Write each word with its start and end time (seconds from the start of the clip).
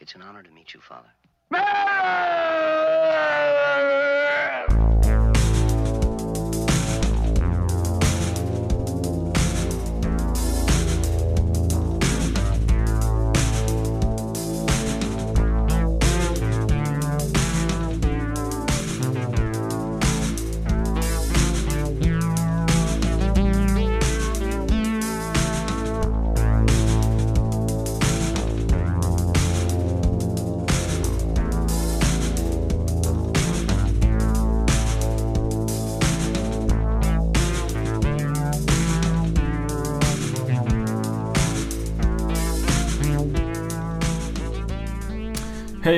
It's 0.00 0.14
an 0.14 0.22
honor 0.22 0.42
to 0.42 0.50
meet 0.50 0.72
you, 0.72 0.80
Father. 0.80 1.10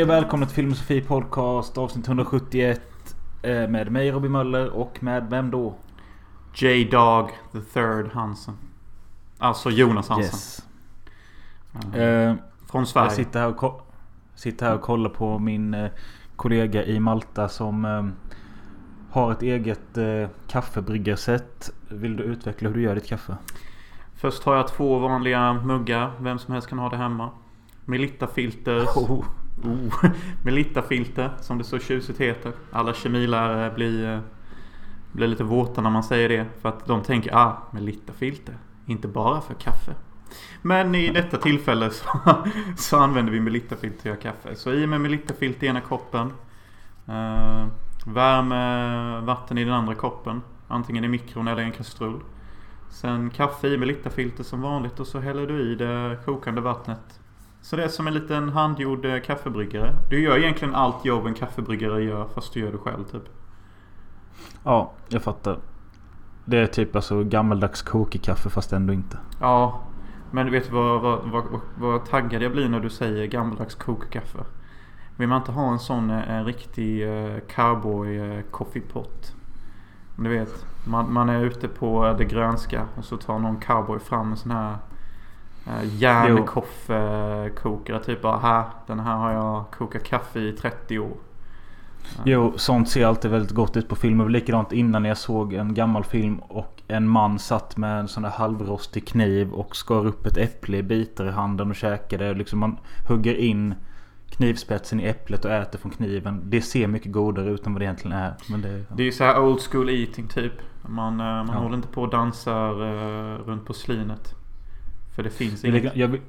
Och 0.03 0.09
välkomna 0.09 0.47
till 0.47 0.55
Filmosofi 0.55 1.01
Podcast 1.01 1.79
avsnitt 1.79 2.09
171 2.09 2.81
eh, 3.43 3.69
Med 3.69 3.93
mig 3.93 4.11
Robin 4.11 4.33
Möller 4.33 4.71
och 4.71 5.03
med 5.03 5.31
vem 5.31 5.51
då? 5.51 5.75
J-Dog 6.55 7.31
the 7.53 7.61
third 7.61 8.13
Hansen. 8.13 8.55
Alltså 9.39 9.71
Jonas 9.71 10.09
Hansen. 10.09 10.25
Yes. 10.25 10.67
Eh, 11.95 12.35
Från 12.71 12.87
Sverige. 12.87 13.07
jag 13.07 13.13
sitter 13.13 13.41
här, 13.41 13.65
och 13.65 13.89
sitter 14.35 14.67
här 14.67 14.75
och 14.75 14.81
kollar 14.81 15.11
på 15.11 15.39
min 15.39 15.75
eh, 15.75 15.91
kollega 16.37 16.85
i 16.85 17.01
Malta 17.01 17.49
som 17.49 18.13
har 19.11 19.33
ett 19.33 19.43
eget 19.43 19.99
kaffebryggarsätt. 20.49 21.71
Vill 21.89 22.17
du 22.17 22.23
utveckla 22.23 22.69
hur 22.69 22.77
du 22.77 22.83
gör 22.83 22.95
ditt 22.95 23.07
kaffe? 23.07 23.37
Först 24.15 24.45
har 24.45 24.57
jag 24.57 24.69
två 24.69 24.99
vanliga 24.99 25.53
muggar. 25.53 26.13
Vem 26.21 26.39
som 26.39 26.53
helst 26.53 26.69
kan 26.69 26.79
ha 26.79 26.89
det 26.89 26.97
hemma. 26.97 27.31
Melitta-filter. 27.85 28.85
Oh. 28.85 29.25
Oh. 29.65 30.11
Melitta-filter 30.45 31.31
som 31.41 31.59
det 31.59 31.65
så 31.65 31.79
tjusigt 31.79 32.21
heter. 32.21 32.53
Alla 32.73 32.95
kemilärare 32.95 33.75
blir, 33.75 34.15
eh, 34.15 34.21
blir 35.13 35.27
lite 35.29 35.45
våta 35.45 35.81
när 35.81 35.91
man 35.91 36.03
säger 36.03 36.29
det. 36.29 36.47
För 36.61 36.69
att 36.69 36.87
de 36.87 37.03
tänker 37.03 37.35
ah, 37.35 37.63
Melitta-filter. 37.71 38.55
Inte 38.87 39.09
bara 39.09 39.41
för 39.41 39.55
kaffe. 39.55 39.95
Men 40.63 40.95
i 40.95 41.13
detta 41.13 41.37
tillfälle 41.37 41.91
så, 41.91 42.07
så 42.77 42.99
använder 42.99 43.33
vi 43.33 43.41
Melitta-filter 43.41 44.03
till 44.03 44.13
att 44.13 44.25
göra 44.25 44.33
kaffe. 44.33 44.55
Så 44.57 44.73
i 44.73 44.87
med 44.87 45.01
Melitta-filter 45.01 45.67
i 45.67 45.71
ena 45.71 45.81
koppen. 45.81 46.33
Uh, 47.09 47.67
värme 48.07 49.21
vatten 49.21 49.59
i 49.59 49.65
den 49.65 49.75
andra 49.75 49.95
koppen. 49.95 50.43
Antingen 50.69 51.05
i 51.05 51.09
mikron 51.09 51.49
eller 51.49 51.63
i 51.63 51.65
en 51.65 51.73
kastrull. 51.73 52.21
Sen 52.91 53.31
kaffe 53.31 53.69
i 53.69 53.79
Melitta-filter 53.79 54.45
som 54.45 54.61
vanligt 54.61 55.01
och 55.01 55.07
så 55.07 55.21
häller 55.21 55.47
du 55.47 55.73
i 55.73 55.75
det 55.75 56.19
kokande 56.25 56.61
vattnet. 56.61 57.22
Så 57.63 57.77
det 57.77 57.85
är 57.85 57.89
som 57.89 58.07
en 58.07 58.15
liten 58.15 58.49
handgjord 58.49 59.05
eh, 59.05 59.21
kaffebryggare. 59.21 59.95
Du 60.11 60.23
gör 60.23 60.39
egentligen 60.39 60.75
allt 60.75 61.05
jobb 61.05 61.27
en 61.27 61.35
kaffebryggare 61.35 62.03
gör 62.03 62.29
fast 62.35 62.55
du 62.55 62.61
gör 62.61 62.73
det 62.73 62.79
själv 62.79 63.05
typ. 63.05 63.23
Ja, 64.65 64.93
jag 65.09 65.23
fattar. 65.23 65.59
Det 66.45 66.59
är 66.59 66.67
typ 66.67 66.97
alltså 66.97 67.25
gammaldags 67.25 67.83
kokekaffe 67.83 68.51
fast 68.51 68.73
ändå 68.73 68.93
inte. 68.93 69.19
Ja, 69.41 69.81
men 70.31 70.47
du 70.47 70.53
vet 70.53 70.73
vad, 70.73 71.01
vad, 71.01 71.19
vad, 71.25 71.45
vad, 71.45 71.61
vad 71.79 72.05
taggad 72.05 72.43
jag 72.43 72.53
blir 72.53 72.69
när 72.69 72.81
du 72.81 72.91
säger 72.91 73.27
gammaldags 73.27 73.75
kokkaffe. 73.75 74.39
Vill 75.17 75.29
man 75.29 75.39
inte 75.39 75.53
ha 75.53 75.73
en 75.73 75.79
sån 75.79 76.11
eh, 76.11 76.31
en 76.31 76.45
riktig 76.45 77.07
uh, 77.07 77.39
cowboy 77.39 78.43
coffeepot? 78.51 79.35
Du 80.17 80.29
vet, 80.29 80.67
man, 80.85 81.13
man 81.13 81.29
är 81.29 81.45
ute 81.45 81.69
på 81.69 82.07
eh, 82.07 82.17
det 82.17 82.25
grönska 82.25 82.87
och 82.97 83.05
så 83.05 83.17
tar 83.17 83.39
någon 83.39 83.61
cowboy 83.61 83.99
fram 83.99 84.31
en 84.31 84.37
sån 84.37 84.51
här 84.51 84.77
järnkoffekokare. 85.85 87.99
Typ 88.05 88.23
bara 88.23 88.39
här, 88.39 88.65
den 88.87 89.01
här 89.01 89.17
har 89.17 89.33
jag 89.33 89.65
kokat 89.79 90.05
kaffe 90.05 90.41
i 90.41 90.53
30 90.53 90.99
år. 90.99 91.17
Jo, 92.25 92.53
sånt 92.57 92.89
ser 92.89 93.07
alltid 93.07 93.31
väldigt 93.31 93.51
gott 93.53 93.77
ut 93.77 93.89
på 93.89 93.97
film. 93.97 94.19
Det 94.19 94.25
var 94.25 94.31
likadant 94.31 94.73
innan 94.73 95.05
jag 95.05 95.17
såg 95.17 95.55
en 95.55 95.75
gammal 95.75 96.05
film 96.05 96.39
och 96.39 96.83
en 96.89 97.09
man 97.09 97.39
satt 97.39 97.77
med 97.77 98.01
en 98.01 98.09
sån 98.09 98.23
där 98.23 98.31
halvrostig 98.31 99.07
kniv 99.09 99.53
och 99.53 99.77
skar 99.77 100.07
upp 100.07 100.27
ett 100.27 100.37
äpple 100.37 100.77
i 100.77 100.83
bitar 100.83 101.27
i 101.27 101.31
handen 101.31 101.71
och 101.71 101.77
käkade. 101.77 102.35
Liksom 102.35 102.59
man 102.59 102.79
hugger 103.09 103.35
in 103.35 103.75
knivspetsen 104.31 105.01
i 105.01 105.05
äpplet 105.05 105.45
och 105.45 105.51
äter 105.51 105.79
från 105.79 105.93
kniven. 105.93 106.41
Det 106.45 106.63
ser 106.63 106.87
mycket 106.87 107.13
godare 107.13 107.51
ut 107.51 107.67
än 107.67 107.73
vad 107.73 107.81
det 107.83 107.85
egentligen 107.85 108.17
är. 108.17 108.35
Men 108.51 108.63
det, 108.63 108.69
ja. 108.79 108.85
Det 108.97 109.03
är 109.03 109.07
ju 109.07 109.13
så 109.13 109.25
här 109.25 109.41
old 109.41 109.61
school 109.61 109.91
eating 109.91 110.29
typ. 110.29 110.53
Man, 110.89 111.21
eh, 111.21 111.27
man 111.27 111.49
Ja. 111.53 111.59
håller 111.59 111.77
inte 111.77 111.89
på 111.89 112.03
och 112.03 112.11
dansar 112.11 112.83
uh, 112.83 113.39
runt 113.47 113.67
porslinet. 113.67 114.35
För 115.17 115.23
det 115.23 115.31
finns 115.31 115.61
det, 115.63 115.69
inget. 115.69 115.83
lika- 115.83 115.99
jag, 115.99 116.21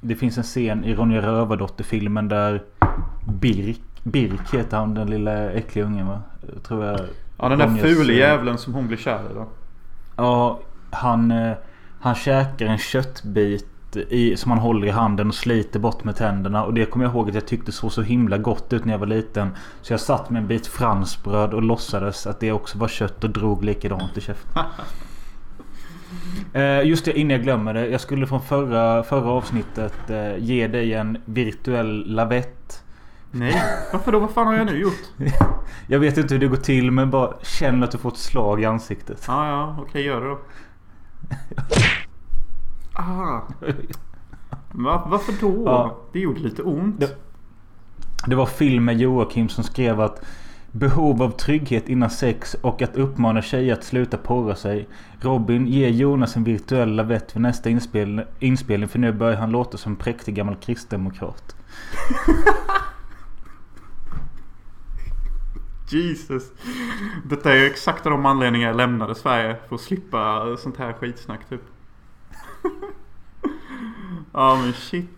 det 0.00 0.14
finns 0.14 0.38
en 0.38 0.44
scen 0.44 0.84
i 0.84 0.94
Ronja 0.94 1.22
Rövardotter-filmen 1.22 2.28
där 2.28 2.62
Birk, 3.40 3.80
Birk 4.02 4.54
heter 4.54 4.76
han 4.76 4.94
den 4.94 5.10
lilla 5.10 5.50
äckliga 5.50 5.84
ungen 5.84 6.06
va? 6.06 6.20
Tror 6.62 6.84
jag. 6.84 7.00
Ja 7.38 7.48
den 7.48 7.58
där 7.58 7.66
Ronjas, 7.66 7.82
fule 7.82 8.12
eh, 8.12 8.18
jävlen 8.18 8.58
som 8.58 8.74
hon 8.74 8.86
blir 8.86 8.96
kär 8.96 9.20
i 9.30 9.34
då. 9.34 9.46
Ja, 10.16 10.60
han, 10.90 11.30
eh, 11.30 11.52
han 12.00 12.14
käkar 12.14 12.66
en 12.66 12.78
köttbit 12.78 13.66
i, 13.96 14.36
som 14.36 14.50
han 14.50 14.60
håller 14.60 14.86
i 14.86 14.90
handen 14.90 15.28
och 15.28 15.34
sliter 15.34 15.80
bort 15.80 16.04
med 16.04 16.16
tänderna. 16.16 16.64
Och 16.64 16.74
det 16.74 16.84
kommer 16.86 17.04
jag 17.04 17.14
ihåg 17.14 17.28
att 17.28 17.34
jag 17.34 17.46
tyckte 17.46 17.72
såg 17.72 17.92
så 17.92 18.02
himla 18.02 18.38
gott 18.38 18.72
ut 18.72 18.84
när 18.84 18.92
jag 18.92 18.98
var 18.98 19.06
liten. 19.06 19.50
Så 19.82 19.92
jag 19.92 20.00
satt 20.00 20.30
med 20.30 20.42
en 20.42 20.48
bit 20.48 20.66
fransbröd 20.66 21.54
och 21.54 21.62
låtsades 21.62 22.26
att 22.26 22.40
det 22.40 22.52
också 22.52 22.78
var 22.78 22.88
kött 22.88 23.24
och 23.24 23.30
drog 23.30 23.64
likadant 23.64 24.16
i 24.16 24.20
käften. 24.20 24.62
Eh, 26.52 26.82
Just 26.82 27.04
det, 27.04 27.18
innan 27.18 27.30
jag 27.30 27.42
glömmer 27.42 27.74
det. 27.74 27.86
Jag 27.88 28.00
skulle 28.00 28.26
från 28.26 28.42
förra, 28.42 29.02
förra 29.02 29.30
avsnittet 29.30 30.10
eh, 30.10 30.36
ge 30.38 30.66
dig 30.66 30.94
en 30.94 31.18
virtuell 31.24 32.14
lavett. 32.14 32.82
Nej, 33.30 33.62
varför 33.92 34.12
då? 34.12 34.18
Vad 34.18 34.30
fan 34.30 34.46
har 34.46 34.54
jag 34.54 34.66
nu 34.66 34.78
gjort? 34.80 35.02
Jag 35.86 35.98
vet 35.98 36.18
inte 36.18 36.34
hur 36.34 36.40
det 36.40 36.46
går 36.46 36.56
till 36.56 36.90
men 36.90 37.10
bara 37.10 37.32
känn 37.42 37.82
att 37.82 37.90
du 37.90 37.98
får 37.98 38.08
ett 38.10 38.16
slag 38.18 38.62
i 38.62 38.64
ansiktet. 38.64 39.24
Ja, 39.28 39.48
ja, 39.48 39.76
okej 39.80 40.02
gör 40.02 40.20
det 40.20 40.26
då. 40.28 40.38
Ah. 42.92 43.40
Va, 44.72 45.06
varför 45.10 45.32
då? 45.40 45.62
Ja. 45.66 45.98
Det 46.12 46.18
gjorde 46.18 46.40
lite 46.40 46.62
ont. 46.62 47.00
Det- 47.00 47.16
Det 48.26 48.34
var 48.34 48.46
film 48.46 48.84
med 48.84 48.98
Joakim 49.00 49.48
som 49.48 49.64
skrev 49.64 50.00
att 50.00 50.24
Behov 50.72 51.22
av 51.22 51.30
trygghet 51.30 51.88
innan 51.88 52.10
sex 52.10 52.54
och 52.54 52.82
att 52.82 52.96
uppmana 52.96 53.42
tjejer 53.42 53.72
att 53.72 53.84
sluta 53.84 54.16
porra 54.16 54.54
sig. 54.54 54.88
Robin, 55.20 55.66
ger 55.66 55.88
Jonas 55.88 56.36
en 56.36 56.44
virtuell 56.44 56.96
lavett 56.96 57.32
för 57.32 57.40
nästa 57.40 57.70
inspel 57.70 58.24
inspelning 58.38 58.88
för 58.88 58.98
nu 58.98 59.12
börjar 59.12 59.36
han 59.36 59.50
låta 59.50 59.78
som 59.78 59.92
en 59.92 59.98
präktig 59.98 60.34
gammal 60.34 60.56
kristdemokrat. 60.56 61.56
Jesus. 65.90 66.52
Detta 67.24 67.52
är 67.52 67.56
ju 67.56 67.66
exakt 67.66 68.06
av 68.06 68.12
de 68.12 68.26
anledningar 68.26 68.68
jag 68.68 68.76
lämnade 68.76 69.14
Sverige. 69.14 69.56
För 69.68 69.74
att 69.74 69.80
slippa 69.80 70.56
sånt 70.58 70.76
här 70.76 70.92
skitsnack 70.92 71.48
typ. 71.48 71.62
Ja 74.32 74.58
men 74.62 74.72
shit. 74.72 75.17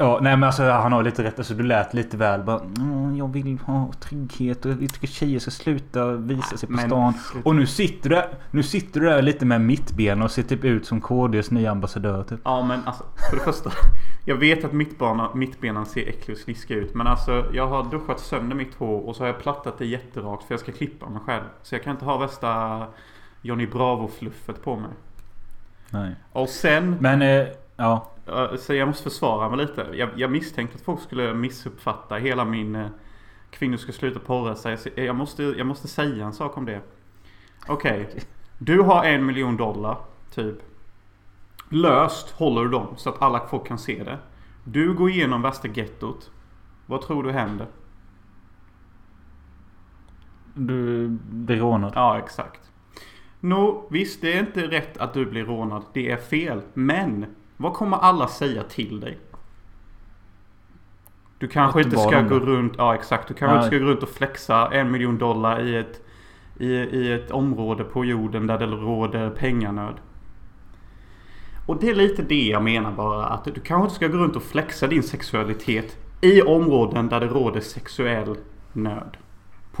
Ja, 0.00 0.18
nej 0.22 0.36
men 0.36 0.44
alltså 0.46 0.62
han 0.70 0.92
har 0.92 1.02
lite 1.02 1.24
rätt. 1.24 1.38
Alltså 1.38 1.54
du 1.54 1.62
lät 1.62 1.94
lite 1.94 2.16
väl 2.16 2.42
bara 2.42 2.60
"Mm, 2.60 3.16
Jag 3.16 3.32
vill 3.32 3.58
ha 3.58 3.90
trygghet 4.00 4.64
och 4.64 4.70
jag 4.70 4.92
tycker 4.94 5.06
tjejer 5.06 5.38
ska 5.38 5.50
sluta 5.50 6.12
visa 6.12 6.56
sig 6.56 6.66
på 6.68 6.72
Men- 6.72 6.86
stan. 6.86 7.14
Och 7.44 7.54
nu 7.56 7.66
sitter 7.66 8.10
du 8.10 8.22
Nu 8.50 8.62
sitter 8.62 9.00
du 9.00 9.06
där 9.06 9.22
lite 9.22 9.44
med 9.44 9.60
mittben 9.60 10.22
och 10.22 10.30
ser 10.30 10.42
typ 10.42 10.64
ut 10.64 10.86
som 10.86 11.00
KDs 11.00 11.50
nya 11.50 11.70
ambassadör 11.70 12.22
typ. 12.22 12.40
Ja 12.44 12.62
men 12.64 12.80
alltså 12.84 13.04
för 13.30 13.36
det 13.36 13.42
första. 13.42 13.70
Jag 14.24 14.36
vet 14.36 14.64
att 14.64 14.72
mittbana, 14.72 15.34
mittbenan 15.34 15.86
ser 15.86 16.08
äcklig 16.08 16.36
och 16.36 16.40
sliskig 16.40 16.74
ut. 16.74 16.94
Men 16.94 17.06
alltså 17.06 17.44
jag 17.52 17.66
har 17.66 17.84
duschat 17.90 18.20
sönder 18.20 18.56
mitt 18.56 18.74
hår 18.74 19.08
och 19.08 19.16
så 19.16 19.22
har 19.22 19.26
jag 19.28 19.38
plattat 19.40 19.78
det 19.78 19.86
jätterakt 19.86 20.44
för 20.44 20.52
jag 20.54 20.60
ska 20.60 20.72
klippa 20.72 21.08
mig 21.08 21.20
själv. 21.26 21.44
Så 21.62 21.74
jag 21.74 21.82
kan 21.82 21.90
inte 21.92 22.04
ha 22.04 22.16
värsta 22.18 22.82
Johnny 23.42 23.66
Bravo-fluffet 23.66 24.62
på 24.64 24.76
mig. 24.76 24.90
Nej. 25.90 26.14
Och 26.32 26.48
sen 26.48 26.96
Men 27.00 27.22
eh, 27.22 27.46
ja. 27.76 28.06
Så 28.58 28.74
jag 28.74 28.88
måste 28.88 29.02
försvara 29.02 29.48
mig 29.48 29.58
lite. 29.58 29.86
Jag, 29.92 30.08
jag 30.16 30.30
misstänkte 30.30 30.76
att 30.76 30.82
folk 30.82 31.00
skulle 31.00 31.34
missuppfatta 31.34 32.14
hela 32.14 32.44
min 32.44 32.74
eh, 32.74 32.86
kvinnor 33.50 33.76
ska 33.76 33.92
sluta 33.92 34.20
porra 34.20 34.54
sig. 34.54 34.78
Jag, 34.94 35.16
måste, 35.16 35.42
jag 35.42 35.66
måste 35.66 35.88
säga 35.88 36.24
en 36.24 36.32
sak 36.32 36.56
om 36.56 36.64
det. 36.64 36.80
Okej. 37.66 38.20
Du 38.58 38.80
har 38.80 39.04
en 39.04 39.26
miljon 39.26 39.56
dollar, 39.56 39.98
typ. 40.34 40.56
Löst 41.68 42.30
håller 42.30 42.62
du 42.62 42.68
dem 42.68 42.94
så 42.96 43.10
att 43.10 43.22
alla 43.22 43.46
folk 43.46 43.66
kan 43.66 43.78
se 43.78 44.04
det. 44.04 44.18
Du 44.64 44.94
går 44.94 45.10
igenom 45.10 45.42
värsta 45.42 45.68
gettot. 45.68 46.30
Vad 46.86 47.02
tror 47.02 47.22
du 47.22 47.30
händer? 47.32 47.66
Du 50.54 51.08
blir 51.30 51.56
rånad. 51.56 51.92
Ja, 51.94 52.18
exakt. 52.18 52.60
Nå, 53.40 53.86
visst 53.90 54.20
det 54.20 54.32
är 54.32 54.40
inte 54.40 54.66
rätt 54.66 54.96
att 54.96 55.14
du 55.14 55.26
blir 55.26 55.44
rånad. 55.44 55.82
Det 55.92 56.10
är 56.10 56.16
fel. 56.16 56.60
Men 56.74 57.26
vad 57.60 57.72
kommer 57.72 57.96
alla 57.96 58.28
säga 58.28 58.62
till 58.62 59.00
dig? 59.00 59.18
Du 61.38 61.48
kanske 61.48 61.82
inte 61.82 61.96
ska 61.96 62.20
gå 62.22 62.38
runt, 62.38 62.74
ja 62.78 62.94
exakt. 62.94 63.28
Du 63.28 63.34
kanske 63.34 63.56
Nej. 63.56 63.64
inte 63.64 63.76
ska 63.76 63.84
gå 63.84 63.90
runt 63.90 64.02
och 64.02 64.08
flexa 64.08 64.68
en 64.72 64.90
miljon 64.90 65.18
dollar 65.18 65.66
i 65.66 65.76
ett, 65.76 66.02
i, 66.58 66.66
i 66.74 67.12
ett 67.12 67.30
område 67.30 67.84
på 67.84 68.04
jorden 68.04 68.46
där 68.46 68.58
det 68.58 68.66
råder 68.66 69.30
penganöd. 69.30 69.94
Och 71.66 71.80
det 71.80 71.90
är 71.90 71.94
lite 71.94 72.22
det 72.22 72.46
jag 72.46 72.62
menar 72.62 72.92
bara. 72.92 73.26
Att 73.26 73.44
du 73.44 73.60
kanske 73.60 73.84
inte 73.84 73.94
ska 73.94 74.08
gå 74.08 74.16
runt 74.16 74.36
och 74.36 74.42
flexa 74.42 74.86
din 74.86 75.02
sexualitet 75.02 75.98
i 76.20 76.42
områden 76.42 77.08
där 77.08 77.20
det 77.20 77.26
råder 77.26 77.60
sexuell 77.60 78.36
nöd. 78.72 79.16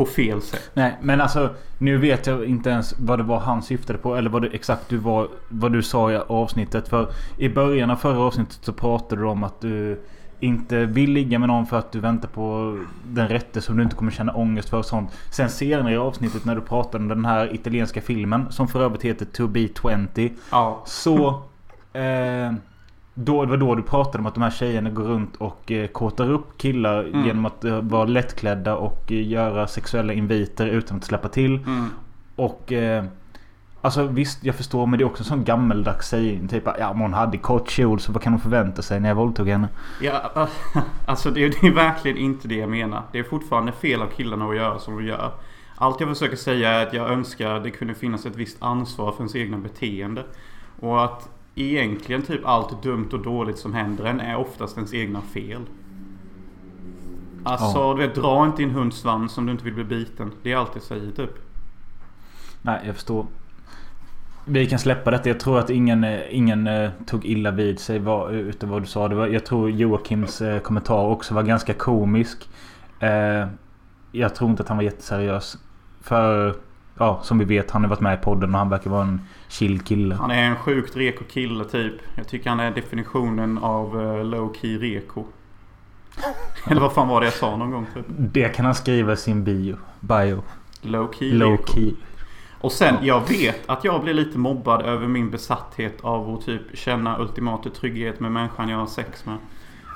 På 0.00 0.06
fel 0.06 0.42
sätt. 0.42 0.70
Nej, 0.74 0.96
men 1.02 1.20
alltså 1.20 1.54
nu 1.78 1.96
vet 1.96 2.26
jag 2.26 2.44
inte 2.44 2.70
ens 2.70 2.94
vad 2.98 3.18
det 3.18 3.22
var 3.22 3.38
han 3.38 3.62
syftade 3.62 3.98
på. 3.98 4.16
Eller 4.16 4.30
vad 4.30 4.42
det 4.42 4.48
exakt 4.48 4.88
du 4.88 4.96
var, 4.96 5.28
vad 5.48 5.72
du 5.72 5.82
sa 5.82 6.12
i 6.12 6.16
avsnittet. 6.16 6.88
För 6.88 7.12
i 7.38 7.48
början 7.48 7.90
av 7.90 7.96
förra 7.96 8.20
avsnittet 8.20 8.58
så 8.62 8.72
pratade 8.72 9.22
du 9.22 9.28
om 9.28 9.44
att 9.44 9.60
du 9.60 10.00
inte 10.40 10.84
vill 10.84 11.10
ligga 11.10 11.38
med 11.38 11.48
någon 11.48 11.66
för 11.66 11.78
att 11.78 11.92
du 11.92 12.00
väntar 12.00 12.28
på 12.28 12.78
den 13.04 13.28
rätte 13.28 13.60
som 13.60 13.76
du 13.76 13.82
inte 13.82 13.96
kommer 13.96 14.12
känna 14.12 14.32
ångest 14.32 14.68
för 14.68 14.78
och 14.78 14.84
sånt. 14.84 15.10
Sen 15.30 15.48
senare 15.48 15.92
i 15.92 15.96
avsnittet 15.96 16.44
när 16.44 16.54
du 16.54 16.60
pratade 16.60 17.02
om 17.02 17.08
den 17.08 17.24
här 17.24 17.54
italienska 17.54 18.00
filmen 18.00 18.46
som 18.52 18.68
för 18.68 18.82
övrigt 18.82 19.02
heter 19.02 19.24
To 19.24 19.46
Be 19.46 19.68
20. 20.14 20.32
Ja. 20.50 20.82
Så... 20.86 21.42
Eh, 21.92 22.52
då, 23.24 23.44
det 23.44 23.50
var 23.50 23.56
då 23.56 23.74
du 23.74 23.82
pratade 23.82 24.18
om 24.18 24.26
att 24.26 24.34
de 24.34 24.42
här 24.42 24.50
tjejerna 24.50 24.90
går 24.90 25.04
runt 25.04 25.36
och 25.36 25.72
eh, 25.72 25.86
kåtar 25.86 26.30
upp 26.30 26.58
killar 26.58 27.04
Mm. 27.04 27.26
genom 27.26 27.46
att 27.46 27.64
eh, 27.64 27.80
vara 27.80 28.04
lättklädda 28.04 28.76
och 28.76 29.12
eh, 29.12 29.28
göra 29.28 29.66
sexuella 29.66 30.12
inviter 30.12 30.66
utan 30.66 30.96
att 30.96 31.04
släppa 31.04 31.28
till. 31.28 31.56
Mm. 31.56 31.86
Och... 32.36 32.72
Eh, 32.72 33.04
alltså 33.82 34.06
visst, 34.06 34.44
jag 34.44 34.54
förstår 34.54 34.86
men 34.86 34.98
det 34.98 35.02
är 35.02 35.06
också 35.06 35.22
en 35.22 35.28
sån 35.28 35.44
gammeldags 35.44 36.08
sägning. 36.08 36.48
Typ 36.48 36.62
ja 36.78 36.92
men 36.92 37.02
hon 37.02 37.14
hade 37.14 37.38
kort 37.38 37.70
kjol 37.70 38.00
så 38.00 38.12
vad 38.12 38.22
kan 38.22 38.32
hon 38.32 38.40
förvänta 38.40 38.82
sig 38.82 39.00
när 39.00 39.08
jag 39.08 39.16
våldtog 39.16 39.48
henne? 39.48 39.68
Ja, 40.02 40.48
alltså 41.06 41.30
det, 41.30 41.48
det 41.60 41.66
är 41.66 41.74
verkligen 41.74 42.16
inte 42.16 42.48
det 42.48 42.54
jag 42.54 42.68
menar. 42.70 43.02
Det 43.12 43.18
är 43.18 43.22
fortfarande 43.22 43.72
fel 43.72 44.02
av 44.02 44.06
killarna 44.06 44.44
att 44.48 44.56
göra 44.56 44.78
som 44.78 44.96
de 44.96 45.04
gör. 45.06 45.32
Allt 45.76 46.00
jag 46.00 46.08
försöker 46.08 46.36
säga 46.36 46.70
är 46.70 46.86
att 46.86 46.92
jag 46.92 47.10
önskar 47.10 47.60
det 47.60 47.70
kunde 47.70 47.94
finnas 47.94 48.26
ett 48.26 48.36
visst 48.36 48.62
ansvar 48.62 49.12
för 49.12 49.18
ens 49.18 49.36
egna 49.36 49.58
beteende. 49.58 50.24
Och 50.80 51.04
att 51.04 51.28
egentligen 51.54 52.22
typ 52.22 52.46
allt 52.46 52.82
dumt 52.82 53.08
och 53.12 53.20
dåligt 53.22 53.58
som 53.58 53.74
händer 53.74 54.04
en 54.04 54.20
är 54.20 54.36
oftast 54.36 54.76
ens 54.76 54.94
egna 54.94 55.20
fel. 55.20 55.60
Alltså, 57.44 57.78
Ja. 57.78 57.94
du 57.94 58.06
vet, 58.06 58.14
dra 58.14 58.46
inte 58.46 58.62
din 58.62 58.70
hunds 58.70 58.96
svans 58.96 59.38
om 59.38 59.46
du 59.46 59.52
inte 59.52 59.64
vill 59.64 59.74
bli 59.74 59.84
biten. 59.84 60.32
Det 60.42 60.52
är 60.52 60.56
allt 60.56 60.70
jag 60.74 60.82
säger 60.82 61.10
typ. 61.10 61.30
Nej, 62.62 62.80
jag 62.86 62.94
förstår. 62.94 63.26
Vi 64.44 64.66
kan 64.66 64.78
släppa 64.78 65.10
detta. 65.10 65.28
Jag 65.28 65.40
tror 65.40 65.58
att 65.58 65.70
ingen, 65.70 66.06
ingen 66.30 66.66
eh, 66.66 66.90
tog 67.06 67.24
illa 67.24 67.50
vid 67.50 67.78
sig 67.80 67.98
vad, 67.98 68.34
utav 68.34 68.68
vad 68.68 68.82
du 68.82 68.86
sa. 68.86 69.08
Det 69.08 69.14
var, 69.14 69.26
jag 69.26 69.46
tror 69.46 69.70
Joakims 69.70 70.40
eh, 70.40 70.58
kommentar 70.60 71.04
också 71.06 71.34
var 71.34 71.42
ganska 71.42 71.74
komisk. 71.74 72.48
Eh, 73.00 73.46
jag 74.12 74.34
tror 74.34 74.50
inte 74.50 74.62
att 74.62 74.68
han 74.68 74.76
var 74.76 74.84
jätteseriös. 74.84 75.58
För, 76.00 76.54
ja, 77.00 77.20
som 77.22 77.38
vi 77.38 77.44
vet, 77.44 77.70
han 77.70 77.82
har 77.82 77.88
varit 77.88 78.00
med 78.00 78.18
i 78.18 78.22
podden 78.22 78.54
och 78.54 78.58
han 78.58 78.68
verkar 78.68 78.90
vara 78.90 79.02
en 79.02 79.20
chill 79.48 79.80
kille. 79.80 80.14
Han 80.14 80.30
är 80.30 80.42
en 80.42 80.56
sjukt 80.56 80.96
reko 80.96 81.24
kille 81.24 81.64
typ. 81.64 81.92
Jag 82.14 82.28
tycker 82.28 82.50
han 82.50 82.60
är 82.60 82.70
definitionen 82.70 83.58
av 83.58 83.96
uh, 83.96 84.24
low 84.24 84.54
key 84.60 84.78
reko. 84.78 85.24
Eller 86.66 86.80
vad 86.80 86.92
fan 86.92 87.08
var 87.08 87.20
det 87.20 87.26
jag 87.26 87.34
sa 87.34 87.56
någon 87.56 87.70
gång 87.70 87.86
typ? 87.94 88.04
Det 88.08 88.48
kan 88.48 88.64
han 88.64 88.74
skriva 88.74 89.12
i 89.12 89.16
sin 89.16 89.44
bio. 89.44 89.76
Bio. 90.00 90.42
Low 90.82 91.12
key 91.12 91.32
Low 91.32 91.52
reko. 91.52 91.72
key. 91.72 91.92
Och 92.60 92.72
sen, 92.72 92.94
jag 93.02 93.28
vet 93.28 93.70
att 93.70 93.84
jag 93.84 94.02
blir 94.02 94.14
lite 94.14 94.38
mobbad 94.38 94.82
över 94.82 95.06
min 95.06 95.30
besatthet 95.30 96.00
av 96.00 96.34
att 96.34 96.46
typ 96.46 96.62
känna 96.74 97.18
ultimata 97.18 97.70
trygghet 97.70 98.20
med 98.20 98.32
människan 98.32 98.68
jag 98.68 98.78
har 98.78 98.86
sex 98.86 99.26
med. 99.26 99.38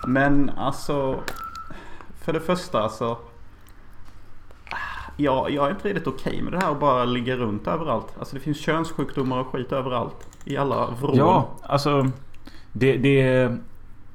Men 0.06 0.50
alltså... 0.50 1.20
För 2.24 2.32
det 2.32 2.40
första 2.40 2.82
alltså... 2.82 3.18
Ja, 5.16 5.49
jag 5.49 5.66
är 5.66 5.70
inte 5.70 5.88
riktigt 5.88 6.06
okej 6.06 6.43
med 6.43 6.52
det 6.52 6.58
här 6.58 6.72
att 6.72 6.81
bara 6.81 7.05
ligga 7.05 7.37
runt 7.37 7.66
överallt. 7.66 8.06
Alltså 8.19 8.34
det 8.34 8.40
finns 8.40 8.61
könssjukdomar 8.61 9.40
och 9.40 9.46
skit 9.46 9.72
överallt. 9.72 10.28
I 10.44 10.56
alla 10.56 10.90
vrår. 11.00 11.16
Ja, 11.16 11.49
alltså. 11.62 12.11
Det, 12.72 12.96
det, 12.96 13.52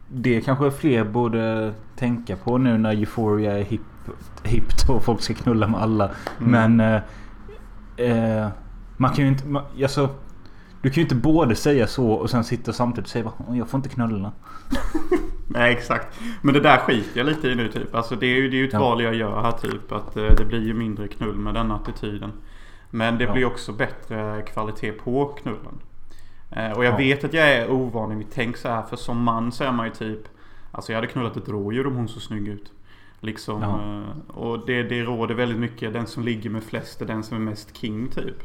det 0.07 0.41
kanske 0.41 0.71
fler 0.71 1.03
borde 1.03 1.73
tänka 1.95 2.35
på 2.35 2.57
nu 2.57 2.77
när 2.77 2.91
Euphoria 2.91 3.59
är 3.59 3.63
hipp, 3.63 3.81
hippt 4.43 4.89
och 4.89 5.03
folk 5.03 5.21
ska 5.21 5.33
knulla 5.33 5.67
med 5.67 5.81
alla. 5.81 6.11
Mm. 6.39 6.75
Men... 6.77 7.03
Eh, 7.97 8.41
eh, 8.41 8.47
man 8.97 9.13
kan 9.13 9.25
ju 9.25 9.31
inte... 9.31 9.47
Man, 9.47 9.63
alltså, 9.83 10.09
du 10.81 10.89
kan 10.89 10.95
ju 10.95 11.01
inte 11.01 11.15
både 11.15 11.55
säga 11.55 11.87
så 11.87 12.11
och 12.11 12.29
sen 12.29 12.43
sitta 12.43 12.73
samtidigt 12.73 13.05
och 13.05 13.11
säga 13.11 13.31
"Åh, 13.47 13.57
jag 13.57 13.67
får 13.69 13.77
inte 13.77 13.89
knulla. 13.89 14.31
Nej 15.47 15.71
exakt. 15.73 16.19
Men 16.41 16.53
det 16.53 16.59
där 16.59 16.77
skiter 16.77 17.17
jag 17.19 17.25
lite 17.25 17.47
i 17.47 17.55
nu 17.55 17.67
typ. 17.67 17.95
Alltså 17.95 18.15
det 18.15 18.25
är 18.25 18.35
ju, 18.35 18.49
det 18.49 18.55
är 18.55 18.59
ju 18.59 18.67
ett 18.67 18.73
Ja. 18.73 18.79
val 18.79 19.03
jag 19.03 19.15
gör 19.15 19.41
här 19.41 19.51
typ. 19.51 19.91
Att 19.91 20.17
eh, 20.17 20.23
det 20.37 20.45
blir 20.45 20.61
ju 20.67 20.73
mindre 20.73 21.07
knull 21.07 21.35
med 21.35 21.53
den 21.53 21.71
attityden. 21.71 22.31
Men 22.89 23.17
det 23.17 23.23
Ja. 23.23 23.33
blir 23.33 23.45
också 23.45 23.73
bättre 23.73 24.41
kvalitet 24.53 24.91
på 24.91 25.25
knullen. 25.25 25.79
Eh, 26.51 26.71
och 26.71 26.85
jag 26.85 26.93
Ja. 26.93 26.97
vet 26.97 27.23
att 27.23 27.33
jag 27.33 27.49
är 27.49 27.71
ovan 27.71 28.11
i 28.11 28.15
mitt 28.15 28.31
tänk 28.33 28.57
så 28.57 28.69
här. 28.69 28.81
För 28.81 28.95
som 28.95 29.21
man 29.23 29.51
så 29.51 29.63
är 29.63 29.71
man 29.71 29.85
ju 29.85 29.91
typ. 29.93 30.19
Alltså 30.71 30.91
jag 30.91 30.97
hade 30.97 31.07
knullat 31.07 31.37
ett 31.37 31.49
rådjur 31.49 31.87
om 31.87 31.95
hon 31.95 32.07
såg 32.07 32.21
snygg 32.21 32.47
ut. 32.47 32.71
Liksom. 33.19 33.63
Eh, 33.63 34.35
och 34.37 34.65
det, 34.65 34.83
det 34.83 35.03
råder 35.03 35.35
väldigt 35.35 35.59
mycket. 35.59 35.93
Den 35.93 36.07
som 36.07 36.23
ligger 36.23 36.49
med 36.49 36.63
flest 36.63 37.01
är 37.01 37.05
den 37.05 37.23
som 37.23 37.37
är 37.37 37.41
mest 37.41 37.77
king 37.77 38.07
typ. 38.07 38.35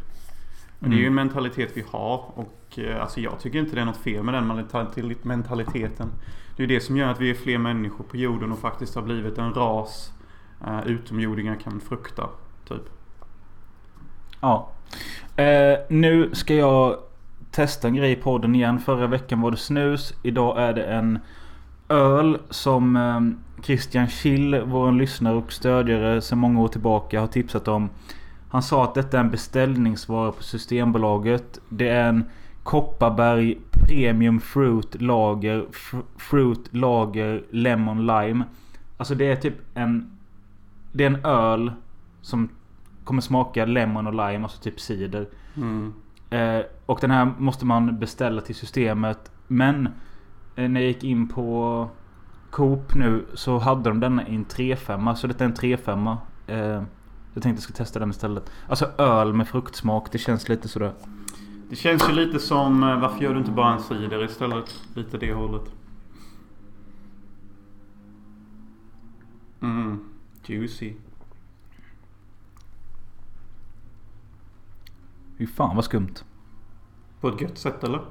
Men 0.85 0.91
det 0.91 0.97
är 0.97 1.01
ju 1.01 1.07
en 1.07 1.13
Mm. 1.13 1.27
mentalitet 1.27 1.71
vi 1.75 1.85
har. 1.91 2.25
Och 2.35 2.79
eh, 2.79 3.03
alltså 3.03 3.21
jag 3.21 3.41
tycker 3.41 3.59
inte 3.59 3.75
det 3.75 3.81
är 3.81 3.85
något 3.85 3.97
fel 3.97 4.23
med 4.23 4.35
den 4.35 4.53
mentali- 4.53 5.17
mentaliteten. 5.23 6.09
Det 6.57 6.63
är 6.63 6.69
ju 6.69 6.75
det 6.75 6.81
som 6.81 6.97
gör 6.97 7.09
att 7.09 7.21
vi 7.21 7.31
är 7.31 7.35
fler 7.35 7.59
människor 7.59 8.05
på 8.05 8.17
jorden 8.17 8.53
och 8.53 8.59
faktiskt 8.59 8.95
har 8.95 9.03
blivit 9.03 9.39
en 9.39 9.55
ras 9.55 10.13
eh, 10.67 10.87
utomjordingar 10.87 11.57
kan 11.57 11.81
frukta. 11.81 12.29
Typ. 12.69 12.83
Ja. 14.41 14.71
Eh, 15.37 15.79
nu 15.89 16.31
ska 16.35 16.55
jag 16.55 16.97
testa 17.51 17.89
en 17.89 17.95
grej 17.95 18.13
i 18.13 18.17
podden 18.17 18.55
igen. 18.55 18.79
Förra 18.79 19.07
veckan 19.07 19.41
var 19.41 19.51
det 19.51 19.57
snus. 19.57 20.15
Idag 20.23 20.63
är 20.63 20.73
det 20.73 20.83
en 20.85 21.19
öl 21.89 22.39
som 22.51 22.97
eh, 22.97 23.21
Christian 23.65 24.07
Schill, 24.09 24.63
vår 24.67 24.93
lyssnare 24.93 25.37
och 25.37 25.53
stödjare 25.53 26.21
sedan 26.21 26.39
många 26.39 26.61
år 26.61 26.69
tillbaka 26.69 27.21
har 27.21 27.27
tipsat 27.27 27.69
om. 27.69 27.89
Han 28.55 28.63
sa 28.63 28.85
att 28.85 28.95
detta 28.95 29.17
är 29.17 29.21
en 29.21 29.31
beställningsvara 29.31 30.33
på 30.33 30.43
Systembolaget. 30.43 31.61
Det 31.69 31.89
är 31.89 32.09
en 32.09 32.25
Kopparberg 32.63 33.59
Premium 33.71 34.41
Fruit 34.41 35.03
Lager 35.03 35.67
fr- 35.73 36.03
Fruit 36.17 36.75
Lager 36.75 37.45
Lemon 37.51 38.07
Lime. 38.07 38.45
Alltså 38.97 39.15
det 39.15 39.31
är 39.31 39.37
typ 39.37 39.55
en... 39.75 40.19
Det 40.93 41.05
är 41.05 41.07
en 41.07 41.25
öl 41.25 41.73
som 42.21 42.49
kommer 43.05 43.23
smaka 43.23 43.65
lemon 43.65 44.07
och 44.07 44.13
lime, 44.13 44.43
alltså 44.43 44.63
typ 44.63 44.81
cider. 44.81 45.29
Mm. 45.57 45.95
Eh, 46.31 46.65
och 46.87 46.99
den 47.01 47.11
här 47.11 47.33
måste 47.39 47.67
man 47.67 47.99
beställa 47.99 48.41
till 48.41 48.55
systemet. 48.55 49.31
Men 49.49 49.89
eh, 50.57 50.69
när 50.69 50.81
jag 50.81 50.89
gick 50.89 51.05
in 51.05 51.29
på 51.29 51.89
Coop 52.51 52.95
nu 52.95 53.25
så 53.35 53.59
hade 53.59 53.91
de 53.91 54.01
denna 54.01 54.29
i 54.29 54.35
en 54.35 54.47
3-5. 54.47 55.15
Så 55.15 55.27
detta 55.27 55.45
är 55.45 55.49
en 55.49 55.55
3-5. 55.55 56.17
Eh, 56.47 56.83
jag 57.35 57.43
tänkte 57.43 57.57
jag 57.57 57.63
ska 57.63 57.73
testa 57.73 57.99
den 57.99 58.11
istället. 58.11 58.51
Alltså 58.69 58.85
öl 58.99 59.33
med 59.33 59.49
fruktsmak. 59.49 60.13
Det 60.13 60.19
känns 60.19 60.49
lite 60.49 60.69
sådär. 60.69 60.93
Det 61.69 61.77
känns 61.77 62.09
ju 62.09 62.13
lite 62.13 62.39
som 62.39 62.83
eh, 62.83 63.01
varför 63.01 63.25
gör 63.25 63.33
du 63.33 63.39
inte 63.39 63.51
bara 63.51 63.75
en 63.75 63.83
cider 63.83 64.25
istället? 64.25 64.83
Lite 64.95 65.19
det 65.19 65.33
hållet. 65.33 65.73
Mm. 69.61 70.05
Juicy. 70.47 70.95
Fy 75.39 75.47
fan 75.47 75.77
vad 75.77 75.85
skumt. 75.85 76.15
På 77.21 77.29
ett 77.29 77.41
gött 77.41 77.59
sätt 77.59 77.85
eller? 77.85 78.05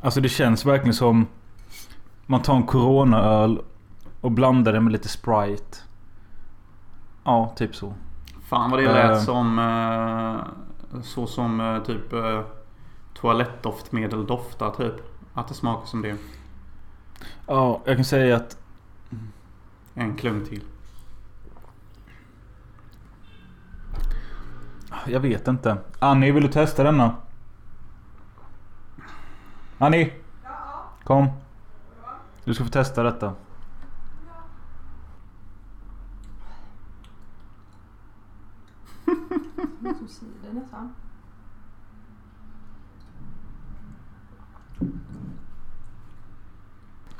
Alltså 0.00 0.20
det 0.20 0.28
känns 0.28 0.66
verkligen 0.66 0.94
som 0.94 1.26
man 2.26 2.42
tar 2.42 2.56
en 2.56 2.66
Corona-öl 2.66 3.62
och 4.26 4.32
blandar 4.32 4.72
den 4.72 4.84
med 4.84 4.92
lite 4.92 5.08
Sprite. 5.08 5.78
Ja, 7.24 7.52
typ 7.56 7.76
så. 7.76 7.94
Fan 8.42 8.70
vad 8.70 8.80
det 8.80 8.92
lät 8.92 9.10
Eh. 9.10 9.18
som 9.18 9.58
eh, 9.58 11.02
så 11.02 11.26
som 11.26 11.60
eh, 11.60 11.82
typ 11.82 12.12
eh, 12.12 12.40
toalettdoftmedel 13.14 14.26
doftar 14.26 14.70
typ. 14.70 14.94
Att 15.34 15.48
det 15.48 15.54
smakar 15.54 15.86
som 15.86 16.02
det. 16.02 16.16
Ja, 17.46 17.80
jag 17.84 17.96
kan 17.96 18.04
säga 18.04 18.36
att 18.36 18.58
En 19.94 20.16
klunk 20.16 20.48
till. 20.48 20.62
Jag 25.06 25.20
vet 25.20 25.48
inte. 25.48 25.78
Annie, 25.98 26.32
vill 26.32 26.42
du 26.42 26.48
testa 26.48 26.82
denna? 26.82 27.14
Annie! 29.78 30.12
Kom. 31.04 31.28
Du 32.44 32.54
ska 32.54 32.64
få 32.64 32.70
testa 32.70 33.02
detta. 33.02 33.32
Cider 40.08 40.52
nästan. 40.52 40.94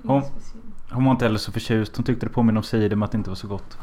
Hon, 0.03 0.23
hon 0.91 1.05
var 1.05 1.13
inte 1.13 1.25
heller 1.25 1.39
så 1.39 1.53
förtjust. 1.53 1.97
Hon 1.97 2.05
tyckte 2.05 2.27
det 2.27 2.33
påminner 2.33 2.59
om 2.59 2.63
cider 2.63 2.97
men 2.97 3.03
att 3.03 3.13
det 3.13 3.19
inte 3.19 3.31
var 3.31 3.35
så 3.35 3.49
gott. 3.49 3.79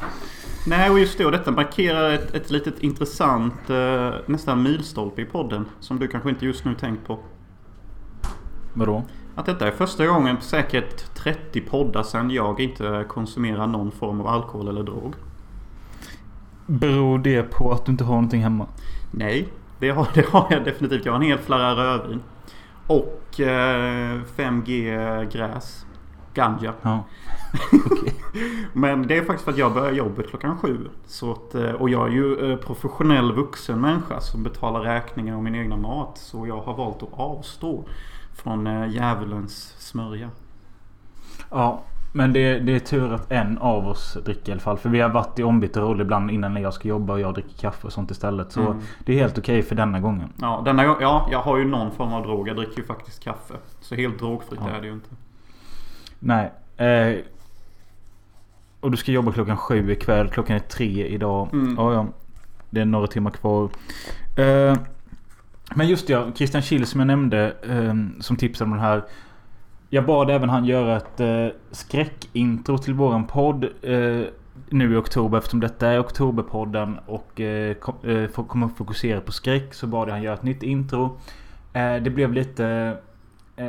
Nej, 0.66 0.90
och 0.90 0.98
just 0.98 1.18
det. 1.18 1.26
Och 1.26 1.32
detta 1.32 1.50
markerar 1.50 2.10
ett, 2.10 2.34
ett 2.34 2.50
litet 2.50 2.78
intressant 2.78 3.70
eh, 3.70 4.14
nästan 4.26 4.62
milstolpe 4.62 5.22
i 5.22 5.24
podden. 5.24 5.66
Som 5.80 5.98
du 5.98 6.08
kanske 6.08 6.30
inte 6.30 6.46
just 6.46 6.64
nu 6.64 6.74
tänkt 6.74 7.06
på. 7.06 7.18
Vadå? 8.74 9.04
Att 9.34 9.46
detta 9.46 9.66
är 9.66 9.70
första 9.70 10.06
gången 10.06 10.36
på 10.36 10.42
säkert 10.42 11.14
30 11.14 11.60
poddar 11.60 12.02
sedan 12.02 12.30
jag 12.30 12.60
inte 12.60 13.04
konsumerar 13.08 13.66
någon 13.66 13.92
form 13.92 14.20
av 14.20 14.26
alkohol 14.26 14.68
eller 14.68 14.82
drog. 14.82 15.14
Beror 16.66 17.18
det 17.18 17.42
på 17.42 17.72
att 17.72 17.84
du 17.84 17.92
inte 17.92 18.04
har 18.04 18.14
någonting 18.14 18.42
hemma? 18.42 18.66
Nej, 19.10 19.48
det 19.78 19.90
har, 19.90 20.08
det 20.14 20.26
har 20.26 20.46
jag 20.50 20.64
definitivt. 20.64 21.04
Jag 21.04 21.12
har 21.12 21.20
en 21.20 21.26
hel 21.26 21.38
flarra 21.38 21.74
rödvin. 21.74 22.22
Och 22.86 23.40
eh, 23.40 24.20
5G 24.36 25.30
gräs. 25.32 25.86
Ganja. 26.34 26.72
Ja. 26.82 27.04
Men 28.72 29.06
det 29.06 29.16
är 29.16 29.24
faktiskt 29.24 29.44
för 29.44 29.52
att 29.52 29.58
jag 29.58 29.74
börjar 29.74 29.92
jobbet 29.92 30.28
klockan 30.28 30.58
sju. 30.58 30.88
Så 31.06 31.32
att, 31.32 31.54
eh, 31.54 31.70
och 31.70 31.90
jag 31.90 32.08
är 32.08 32.12
ju 32.12 32.52
eh, 32.52 32.56
professionell 32.56 33.32
vuxen 33.32 33.80
människa 33.80 34.20
som 34.20 34.42
betalar 34.42 34.80
räkningar 34.80 35.36
och 35.36 35.42
min 35.42 35.54
egna 35.54 35.76
mat. 35.76 36.18
Så 36.18 36.46
jag 36.46 36.60
har 36.60 36.74
valt 36.76 37.02
att 37.02 37.08
avstå 37.12 37.84
från 38.32 38.66
eh, 38.66 38.88
djävulens 38.88 39.74
smörja. 39.78 40.30
Ja. 41.50 41.82
Men 42.16 42.32
det, 42.32 42.58
det 42.58 42.72
är 42.74 42.78
tur 42.78 43.12
att 43.12 43.32
en 43.32 43.58
av 43.58 43.88
oss 43.88 44.18
dricker 44.24 44.48
i 44.48 44.52
alla 44.52 44.60
fall. 44.60 44.76
För 44.78 44.88
vi 44.88 45.00
har 45.00 45.08
varit 45.08 45.38
i 45.38 45.42
ombytta 45.42 45.80
roll 45.80 46.00
ibland 46.00 46.30
innan 46.30 46.54
när 46.54 46.60
jag 46.60 46.74
ska 46.74 46.88
jobba 46.88 47.12
och 47.12 47.20
jag 47.20 47.34
dricker 47.34 47.58
kaffe 47.58 47.86
och 47.86 47.92
sånt 47.92 48.10
istället. 48.10 48.52
Så 48.52 48.60
Mm. 48.60 48.76
det 49.04 49.12
är 49.12 49.16
helt 49.18 49.38
okej 49.38 49.62
för 49.62 49.74
denna 49.74 50.00
gången. 50.00 50.28
Ja, 50.40 50.62
denna 50.64 50.86
gång, 50.86 50.96
ja, 51.00 51.28
jag 51.32 51.38
har 51.40 51.58
ju 51.58 51.64
någon 51.64 51.92
form 51.92 52.12
av 52.12 52.22
drog. 52.22 52.48
Jag 52.48 52.56
dricker 52.56 52.76
ju 52.78 52.84
faktiskt 52.84 53.24
kaffe. 53.24 53.54
Så 53.80 53.94
helt 53.94 54.18
drogfritt 54.18 54.60
Ja. 54.66 54.70
är 54.76 54.80
det 54.80 54.86
ju 54.86 54.92
inte. 54.92 55.08
Nej. 56.18 56.52
Eh, 56.76 57.18
och 58.80 58.90
du 58.90 58.96
ska 58.96 59.12
jobba 59.12 59.32
klockan 59.32 59.56
sju 59.56 59.92
ikväll. 59.92 60.28
Klockan 60.28 60.56
är 60.56 60.60
tre 60.60 61.06
idag. 61.06 61.48
Mm. 61.52 61.74
Ja, 61.78 61.94
ja. 61.94 62.06
Det 62.70 62.80
är 62.80 62.84
några 62.84 63.06
timmar 63.06 63.30
kvar. 63.30 63.68
Eh, 64.36 64.76
men 65.74 65.88
just 65.88 66.06
det, 66.06 66.12
ja. 66.12 66.26
Christian 66.34 66.62
Schill 66.62 66.86
som 66.86 67.00
jag 67.00 67.06
nämnde. 67.06 67.52
Eh, 67.68 68.20
som 68.20 68.36
tipsade 68.36 68.70
om 68.70 68.76
den 68.76 68.84
här. 68.86 69.02
Jag 69.94 70.06
bad 70.06 70.30
även 70.30 70.48
han 70.48 70.64
göra 70.64 70.96
ett 70.96 71.20
eh, 71.20 71.46
skräckintro 71.70 72.78
till 72.78 72.94
våran 72.94 73.26
podd. 73.26 73.64
Eh, 73.64 74.20
nu 74.68 74.94
i 74.94 74.96
oktober 74.96 75.38
eftersom 75.38 75.60
detta 75.60 75.88
är 75.88 76.00
oktoberpodden 76.00 76.98
och 77.06 77.40
eh, 77.40 77.74
kom, 77.74 77.94
eh, 78.02 78.46
kommer 78.46 78.68
fokusera 78.68 79.20
på 79.20 79.32
skräck. 79.32 79.74
Så 79.74 79.86
bad 79.86 80.08
jag 80.08 80.12
han 80.12 80.22
göra 80.22 80.34
ett 80.34 80.42
nytt 80.42 80.62
intro. 80.62 81.18
Eh, 81.72 81.96
det 81.96 82.10
blev 82.10 82.32
lite... 82.32 82.96
Eh, 83.56 83.66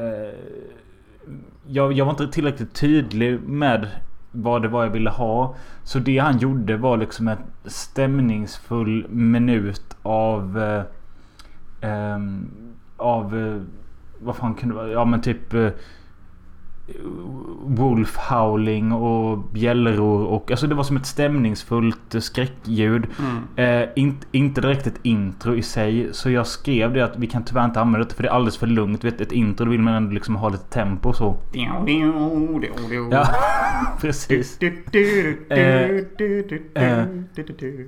jag, 1.68 1.94
jag 1.94 2.06
var 2.06 2.12
inte 2.12 2.28
tillräckligt 2.28 2.74
tydlig 2.74 3.40
med 3.40 3.88
vad 4.32 4.62
det 4.62 4.68
var 4.68 4.84
jag 4.84 4.92
ville 4.92 5.10
ha. 5.10 5.56
Så 5.84 6.00
det 6.00 6.18
han 6.18 6.38
gjorde 6.38 6.78
var 6.78 6.98
liksom 6.98 7.28
en 7.28 7.38
stämningsfull 7.66 9.08
minut 9.10 9.98
av... 10.02 10.60
Eh, 11.82 11.90
eh 11.90 12.20
av... 12.98 13.38
Eh, 13.38 13.62
vad 14.20 14.36
fan 14.36 14.56
kunde 14.56 14.76
det 14.76 14.82
vara? 14.82 14.92
Ja 14.92 15.06
men 15.06 15.22
typ... 15.22 15.54
Eh, 15.54 15.70
Eh, 16.88 16.94
Wolf 17.68 18.18
howling 18.18 18.92
och 18.92 19.38
bjällror 19.38 20.26
och 20.26 20.52
alltså 20.52 20.68
det 20.68 20.76
var 20.76 20.84
som 20.84 20.98
ett 20.98 21.06
stämningsfullt 21.06 22.16
eh, 22.16 22.22
skräckljud. 22.22 23.08
Mm. 23.20 23.82
Eh, 23.84 23.90
inte, 23.96 24.28
inte 24.32 24.62
direkt 24.62 24.88
ett 24.88 25.00
intro 25.04 25.56
i 25.56 25.62
sig. 25.62 26.10
Så 26.12 26.30
jag 26.30 26.48
skrev 26.48 26.94
det 26.94 27.02
att 27.02 27.18
vi 27.18 27.28
kan 27.28 27.44
tyvärr 27.44 27.66
inte 27.66 27.82
använda 27.82 28.08
det 28.08 28.14
för 28.14 28.24
det 28.24 28.30
är 28.30 28.34
alldeles 28.34 28.58
för 28.58 28.68
lugnt. 28.68 29.04
Vet, 29.04 29.22
ett 29.22 29.32
intro 29.32 29.70
vill 29.70 29.82
man 29.82 29.94
ändå 29.94 30.12
liksom 30.12 30.36
ha 30.36 30.50
lite 30.50 30.64
tempo 30.64 31.10
och 31.10 31.16
så. 31.16 31.38
Ja, 33.12 33.28
precis. 34.02 34.60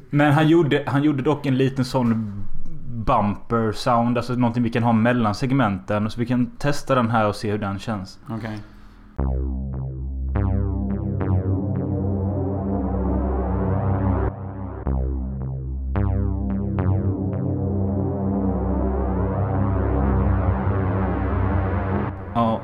Men 0.09 0.33
han 0.33 0.47
gjorde, 0.47 0.83
han 0.87 1.03
gjorde 1.03 1.23
dock 1.23 1.45
en 1.45 1.57
liten 1.57 1.85
sån 1.85 2.43
bumper 2.87 3.71
sound. 3.71 4.17
Alltså 4.17 4.33
någonting 4.33 4.63
vi 4.63 4.69
kan 4.69 4.83
ha 4.83 4.93
mellan 4.93 5.35
segmenten. 5.35 6.09
Så 6.09 6.19
vi 6.19 6.25
kan 6.25 6.45
testa 6.45 6.95
den 6.95 7.09
här 7.09 7.27
och 7.27 7.35
se 7.35 7.51
hur 7.51 7.57
den 7.57 7.79
känns. 7.79 8.19
Okej. 8.29 8.59
Ja, 9.17 9.23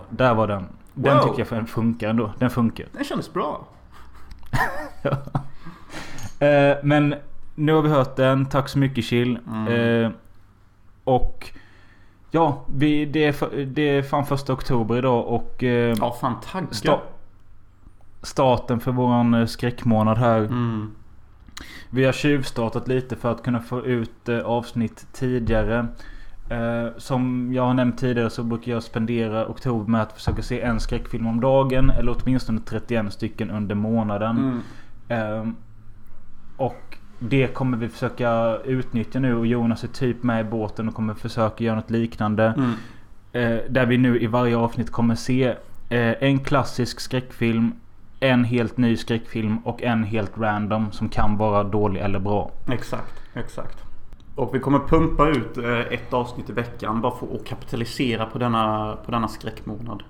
där 0.10 0.34
var 0.34 0.48
den. 0.48 0.66
Den 0.94 1.18
Wow. 1.18 1.24
tycker 1.36 1.56
jag 1.56 1.70
funkar 1.70 2.10
ändå. 2.10 2.32
Den 2.40 2.50
funkar. 2.50 2.86
Det 2.98 3.04
kändes 3.04 3.34
bra. 3.34 3.68
Eh, 6.40 6.78
men 6.84 7.16
nu 7.56 7.74
har 7.74 7.82
vi 7.82 7.90
hört 7.90 8.16
den. 8.16 8.46
Tack 8.46 8.70
så 8.70 8.80
mycket 8.80 9.06
Chill. 9.06 9.40
Mm. 9.48 10.04
Eh, 10.04 10.12
och 11.04 11.50
ja, 12.34 12.62
vi, 12.76 13.06
det, 13.06 13.26
är, 13.26 13.66
det 13.66 13.82
är 13.82 14.02
fan 14.02 14.26
första 14.26 14.54
oktober 14.54 14.98
idag 14.98 15.28
och 15.28 15.64
eh, 15.64 15.96
Ja, 16.00 16.18
fan 16.22 16.36
taggad. 16.52 16.70
sta- 16.72 17.00
starten 18.22 18.80
för 18.80 18.92
våran 18.92 19.34
eh, 19.34 19.46
skräckmånad 19.46 20.18
här. 20.18 20.38
Mm. 20.40 20.92
Vi 21.90 22.06
har 22.06 22.12
tjuvstartat 22.12 22.88
lite 22.88 23.16
för 23.16 23.32
att 23.32 23.44
kunna 23.44 23.60
få 23.60 23.86
ut 23.86 24.30
eh, 24.30 24.40
avsnitt 24.40 25.08
tidigare. 25.14 25.88
Eh, 26.50 26.88
som 26.98 27.54
jag 27.54 27.64
har 27.64 27.74
nämnt 27.74 27.98
tidigare 27.98 28.30
så 28.30 28.44
brukar 28.44 28.72
jag 28.72 28.84
spendera 28.84 29.48
oktober 29.48 29.92
med 29.92 30.02
att 30.02 30.14
försöka 30.14 30.42
se 30.42 30.62
en 30.62 30.80
skräckfilm 30.80 31.28
om 31.28 31.42
dagen. 31.42 31.90
Eller 31.90 32.16
åtminstone 32.24 32.62
31 32.66 33.14
stycken 33.14 33.52
under 33.52 33.76
månaden. 33.76 34.38
Mm. 34.38 34.62
Ehm, 35.08 35.56
och 36.58 36.98
det 37.20 37.48
kommer 37.48 37.78
vi 37.78 37.90
försöka 37.90 38.58
utnyttja 38.66 39.20
nu 39.20 39.36
och 39.36 39.48
Jonas 39.48 39.84
är 39.84 39.88
typ 39.88 40.24
med 40.24 40.42
i 40.46 40.50
båten 40.50 40.88
och 40.88 40.96
kommer 40.96 41.14
försöka 41.14 41.64
göra 41.64 41.76
något 41.76 41.90
liknande. 41.90 42.54
Mm. 42.58 42.74
Eh, 43.32 43.60
där 43.70 43.86
vi 43.86 43.98
nu 43.98 44.22
i 44.22 44.28
varje 44.28 44.58
avsnitt 44.58 44.92
kommer 44.92 45.16
se 45.16 45.44
eh, 45.90 46.24
en 46.24 46.40
klassisk 46.40 47.00
skräckfilm, 47.00 47.72
en 48.20 48.44
helt 48.44 48.78
ny 48.78 48.98
skräckfilm 48.98 49.58
och 49.58 49.84
en 49.84 50.04
helt 50.04 50.38
random 50.38 50.92
som 50.92 51.10
kan 51.10 51.38
vara 51.38 51.64
dålig 51.64 52.02
eller 52.02 52.20
bra. 52.20 52.52
Exakt, 52.72 53.14
exakt. 53.34 53.78
Och 54.36 54.56
vi 54.56 54.60
kommer 54.60 54.80
pumpa 54.80 55.30
ut 55.30 55.58
eh, 55.58 55.80
ett 55.80 56.14
avsnitt 56.14 56.50
i 56.50 56.54
veckan 56.54 57.02
bara 57.02 57.16
för 57.16 57.36
att 57.36 57.46
kapitalisera 57.46 58.26
på 58.26 58.38
denna, 58.38 58.96
på 59.06 59.12
denna 59.12 59.28
skräckmånad. 59.28 60.04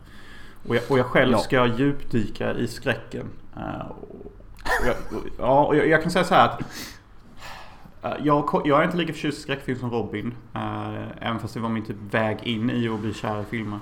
Och 0.67 0.75
jag, 0.75 0.83
och 0.89 0.99
jag 0.99 1.05
själv 1.05 1.31
Ja. 1.31 1.37
ska 1.37 1.65
djupdyka 1.65 2.53
i 2.53 2.67
skräcken. 2.67 3.25
Eh, 3.55 3.87
och 3.91 4.85
jag, 4.87 4.95
och, 5.19 5.27
ja, 5.39 5.63
och 5.65 5.75
jag, 5.75 5.87
jag 5.87 6.01
kan 6.01 6.11
säga 6.11 6.25
så 6.25 6.35
här 6.35 6.45
att 6.49 6.61
jag, 8.23 8.45
ko- 8.45 8.61
jag 8.65 8.79
är 8.81 8.85
inte 8.85 8.97
lika 8.97 9.13
förtjust 9.13 9.37
i 9.39 9.41
skräckfilm 9.41 9.79
som 9.79 9.89
Robin. 9.91 10.33
eh, 10.53 11.07
Även 11.27 11.39
fast 11.39 11.53
det 11.53 11.59
var 11.59 11.69
min 11.69 11.85
typ 11.85 11.97
väg 12.11 12.37
in 12.43 12.69
i 12.69 12.87
att 12.89 12.99
bli 12.99 13.13
kär 13.13 13.41
i 13.41 13.43
filmer. 13.45 13.79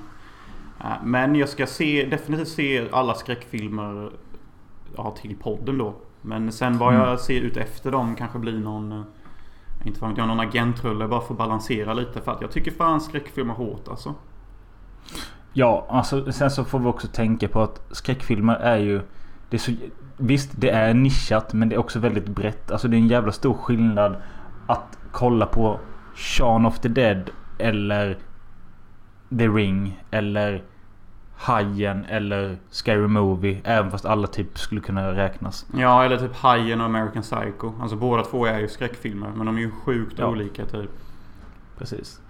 Eh, 0.80 0.86
Men 1.04 1.36
jag 1.36 1.50
ska 1.50 1.68
se, 1.68 2.06
definitivt 2.06 2.48
se 2.48 2.88
alla 2.92 3.14
skräckfilmer 3.14 4.12
ja, 4.98 5.12
till 5.22 5.36
podden 5.36 5.78
då. 5.78 5.94
Men 6.22 6.52
sen 6.52 6.78
vad 6.78 6.94
Mm. 6.96 7.08
jag 7.08 7.20
ser 7.20 7.42
ut 7.42 7.58
efter 7.58 7.92
dem 7.92 8.16
kanske 8.16 8.40
blir 8.40 8.60
någon 8.60 8.92
eh, 8.92 9.02
inte 9.86 10.00
fan 10.00 10.14
jag, 10.18 10.28
någon 10.28 10.40
agentrulle 10.40 11.08
bara 11.08 11.22
för 11.22 11.34
att 11.34 11.38
balansera 11.38 11.94
lite. 11.94 12.22
För 12.22 12.32
att 12.32 12.42
jag 12.42 12.52
tycker 12.52 12.72
fan 12.72 13.02
skräckfilm 13.02 13.50
är 13.50 13.54
hårt 13.54 13.88
alltså. 13.88 14.14
Ja, 15.54 15.86
alltså 15.90 16.32
sen 16.32 16.52
så 16.52 16.64
får 16.64 16.80
vi 16.80 16.86
också 16.86 17.08
tänka 17.08 17.48
på 17.48 17.62
att 17.62 17.88
skräckfilmer 17.92 18.56
är 18.56 18.78
ju... 18.78 19.02
Det 19.50 19.58
är 19.58 19.60
så, 19.60 19.72
visst, 20.22 20.52
det 20.56 20.70
är 20.70 20.94
nischat 20.94 21.54
men 21.54 21.70
det 21.70 21.76
är 21.76 21.80
också 21.80 22.00
väldigt 22.00 22.28
brett. 22.28 22.72
Alltså 22.72 22.88
det 22.88 22.96
är 22.96 23.00
en 23.00 23.08
jävla 23.08 23.32
stor 23.32 23.54
skillnad 23.54 24.16
att 24.68 24.98
kolla 25.12 25.46
på 25.46 25.80
Shaun 26.16 26.66
of 26.66 26.80
the 26.80 26.90
Dead 26.90 27.30
eller 27.58 28.18
The 29.38 29.48
Ring 29.48 30.04
eller 30.12 30.64
Hajen 31.36 32.06
eller 32.06 32.58
Scary 32.70 33.08
Movie. 33.08 33.62
Även 33.64 33.92
fast 33.92 34.06
alla 34.06 34.28
typ 34.28 34.60
skulle 34.60 34.82
kunna 34.82 35.16
räknas. 35.16 35.66
Ja, 35.78 36.04
eller 36.04 36.18
typ 36.18 36.36
Hajen 36.36 36.80
och 36.80 36.86
American 36.86 37.22
Psycho. 37.22 37.74
Alltså 37.82 37.96
båda 37.96 38.24
två 38.24 38.46
är 38.46 38.60
ju 38.60 38.68
skräckfilmer. 38.68 39.30
Men 39.36 39.46
de 39.46 39.58
är 39.58 39.62
ju 39.62 39.72
sjukt 39.72 40.20
Ja. 40.20 40.28
olika 40.28 40.66
typ. 40.66 40.90
Precis. 41.78 42.22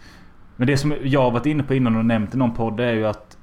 Men 0.56 0.68
det 0.68 0.78
som 0.78 0.94
jag 1.04 1.22
har 1.22 1.32
varit 1.32 1.46
inne 1.46 1.64
på 1.64 1.74
innan 1.74 1.96
och 1.96 2.06
nämnt 2.06 2.34
i 2.34 2.38
någon 2.38 2.54
podd 2.54 2.80
är 2.80 2.94
ju 2.94 3.06
att 3.06 3.38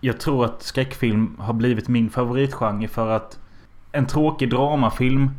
jag 0.00 0.20
tror 0.20 0.44
att 0.44 0.62
skräckfilm 0.62 1.36
har 1.38 1.52
blivit 1.54 1.88
min 1.88 2.10
favoritgenre 2.10 2.88
för 2.88 3.08
att 3.08 3.38
en 3.92 4.06
tråkig 4.06 4.50
dramafilm 4.50 5.30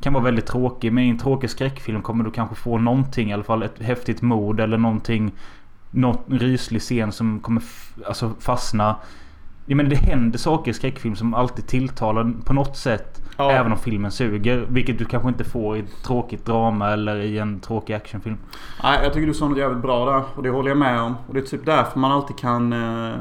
kan 0.00 0.12
vara 0.12 0.24
väldigt 0.24 0.46
tråkig. 0.46 0.92
Men 0.92 1.04
i 1.04 1.08
en 1.08 1.18
tråkig 1.18 1.50
skräckfilm 1.50 2.02
kommer 2.02 2.24
du 2.24 2.30
kanske 2.30 2.54
få 2.54 2.78
någonting 2.78 3.30
i 3.30 3.32
alla 3.32 3.44
fall. 3.44 3.62
Ett 3.62 3.82
häftigt 3.82 4.22
mord 4.22 4.60
eller 4.60 4.78
någonting. 4.78 5.32
Något 5.90 6.24
ryslig 6.28 6.82
scen 6.82 7.12
som 7.12 7.40
kommer 7.40 7.62
alltså 8.06 8.32
fastna. 8.40 8.96
Jag 9.66 9.76
menar 9.76 9.90
det 9.90 9.96
händer 9.96 10.38
saker 10.38 10.70
i 10.70 10.74
skräckfilm 10.74 11.16
som 11.16 11.34
alltid 11.34 11.66
tilltalar 11.66 12.32
på 12.44 12.52
något 12.52 12.76
sätt. 12.76 13.22
Ja. 13.36 13.50
Även 13.50 13.72
om 13.72 13.78
filmen 13.78 14.10
suger. 14.10 14.66
Vilket 14.68 14.98
du 14.98 15.04
kanske 15.04 15.28
inte 15.28 15.44
får 15.44 15.76
i 15.76 15.80
ett 15.80 16.02
tråkigt 16.04 16.46
drama 16.46 16.90
eller 16.90 17.16
i 17.16 17.38
en 17.38 17.60
tråkig 17.60 17.94
actionfilm. 17.94 18.36
Nej, 18.82 19.00
jag 19.02 19.12
tycker 19.12 19.26
du 19.26 19.34
sa 19.34 19.48
något 19.48 19.58
jävligt 19.58 19.82
bra 19.82 20.12
där. 20.12 20.22
Och 20.36 20.42
det 20.42 20.50
håller 20.50 20.68
jag 20.68 20.78
med 20.78 21.00
om. 21.00 21.14
Och 21.26 21.34
det 21.34 21.40
är 21.40 21.44
typ 21.44 21.66
därför 21.66 21.98
man 21.98 22.12
alltid 22.12 22.38
kan 22.38 22.72
eh, 22.72 23.14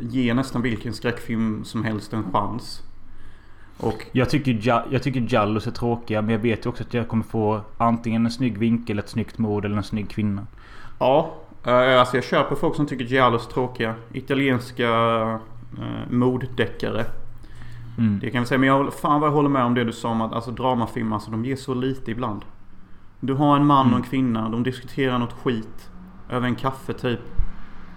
ger 0.00 0.34
nästan 0.34 0.62
vilken 0.62 0.92
skräckfilm 0.92 1.64
som 1.64 1.84
helst 1.84 2.12
en 2.12 2.32
chans. 2.32 2.82
Och 3.80 4.06
Jag 4.12 4.30
tycker, 4.30 4.58
Ja- 4.62 4.84
jag 4.90 5.02
tycker 5.02 5.26
Jallos 5.28 5.66
är 5.66 5.70
tråkiga 5.70 6.22
men 6.22 6.30
jag 6.30 6.38
vet 6.38 6.66
ju 6.66 6.70
också 6.70 6.82
att 6.84 6.94
jag 6.94 7.08
kommer 7.08 7.24
få 7.24 7.60
antingen 7.78 8.24
en 8.26 8.32
snygg 8.32 8.58
vinkel, 8.58 8.98
ett 8.98 9.08
snyggt 9.08 9.38
mord 9.38 9.64
eller 9.64 9.76
en 9.76 9.82
snygg 9.82 10.10
kvinna. 10.10 10.46
ja, 10.98 11.34
eh, 11.66 12.00
alltså 12.00 12.16
jag 12.16 12.24
köper 12.24 12.54
folk 12.56 12.76
som 12.76 12.86
tycker 12.86 13.04
Giallos 13.04 13.46
är 13.46 13.50
tråkiga. 13.50 13.94
Italienska 14.12 14.88
eh, 15.78 16.10
morddeckare. 16.10 17.04
Mm. 17.98 18.18
Det 18.18 18.30
kan 18.30 18.38
jag 18.38 18.48
säga. 18.48 18.58
Men 18.58 18.68
jag, 18.68 18.94
fan 18.94 19.20
vad 19.20 19.28
jag 19.28 19.34
håller 19.34 19.48
med 19.48 19.64
om 19.64 19.74
det 19.74 19.84
du 19.84 19.92
sa 19.92 20.08
om 20.08 20.20
att 20.20 20.32
alltså, 20.32 20.50
dramafilmer, 20.50 21.14
alltså, 21.16 21.30
de 21.30 21.44
ger 21.44 21.56
så 21.56 21.74
lite 21.74 22.10
ibland. 22.10 22.42
Du 23.20 23.34
har 23.34 23.56
en 23.56 23.66
man 23.66 23.90
och 23.90 23.96
en 23.96 24.02
kvinna. 24.02 24.48
De 24.48 24.62
diskuterar 24.62 25.18
något 25.18 25.32
skit. 25.32 25.90
Över 26.30 26.46
en 26.46 26.54
kaffe 26.54 26.92
typ. 26.92 27.20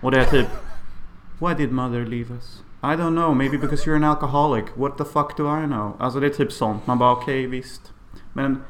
Och 0.01 0.11
det 0.11 0.19
är 0.19 0.25
typ 0.25 0.47
Why 1.39 1.53
did 1.53 1.71
mother 1.71 2.05
leave 2.05 2.33
us? 2.33 2.63
I 2.83 2.95
don't 2.97 3.15
know. 3.15 3.33
Maybe 3.33 3.57
because 3.57 3.85
you're 3.89 3.95
an 3.95 4.03
alcoholic. 4.03 4.65
What 4.77 4.97
the 4.97 5.05
fuck 5.05 5.37
do 5.37 5.43
I 5.63 5.65
know? 5.65 5.95
Alltså 5.99 6.19
det 6.19 6.25
är 6.25 6.29
typ 6.29 6.51
sånt. 6.51 6.87
Man 6.87 6.99
bara 6.99 7.11
okej 7.11 7.47
visst. 7.47 7.93
Men 8.33 8.61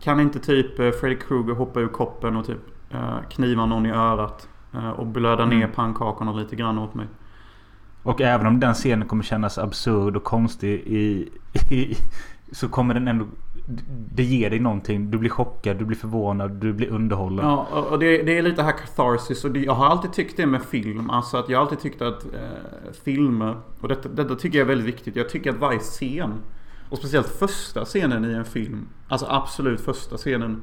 kan 0.00 0.20
inte 0.20 0.38
typ 0.38 0.78
eh, 0.78 0.90
Freddy 0.90 1.16
Krueger 1.16 1.54
hoppa 1.54 1.80
ur 1.80 1.88
koppen 1.88 2.36
och 2.36 2.46
typ 2.46 2.60
eh, 2.90 3.18
kniva 3.30 3.66
någon 3.66 3.86
i 3.86 3.90
örat? 3.90 4.48
eh, 4.74 4.90
och 4.90 5.06
blöda 5.06 5.46
ner 5.46 5.56
Mm. 5.56 5.70
pannkakorna 5.70 6.32
lite 6.32 6.56
grann 6.56 6.78
åt 6.78 6.94
mig. 6.94 7.06
Och 8.02 8.20
även 8.20 8.46
om 8.46 8.60
den 8.60 8.74
scenen 8.74 9.08
kommer 9.08 9.22
kännas 9.24 9.58
absurd 9.58 10.16
och 10.16 10.24
konstig 10.24 10.74
i, 10.86 11.28
i 11.70 11.96
så 12.52 12.68
kommer 12.68 12.94
den 12.94 13.08
ändå... 13.08 13.26
Det 14.14 14.22
ger 14.22 14.50
dig 14.50 14.60
någonting. 14.60 15.10
Du 15.10 15.18
blir 15.18 15.30
chockad, 15.30 15.76
du 15.76 15.84
blir 15.84 15.96
förvånad, 15.96 16.50
du 16.50 16.72
blir 16.72 16.88
underhållen. 16.88 17.46
Ja, 17.46 17.86
och 17.90 17.98
det, 17.98 18.22
det 18.22 18.38
är 18.38 18.42
lite 18.42 18.62
här 18.62 18.72
catharsis 18.72 19.44
och 19.44 19.50
det, 19.50 19.60
jag 19.60 19.74
har 19.74 19.86
alltid 19.86 20.12
tyckt 20.12 20.36
det 20.36 20.46
med 20.46 20.62
film. 20.62 21.10
Alltså 21.10 21.36
att 21.36 21.48
jag 21.48 21.58
har 21.58 21.62
alltid 21.62 21.80
tyckt 21.80 22.02
att 22.02 22.24
eh, 22.24 22.92
filmer, 23.04 23.56
och 23.80 23.88
detta, 23.88 24.08
detta 24.08 24.34
tycker 24.34 24.58
jag 24.58 24.64
är 24.64 24.68
väldigt 24.68 24.86
viktigt. 24.86 25.16
Jag 25.16 25.28
tycker 25.28 25.50
att 25.50 25.58
varje 25.58 25.78
scen, 25.78 26.34
och 26.90 26.98
speciellt 26.98 27.28
första 27.28 27.84
scenen 27.84 28.24
i 28.24 28.32
en 28.32 28.44
film, 28.44 28.88
alltså 29.08 29.26
absolut 29.28 29.80
första 29.80 30.16
scenen, 30.16 30.62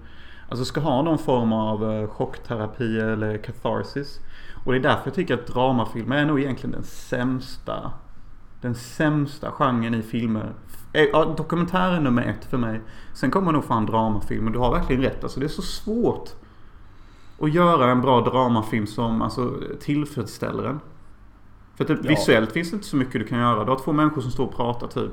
alltså 0.49 0.65
ska 0.65 0.79
ha 0.79 1.01
någon 1.01 1.17
form 1.17 1.53
av 1.53 1.91
eh, 1.91 2.07
chockterapi 2.07 2.99
eller 2.99 3.37
catharsis. 3.37 4.19
Och 4.65 4.71
det 4.71 4.77
är 4.77 4.83
därför 4.83 5.01
jag 5.03 5.13
tycker 5.13 5.33
att 5.33 5.47
dramafilmer 5.47 6.17
är 6.17 6.25
nog 6.25 6.39
egentligen 6.39 6.71
den 6.71 6.83
sämsta 6.83 7.91
den 8.61 8.75
sämsta 8.75 9.51
genren 9.51 9.93
i 9.93 10.01
filmer. 10.01 10.53
Eh, 10.93 11.03
Ja, 11.13 11.33
dokumentär 11.37 11.91
är 11.91 11.99
nummer 11.99 12.21
ett 12.21 12.45
för 12.45 12.57
mig. 12.57 12.81
Sen 13.13 13.31
kommer 13.31 13.51
nog 13.51 13.65
fan 13.65 13.85
dramafilmer. 13.85 14.51
Du 14.51 14.59
har 14.59 14.71
verkligen 14.71 15.01
rätt. 15.01 15.23
Alltså 15.23 15.39
det 15.39 15.45
är 15.45 15.49
så 15.49 15.61
svårt 15.61 16.29
att 17.41 17.53
göra 17.53 17.91
en 17.91 18.01
bra 18.01 18.21
dramafilm 18.21 18.87
som 18.87 19.21
alltså, 19.21 19.53
tillfredsställer 19.79 20.63
en. 20.63 20.79
För 21.75 21.85
typ 21.85 21.99
Ja. 22.03 22.09
visuellt 22.09 22.51
finns 22.51 22.69
det 22.71 22.75
inte 22.75 22.87
så 22.87 22.95
mycket 22.97 23.13
du 23.13 23.23
kan 23.27 23.39
göra. 23.39 23.63
Du 23.63 23.69
har 23.71 23.79
två 23.79 23.91
människor 23.93 24.21
som 24.21 24.31
står 24.31 24.45
och 24.45 24.55
pratar 24.55 24.87
typ. 24.87 25.11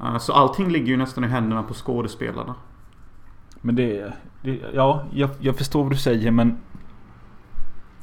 Eh, 0.00 0.18
Så 0.18 0.32
allting 0.32 0.68
ligger 0.70 0.86
ju 0.86 0.96
nästan 0.96 1.24
i 1.24 1.26
händerna 1.26 1.62
på 1.62 1.74
skådespelarna. 1.74 2.54
Men 3.60 3.74
det, 3.76 4.12
det... 4.42 4.60
Ja, 4.74 5.04
jag, 5.12 5.30
jag 5.40 5.56
förstår 5.56 5.82
vad 5.82 5.92
du 5.92 5.96
säger 5.96 6.30
men... 6.30 6.58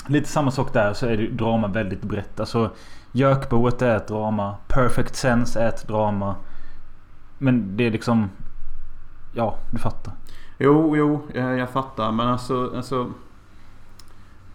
Lite 0.10 0.30
samma 0.30 0.52
sak 0.52 0.74
där 0.74 0.94
så 0.94 1.06
är 1.06 1.18
det 1.18 1.28
drama 1.28 1.68
väldigt 1.68 2.02
brett. 2.02 2.40
Alltså 2.40 2.70
Jökboet 3.12 3.82
är 3.82 3.96
ett 3.98 4.08
drama. 4.08 4.56
Perfect 4.68 5.16
Sense 5.16 5.60
är 5.60 5.70
ett 5.70 5.88
drama. 5.88 6.36
Men 7.38 7.78
det 7.78 7.88
är 7.88 7.92
liksom... 7.92 8.30
Ja, 9.34 9.58
du 9.72 9.78
fattar. 9.78 10.14
Jo, 10.58 10.98
jo, 10.98 11.22
jag 11.34 11.70
fattar. 11.70 12.12
Men 12.12 12.28
alltså, 12.28 12.72
alltså 12.76 13.12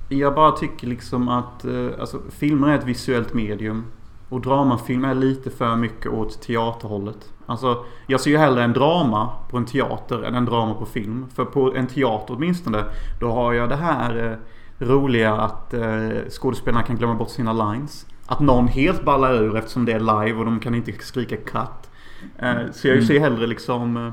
Jag 0.08 0.34
bara 0.34 0.52
tycker 0.52 0.86
liksom 0.86 1.28
att 1.28 1.64
eh, 1.64 1.88
alltså, 2.00 2.20
filmer 2.30 2.68
är 2.68 2.78
ett 2.78 2.84
visuellt 2.86 3.34
medium. 3.34 3.84
Och 4.28 4.40
dramafilm 4.40 5.04
är 5.04 5.14
lite 5.14 5.50
för 5.50 5.76
mycket 5.76 6.12
åt 6.12 6.42
teaterhållet. 6.42 7.32
Alltså, 7.46 7.84
jag 8.06 8.20
ser 8.20 8.30
ju 8.30 8.36
hellre 8.36 8.64
en 8.64 8.72
drama 8.72 9.30
på 9.50 9.56
en 9.56 9.64
teater 9.64 10.22
än 10.22 10.34
en 10.34 10.44
drama 10.44 10.74
på 10.74 10.86
film. 10.86 11.26
För 11.34 11.44
på 11.44 11.74
en 11.74 11.86
teater 11.86 12.34
åtminstone, 12.36 12.84
då 13.20 13.32
har 13.32 13.52
jag 13.52 13.68
det 13.68 13.76
här 13.76 14.30
eh, 14.30 14.86
roliga 14.86 15.34
att 15.34 15.74
eh, 15.74 16.08
skådespelarna 16.30 16.82
kan 16.82 16.96
glömma 16.96 17.14
bort 17.14 17.30
sina 17.30 17.52
lines. 17.52 18.06
Att 18.26 18.40
någon 18.40 18.68
helt 18.68 19.04
ballar 19.04 19.34
ur 19.34 19.56
eftersom 19.56 19.84
det 19.84 19.92
är 19.92 20.00
live 20.00 20.38
och 20.38 20.44
de 20.44 20.60
kan 20.60 20.74
inte 20.74 20.92
skrika 20.92 21.36
cut. 21.36 21.90
Eh, 22.38 22.70
så 22.72 22.88
jag 22.88 23.04
ser 23.04 23.20
hellre 23.20 23.46
liksom... 23.46 23.96
Eh, 23.96 24.12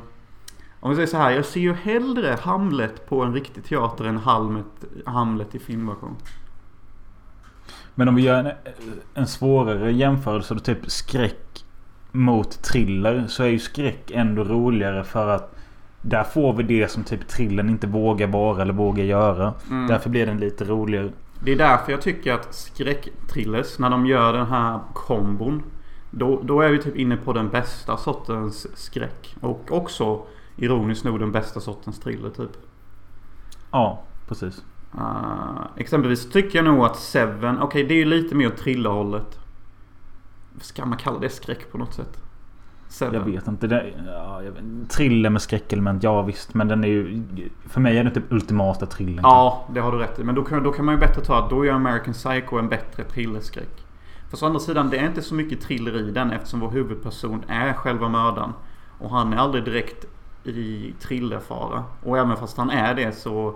om 0.79 0.89
vi 0.89 0.95
säger 0.95 1.07
så 1.07 1.17
här, 1.17 1.31
jag 1.31 1.45
ser 1.45 1.59
ju 1.59 1.73
hellre 1.73 2.37
Hamlet 2.41 3.09
på 3.09 3.23
en 3.23 3.33
riktig 3.33 3.63
teater 3.63 4.05
än 4.05 4.17
Hamlet, 4.17 4.65
Hamlet 5.05 5.55
i 5.55 5.59
filmversion. 5.59 6.15
Men 7.95 8.07
om 8.07 8.15
vi 8.15 8.21
gör 8.21 8.39
en, 8.39 8.51
en 9.13 9.27
svårare 9.27 9.91
jämförelse 9.91 10.53
då 10.53 10.59
typ 10.59 10.91
skräck 10.91 11.65
mot 12.11 12.63
thriller 12.63 13.25
så 13.27 13.43
är 13.43 13.47
ju 13.47 13.59
skräck 13.59 14.11
ändå 14.11 14.43
roligare 14.43 15.03
för 15.03 15.27
att 15.27 15.55
där 16.01 16.23
får 16.23 16.53
vi 16.53 16.63
det 16.63 16.91
som 16.91 17.03
typ 17.03 17.27
thrillern 17.27 17.69
inte 17.69 17.87
vågar 17.87 18.27
vara 18.27 18.61
eller 18.61 18.73
vågar 18.73 19.03
göra. 19.03 19.53
Mm. 19.69 19.87
Därför 19.87 20.09
blir 20.09 20.25
den 20.25 20.39
lite 20.39 20.63
roligare. 20.63 21.09
Det 21.43 21.51
är 21.51 21.57
därför 21.57 21.91
jag 21.91 22.01
tycker 22.01 22.33
att 22.33 22.53
skräcktrillers, 22.53 23.79
när 23.79 23.89
de 23.89 24.05
gör 24.05 24.33
den 24.33 24.45
här 24.45 24.79
kombon. 24.93 25.63
Då, 26.11 26.41
då 26.43 26.61
är 26.61 26.69
vi 26.69 26.81
typ 26.81 26.95
inne 26.95 27.17
på 27.17 27.33
den 27.33 27.49
bästa 27.49 27.97
sortens 27.97 28.77
skräck. 28.77 29.35
Och 29.41 29.71
också, 29.71 30.25
ironiskt 30.55 31.03
nog, 31.05 31.19
den 31.19 31.31
bästa 31.31 31.59
sortens 31.59 31.99
thriller 31.99 32.29
typ. 32.29 32.51
Ja, 33.71 34.03
precis. 34.27 34.63
Uh, 34.95 35.65
exempelvis 35.75 36.29
tycker 36.29 36.57
jag 36.57 36.65
nog 36.65 36.85
att 36.85 36.95
Seven, 36.95 37.59
okej 37.61 37.83
det 37.83 37.93
är 37.93 37.97
ju 37.97 38.05
lite 38.05 38.35
mer 38.35 38.49
thrillerhållet. 38.49 39.39
Ska 40.61 40.85
man 40.85 40.97
kalla 40.97 41.19
det 41.19 41.29
skräck 41.29 41.71
på 41.71 41.77
något 41.77 41.93
sätt? 41.93 42.21
Seven. 42.87 43.13
Jag 43.13 43.21
vet 43.21 43.47
inte. 43.47 43.67
Det, 43.67 43.93
ja, 44.07 44.43
jag 44.43 44.51
vet, 44.51 44.89
thriller 44.89 45.29
med 45.29 45.41
skräckelement, 45.41 46.03
ja 46.03 46.21
visst. 46.21 46.53
Men 46.53 46.67
den 46.67 46.83
är 46.83 46.87
ju... 46.87 47.23
För 47.67 47.81
mig 47.81 47.97
är 47.97 48.03
det 48.03 48.11
typ 48.11 48.31
ultimata 48.31 48.85
thrillern. 48.85 49.19
Ja, 49.23 49.67
det 49.73 49.79
har 49.79 49.91
du 49.91 49.97
rätt 49.97 50.19
i. 50.19 50.23
Men 50.23 50.35
då 50.35 50.43
kan, 50.43 50.63
då 50.63 50.71
kan 50.71 50.85
man 50.85 50.95
ju 50.95 50.99
bättre 50.99 51.21
ta 51.21 51.43
att 51.43 51.49
då 51.49 51.65
är 51.65 51.71
American 51.71 52.13
Psycho 52.13 52.57
en 52.57 52.69
bättre 52.69 53.03
thrillerskräck. 53.03 53.85
Fast 54.29 54.43
å 54.43 54.45
andra 54.45 54.59
sidan, 54.59 54.89
det 54.89 54.97
är 54.97 55.07
inte 55.07 55.21
så 55.21 55.35
mycket 55.35 55.61
thriller 55.61 55.97
i 55.97 56.11
den 56.11 56.31
eftersom 56.31 56.59
vår 56.59 56.71
huvudperson 56.71 57.43
är 57.47 57.73
själva 57.73 58.09
mördaren. 58.09 58.53
Och 58.99 59.09
han 59.09 59.33
är 59.33 59.37
aldrig 59.37 59.63
direkt 59.65 60.05
i 60.43 60.93
thrillerfara. 60.99 61.83
Och 62.03 62.17
även 62.17 62.37
fast 62.37 62.57
han 62.57 62.69
är 62.69 62.95
det 62.95 63.11
så... 63.11 63.55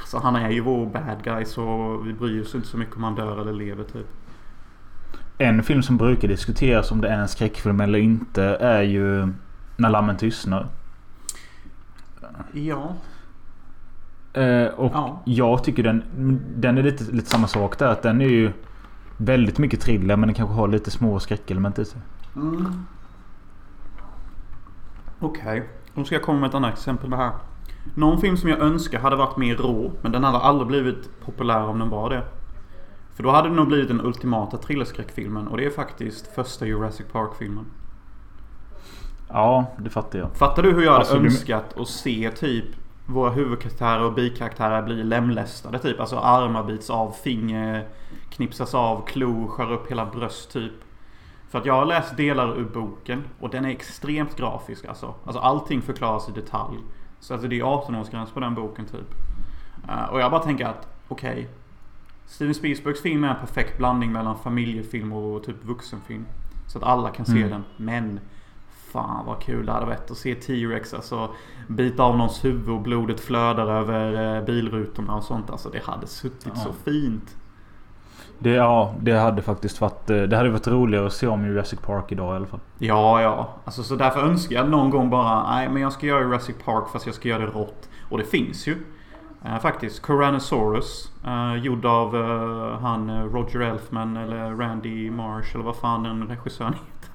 Alltså 0.00 0.18
han 0.18 0.36
är 0.36 0.50
ju 0.50 0.60
vår 0.60 0.86
bad 0.86 1.22
guy 1.24 1.44
så 1.44 1.96
vi 1.96 2.12
bryr 2.12 2.42
oss 2.42 2.54
inte 2.54 2.68
så 2.68 2.76
mycket 2.76 2.96
om 2.96 3.04
han 3.04 3.14
dör 3.14 3.40
eller 3.40 3.52
lever 3.52 3.84
typ. 3.84 4.06
En 5.38 5.62
film 5.62 5.82
som 5.82 5.96
brukar 5.96 6.28
diskuteras 6.28 6.90
om 6.90 7.00
det 7.00 7.08
är 7.08 7.18
en 7.18 7.28
skräckfilm 7.28 7.80
eller 7.80 7.98
inte 7.98 8.42
är 8.44 8.82
ju 8.82 9.28
När 9.76 9.90
lammen 9.90 10.16
tystnar. 10.16 10.66
Ja. 12.52 12.94
Eh, 14.32 14.66
och 14.66 14.92
Ja. 14.94 15.22
jag 15.24 15.64
tycker 15.64 15.82
den, 15.82 16.02
den 16.56 16.78
är 16.78 16.82
lite, 16.82 17.04
lite 17.04 17.30
samma 17.30 17.46
sak 17.46 17.78
där. 17.78 17.86
Att 17.86 18.02
den 18.02 18.20
är 18.20 18.28
ju 18.28 18.52
väldigt 19.16 19.58
mycket 19.58 19.80
thriller 19.80 20.16
men 20.16 20.26
den 20.28 20.34
kanske 20.34 20.54
har 20.54 20.68
lite 20.68 20.90
små 20.90 21.20
skräckelement 21.20 21.78
i 21.78 21.84
sig. 21.84 22.00
Mm. 22.36 22.66
Okej. 25.20 25.68
Nu 25.94 26.04
ska 26.04 26.14
jag 26.14 26.22
komma 26.22 26.40
med 26.40 26.48
ett 26.48 26.54
annat 26.54 26.72
exempel 26.72 27.10
på 27.10 27.16
det 27.16 27.22
här. 27.22 27.32
Någon 27.94 28.20
film 28.20 28.36
som 28.36 28.48
jag 28.50 28.58
önskar 28.58 28.98
hade 29.00 29.16
varit 29.16 29.36
mer 29.36 29.56
rå. 29.56 29.92
Men 30.02 30.12
den 30.12 30.24
hade 30.24 30.38
aldrig 30.38 30.68
blivit 30.68 31.20
populär 31.24 31.62
om 31.62 31.78
den 31.78 31.88
var 31.90 32.10
det. 32.10 32.22
För 33.14 33.22
då 33.22 33.30
hade 33.30 33.48
det 33.48 33.54
nog 33.54 33.66
blivit 33.68 33.88
den 33.88 34.00
ultimata 34.00 34.56
thrillerskräckfilmen. 34.56 35.48
Och 35.48 35.56
det 35.56 35.66
är 35.66 35.70
faktiskt 35.70 36.26
första 36.34 36.66
Jurassic 36.66 37.06
Park-filmen. 37.12 37.64
Ja, 39.28 39.66
det 39.78 39.90
fattar 39.90 40.18
jag. 40.18 40.36
Fattar 40.36 40.62
du 40.62 40.72
hur 40.72 40.82
jag 40.82 40.92
hade 40.92 41.00
Alltså, 41.00 41.18
du- 41.18 41.24
önskat 41.26 41.78
att 41.80 41.88
se 41.88 42.30
typ 42.30 42.64
våra 43.06 43.30
huvudkaraktärer 43.30 44.04
och 44.04 44.12
bikaraktärer 44.14 44.82
bli 44.82 45.04
lemlästade 45.04 45.78
typ. 45.78 46.00
Alltså 46.00 46.16
armar 46.18 46.64
bits 46.64 46.90
av, 46.90 47.10
finger 47.10 47.86
knipsas 48.30 48.74
av, 48.74 49.06
klo 49.06 49.48
skär 49.48 49.72
upp 49.72 49.90
hela 49.90 50.06
bröst 50.06 50.52
typ. 50.52 50.72
För 51.48 51.58
att 51.58 51.66
jag 51.66 51.74
har 51.74 51.84
läst 51.86 52.16
delar 52.16 52.58
ur 52.58 52.64
boken 52.64 53.24
och 53.40 53.50
den 53.50 53.64
är 53.64 53.68
extremt 53.70 54.36
grafisk 54.36 54.84
alltså. 54.84 55.14
Alltså 55.24 55.40
allting 55.40 55.82
förklaras 55.82 56.28
i 56.28 56.32
detalj. 56.32 56.78
Så 57.20 57.34
alltså 57.34 57.48
det 57.48 57.58
är 57.60 57.64
18-årsgräns 57.64 58.32
på 58.34 58.40
den 58.40 58.54
boken 58.54 58.84
typ. 58.86 59.14
Eh, 59.88 60.04
och 60.04 60.20
jag 60.20 60.30
bara 60.30 60.42
tänker 60.42 60.66
att 60.66 60.88
okej. 61.08 61.48
Steven 62.26 62.54
Spielbergs 62.54 63.02
film 63.02 63.24
är 63.24 63.28
en 63.28 63.36
perfekt 63.40 63.78
blandning 63.78 64.12
mellan 64.12 64.38
familjefilm 64.38 65.12
och 65.12 65.44
typ 65.44 65.64
vuxenfilm. 65.64 66.26
Så 66.66 66.78
att 66.78 66.84
alla 66.84 67.10
kan 67.10 67.26
se 67.26 67.36
Mm. 67.38 67.50
den. 67.50 67.64
Men 67.76 68.20
Fan 68.92 69.26
vad 69.26 69.40
kul 69.42 69.66
det 69.66 69.72
hade 69.72 69.86
varit 69.86 70.10
att 70.10 70.16
se 70.16 70.34
T-Rex 70.34 70.94
alltså 70.94 71.30
bita 71.68 72.02
av 72.02 72.16
någons 72.16 72.44
huvud 72.44 72.68
och 72.68 72.80
blodet 72.80 73.20
flödar 73.20 73.66
över 73.66 74.36
eh, 74.38 74.44
bilrutorna 74.44 75.14
och 75.16 75.22
sånt. 75.24 75.50
Alltså 75.50 75.68
det 75.70 75.84
hade 75.84 76.06
suttit 76.06 76.52
Ja. 76.54 76.60
så 76.60 76.72
fint. 76.72 77.36
Det, 78.38 78.50
ja, 78.50 78.94
det 79.00 79.12
hade 79.12 79.42
faktiskt 79.42 79.80
varit... 79.80 80.10
eh, 80.10 80.22
Det 80.22 80.36
hade 80.36 80.48
varit 80.50 80.68
roligare 80.68 81.06
att 81.06 81.12
se 81.12 81.26
om 81.26 81.46
Jurassic 81.46 81.80
Park 81.80 82.12
idag 82.12 82.32
i 82.34 82.36
alla 82.36 82.46
fall. 82.46 82.60
Ja, 82.78 83.22
ja. 83.22 83.48
Alltså 83.64 83.82
så 83.82 83.96
därför 83.96 84.20
önskar 84.20 84.56
jag 84.56 84.68
någon 84.68 84.90
gång 84.90 85.10
bara 85.10 85.50
Nej 85.50 85.68
men 85.68 85.82
jag 85.82 85.92
ska 85.92 86.06
göra 86.06 86.20
Jurassic 86.20 86.56
Park 86.64 86.84
fast 86.92 87.06
jag 87.06 87.14
ska 87.14 87.28
göra 87.28 87.38
det 87.46 87.46
rått. 87.52 87.88
Och 88.10 88.18
det 88.18 88.24
finns 88.24 88.66
ju. 88.66 88.76
Uh, 89.44 89.58
faktiskt. 89.58 90.02
Coranosaurus. 90.02 91.12
Uh, 91.26 91.56
gjord 91.56 91.84
av 91.86 92.14
uh, 92.16 92.78
han 92.80 93.28
Roger 93.28 93.60
Elfman 93.60 94.16
eller 94.16 94.50
Randy 94.54 95.10
Marsh 95.10 95.54
eller 95.54 95.64
vad 95.64 95.76
fan 95.76 96.02
den 96.02 96.28
regissören 96.28 96.72
heter. 96.72 97.10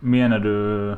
Menar 0.00 0.38
du... 0.38 0.96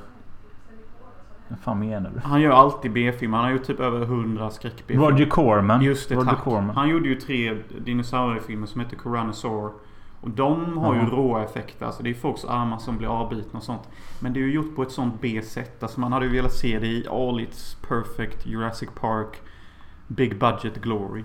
Fan 1.56 1.78
menar 1.78 2.10
du? 2.14 2.20
Han 2.20 2.40
gör 2.40 2.50
alltid 2.50 2.92
B-filmer. 2.92 3.36
Han 3.38 3.46
har 3.46 3.52
gjort 3.52 3.64
typ 3.64 3.80
över 3.80 4.02
100 4.02 4.50
skräck-B-filmer. 4.50 5.10
Roger 5.10 5.26
Corman. 5.26 5.82
Just 5.82 6.08
det, 6.08 6.14
Roger 6.14 6.30
tack. 6.30 6.38
Corman. 6.44 6.76
Han 6.76 6.88
gjorde 6.88 7.08
ju 7.08 7.14
tre 7.14 7.56
dinosauriefilmer 7.84 8.66
som 8.66 8.80
heter 8.80 8.96
Coranosaur. 8.96 9.70
Och 10.20 10.30
de 10.30 10.78
har 10.78 10.94
ju 10.94 11.00
Ja. 11.00 11.06
råa 11.06 11.44
effekter. 11.44 11.86
Alltså 11.86 12.02
det 12.02 12.10
är 12.10 12.14
folks 12.14 12.44
armar 12.44 12.78
som 12.78 12.98
blir 12.98 13.08
avbitna 13.08 13.58
och 13.58 13.62
sånt. 13.64 13.88
Men 14.20 14.32
det 14.32 14.40
är 14.40 14.42
ju 14.42 14.52
gjort 14.52 14.76
på 14.76 14.82
ett 14.82 14.90
sånt 14.92 15.14
B-sätt. 15.20 15.82
Alltså 15.82 16.00
man 16.00 16.12
hade 16.12 16.26
ju 16.26 16.32
velat 16.32 16.52
se 16.52 16.78
det 16.78 16.86
i 16.86 17.06
all 17.10 17.40
its 17.40 17.76
perfect 17.88 18.46
Jurassic 18.46 18.88
Park 19.00 19.40
Big 20.06 20.38
Budget 20.38 20.76
Glory. 20.82 21.24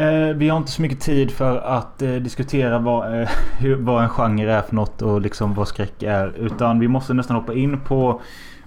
Eh, 0.00 0.34
vi 0.36 0.48
har 0.48 0.56
inte 0.56 0.70
så 0.70 0.82
mycket 0.82 1.00
tid 1.00 1.30
för 1.30 1.58
att 1.58 2.02
eh, 2.02 2.12
diskutera 2.12 2.78
vad, 2.78 3.20
eh, 3.20 3.28
hur, 3.58 3.76
vad 3.76 4.02
en 4.02 4.08
genre 4.08 4.52
är 4.52 4.62
för 4.62 4.74
något 4.74 5.02
och 5.02 5.20
liksom 5.20 5.54
vad 5.54 5.68
skräck 5.68 6.02
är. 6.02 6.32
Utan 6.36 6.80
vi 6.80 6.88
måste 6.88 7.14
nästan 7.14 7.36
hoppa 7.36 7.54
in 7.54 7.80
på 7.80 8.20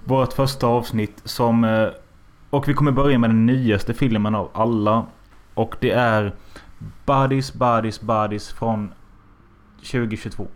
vårt 0.04 0.32
första 0.32 0.66
avsnitt 0.66 1.20
som... 1.24 1.64
Eh, 1.64 1.88
och 2.50 2.68
vi 2.68 2.74
kommer 2.74 2.92
börja 2.92 3.18
med 3.18 3.30
den 3.30 3.46
nyaste 3.46 3.94
filmen 3.94 4.34
av 4.34 4.50
alla. 4.54 5.06
Och 5.54 5.76
det 5.80 5.90
är 5.90 6.32
Bodies, 7.06 7.52
Bodies, 7.52 8.00
Bodies 8.00 8.52
från 8.52 8.92
2022. 9.76 10.46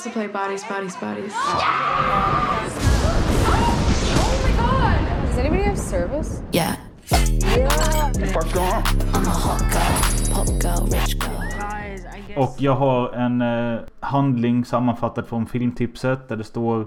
Wants 0.00 0.14
to 0.14 0.20
play 0.20 0.28
bodies, 0.28 0.64
bodies, 0.68 0.96
bodies? 0.96 1.32
Oh 1.36 1.40
my 4.44 4.52
god! 4.56 5.26
Does 5.26 5.38
anybody 5.38 5.62
have 5.62 5.78
service? 5.78 6.42
Yeah. 6.52 6.76
I'm 7.12 7.38
a 8.16 8.28
hot 9.30 9.60
girl, 9.72 10.00
pop 10.32 10.48
girl, 10.58 10.86
rich 10.86 11.18
girl. 11.18 11.36
Och 12.36 12.54
jag 12.58 12.74
har 12.74 13.12
en 13.12 13.42
eh, 13.42 13.80
handling 14.00 14.64
sammanfattad 14.64 15.26
från 15.26 15.46
filmtipset 15.46 16.28
där 16.28 16.36
det 16.36 16.44
står 16.44 16.86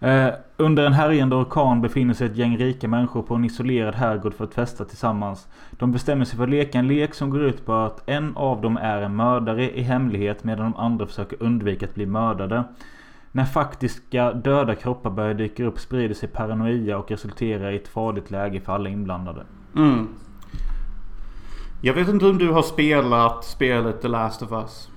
eh, 0.00 0.28
Under 0.56 0.86
en 0.86 0.92
härjande 0.92 1.36
orkan 1.36 1.80
befinner 1.80 2.14
sig 2.14 2.26
ett 2.26 2.36
gäng 2.36 2.56
rika 2.56 2.88
människor 2.88 3.22
på 3.22 3.34
en 3.34 3.44
isolerad 3.44 3.94
herrgård 3.94 4.34
för 4.34 4.44
att 4.44 4.54
festa 4.54 4.84
tillsammans. 4.84 5.48
De 5.70 5.92
bestämmer 5.92 6.24
sig 6.24 6.36
för 6.36 6.44
att 6.44 6.50
leka 6.50 6.78
en 6.78 6.88
lek 6.88 7.14
som 7.14 7.30
går 7.30 7.42
ut 7.42 7.66
på 7.66 7.74
att 7.74 8.08
en 8.08 8.36
av 8.36 8.60
dem 8.60 8.76
är 8.76 9.02
en 9.02 9.16
mördare 9.16 9.70
i 9.70 9.82
hemlighet 9.82 10.44
medan 10.44 10.72
de 10.72 10.80
andra 10.80 11.06
försöker 11.06 11.42
undvika 11.42 11.86
att 11.86 11.94
bli 11.94 12.06
mördade. 12.06 12.64
När 13.32 13.44
faktiska 13.44 14.32
döda 14.32 14.74
kroppar 14.74 15.10
börjar 15.10 15.34
dyka 15.34 15.64
upp 15.64 15.78
sprider 15.78 16.14
sig 16.14 16.28
paranoia 16.28 16.98
och 16.98 17.10
resulterar 17.10 17.70
i 17.70 17.76
ett 17.76 17.88
farligt 17.88 18.30
läge 18.30 18.60
för 18.60 18.72
alla 18.72 18.88
inblandade. 18.88 19.42
Mm. 19.76 20.08
Jag 21.80 21.94
vet 21.94 22.08
inte 22.08 22.26
om 22.26 22.38
du 22.38 22.50
har 22.50 22.62
spelat 22.62 23.44
spelet 23.44 24.02
The 24.02 24.08
Last 24.08 24.42
of 24.42 24.52
Us. 24.52 24.88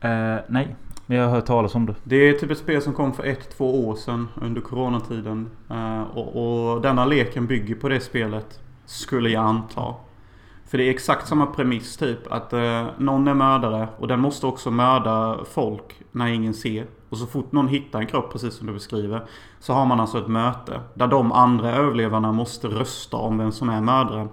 Eh, 0.00 0.36
nej, 0.48 0.76
men 1.06 1.18
jag 1.18 1.24
har 1.24 1.34
hört 1.34 1.46
talas 1.46 1.74
om 1.74 1.86
det. 1.86 1.94
Det 2.04 2.16
är 2.16 2.32
typ 2.32 2.50
ett 2.50 2.58
spel 2.58 2.82
som 2.82 2.92
kom 2.92 3.12
för 3.12 3.24
ett, 3.24 3.56
två 3.56 3.88
år 3.88 3.94
sedan 3.94 4.28
under 4.34 4.60
coronatiden. 4.60 5.50
Eh, 5.70 6.02
och, 6.02 6.72
och 6.72 6.80
denna 6.80 7.04
leken 7.04 7.46
bygger 7.46 7.74
på 7.74 7.88
det 7.88 8.00
spelet. 8.00 8.60
Skulle 8.84 9.30
jag 9.30 9.44
anta. 9.44 9.94
För 10.66 10.78
det 10.78 10.84
är 10.84 10.90
exakt 10.90 11.28
samma 11.28 11.46
premiss 11.46 11.96
typ. 11.96 12.32
Att 12.32 12.52
eh, 12.52 12.86
någon 12.98 13.28
är 13.28 13.34
mördare 13.34 13.88
och 13.98 14.08
den 14.08 14.20
måste 14.20 14.46
också 14.46 14.70
mörda 14.70 15.38
folk 15.44 16.02
när 16.12 16.26
ingen 16.26 16.54
ser. 16.54 16.86
Och 17.08 17.18
så 17.18 17.26
fort 17.26 17.52
någon 17.52 17.68
hittar 17.68 17.98
en 17.98 18.06
kropp, 18.06 18.32
precis 18.32 18.54
som 18.54 18.66
du 18.66 18.72
beskriver. 18.72 19.24
Så 19.60 19.72
har 19.72 19.86
man 19.86 20.00
alltså 20.00 20.18
ett 20.18 20.28
möte. 20.28 20.80
Där 20.94 21.06
de 21.06 21.32
andra 21.32 21.72
överlevarna 21.72 22.32
måste 22.32 22.68
rösta 22.68 23.16
om 23.16 23.38
vem 23.38 23.52
som 23.52 23.68
är 23.68 23.80
mördaren. 23.80 24.28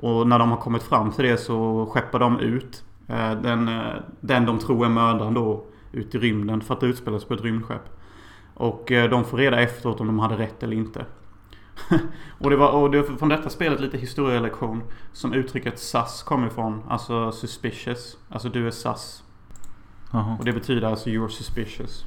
Och 0.00 0.26
när 0.26 0.38
de 0.38 0.50
har 0.50 0.58
kommit 0.58 0.82
fram 0.82 1.12
till 1.12 1.24
det 1.24 1.36
så 1.36 1.86
skeppar 1.86 2.18
de 2.18 2.40
ut 2.40 2.84
eh, 3.06 3.32
den, 3.32 3.68
eh, 3.68 3.94
den 4.20 4.46
de 4.46 4.58
tror 4.58 4.84
är 4.84 4.90
mördaren 4.90 5.34
då 5.34 5.64
ut 5.92 6.14
i 6.14 6.18
rymden 6.18 6.60
för 6.60 6.74
att 6.74 6.80
det 6.80 6.86
utspelas 6.86 7.24
på 7.24 7.34
ett 7.34 7.40
rymdskepp. 7.40 7.82
Och 8.54 8.92
eh, 8.92 9.10
de 9.10 9.24
får 9.24 9.38
reda 9.38 9.60
efteråt 9.60 10.00
om 10.00 10.06
de 10.06 10.18
hade 10.18 10.38
rätt 10.38 10.62
eller 10.62 10.76
inte. 10.76 11.06
och 12.38 12.50
det 12.50 12.56
var 12.56 12.70
och 12.70 12.90
det 12.90 13.02
var 13.02 13.16
från 13.16 13.28
detta 13.28 13.50
spelet 13.50 13.80
lite 13.80 13.98
historielektion 13.98 14.82
som 15.12 15.32
uttrycket 15.32 15.78
sus 15.78 16.22
kommer 16.22 16.46
ifrån. 16.46 16.82
Alltså 16.88 17.32
suspicious. 17.32 18.16
Alltså 18.28 18.48
du 18.48 18.66
är 18.66 18.70
sus. 18.70 19.22
Jaha. 20.12 20.36
Och 20.38 20.44
det 20.44 20.52
betyder 20.52 20.88
alltså 20.88 21.10
you're 21.10 21.28
suspicious. 21.28 22.04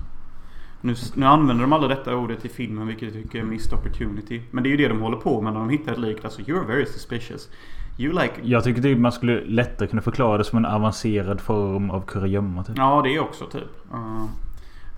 Nu, 0.82 0.96
nu 1.16 1.26
använder 1.26 1.64
de 1.64 1.74
aldrig 1.74 1.98
detta 1.98 2.16
ordet 2.16 2.46
i 2.46 2.50
filmen 2.50 2.88
vilket 2.88 3.04
jag 3.04 3.24
tycker 3.24 3.40
är 3.40 3.44
missed 3.44 3.74
opportunity. 3.74 4.42
Men 4.52 4.64
det 4.64 4.70
är 4.70 4.72
ju 4.72 4.78
det 4.78 4.88
de 4.88 5.02
håller 5.02 5.18
på 5.18 5.42
med 5.42 5.54
när 5.54 5.60
de 5.60 5.70
hittar 5.70 5.92
ett 5.92 6.00
lik. 6.00 6.24
Alltså 6.24 6.42
you're 6.42 6.68
very 6.68 6.86
suspicious. 6.86 7.50
You 7.98 8.14
like... 8.14 8.34
Jag 8.44 8.64
tycker 8.64 8.82
typ 8.82 9.00
man 9.00 9.12
skulle 9.12 9.42
lättare 9.46 9.88
kunna 9.88 10.02
förklara 10.02 10.38
det 10.38 10.44
som 10.44 10.58
en 10.58 10.66
avancerad 10.66 11.42
form 11.42 11.90
av 11.92 12.02
kurragömma 12.02 12.64
typ. 12.64 12.78
Ja 12.78 13.02
det 13.02 13.16
är 13.16 13.20
också 13.20 13.46
typ. 13.46 13.70
Uh, 13.94 14.24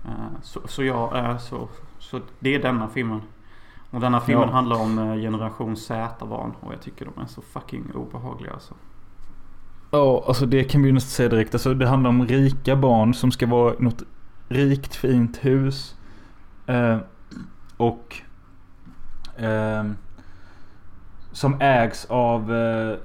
uh, 0.06 0.12
så, 0.42 0.60
så 0.64 0.84
ja, 0.84 1.12
uh, 1.14 1.38
så, 1.38 1.68
så 1.98 2.20
det 2.38 2.54
är 2.54 2.62
denna 2.62 2.88
filmen. 2.88 3.20
Och 3.90 4.00
denna 4.00 4.20
filmen 4.20 4.48
Ja. 4.48 4.54
handlar 4.54 4.80
om 4.80 4.98
uh, 4.98 5.20
generation 5.20 5.76
Z-barn. 5.76 6.52
Och 6.60 6.72
jag 6.72 6.80
tycker 6.80 7.04
de 7.16 7.22
är 7.22 7.26
så 7.26 7.42
fucking 7.42 7.84
obehagliga 7.94 8.52
alltså. 8.52 8.74
Ja, 9.90 10.24
alltså 10.26 10.46
det 10.46 10.64
kan 10.64 10.82
vi 10.82 10.88
ju 10.88 10.94
nästan 10.94 11.10
säga 11.10 11.28
direkt. 11.28 11.54
Alltså 11.54 11.74
det 11.74 11.86
handlar 11.86 12.10
om 12.10 12.26
rika 12.26 12.76
barn 12.76 13.14
som 13.14 13.32
ska 13.32 13.46
vara 13.46 13.74
i 13.74 13.76
något 13.78 14.02
rikt 14.48 14.94
fint 14.94 15.44
hus. 15.44 15.96
Eh, 16.66 16.98
och 17.76 18.16
ehm, 19.38 19.96
som 21.34 21.56
ägs 21.60 22.04
av 22.04 22.54
eh, 22.54 22.96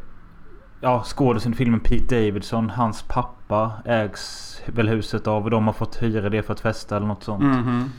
ja, 0.81 1.03
skådisen 1.05 1.53
i 1.53 1.55
filmen 1.55 1.79
Pete 1.79 2.15
Davidson. 2.15 2.69
Hans 2.69 3.01
pappa 3.01 3.71
ägs 3.85 4.61
väl 4.65 4.89
huset 4.89 5.27
av 5.27 5.43
och 5.43 5.49
de 5.49 5.65
har 5.65 5.73
fått 5.73 6.01
hyra 6.01 6.29
det 6.29 6.43
för 6.43 6.53
att 6.53 6.59
festa 6.59 6.97
eller 6.97 7.07
något 7.07 7.23
sånt. 7.23 7.43
Mhm. 7.43 7.89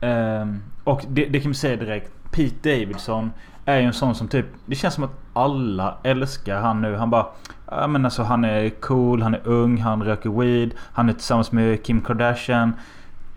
Ehm, 0.00 0.62
och 0.84 1.04
det, 1.08 1.24
det 1.24 1.40
kan 1.40 1.50
vi 1.50 1.54
säga 1.54 1.76
direkt. 1.76 2.10
Pete 2.30 2.70
Davidson 2.70 3.30
är 3.64 3.78
ju 3.78 3.86
en 3.86 3.92
sån 3.92 4.14
som 4.14 4.28
typ... 4.28 4.46
Det 4.66 4.74
känns 4.74 4.94
som 4.94 5.04
att 5.04 5.20
alla 5.32 5.98
älskar 6.02 6.60
han 6.60 6.80
nu. 6.80 6.96
Han 6.96 7.10
bara... 7.10 7.26
Ja 7.70 7.86
men 7.86 8.04
alltså 8.04 8.22
han 8.22 8.44
är 8.44 8.70
cool, 8.70 9.22
han 9.22 9.34
är 9.34 9.40
ung, 9.44 9.80
han 9.80 10.02
röker 10.02 10.30
weed. 10.30 10.74
Han 10.92 11.08
är 11.08 11.12
tillsammans 11.12 11.52
med 11.52 11.84
Kim 11.84 12.00
Kardashian. 12.00 12.72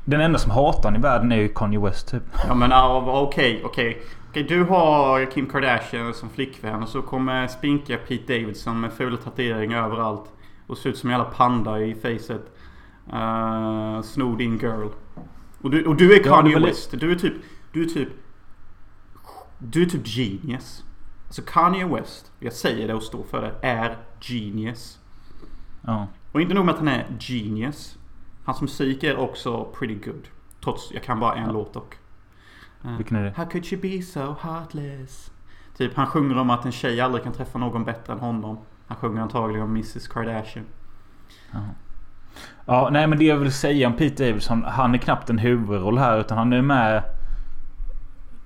Den 0.06 0.22
enda 0.22 0.40
som 0.40 0.52
hatar 0.52 0.84
honom 0.84 1.00
i 1.00 1.04
världen 1.04 1.32
är 1.32 1.36
ju 1.36 1.48
Kanye 1.48 1.80
West 1.80 2.12
typ. 2.12 2.24
Ja 2.48 2.56
men 2.56 2.72
okej, 2.74 3.08
okej. 3.08 3.62
Okej, 3.66 4.02
du 4.34 4.64
har 4.64 5.32
Kim 5.32 5.46
Kardashian 5.46 6.14
som 6.14 6.30
flickvän 6.30 6.84
och 6.84 6.90
så 6.90 7.02
kommer 7.02 7.48
spinka 7.48 7.98
Pete 7.98 8.34
Davidson 8.34 8.80
med 8.80 8.94
fula 8.94 9.18
tatueringar 9.18 9.86
överallt. 9.86 10.32
Och 10.68 10.78
ser 10.78 10.90
ut 10.90 10.98
som 10.98 11.10
en 11.10 11.18
jävla 11.18 11.32
panda 11.32 11.82
i 11.82 11.96
facet. 11.96 12.52
Uh, 13.14 14.02
sno 14.02 14.36
din 14.36 14.58
girl. 14.58 14.88
Och 15.62 15.72
du, 15.72 15.86
och 15.86 15.96
du 15.96 16.14
är 16.14 16.26
Ja, 16.26 16.36
Kanye 16.36 16.60
li- 16.60 16.66
West. 16.66 16.92
Du 17.00 17.12
är 17.12 17.16
typ... 17.16 17.34
Du 17.72 17.84
är 17.84 17.86
typ... 17.86 18.10
Du 19.60 19.82
är 19.82 19.86
typ 19.86 20.08
genius. 20.08 20.84
Alltså 21.26 21.42
Kanye 21.42 21.86
West, 21.88 22.32
jag 22.40 22.54
säger 22.54 22.88
det 22.88 22.94
och 22.94 23.04
står 23.04 23.24
för 23.24 23.42
det, 23.42 23.68
är 23.68 23.98
genius. 24.22 25.00
Ja. 25.82 26.08
Och 26.32 26.42
inte 26.42 26.54
nog 26.54 26.66
med 26.66 26.74
att 26.74 26.80
han 26.80 26.88
är 26.88 27.06
genius. 27.20 27.98
Hans 28.46 28.62
musik 28.62 29.04
är 29.04 29.18
också 29.18 29.66
pretty 29.80 29.96
good. 29.96 30.28
Trots, 30.64 30.92
jag 30.94 31.04
kan 31.04 31.20
bara 31.20 31.36
en 31.36 31.54
låt 31.54 31.74
dock. 31.74 31.96
Eh, 32.86 32.98
Vilken 32.98 33.18
är 33.18 33.24
det? 33.24 33.34
How 33.36 33.46
could 33.46 33.74
you 33.74 33.82
be 33.82 34.02
so 34.02 34.36
heartless? 34.42 35.32
Typ 35.78 35.96
han 35.96 36.08
sjunger 36.08 36.38
om 36.38 36.50
att 36.50 36.66
en 36.66 36.72
tjej 36.72 37.02
aldrig 37.02 37.24
kan 37.24 37.34
träffa 37.34 37.58
någon 37.60 37.84
bättre 37.84 38.14
än 38.14 38.20
honom. 38.20 38.58
Han 38.88 38.98
sjunger 38.98 39.22
antagligen 39.22 39.64
om 39.64 39.70
Mrs 39.70 40.08
Kardashian. 40.08 40.66
Ja, 42.66 42.90
nej 42.92 43.08
men 43.08 43.18
det 43.18 43.26
jag 43.26 43.38
vill 43.38 43.52
säga 43.52 43.88
om 43.88 43.94
Pete 43.94 44.28
Davidson. 44.28 44.64
Han 44.64 44.94
är 44.94 44.98
knappt 44.98 45.30
en 45.30 45.38
huvudroll 45.38 45.98
här 45.98 46.20
utan 46.20 46.38
han 46.38 46.54
är 46.54 46.62
med 46.62 47.04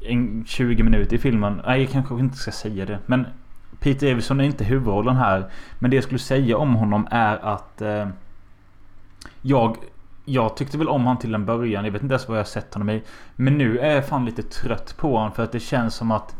en 0.02 0.46
20 0.48 0.84
minuter 0.84 1.16
i 1.16 1.20
filmen. 1.20 1.62
Nej, 1.66 1.82
jag 1.82 1.92
kanske 1.92 2.16
inte 2.16 2.38
ska 2.38 2.52
säga 2.52 2.86
det. 2.86 3.00
Men 3.06 3.28
Pete 3.80 4.10
Davidson 4.10 4.40
är 4.40 4.44
inte 4.44 4.64
huvudrollen 4.64 5.16
här. 5.16 5.50
Men 5.80 5.92
det 5.92 5.98
jag 5.98 6.04
skulle 6.04 6.20
säga 6.20 6.58
om 6.58 6.76
honom 6.76 7.08
är 7.12 7.38
att 7.38 7.82
eh, 7.82 8.08
jag 9.42 9.78
jag 10.26 10.58
tyckte 10.58 10.78
väl 10.78 10.90
om 10.90 11.06
han 11.06 11.18
till 11.18 11.36
en 11.36 11.46
början. 11.46 11.86
Jag 11.86 11.92
vet 11.92 12.02
inte 12.02 12.14
ens 12.14 12.28
vad 12.28 12.38
jag 12.38 12.44
har 12.44 12.48
sett 12.48 12.74
honom 12.74 12.90
i. 12.90 13.04
Men 13.36 13.58
nu 13.58 13.80
är 13.80 13.96
jag 13.96 14.08
fan 14.08 14.26
lite 14.26 14.44
trött 14.44 14.98
på 14.98 15.18
honom 15.18 15.32
för 15.32 15.44
att 15.44 15.52
det 15.52 15.60
känns 15.60 15.96
som 15.96 16.12
att 16.12 16.36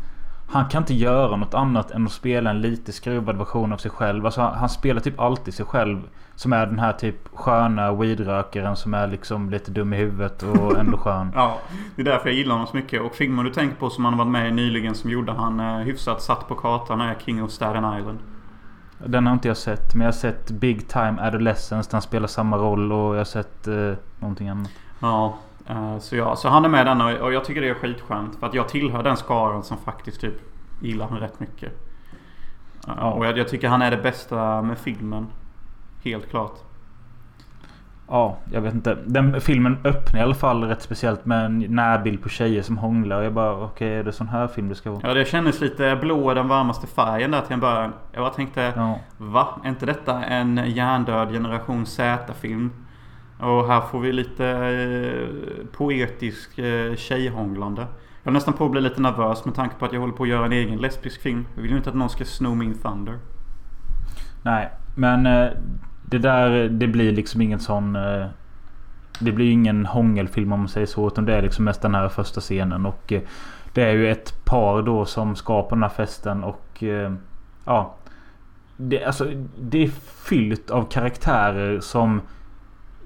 Han 0.48 0.68
kan 0.68 0.82
inte 0.82 0.94
göra 0.94 1.36
något 1.36 1.54
annat 1.54 1.90
än 1.90 2.06
att 2.06 2.12
spela 2.12 2.50
en 2.50 2.60
lite 2.60 2.92
skruvad 2.92 3.36
version 3.36 3.72
av 3.72 3.76
sig 3.76 3.90
själv. 3.90 4.26
Alltså 4.26 4.40
han, 4.40 4.54
han 4.54 4.68
spelar 4.68 5.00
typ 5.00 5.20
alltid 5.20 5.54
sig 5.54 5.66
själv. 5.66 6.02
Som 6.34 6.52
är 6.52 6.66
den 6.66 6.78
här 6.78 6.92
typ 6.92 7.28
sköna 7.34 7.92
weedrökaren 7.92 8.76
som 8.76 8.94
är 8.94 9.06
liksom 9.06 9.50
lite 9.50 9.70
dum 9.70 9.92
i 9.92 9.96
huvudet 9.96 10.42
och 10.42 10.78
ändå 10.78 10.98
skön. 10.98 11.32
Ja, 11.34 11.58
det 11.96 12.02
är 12.02 12.06
därför 12.06 12.28
jag 12.28 12.36
gillar 12.36 12.52
honom 12.52 12.66
så 12.66 12.76
mycket. 12.76 13.02
Och 13.02 13.14
filmen 13.14 13.44
du 13.44 13.50
tänker 13.50 13.76
på 13.76 13.90
som 13.90 14.04
han 14.04 14.14
har 14.14 14.18
varit 14.24 14.32
med 14.32 14.48
i 14.48 14.52
nyligen 14.52 14.94
som 14.94 15.10
gjorde 15.10 15.32
han 15.32 15.60
eh, 15.60 15.76
hyfsat 15.76 16.22
satt 16.22 16.48
på 16.48 16.54
kartan 16.54 17.00
är 17.00 17.14
King 17.14 17.42
of 17.42 17.50
Staten 17.50 17.98
Island. 17.98 18.18
Den 19.06 19.26
har 19.26 19.32
inte 19.32 19.48
jag 19.48 19.56
sett. 19.56 19.94
Men 19.94 20.00
jag 20.00 20.06
har 20.12 20.18
sett 20.18 20.50
Big 20.50 20.88
Time 20.88 21.16
Adolescence 21.20 21.88
han 21.92 22.02
spelar 22.02 22.26
samma 22.26 22.56
roll. 22.56 22.92
Och 22.92 23.14
jag 23.14 23.20
har 23.20 23.24
sett 23.24 23.66
eh, 23.68 23.92
någonting 24.18 24.48
annat. 24.48 24.70
Ja, 25.00 25.34
eh, 25.68 25.98
så, 25.98 26.16
ja, 26.16 26.36
så 26.36 26.48
han 26.48 26.64
är 26.64 26.68
med 26.68 26.86
den 26.86 27.00
och, 27.00 27.12
och 27.12 27.32
jag 27.32 27.44
tycker 27.44 27.60
det 27.60 27.68
är 27.68 27.74
skitskönt. 27.74 28.36
För 28.36 28.46
att 28.46 28.54
jag 28.54 28.68
tillhör 28.68 29.02
den 29.02 29.16
skaran 29.16 29.62
som 29.64 29.76
faktiskt 29.76 30.20
typ 30.20 30.34
gillar 30.80 31.04
honom 31.04 31.20
rätt 31.20 31.40
mycket. 31.40 31.72
Eh, 32.88 32.94
Ja. 32.96 33.10
Och 33.12 33.26
jag, 33.26 33.38
jag 33.38 33.48
tycker 33.48 33.68
han 33.68 33.82
är 33.82 33.90
det 33.90 33.96
bästa 33.96 34.62
med 34.62 34.78
filmen. 34.78 35.26
Helt 36.04 36.30
klart. 36.30 36.58
Ja, 38.12 38.38
jag 38.52 38.60
vet 38.60 38.74
inte. 38.74 38.96
Den 39.06 39.40
filmen 39.40 39.78
öppnar 39.84 40.20
i 40.20 40.22
alla 40.22 40.34
fall 40.34 40.64
rätt 40.64 40.82
speciellt 40.82 41.24
med 41.26 41.44
en 41.44 41.58
närbild 41.58 42.22
på 42.22 42.28
tjejer 42.28 42.62
som 42.62 42.78
hånglar. 42.78 43.18
Och 43.18 43.24
jag 43.24 43.32
bara 43.32 43.64
okej, 43.64 43.94
är 43.94 44.04
det 44.04 44.12
sån 44.12 44.28
här 44.28 44.46
film 44.46 44.68
det 44.68 44.74
ska 44.74 44.90
vara? 44.90 45.00
Ja, 45.04 45.14
det 45.14 45.24
kändes 45.24 45.60
lite 45.60 45.96
blå 46.00 46.34
den 46.34 46.48
varmaste 46.48 46.86
färgen 46.86 47.30
där 47.30 47.40
till 47.40 47.52
en 47.54 47.60
början. 47.60 47.92
Jag 48.12 48.22
bara 48.22 48.32
tänkte, 48.32 48.72
Ja. 48.76 48.98
va? 49.18 49.48
Är 49.64 49.68
inte 49.68 49.86
detta 49.86 50.24
en 50.24 50.60
hjärndöd 50.66 51.30
generation 51.30 51.86
Z-film? 51.86 52.70
Och 53.38 53.66
här 53.66 53.80
får 53.80 54.00
vi 54.00 54.12
lite 54.12 54.46
eh, 54.48 55.66
poetisk 55.76 56.58
eh, 56.58 56.94
tjejhånglande. 56.96 57.82
Jag 58.22 58.30
är 58.30 58.34
nästan 58.34 58.54
på 58.54 58.64
att 58.64 58.70
bli 58.70 58.80
lite 58.80 59.00
nervös 59.00 59.44
med 59.44 59.54
tanke 59.54 59.74
på 59.78 59.84
att 59.84 59.92
jag 59.92 60.00
håller 60.00 60.14
på 60.14 60.22
att 60.22 60.28
göra 60.28 60.46
en 60.46 60.52
egen 60.52 60.78
lesbisk 60.78 61.22
film. 61.22 61.46
Jag 61.54 61.62
vill 61.62 61.70
ju 61.70 61.76
inte 61.76 61.88
att 61.90 61.96
någon 61.96 62.10
ska 62.10 62.24
sno 62.24 62.54
min 62.54 62.78
thunder. 62.78 63.18
Nej, 64.42 64.70
men 64.96 65.26
eh, 65.26 65.48
det 66.12 66.18
där 66.18 66.68
det 66.68 66.86
blir 66.86 67.12
liksom 67.12 67.40
ingen 67.40 67.60
sån... 67.60 67.96
Eh, 67.96 68.26
det 69.18 69.32
blir 69.32 69.50
ingen 69.50 69.86
hångelfilm 69.86 70.52
om 70.52 70.60
man 70.60 70.68
säger 70.68 70.86
så. 70.86 71.06
Utan 71.06 71.24
det 71.24 71.34
är 71.34 71.42
liksom 71.42 71.64
mest 71.64 71.82
den 71.82 71.94
här 71.94 72.08
första 72.08 72.40
scenen. 72.40 72.86
Och 72.86 73.12
eh, 73.12 73.20
det 73.72 73.82
är 73.82 73.92
ju 73.92 74.10
ett 74.10 74.44
par 74.44 74.82
då 74.82 75.04
som 75.04 75.36
ska 75.36 75.62
på 75.62 75.74
den 75.74 75.82
här 75.82 75.90
festen. 75.90 76.44
Och 76.44 76.82
eh, 76.82 77.12
ja. 77.64 77.94
Det, 78.76 79.04
alltså, 79.04 79.30
det 79.60 79.84
är 79.84 79.88
fyllt 80.28 80.70
av 80.70 80.84
karaktärer 80.90 81.80
som 81.80 82.20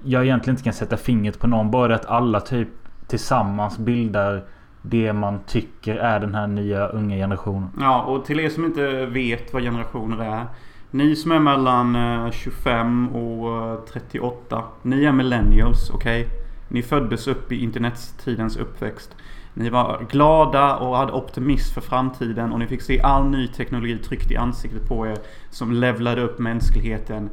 jag 0.03 0.23
egentligen 0.23 0.53
inte 0.53 0.63
kan 0.63 0.73
sätta 0.73 0.97
fingret 0.97 1.39
på 1.39 1.47
någon. 1.47 1.71
Bara 1.71 1.87
det 1.87 1.95
att 1.95 2.05
alla 2.05 2.39
typ 2.39 2.69
tillsammans 3.07 3.77
bildar 3.77 4.43
det 4.81 5.13
man 5.13 5.39
tycker 5.47 5.95
är 5.95 6.19
den 6.19 6.35
här 6.35 6.47
nya 6.47 6.87
unga 6.87 7.15
generationen. 7.15 7.69
Ja, 7.79 8.03
och 8.03 8.25
till 8.25 8.39
er 8.39 8.49
som 8.49 8.65
inte 8.65 9.05
vet 9.05 9.53
vad 9.53 9.63
generationer 9.63 10.23
är. 10.23 10.45
Ni 10.91 11.15
som 11.15 11.31
är 11.31 11.39
mellan 11.39 11.95
eh, 11.95 12.31
25 12.31 13.09
och 13.15 13.71
eh, 13.71 13.79
38. 13.93 14.63
Ni 14.81 15.03
är 15.03 15.11
millennials, 15.11 15.89
okej? 15.89 16.27
Ni 16.67 16.81
föddes 16.81 17.27
upp 17.27 17.51
i 17.51 17.63
internettidens 17.63 18.57
uppväxt. 18.57 19.15
Ni 19.53 19.69
var 19.69 20.05
glada 20.09 20.75
och 20.75 20.97
hade 20.97 21.11
optimism 21.11 21.73
för 21.73 21.81
framtiden 21.81 22.51
och 22.51 22.59
ni 22.59 22.67
fick 22.67 22.81
se 22.81 23.01
all 23.01 23.29
ny 23.29 23.47
teknologi 23.47 23.97
tryckt 23.97 24.31
i 24.31 24.37
ansiktet 24.37 24.87
på 24.87 25.07
er 25.07 25.17
som 25.49 25.73
levlade 25.73 26.21
upp 26.21 26.39
mänskligheten 26.39 27.29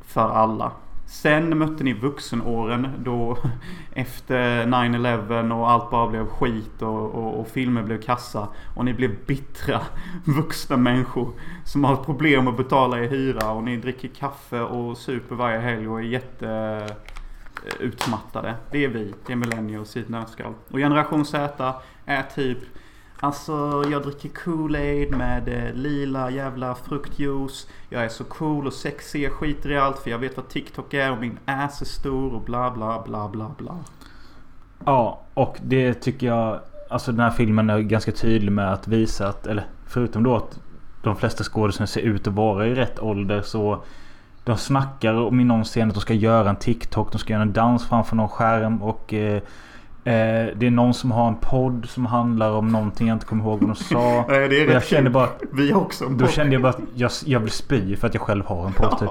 för 0.00 0.28
alla. 0.30 0.72
Sen 1.06 1.58
mötte 1.58 1.84
ni 1.84 1.92
vuxenåren 1.92 2.88
då 2.98 3.38
efter 3.92 4.66
9-11 4.66 5.52
och 5.52 5.70
allt 5.70 5.90
bara 5.90 6.08
blev 6.08 6.26
skit 6.26 6.82
och, 6.82 7.14
och, 7.14 7.40
och 7.40 7.48
filmer 7.48 7.82
blev 7.82 8.02
kassa. 8.02 8.48
Och 8.76 8.84
ni 8.84 8.94
blev 8.94 9.24
bittra 9.26 9.80
vuxna 10.24 10.76
människor 10.76 11.32
som 11.64 11.84
har 11.84 11.96
problem 11.96 12.48
att 12.48 12.56
betala 12.56 12.98
er 12.98 13.08
hyra 13.08 13.50
och 13.50 13.62
ni 13.62 13.76
dricker 13.76 14.08
kaffe 14.08 14.60
och 14.60 14.98
super 14.98 15.34
varje 15.34 15.58
helg 15.58 15.88
och 15.88 15.98
är 15.98 16.04
jätte 16.04 16.86
utmattade. 17.80 18.54
Det 18.70 18.84
är 18.84 18.88
vi. 18.88 19.14
Det 19.26 19.32
är 19.32 19.36
millennials 19.36 19.96
i 19.96 20.00
ett 20.00 20.08
nötskal. 20.08 20.54
Och 20.70 20.78
generation 20.78 21.24
Z 21.24 21.74
är 22.04 22.22
typ 22.22 22.58
Alltså 23.20 23.84
jag 23.90 24.02
dricker 24.02 24.28
Kool-Aid 24.28 25.16
med 25.16 25.48
eh, 25.48 25.74
lila 25.74 26.30
jävla 26.30 26.74
fruktjuice. 26.74 27.68
Jag 27.88 28.04
är 28.04 28.08
så 28.08 28.24
cool 28.24 28.66
och 28.66 28.72
sexig. 28.72 29.22
Jag 29.22 29.32
skiter 29.32 29.70
i 29.72 29.78
allt 29.78 29.98
för 29.98 30.10
jag 30.10 30.18
vet 30.18 30.36
vad 30.36 30.48
TikTok 30.48 30.94
är 30.94 31.12
och 31.12 31.18
min 31.18 31.38
ass 31.44 31.82
är 31.82 31.86
stor 31.86 32.34
och 32.34 32.40
bla 32.40 32.70
bla 32.70 33.02
bla 33.06 33.28
bla 33.28 33.50
bla. 33.58 33.76
Ja, 34.84 35.22
och 35.34 35.56
det 35.62 35.94
tycker 35.94 36.26
jag... 36.26 36.60
Alltså 36.90 37.12
den 37.12 37.20
här 37.20 37.30
filmen 37.30 37.70
är 37.70 37.78
ganska 37.78 38.12
tydlig 38.12 38.52
med 38.52 38.72
att 38.72 38.88
visa 38.88 39.28
att... 39.28 39.46
Eller 39.46 39.66
förutom 39.86 40.22
då 40.22 40.36
att 40.36 40.60
de 41.02 41.16
flesta 41.16 41.44
skådespelare 41.44 41.88
ser 41.88 42.00
ut 42.00 42.26
att 42.26 42.34
vara 42.34 42.66
i 42.66 42.74
rätt 42.74 42.98
ålder 42.98 43.42
så... 43.42 43.82
De 44.44 44.56
snackar 44.56 45.14
om 45.14 45.40
i 45.40 45.44
någon 45.44 45.64
scen 45.64 45.88
att 45.88 45.94
de 45.94 46.00
ska 46.00 46.14
göra 46.14 46.50
en 46.50 46.56
TikTok. 46.56 47.12
De 47.12 47.18
ska 47.18 47.32
göra 47.32 47.42
en 47.42 47.52
dans 47.52 47.88
framför 47.88 48.16
någon 48.16 48.28
skärm 48.28 48.82
och... 48.82 49.14
Eh, 49.14 49.42
eh, 50.06 50.56
det 50.56 50.66
är 50.66 50.70
någon 50.70 50.94
som 50.94 51.10
har 51.10 51.28
en 51.28 51.36
podd 51.36 51.86
som 51.88 52.06
handlar 52.06 52.50
om 52.50 52.68
någonting 52.68 53.08
jag 53.08 53.14
inte 53.14 53.26
kommer 53.26 53.44
ihåg 53.44 53.60
vad 53.60 53.68
de 53.68 53.74
sa. 53.76 54.24
Nej, 54.28 54.48
det 54.48 54.62
är 54.62 54.66
Och 54.68 54.74
jag 54.74 54.84
kände 54.84 55.10
bara... 55.10 55.28
Vi 55.52 55.72
har 55.72 55.80
också 55.80 56.04
en 56.04 56.16
Då 56.16 56.24
podd. 56.24 56.34
kände 56.34 56.52
jag 56.52 56.62
bara 56.62 56.68
att 56.68 56.80
jag, 56.94 57.10
jag 57.24 57.40
vill 57.40 57.50
spy 57.50 57.96
för 57.96 58.06
att 58.06 58.14
jag 58.14 58.22
själv 58.22 58.46
har 58.46 58.66
en 58.66 58.72
podd 58.72 58.98
typ. 58.98 59.08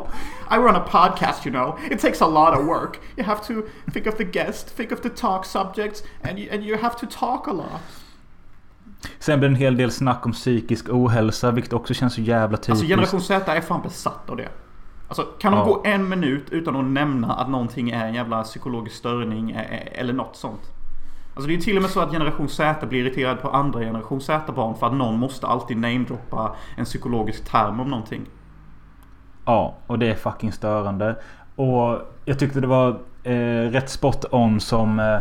I 0.51 0.55
run 0.55 0.75
a 0.75 0.83
podcast, 0.91 1.47
you 1.47 1.55
know. 1.55 1.79
It 1.91 1.99
takes 2.01 2.21
a 2.21 2.27
lot 2.27 2.59
of 2.59 2.65
work. 2.67 2.99
You 3.17 3.25
have 3.27 3.39
to 3.47 3.53
think 3.93 4.07
of 4.07 4.15
the 4.15 4.23
guest, 4.23 4.77
think 4.77 4.91
of 4.91 5.01
the 5.01 5.09
talk 5.09 5.45
subjects, 5.45 6.03
and 6.29 6.39
you, 6.39 6.53
and 6.53 6.63
you 6.63 6.77
have 6.81 6.95
to 6.99 7.05
talk 7.19 7.47
a 7.47 7.51
lot. 7.53 7.81
Sen 9.19 9.39
blir 9.39 9.49
det 9.49 9.55
en 9.55 9.59
hel 9.59 9.77
del 9.77 9.91
snack 9.91 10.25
om 10.25 10.31
psykisk 10.31 10.89
ohälsa 10.89 11.51
vilket 11.51 11.73
också 11.73 11.93
känns 11.93 12.13
så 12.13 12.21
jävla 12.21 12.57
typiskt. 12.57 12.69
Alltså 12.71 12.85
generation 12.87 13.21
Z 13.21 13.53
är 13.55 13.61
fan 13.61 13.81
besatt 13.81 14.29
av 14.29 14.37
det. 14.37 14.47
Alltså 15.07 15.23
kan 15.39 15.51
de 15.51 15.57
Ja. 15.59 15.65
gå 15.65 15.81
en 15.85 16.09
minut 16.09 16.45
utan 16.49 16.75
att 16.75 16.85
nämna 16.85 17.33
att 17.33 17.49
någonting 17.49 17.89
är 17.89 18.05
en 18.07 18.13
jävla 18.13 18.43
psykologisk 18.43 18.95
störning 18.95 19.51
eh, 19.51 19.61
eh, 19.73 19.99
eller 19.99 20.13
något 20.13 20.35
sånt. 20.35 20.61
Alltså 21.35 21.47
det 21.47 21.53
är 21.53 21.55
ju 21.55 21.61
till 21.61 21.75
och 21.75 21.81
med 21.81 21.91
så 21.91 21.99
att 21.99 22.11
generation 22.11 22.49
Z 22.49 22.85
blir 22.87 22.99
irriterad 23.05 23.41
på 23.41 23.49
andra 23.49 23.79
generation 23.79 24.21
Z-barn 24.21 24.75
för 24.75 24.87
att 24.87 24.93
någon 24.93 25.19
måste 25.19 25.47
alltid 25.47 25.77
namedroppa 25.77 26.55
en 26.77 26.85
psykologisk 26.85 27.45
term 27.51 27.79
om 27.79 27.89
någonting. 27.89 28.21
Ja, 29.45 29.75
och 29.87 29.99
det 29.99 30.07
är 30.07 30.15
fucking 30.15 30.51
störande. 30.51 31.15
Och 31.55 31.99
jag 32.25 32.39
tyckte 32.39 32.59
det 32.61 32.67
var 32.67 32.89
eh, 33.23 33.71
rätt 33.71 33.89
spot 33.89 34.25
on 34.31 34.59
som 34.59 34.99
eh, 34.99 35.17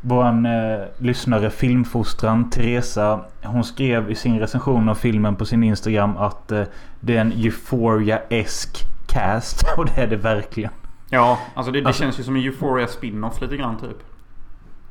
våran 0.00 0.46
eh, 0.46 0.80
lyssnare 0.98 1.50
filmfostran 1.50 2.50
Teresa. 2.50 3.20
Hon 3.44 3.64
skrev 3.64 4.10
i 4.10 4.14
sin 4.14 4.38
recension 4.38 4.88
av 4.88 4.94
filmen 4.94 5.36
på 5.36 5.44
sin 5.44 5.64
Instagram 5.64 6.16
att 6.16 6.52
eh, 6.52 6.62
det 7.00 7.16
är 7.16 7.20
en 7.20 7.32
Euphoria-esk 7.32 8.84
cast. 9.08 9.64
Och 9.76 9.86
det 9.86 10.00
är 10.02 10.06
det 10.06 10.16
verkligen. 10.16 10.70
Ja, 11.10 11.38
alltså 11.54 11.72
det, 11.72 11.80
det 11.80 11.86
Alltså- 11.86 12.02
känns 12.02 12.18
ju 12.20 12.22
som 12.22 12.36
en 12.36 12.42
Euphoria 12.42 12.86
spin-off 12.86 13.40
lite 13.40 13.56
grann 13.56 13.78
typ. 13.78 13.96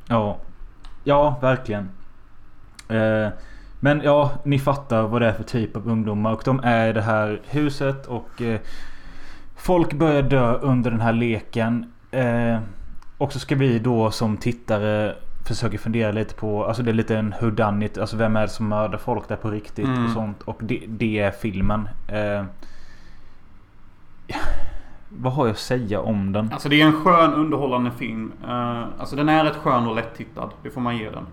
Ja. 0.07 0.37
Ja, 1.09 1.39
verkligen. 1.41 1.89
Eh, 2.89 3.27
men 3.79 4.01
ja, 4.03 4.31
ni 4.43 4.59
fattar 4.59 5.03
vad 5.03 5.21
det 5.21 5.27
är 5.27 5.33
för 5.33 5.43
typ 5.43 5.75
av 5.75 5.87
ungdomar. 5.87 6.33
Och 6.33 6.41
de 6.45 6.59
är 6.63 6.87
i 6.89 6.93
det 6.93 7.01
här 7.01 7.41
huset 7.47 8.05
och 8.05 8.41
eh, 8.41 8.59
folk 9.55 9.93
börjar 9.93 10.21
dö 10.21 10.53
under 10.53 10.91
den 10.91 11.01
här 11.01 11.13
leken. 11.13 11.93
Eh, 12.11 12.59
och 13.17 13.33
så 13.33 13.39
ska 13.39 13.55
vi 13.55 13.79
då 13.79 14.11
som 14.11 14.37
tittare 14.37 15.15
försöka 15.47 15.77
fundera 15.77 16.11
lite 16.11 16.35
på, 16.35 16.65
alltså 16.65 16.83
det 16.83 16.91
är 16.91 16.93
lite 16.93 17.17
en 17.17 17.33
whodunit. 17.41 17.97
Alltså 17.97 18.17
vem 18.17 18.35
är 18.35 18.41
det 18.41 18.47
som 18.47 18.67
mördar 18.67 18.97
folk 18.97 19.27
där 19.27 19.35
på 19.35 19.49
riktigt 19.51 19.85
Mm. 19.85 20.05
och 20.05 20.11
sånt. 20.11 20.41
Och 20.41 20.59
det, 20.61 20.83
det 20.87 21.19
är 21.19 21.31
filmen. 21.31 21.89
Eh, 22.07 22.43
vad 25.09 25.33
har 25.33 25.45
jag 25.45 25.53
att 25.53 25.59
säga 25.59 26.01
om 26.01 26.31
den? 26.31 26.49
Alltså 26.53 26.69
det 26.69 26.81
är 26.81 26.85
en 26.85 26.93
skön 26.93 27.33
underhållande 27.33 27.91
film. 27.91 28.31
Eh, 28.43 28.83
alltså 28.99 29.15
den 29.15 29.29
är 29.29 29.43
rätt 29.43 29.55
skön 29.55 29.87
och 29.87 29.95
lättittad. 29.95 30.49
Det 30.63 30.69
får 30.69 30.81
man 30.81 30.97
ge 30.97 31.09
den. 31.09 31.25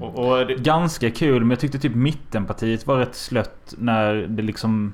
Och, 0.00 0.18
och 0.18 0.46
det, 0.46 0.54
Ganska 0.54 1.10
kul 1.10 1.40
men 1.40 1.50
jag 1.50 1.60
tyckte 1.60 1.78
typ 1.78 1.94
mittenpartiet 1.94 2.86
var 2.86 2.98
rätt 2.98 3.14
slött 3.14 3.74
när 3.78 4.14
det 4.14 4.42
liksom. 4.42 4.92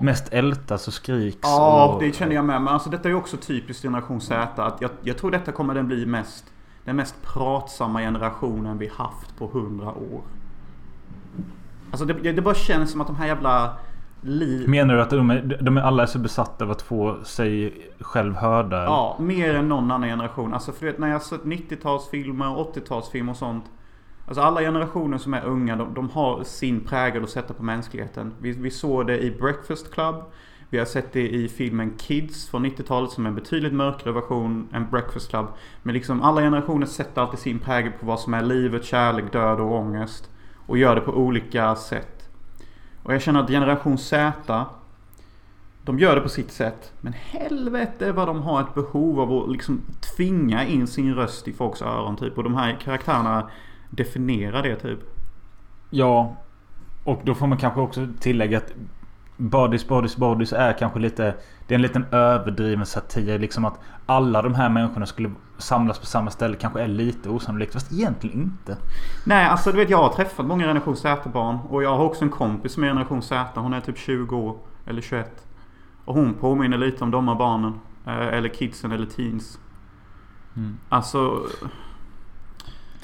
Mest 0.00 0.32
ältas 0.32 0.88
och 0.88 0.94
skriks 0.94 1.38
Ja, 1.42 1.94
och... 1.94 2.02
det 2.02 2.16
känner 2.16 2.34
jag 2.34 2.44
med. 2.44 2.62
Men 2.62 2.74
alltså 2.74 2.90
detta 2.90 3.08
är 3.08 3.10
ju 3.10 3.16
också 3.18 3.36
typiskt 3.36 3.82
generation 3.82 4.20
Z. 4.20 4.64
Att 4.64 4.80
jag, 4.80 4.90
jag 5.02 5.18
tror 5.18 5.30
detta 5.30 5.52
kommer 5.52 5.74
den 5.74 5.86
bli 5.86 6.06
mest 6.06 6.44
den 6.84 6.96
mest 6.96 7.22
pratsamma 7.22 8.00
generationen 8.00 8.78
vi 8.78 8.90
haft 8.94 9.36
på 9.38 9.46
hundra 9.46 9.88
år. 9.88 10.22
Alltså 11.90 12.04
det, 12.04 12.32
det 12.32 12.42
bara 12.42 12.54
känns 12.54 12.90
som 12.90 13.00
att 13.00 13.06
de 13.06 13.16
här 13.16 13.26
jävla 13.26 13.76
liv... 14.24 14.68
Menar 14.68 14.94
du 14.94 15.02
att 15.02 15.10
de 15.10 15.30
är, 15.30 15.58
de 15.62 15.76
är 15.76 15.80
alla 15.80 16.02
är 16.02 16.06
så 16.06 16.18
besatta 16.18 16.64
av 16.64 16.70
att 16.70 16.82
få 16.82 17.24
sig 17.24 17.74
själv 18.00 18.34
hörda? 18.34 18.84
Ja, 18.84 19.16
mer 19.20 19.54
än 19.54 19.68
någon 19.68 19.90
annan 19.90 20.08
generation. 20.08 20.54
Alltså 20.54 20.72
för 20.72 20.80
du 20.80 20.92
vet, 20.92 20.98
när 20.98 21.06
jag 21.06 21.14
har 21.14 21.20
sett 21.20 21.42
90-talsfilmer 21.42 22.56
och 22.56 22.76
80-talsfilmer 22.76 23.30
och 23.30 23.36
sånt. 23.36 23.64
Alltså 24.26 24.42
alla 24.42 24.60
generationer 24.60 25.18
som 25.18 25.34
är 25.34 25.44
unga, 25.44 25.76
de, 25.76 25.94
de 25.94 26.10
har 26.10 26.44
sin 26.44 26.80
prägel 26.80 27.22
att 27.22 27.30
sätta 27.30 27.54
på 27.54 27.62
mänskligheten. 27.62 28.34
Vi, 28.38 28.52
vi 28.52 28.70
såg 28.70 29.06
det 29.06 29.20
i 29.20 29.30
Breakfast 29.30 29.94
Club. 29.94 30.14
Vi 30.70 30.78
har 30.78 30.84
sett 30.84 31.12
det 31.12 31.28
i 31.28 31.48
filmen 31.48 31.92
Kids 31.98 32.48
från 32.48 32.66
90-talet 32.66 33.10
som 33.10 33.24
är 33.24 33.28
en 33.28 33.34
betydligt 33.34 33.72
mörkare 33.72 34.12
version 34.12 34.68
än 34.72 34.90
Breakfast 34.90 35.30
Club. 35.30 35.46
Men 35.82 35.94
liksom 35.94 36.22
alla 36.22 36.40
generationer 36.40 36.86
sätter 36.86 37.22
alltid 37.22 37.38
sin 37.38 37.58
prägel 37.58 37.92
på 38.00 38.06
vad 38.06 38.20
som 38.20 38.34
är 38.34 38.42
livet, 38.42 38.84
kärlek, 38.84 39.32
död 39.32 39.60
och 39.60 39.72
ångest. 39.72 40.30
Och 40.66 40.78
gör 40.78 40.94
det 40.94 41.00
på 41.00 41.12
olika 41.12 41.74
sätt. 41.74 42.13
Och 43.04 43.14
jag 43.14 43.22
känner 43.22 43.40
att 43.40 43.50
Generation 43.50 43.98
Z 43.98 44.32
de 45.84 45.98
gör 45.98 46.14
det 46.14 46.20
på 46.20 46.28
sitt 46.28 46.50
sätt. 46.50 46.92
Men 47.00 47.12
helvete 47.12 48.12
vad 48.12 48.28
de 48.28 48.42
har 48.42 48.60
ett 48.60 48.74
behov 48.74 49.20
av 49.20 49.32
att 49.32 49.50
liksom 49.50 49.80
tvinga 50.16 50.64
in 50.64 50.86
sin 50.86 51.14
röst 51.14 51.48
i 51.48 51.52
folks 51.52 51.82
öron 51.82 52.16
typ. 52.16 52.38
Och 52.38 52.44
de 52.44 52.54
här 52.54 52.78
karaktärerna 52.80 53.50
definierar 53.90 54.62
det 54.62 54.76
typ. 54.76 54.98
Ja. 55.90 56.36
Och 57.04 57.20
då 57.24 57.34
får 57.34 57.46
man 57.46 57.58
kanske 57.58 57.80
också 57.80 58.08
tillägga 58.20 58.58
att 58.58 58.72
Bodies, 59.36 59.88
Bodies, 59.88 60.16
Bodies 60.16 60.52
är 60.52 60.72
kanske 60.78 60.98
lite... 60.98 61.34
Det 61.66 61.74
är 61.74 61.76
en 61.76 61.82
liten 61.82 62.06
överdriven 62.10 62.86
satir. 62.86 63.38
Liksom 63.38 63.64
att 63.64 63.80
alla 64.06 64.42
de 64.42 64.54
här 64.54 64.68
människorna 64.68 65.06
skulle 65.06 65.30
samlas 65.58 65.98
på 65.98 66.06
samma 66.06 66.30
ställe 66.30 66.56
kanske 66.56 66.82
är 66.82 66.88
lite 66.88 67.28
osannolikt. 67.28 67.72
Fast 67.72 67.92
egentligen 67.92 68.42
inte. 68.42 68.76
Nej, 69.24 69.46
alltså 69.46 69.72
du 69.72 69.78
vet 69.78 69.90
jag 69.90 69.98
har 69.98 70.08
träffat 70.08 70.46
många 70.46 70.64
generation 70.64 70.96
Z-barn. 70.96 71.58
Och 71.68 71.82
jag 71.82 71.96
har 71.96 72.04
också 72.04 72.24
en 72.24 72.30
kompis 72.30 72.72
som 72.72 72.84
är 72.84 72.88
generation 72.88 73.22
Z. 73.22 73.60
Hon 73.60 73.72
är 73.72 73.80
typ 73.80 73.98
20 73.98 74.36
år. 74.36 74.56
Eller 74.86 75.02
21. 75.02 75.46
Och 76.04 76.14
hon 76.14 76.34
påminner 76.34 76.78
lite 76.78 77.04
om 77.04 77.10
de 77.10 77.28
här 77.28 77.34
barnen. 77.34 77.80
Eh, 78.06 78.28
Eller 78.28 78.48
kidsen 78.48 78.92
eller 78.92 79.06
teens. 79.06 79.58
Mm. 80.56 80.78
Alltså... 80.88 81.40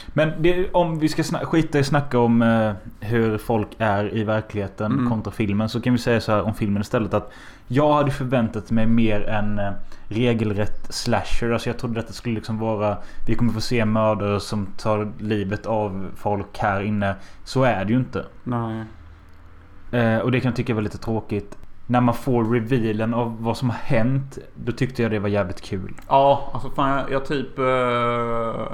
Men 0.06 0.42
det, 0.42 0.70
om 0.72 0.98
vi 0.98 1.08
ska 1.08 1.22
skita 1.22 1.78
i 1.78 1.84
snacka 1.84 2.18
om 2.18 2.42
eh, 2.42 2.72
hur 3.00 3.38
folk 3.38 3.68
är 3.78 4.16
i 4.16 4.24
verkligheten 4.24 4.92
Mm. 4.92 5.10
kontra 5.10 5.32
filmen. 5.32 5.68
Så 5.68 5.80
kan 5.80 5.92
vi 5.92 5.98
säga 5.98 6.20
så 6.20 6.32
här 6.32 6.42
om 6.42 6.54
filmen 6.54 6.82
istället 6.82 7.14
att 7.14 7.32
jag 7.66 7.92
hade 7.92 8.10
förväntat 8.10 8.70
mig 8.70 8.86
mer 8.86 9.28
en 9.28 9.58
eh, 9.58 9.70
regelrätt 10.08 10.94
slasher. 10.94 11.50
Alltså 11.52 11.68
jag 11.68 11.78
trodde 11.78 12.00
att 12.00 12.06
det 12.06 12.12
skulle 12.12 12.34
liksom 12.34 12.58
vara 12.58 12.98
Vi 13.26 13.34
kommer 13.34 13.52
få 13.52 13.60
se 13.60 13.84
mördare 13.84 14.40
som 14.40 14.66
tar 14.66 15.12
livet 15.18 15.66
av 15.66 16.06
folk 16.16 16.58
här 16.58 16.80
inne. 16.80 17.14
Så 17.44 17.62
är 17.62 17.84
det 17.84 17.92
ju 17.92 17.98
inte. 17.98 18.24
Nej. 18.44 18.84
Eh, 19.92 20.18
och 20.18 20.32
det 20.32 20.40
kan 20.40 20.48
jag 20.48 20.56
tycka 20.56 20.74
var 20.74 20.82
lite 20.82 20.98
tråkigt. 20.98 21.56
När 21.90 22.00
man 22.00 22.14
får 22.14 22.44
revealen 22.44 23.14
av 23.14 23.42
vad 23.42 23.56
som 23.56 23.70
har 23.70 23.76
hänt. 23.76 24.38
Då 24.54 24.72
tyckte 24.72 25.02
jag 25.02 25.10
det 25.10 25.18
var 25.18 25.28
jävligt 25.28 25.60
kul. 25.60 25.94
Ja, 26.08 26.50
alltså 26.54 26.70
fan 26.70 26.98
jag, 26.98 27.10
jag 27.12 27.24
typ... 27.24 27.58
eh, 27.58 27.64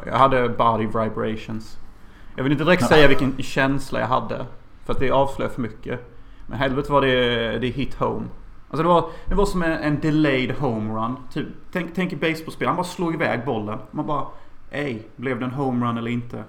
jag 0.06 0.18
hade 0.18 0.48
body 0.48 0.86
vibrations. 0.86 1.78
Jag 2.36 2.42
vill 2.42 2.52
inte 2.52 2.64
direkt 2.64 2.82
Ja. 2.82 2.88
säga 2.88 3.08
vilken 3.08 3.34
känsla 3.38 4.00
jag 4.00 4.06
hade. 4.06 4.46
För 4.84 4.92
att 4.92 5.00
det 5.00 5.10
avslöjar 5.10 5.50
för 5.52 5.62
mycket. 5.62 6.00
Men 6.46 6.58
helvete 6.58 6.92
var 6.92 7.00
det, 7.02 7.58
det 7.58 7.66
hit 7.68 7.94
home. 7.94 8.26
Alltså 8.70 8.82
det 8.82 8.88
var, 8.88 9.10
det 9.26 9.34
var 9.34 9.46
som 9.46 9.62
en, 9.62 9.72
en 9.72 10.00
delayed 10.00 10.50
homerun. 10.56 11.16
Typ, 11.32 11.46
tänk, 11.72 11.94
tänk 11.94 12.12
i 12.12 12.16
baseballspel. 12.16 12.66
Han 12.68 12.76
bara 12.76 12.84
slog 12.84 13.14
iväg 13.14 13.44
bollen. 13.44 13.78
Man 13.90 14.06
bara... 14.06 14.24
Ey, 14.70 14.98
blev 15.16 15.38
det 15.38 15.44
en 15.44 15.50
homerun 15.50 15.98
eller 15.98 16.10
inte? 16.10 16.44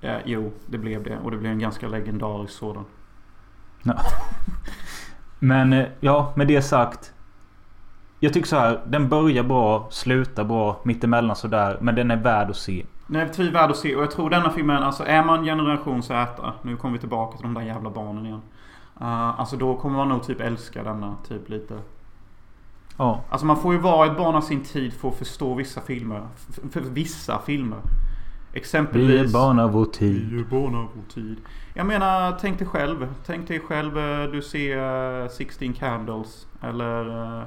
Ja, 0.00 0.16
jo, 0.24 0.52
det 0.66 0.78
blev 0.78 1.02
det. 1.02 1.18
Och 1.24 1.30
det 1.30 1.36
blev 1.36 1.52
en 1.52 1.58
ganska 1.58 1.88
legendarisk 1.88 2.52
sådan. 2.52 2.84
Ja. 3.82 3.94
Men 5.44 5.72
eh, 5.72 5.86
ja, 6.00 6.32
med 6.36 6.48
det 6.48 6.62
sagt. 6.62 7.12
Jag 8.20 8.32
tycker 8.32 8.48
så 8.48 8.56
här. 8.56 8.80
Den 8.86 9.08
börjar 9.08 9.42
bra, 9.42 9.86
slutar 9.90 10.44
bra, 10.44 10.80
mittemellan 10.84 11.36
sådär. 11.36 11.78
Men 11.80 11.94
den 11.94 12.10
är 12.10 12.16
värd 12.16 12.50
att 12.50 12.56
se. 12.56 12.84
Den 13.06 13.20
är 13.20 13.28
tydligt 13.28 13.54
värd 13.54 13.70
att 13.70 13.76
se 13.76 13.96
och 13.96 14.02
jag 14.02 14.10
tror 14.10 14.30
denna 14.30 14.50
filmen, 14.50 14.82
alltså 14.82 15.04
är 15.04 15.24
man 15.24 15.44
generation 15.44 16.02
Z, 16.02 16.52
nu 16.62 16.76
kommer 16.76 16.92
vi 16.92 17.00
tillbaka 17.00 17.36
till 17.36 17.42
de 17.42 17.54
där 17.54 17.62
jävla 17.62 17.90
barnen 17.90 18.26
igen. 18.26 18.42
Uh, 19.00 19.40
alltså 19.40 19.56
då 19.56 19.76
kommer 19.76 19.96
man 19.96 20.08
nog 20.08 20.22
typ 20.22 20.40
älska 20.40 20.82
denna 20.82 21.16
typ 21.28 21.48
lite. 21.48 21.74
Ja. 22.96 23.20
Alltså 23.28 23.46
man 23.46 23.56
får 23.56 23.74
ju 23.74 23.80
vara 23.80 24.06
ett 24.06 24.16
barn 24.16 24.34
av 24.34 24.40
sin 24.40 24.64
tid 24.64 24.92
för 24.92 25.08
att 25.08 25.18
förstå 25.18 25.54
vissa 25.54 25.80
filmer. 25.80 26.22
För 26.70 26.80
vissa 26.80 27.38
filmer. 27.38 27.78
Exempelvis... 28.52 29.10
Vi 29.10 29.18
är 29.18 29.32
barn 29.32 29.58
av 29.58 29.72
vår 29.72 29.84
tid. 29.84 30.28
Vi 30.32 30.40
är 30.40 30.44
barn 30.44 30.74
av 30.74 30.88
vår 30.94 31.14
tid. 31.14 31.36
Jag 31.74 31.86
menar, 31.86 32.38
tänk 32.40 32.58
dig 32.58 32.68
själv. 32.68 33.08
Tänk 33.26 33.48
dig 33.48 33.60
själv, 33.60 33.98
eh, 33.98 34.30
du 34.30 34.42
ser 34.42 35.22
eh, 35.22 35.28
16 35.28 35.72
Candles. 35.72 36.46
Eller... 36.62 37.08
eh, 37.40 37.42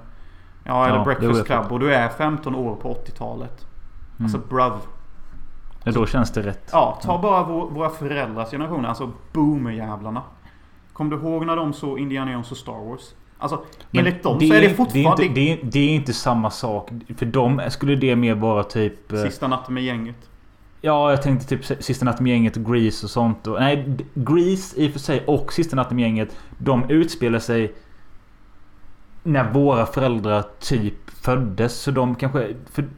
Ja, 0.67 0.85
eller 0.85 0.97
Ja, 0.97 0.99
det 0.99 1.03
Breakfast. 1.05 1.45
Club. 1.45 1.71
Och 1.71 1.79
du 1.79 1.93
är 1.93 2.09
15 2.09 2.55
år 2.55 2.75
på 2.75 2.93
80-talet. 2.93 3.65
Alltså 4.21 4.37
Mm. 4.37 4.49
bruv. 4.49 4.71
Ja, 5.83 5.91
då 5.91 6.05
känns 6.05 6.31
det 6.31 6.41
rätt. 6.41 6.69
Ja, 6.71 6.99
ta 7.03 7.21
bara 7.21 7.43
vår, 7.43 7.69
våra 7.69 7.89
föräldrars 7.89 8.51
generation. 8.51 8.85
Alltså 8.85 9.11
boomerjävlarna. 9.33 10.21
Kommer 10.93 11.11
du 11.17 11.21
ihåg 11.23 11.45
när 11.45 11.55
de 11.55 11.73
såg 11.73 11.99
Indiana 11.99 12.31
Jones 12.31 12.51
och 12.51 12.57
Star 12.57 12.89
Wars? 12.89 13.15
Alltså, 13.37 13.63
Men 13.91 13.99
enligt 14.07 14.23
dem 14.23 14.39
så 14.39 14.53
är 14.53 14.61
det 14.61 14.69
fortfarande... 14.69 15.23
Det 15.23 15.27
är, 15.27 15.27
inte, 15.27 15.33
det, 15.33 15.51
är, 15.53 15.59
det 15.71 15.79
är 15.79 15.89
inte 15.95 16.13
samma 16.13 16.49
sak. 16.49 16.89
För 17.17 17.25
dem 17.25 17.61
skulle 17.69 17.95
det 17.95 18.15
mer 18.15 18.35
vara 18.35 18.63
typ... 18.63 19.11
eh, 19.11 19.19
Sista 19.21 19.47
natten 19.47 19.73
med 19.73 19.83
gänget. 19.83 20.29
Ja, 20.85 21.09
jag 21.09 21.21
tänkte 21.21 21.47
typ 21.47 21.83
Sista 21.83 22.05
natten 22.05 22.23
med 22.23 22.33
gänget 22.33 22.57
och 22.57 22.65
Grease 22.73 23.05
och 23.05 23.09
sånt. 23.09 23.47
Och, 23.47 23.59
nej, 23.59 23.97
Grease 24.13 24.81
i 24.81 24.87
och 24.87 24.91
för 24.91 24.99
sig 24.99 25.23
och 25.27 25.53
Sista 25.53 25.75
natten 25.75 25.95
med 25.95 26.03
gänget. 26.03 26.37
De 26.57 26.89
utspelar 26.89 27.39
sig 27.39 27.75
när 29.23 29.51
våra 29.51 29.85
föräldrar 29.85 30.43
typ 30.59 31.09
föddes. 31.09 31.81
Så 31.81 31.91
de 31.91 32.15
kanske... 32.15 32.55
För, 32.71 32.89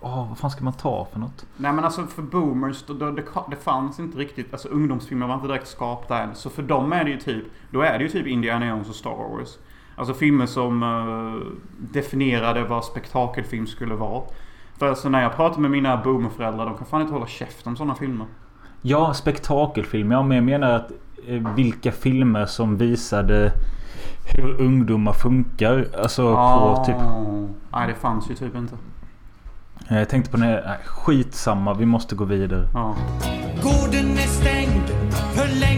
Oh, 0.00 0.28
vad 0.28 0.38
fan 0.38 0.50
ska 0.50 0.64
man 0.64 0.72
ta 0.72 1.06
för 1.12 1.18
något? 1.20 1.46
Nej 1.56 1.72
men 1.72 1.84
alltså 1.84 2.06
för 2.06 2.22
boomers, 2.22 2.84
då, 2.86 2.94
då, 2.94 3.10
det, 3.10 3.24
det 3.50 3.56
fanns 3.56 3.98
inte 3.98 4.18
riktigt... 4.18 4.52
Alltså 4.52 4.68
ungdomsfilmer 4.68 5.26
var 5.26 5.34
inte 5.34 5.46
direkt 5.46 5.68
skapta 5.68 6.18
än. 6.22 6.34
Så 6.34 6.50
för 6.50 6.62
dem 6.62 6.92
är 6.92 7.04
det 7.04 7.10
ju 7.10 7.18
typ... 7.18 7.44
Då 7.70 7.82
är 7.82 7.98
det 7.98 8.04
ju 8.04 8.10
typ 8.10 8.26
Indiana 8.26 8.66
Jones 8.66 8.88
och 8.88 8.94
Star 8.94 9.16
Wars. 9.16 9.58
Alltså 9.96 10.14
filmer 10.14 10.46
som 10.46 10.82
uh, 10.82 11.42
definierade 11.78 12.64
vad 12.64 12.84
spektakelfilm 12.84 13.66
skulle 13.66 13.94
vara. 13.94 14.22
För 14.78 14.88
alltså 14.88 15.08
när 15.08 15.22
jag 15.22 15.36
pratar 15.36 15.60
med 15.60 15.70
mina 15.70 15.96
boomerföräldrar, 15.96 16.66
de 16.66 16.76
kan 16.76 16.86
fan 16.86 17.00
inte 17.00 17.12
hålla 17.12 17.26
käft 17.26 17.66
om 17.66 17.76
sådana 17.76 17.94
filmer. 17.94 18.26
Ja, 18.82 19.14
spektakelfilm. 19.14 20.10
Ja, 20.10 20.22
men 20.22 20.36
jag 20.36 20.44
menar 20.44 20.70
att 20.72 20.90
eh, 21.28 21.54
vilka 21.54 21.92
filmer 21.92 22.46
som 22.46 22.76
visade 22.76 23.52
hur 24.36 24.60
ungdomar 24.60 25.12
funkar. 25.12 25.86
Alltså 26.02 26.34
på 26.34 26.82
typ... 26.86 26.96
Nej, 27.72 27.88
det 27.88 27.94
fanns 27.94 28.30
ju 28.30 28.34
typ 28.34 28.54
inte. 28.54 28.74
Eh, 29.88 29.98
Jag 29.98 30.08
tänkte 30.08 30.30
på 30.30 30.36
det. 30.36 30.46
Nej, 30.66 30.78
skitsamma. 30.86 31.74
Vi 31.74 31.86
måste 31.86 32.14
gå 32.14 32.24
vidare. 32.24 32.68
Ja. 32.74 32.94
Gården 33.62 34.10
är 34.10 34.28
stängd 34.28 34.88
för 35.34 35.60
länge 35.60 35.73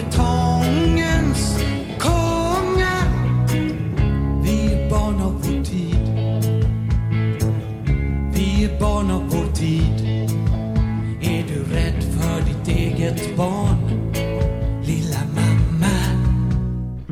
för 0.00 0.04
betongens 0.10 0.47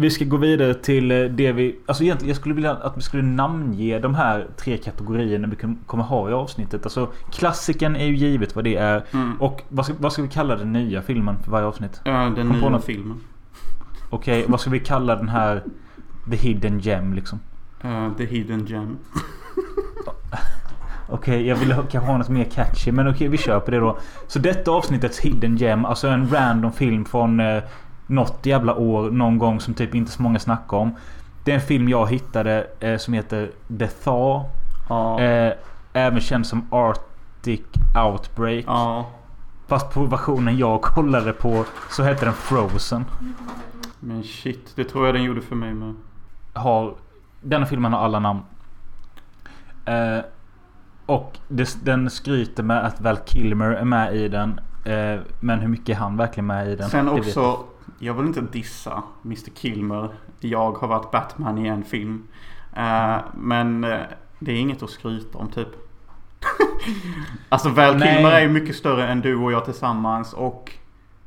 Vi 0.07 0.11
ska 0.11 0.25
gå 0.25 0.37
vidare 0.37 0.75
till 0.75 1.11
eh, 1.11 1.25
det 1.25 1.53
vi... 1.53 1.79
Alltså 1.87 2.05
egentligen 2.05 2.29
jag 2.29 2.37
skulle 2.37 2.55
vilja 2.55 2.73
att 2.73 2.97
vi 2.97 3.01
skulle 3.01 3.23
namnge 3.23 3.99
de 3.99 4.15
här 4.15 4.47
tre 4.57 4.77
kategorierna 4.77 5.49
vi 5.49 5.57
kom- 5.57 5.79
kommer 5.87 6.05
ha 6.05 6.31
i 6.31 6.33
avsnittet. 6.33 6.85
Alltså 6.85 7.09
klassikern 7.33 7.97
är 7.97 8.07
ju 8.07 8.17
givet 8.17 8.55
vad 8.57 8.65
det 8.65 8.77
är. 8.77 9.03
Mm. 9.13 9.37
Och 9.41 9.63
vad 9.69 9.85
ska, 9.85 9.95
vad 9.99 10.13
ska 10.13 10.23
vi 10.23 10.29
kalla 10.29 10.57
den 10.57 10.73
nya 10.73 11.03
filmen 11.03 11.37
för 11.45 11.51
varje 11.51 11.67
avsnitt? 11.67 12.01
Ja, 12.05 12.33
den 12.37 12.61
Kom 12.61 12.73
nya 12.73 12.81
filmen. 12.81 13.21
Okej, 14.11 14.45
vad 14.49 14.61
ska 14.61 14.71
vi 14.71 14.81
kalla 14.81 15.17
den 15.17 15.29
här... 15.29 15.63
The 16.31 16.37
Hidden 16.37 16.79
Gem 16.81 17.15
liksom? 17.15 17.41
Eh, 17.81 18.09
The 18.17 18.25
Hidden 18.25 18.67
Gem. 18.67 18.97
Okej, 21.09 21.47
jag 21.47 21.57
vill 21.57 21.73
ha, 21.73 21.83
kanske 21.83 22.11
ha 22.11 22.19
något 22.19 22.29
mer 22.29 22.45
catchy. 22.45 22.93
Men 22.93 23.09
okej, 23.09 23.29
vi 23.29 23.39
kör 23.39 23.61
på 23.61 23.71
det 23.71 23.79
då. 23.79 23.99
Så 24.27 24.39
detta 24.39 24.71
avsnittets 24.71 25.21
Hidden 25.21 25.57
Gem. 25.57 25.85
Alltså 25.85 26.09
en 26.09 26.31
random 26.31 26.73
film 26.73 27.05
från 27.05 27.41
eh, 27.41 27.63
något 28.07 28.47
jävla 28.47 28.75
år 28.75 29.11
någon 29.11 29.39
gång 29.39 29.61
som 29.61 29.75
typ 29.75 29.95
inte 29.95 30.13
så 30.13 30.23
många 30.23 30.39
snackar 30.39 30.77
om. 30.77 30.97
Det 31.45 31.51
är 31.51 31.55
en 31.55 31.61
film 31.61 31.89
jag 31.89 32.11
hittade 32.11 32.67
eh, 32.81 32.97
som 32.97 33.15
heter 33.15 33.51
The 33.79 33.87
Thaw. 33.87 34.49
Ja. 34.89 35.21
Eh, 35.21 35.53
även 35.93 36.21
känd 36.21 36.47
som 36.47 36.67
Arctic 36.71 37.61
Outbreak. 38.05 38.65
Ja. 38.67 39.07
Fast 39.67 39.95
på 39.95 40.05
versionen 40.05 40.59
jag 40.59 40.83
kollade 40.83 41.33
på 41.33 41.65
så 41.91 42.03
hette 42.03 42.25
den 42.25 42.35
Frozen. 42.35 43.05
Men 44.01 44.23
shit, 44.23 44.73
det 44.75 44.85
tror 44.85 45.07
jag 45.07 45.15
den 45.15 45.23
gjorde 45.23 45.41
för 45.41 45.57
mig 45.57 45.75
med. 45.75 45.95
Har, 46.53 46.95
denna 47.41 47.67
filmen 47.67 47.93
har 47.93 48.01
alla 48.01 48.19
namn. 48.19 48.41
Eh, 49.85 50.19
och 51.07 51.39
det, 51.49 51.85
den 51.85 52.11
skryter 52.11 52.63
med 52.63 52.85
att 52.85 53.01
Val 53.01 53.19
Kilmer 53.25 53.71
är 53.71 53.85
med 53.85 54.17
i 54.17 54.29
den. 54.29 54.61
Eh, 54.85 55.21
men 55.41 55.61
hur 55.61 55.69
mycket 55.69 55.89
är 55.89 56.01
han 56.01 56.17
verkligen 56.17 56.47
med 56.47 56.69
i 56.69 56.77
den? 56.77 56.91
Sen 56.91 57.09
också, 57.09 57.65
jag 57.99 58.15
vill 58.15 58.27
inte 58.27 58.41
dissa 58.41 59.03
Mr 59.25 59.51
Kilmer. 59.55 60.15
Jag 60.41 60.73
har 60.73 60.89
varit 60.89 61.11
Batman 61.11 61.59
i 61.59 61.69
en 61.69 61.85
film. 61.85 62.29
Eh, 62.73 63.19
men 63.35 63.85
eh, 63.85 64.01
det 64.39 64.53
är 64.53 64.57
inget 64.57 64.83
att 64.83 64.91
skryta 64.91 65.39
om 65.39 65.51
typ. 65.51 65.69
alltså 67.49 67.69
Val 67.69 67.97
Nej. 67.97 68.15
Kilmer 68.15 68.31
är 68.31 68.41
ju 68.41 68.49
mycket 68.49 68.77
större 68.77 69.09
än 69.09 69.21
du 69.21 69.37
och 69.37 69.53
jag 69.53 69.65
tillsammans. 69.65 70.33
Och 70.33 70.73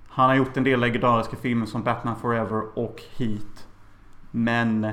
han 0.07 0.30
har 0.30 0.36
gjort 0.36 0.57
en 0.57 0.63
del 0.63 0.80
legendariska 0.80 1.36
filmer 1.36 1.65
som 1.65 1.84
Batman 1.84 2.15
Forever 2.15 2.63
och 2.80 3.01
Heat. 3.17 3.67
Men 4.32 4.91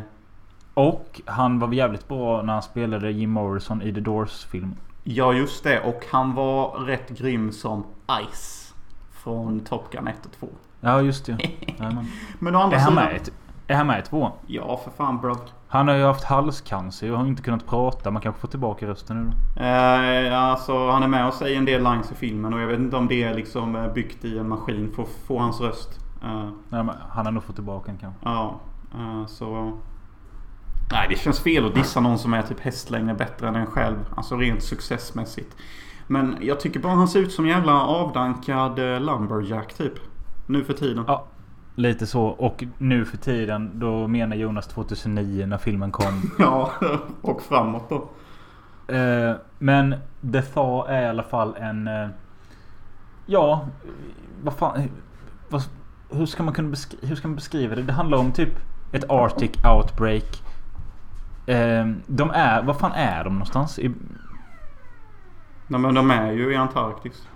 Och 0.74 1.20
han 1.24 1.58
var 1.58 1.72
jävligt 1.72 2.08
bra 2.08 2.42
när 2.42 2.52
han 2.52 2.62
spelade 2.62 3.10
Jim 3.10 3.30
Morrison 3.30 3.82
i 3.82 3.94
The 3.94 4.00
Doors-filmen. 4.00 4.76
Ja, 5.04 5.32
just 5.32 5.64
det. 5.64 5.80
Och 5.80 6.04
han 6.10 6.34
var 6.34 6.70
rätt 6.70 7.08
grym 7.08 7.52
som 7.52 7.84
Ice. 8.32 8.74
Från 9.10 9.60
Top 9.60 9.92
Gun 9.92 10.08
1 10.08 10.26
och 10.26 10.32
2. 10.32 10.48
Ja, 10.80 11.00
just 11.02 11.26
det. 11.26 11.38
Jajamän. 11.78 12.06
Men 12.38 12.56
å 12.56 12.60
andra 12.60 12.76
Är 12.76 12.80
han 12.80 12.92
sidan... 12.92 13.04
med 13.04 13.16
i- 13.16 13.30
är 13.68 13.76
han 13.76 13.86
med 13.86 13.98
i 13.98 14.02
tvåan? 14.02 14.32
Ja, 14.46 14.80
för 14.84 14.90
fan 14.90 15.20
bro. 15.20 15.36
Han 15.68 15.88
har 15.88 15.94
ju 15.94 16.04
haft 16.04 16.24
halscancer 16.24 17.12
och 17.12 17.18
har 17.18 17.26
inte 17.26 17.42
kunnat 17.42 17.66
prata. 17.66 18.10
Man 18.10 18.22
kanske 18.22 18.40
får 18.40 18.48
tillbaka 18.48 18.86
rösten 18.86 19.24
nu 19.24 19.30
då. 19.56 19.62
Eh, 19.62 20.42
alltså, 20.42 20.90
han 20.90 21.02
är 21.02 21.08
med 21.08 21.26
och 21.26 21.34
säger 21.34 21.58
en 21.58 21.64
del 21.64 21.82
lines 21.82 22.12
i 22.12 22.14
filmen 22.14 22.54
och 22.54 22.60
jag 22.60 22.66
vet 22.66 22.78
inte 22.78 22.96
om 22.96 23.08
det 23.08 23.22
är 23.22 23.34
liksom 23.34 23.76
eh, 23.76 23.92
byggt 23.92 24.24
i 24.24 24.38
en 24.38 24.48
maskin 24.48 24.92
för 24.96 25.02
att 25.02 25.08
få 25.26 25.38
hans 25.38 25.60
röst. 25.60 26.00
Eh, 26.24 26.48
Nej, 26.68 26.82
men 26.84 26.94
han 27.10 27.26
har 27.26 27.32
nog 27.32 27.42
fått 27.44 27.54
tillbaka 27.54 27.86
den 27.86 27.98
kanske. 27.98 28.20
ja, 28.24 28.60
eh, 28.94 29.26
så... 29.26 29.72
Nej, 30.92 31.06
det 31.10 31.16
känns 31.18 31.40
fel 31.40 31.66
att 31.66 31.74
dissa 31.74 32.00
någon 32.00 32.18
som 32.18 32.34
är 32.34 32.42
typ 32.42 32.60
hästlängder 32.60 33.14
bättre 33.14 33.48
än 33.48 33.56
en 33.56 33.66
själv. 33.66 33.96
Alltså 34.16 34.36
rent 34.36 34.62
successmässigt. 34.62 35.56
Men 36.06 36.36
jag 36.40 36.60
tycker 36.60 36.80
bara 36.80 36.92
han 36.94 37.08
ser 37.08 37.20
ut 37.20 37.32
som 37.32 37.46
jävla 37.46 37.80
avdankad 37.82 38.78
eh, 38.78 39.00
lumberjack 39.00 39.74
typ. 39.74 39.92
Nu 40.46 40.64
för 40.64 40.72
tiden. 40.72 41.04
Ja, 41.06 41.24
lite 41.74 42.06
så. 42.06 42.24
Och 42.24 42.64
nu 42.78 43.04
för 43.04 43.16
tiden, 43.16 43.70
då 43.74 44.06
menar 44.08 44.36
Jonas 44.36 44.66
2009 44.66 45.46
när 45.46 45.58
filmen 45.58 45.92
kom. 45.92 46.30
Ja, 46.38 46.70
och 47.22 47.42
framåt 47.42 47.88
då. 47.88 48.08
Eh, 48.94 49.34
men 49.58 49.94
The 50.32 50.42
Thaw 50.42 50.92
är 50.94 51.02
i 51.02 51.08
alla 51.08 51.22
fall 51.22 51.56
en... 51.56 51.88
Eh, 51.88 52.08
ja, 53.26 53.66
vad 54.42 54.54
fan... 54.54 54.88
Vad, 55.48 55.62
hur, 56.10 56.26
ska 56.26 56.42
man 56.42 56.54
kunna 56.54 56.68
beskri- 56.68 57.06
hur 57.06 57.16
ska 57.16 57.28
man 57.28 57.34
beskriva 57.34 57.74
det? 57.74 57.82
Det 57.82 57.92
handlar 57.92 58.18
om 58.18 58.32
typ 58.32 58.50
ett 58.92 59.04
Arctic 59.10 59.50
outbreak. 59.76 60.42
Eh, 61.46 61.86
de 62.06 62.30
är... 62.30 62.62
Vad 62.62 62.78
fan 62.78 62.92
är 62.92 63.24
de 63.24 63.32
någonstans? 63.32 63.78
I, 63.78 63.94
Nej, 65.68 65.80
men 65.80 65.94
de 65.94 66.10
är 66.10 66.32
ju 66.32 66.52
i 66.52 66.56
Antarktis. 66.56 67.28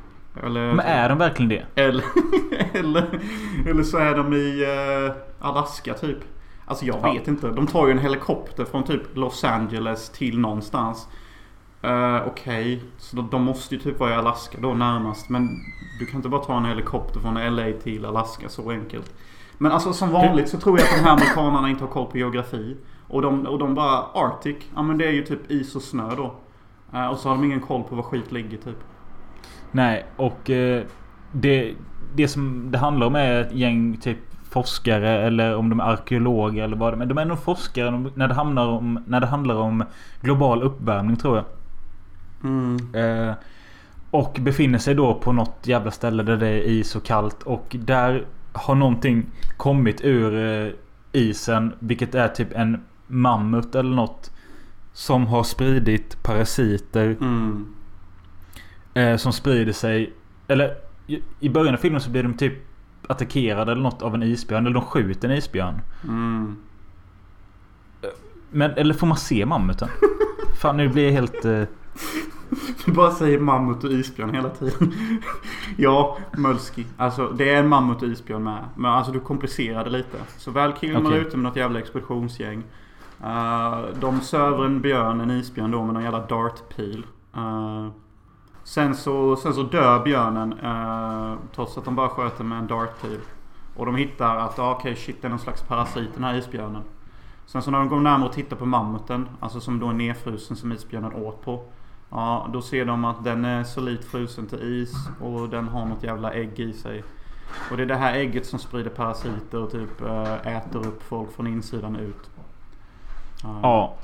Eller, 0.43 0.73
men 0.75 0.87
är 0.87 1.09
de 1.09 1.19
verkligen 1.19 1.49
det? 1.49 1.83
eller, 1.83 2.05
eller, 2.75 3.21
eller 3.67 3.83
så 3.83 3.99
är 3.99 4.15
de 4.17 4.33
i 4.33 4.63
eh, 5.09 5.47
Alaska 5.49 5.95
typ. 5.95 6.19
Alltså 6.67 6.85
jag 6.85 6.97
Ja. 7.03 7.13
vet 7.13 7.29
inte. 7.29 7.49
De 7.51 7.67
tar 7.67 7.87
ju 7.87 7.93
en 7.93 7.99
helikopter 7.99 8.65
från 8.65 8.85
typ 8.85 9.17
Los 9.17 9.45
Angeles 9.45 10.11
till 10.11 10.39
någonstans. 10.39 11.09
Uh, 11.85 12.27
Okej, 12.27 12.83
så 12.99 13.17
de, 13.17 13.29
de 13.31 13.43
måste 13.43 13.75
ju 13.75 13.81
typ 13.81 13.99
vara 14.01 14.11
i 14.11 14.15
Alaska 14.15 14.59
då 14.61 14.75
närmast. 14.75 15.29
Men 15.29 15.49
du 16.01 16.07
kan 16.07 16.17
inte 16.17 16.29
bara 16.29 16.45
ta 16.45 16.57
en 16.57 16.65
helikopter 16.65 17.21
från 17.21 17.35
LA 17.57 17.73
till 17.83 18.05
Alaska 18.05 18.49
så 18.49 18.71
enkelt. 18.71 19.15
Men 19.59 19.73
alltså 19.73 19.93
som 19.93 20.11
vanligt 20.11 20.49
så 20.49 20.59
tror 20.59 20.79
jag 20.79 20.89
att 20.89 20.97
de 20.97 21.03
här 21.05 21.13
amerikanerna 21.13 21.71
inte 21.71 21.85
har 21.85 21.89
koll 21.91 22.07
på 22.07 22.19
geografi. 22.19 22.77
Och 23.09 23.23
de, 23.23 23.47
och 23.47 23.59
de 23.59 23.75
bara 23.75 24.05
Arctic, 24.15 24.57
ja 24.75 24.83
men 24.83 24.99
det 24.99 25.07
är 25.07 25.11
ju 25.13 25.23
typ 25.25 25.51
is 25.51 25.77
och 25.77 25.83
snö 25.83 26.15
då. 26.17 26.35
Eh, 26.95 27.07
och 27.07 27.19
så 27.19 27.29
har 27.29 27.37
de 27.37 27.45
ingen 27.45 27.61
koll 27.61 27.83
på 27.83 27.95
var 27.95 28.03
skit 28.03 28.33
ligger 28.33 28.59
typ. 28.59 28.79
Nej, 29.73 30.07
och 30.17 30.51
eh, 30.51 30.83
det, 31.33 31.75
det 32.15 32.29
som 32.29 32.71
det 32.71 32.79
handlar 32.79 33.07
om 33.07 33.15
är 33.15 33.41
ett 33.41 33.53
gäng 33.53 33.97
typ 33.97 34.19
forskare 34.51 35.27
eller 35.27 35.57
om 35.57 35.69
de 35.69 35.81
är 35.81 35.85
arkeologer 35.85 36.65
eller 36.65 36.77
vad 36.77 36.93
det 36.93 36.95
är. 36.95 36.99
Men 36.99 37.09
de 37.09 37.19
är 37.19 37.25
nog 37.25 37.39
forskare 37.39 38.11
när 38.15 38.29
det, 38.29 38.35
handlar 38.35 38.67
om, 38.67 39.05
när 39.07 39.21
det 39.21 39.27
handlar 39.27 39.55
om 39.55 39.85
global 40.21 40.63
uppvärmning 40.63 41.17
tror 41.17 41.37
jag. 41.37 41.45
Eh, 42.95 43.35
och 44.11 44.39
befinner 44.41 44.79
sig 44.79 44.95
då 44.95 45.15
på 45.15 45.33
något 45.33 45.67
jävla 45.67 45.91
ställe 45.91 46.23
där 46.23 46.37
det 46.37 46.49
är 46.49 46.63
is 46.63 46.97
och 46.97 47.05
kallt. 47.05 47.43
Och 47.43 47.77
där 47.79 48.27
har 48.53 48.75
någonting 48.75 49.27
kommit 49.57 50.01
ur 50.05 50.63
eh, 50.67 50.73
isen. 51.13 51.73
Vilket 51.79 52.15
är 52.15 52.29
typ 52.29 52.53
en 52.53 52.85
mammut 53.07 53.75
eller 53.75 53.97
något. 53.97 54.31
Som 54.93 55.27
har 55.27 55.43
spridit 55.43 56.23
parasiter. 56.23 57.17
Mm. 57.21 57.67
Eh, 58.95 59.17
som 59.17 59.33
sprider 59.33 59.73
sig. 59.73 60.13
Eller 60.49 60.75
i, 61.41 61.49
början 61.49 61.75
av 61.75 61.79
filmen 61.79 62.01
så 62.01 62.11
blir 62.11 62.23
de 62.23 62.35
typ 62.35 62.55
attackerade 63.07 63.73
eller 63.73 63.83
något 63.83 64.03
av 64.03 64.15
en 64.15 64.23
isbjörn. 64.23 64.67
Eller 64.67 64.75
de 64.75 64.85
skjuter 64.85 65.29
en 65.29 65.37
isbjörn. 65.37 65.81
Mm. 66.05 66.57
Men, 68.51 68.71
eller 68.71 68.95
får 68.95 69.07
man 69.07 69.17
se 69.17 69.47
mammuten? 69.47 69.89
Fan 70.61 70.77
nu 70.77 70.89
blir 70.89 71.05
jag 71.05 71.13
helt... 71.13 71.45
Eh, 71.45 71.63
Du 72.85 72.93
bara 72.93 73.11
säger 73.11 73.39
mammut 73.39 73.85
och 73.85 73.91
isbjörn 73.91 74.35
hela 74.35 74.49
tiden. 74.49 74.93
ja, 75.77 76.19
Mölski. 76.37 76.87
Alltså 76.97 77.29
det 77.29 77.51
är 77.51 77.57
en 77.57 77.69
mammut 77.69 78.03
och 78.03 78.09
isbjörn 78.09 78.45
med. 78.45 78.65
Men 78.77 78.91
alltså 78.91 79.13
du 79.13 79.21
komplicerar 79.21 79.85
det 79.85 79.91
lite. 79.91 80.17
Så 80.37 80.51
väl 80.51 80.73
killen 80.73 81.07
Okej. 81.07 81.19
är 81.19 81.23
ute 81.23 81.37
med 81.37 81.45
något 81.45 81.57
jävla 81.57 81.79
expeditionsgäng. 81.79 82.63
Uh, 83.25 83.85
de 84.01 84.21
söver 84.21 84.65
en 84.65 84.81
björn, 84.81 85.21
en 85.21 85.31
isbjörn 85.31 85.71
då 85.71 85.85
med 85.85 85.95
någon 85.95 86.03
jävla 86.03 86.27
dartpil. 86.27 87.07
Uh, 87.37 87.89
sen, 88.71 88.95
så, 88.95 89.37
sen 89.37 89.55
så 89.55 89.63
dör 89.63 90.05
björnen. 90.05 90.53
eh, 90.53 91.35
trots 91.55 91.79
att 91.79 91.85
de 91.85 91.97
bara 91.97 92.09
sköter 92.09 92.45
med 92.45 92.59
en 92.59 92.67
dartpil. 92.67 93.21
Och 93.77 93.87
de 93.87 93.97
hittar 93.97 94.37
att 94.37 94.59
ah, 94.59 94.73
okej 94.73 94.97
shit 94.97 95.23
det 95.23 95.29
är 95.29 95.31
någon 95.31 95.39
slags 95.39 95.63
parasit 95.63 96.15
den 96.15 96.25
här 96.25 96.35
isbjörnen. 96.35 96.83
Sen 97.47 97.63
så 97.63 97.71
när 97.71 97.79
de 97.79 97.89
går 97.89 98.01
närmare 98.01 98.29
och 98.29 98.35
tittar 98.35 98.57
på 98.57 98.67
mammuten. 98.67 99.29
Alltså 99.41 99.61
som 99.61 99.79
då 99.79 99.89
är 99.89 99.93
nedfrusen 99.93 100.57
som 100.57 100.73
isbjörnen 100.73 101.13
åt 101.13 101.43
på. 101.45 101.65
Ja, 102.11 102.49
då 102.53 102.63
ser 102.63 102.85
de 102.85 103.05
att 103.05 103.25
den 103.25 103.45
är 103.45 103.65
solitt 103.65 104.05
frusen 104.05 104.47
till 104.47 104.63
is 104.63 104.93
och 105.21 105.49
den 105.49 105.69
har 105.69 105.87
något 105.87 106.03
jävla 106.03 106.33
ägg 106.33 106.61
i 106.61 106.73
sig. 106.73 107.05
Och 107.71 107.77
det 107.77 107.83
är 107.83 107.87
det 107.87 107.97
här 107.97 108.15
ägget 108.15 108.47
som 108.47 108.59
sprider 108.59 108.91
parasiter 108.91 109.63
och 109.63 109.71
typ 109.71 110.01
eh, 110.01 110.57
äter 110.57 110.87
upp 110.87 111.03
folk 111.03 111.33
från 111.33 111.47
insidan 111.47 111.97
ut. 111.97 112.31
Ja. 113.43 113.97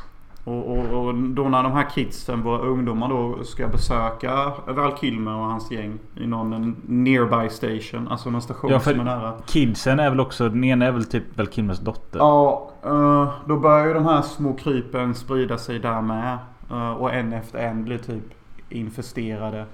Och, 0.46 0.78
och, 0.78 1.06
och 1.06 1.14
då 1.14 1.48
när 1.48 1.62
de 1.62 1.72
här 1.72 1.90
kidsen, 1.90 2.42
våra 2.42 2.58
ungdomar 2.58 3.08
då, 3.08 3.44
ska 3.44 3.68
besöka 3.68 4.52
Val 4.66 4.96
Kilmer 5.00 5.34
och 5.34 5.44
hans 5.44 5.70
gäng 5.70 5.98
i 6.16 6.26
någon 6.26 6.76
nearby 6.86 7.48
station. 7.48 8.08
Alltså 8.08 8.30
någon 8.30 8.42
station 8.42 8.70
Ja, 8.70 8.80
som 8.80 9.00
är 9.00 9.04
nära. 9.04 9.34
Kidsen 9.46 10.00
är 10.00 10.10
väl 10.10 10.20
också... 10.20 10.48
Den 10.48 10.64
ena 10.64 10.86
är 10.86 10.92
väl 10.92 11.04
typ 11.04 11.38
väl 11.38 11.46
Kilmers 11.46 11.78
dotter. 11.78 12.18
Ja, 12.18 12.70
eh, 12.84 13.34
då 13.46 13.56
börjar 13.56 13.86
ju 13.86 13.94
de 13.94 14.04
här 14.04 14.22
små 14.22 14.52
krypen 14.52 15.14
sprida 15.14 15.58
sig 15.58 15.78
där 15.78 16.00
med. 16.00 16.38
Eh, 16.70 16.90
och 16.90 17.14
en 17.14 17.32
efter 17.32 17.58
en 17.58 17.84
blir 17.84 17.98
typ 17.98 18.24
infesterade 18.68 19.66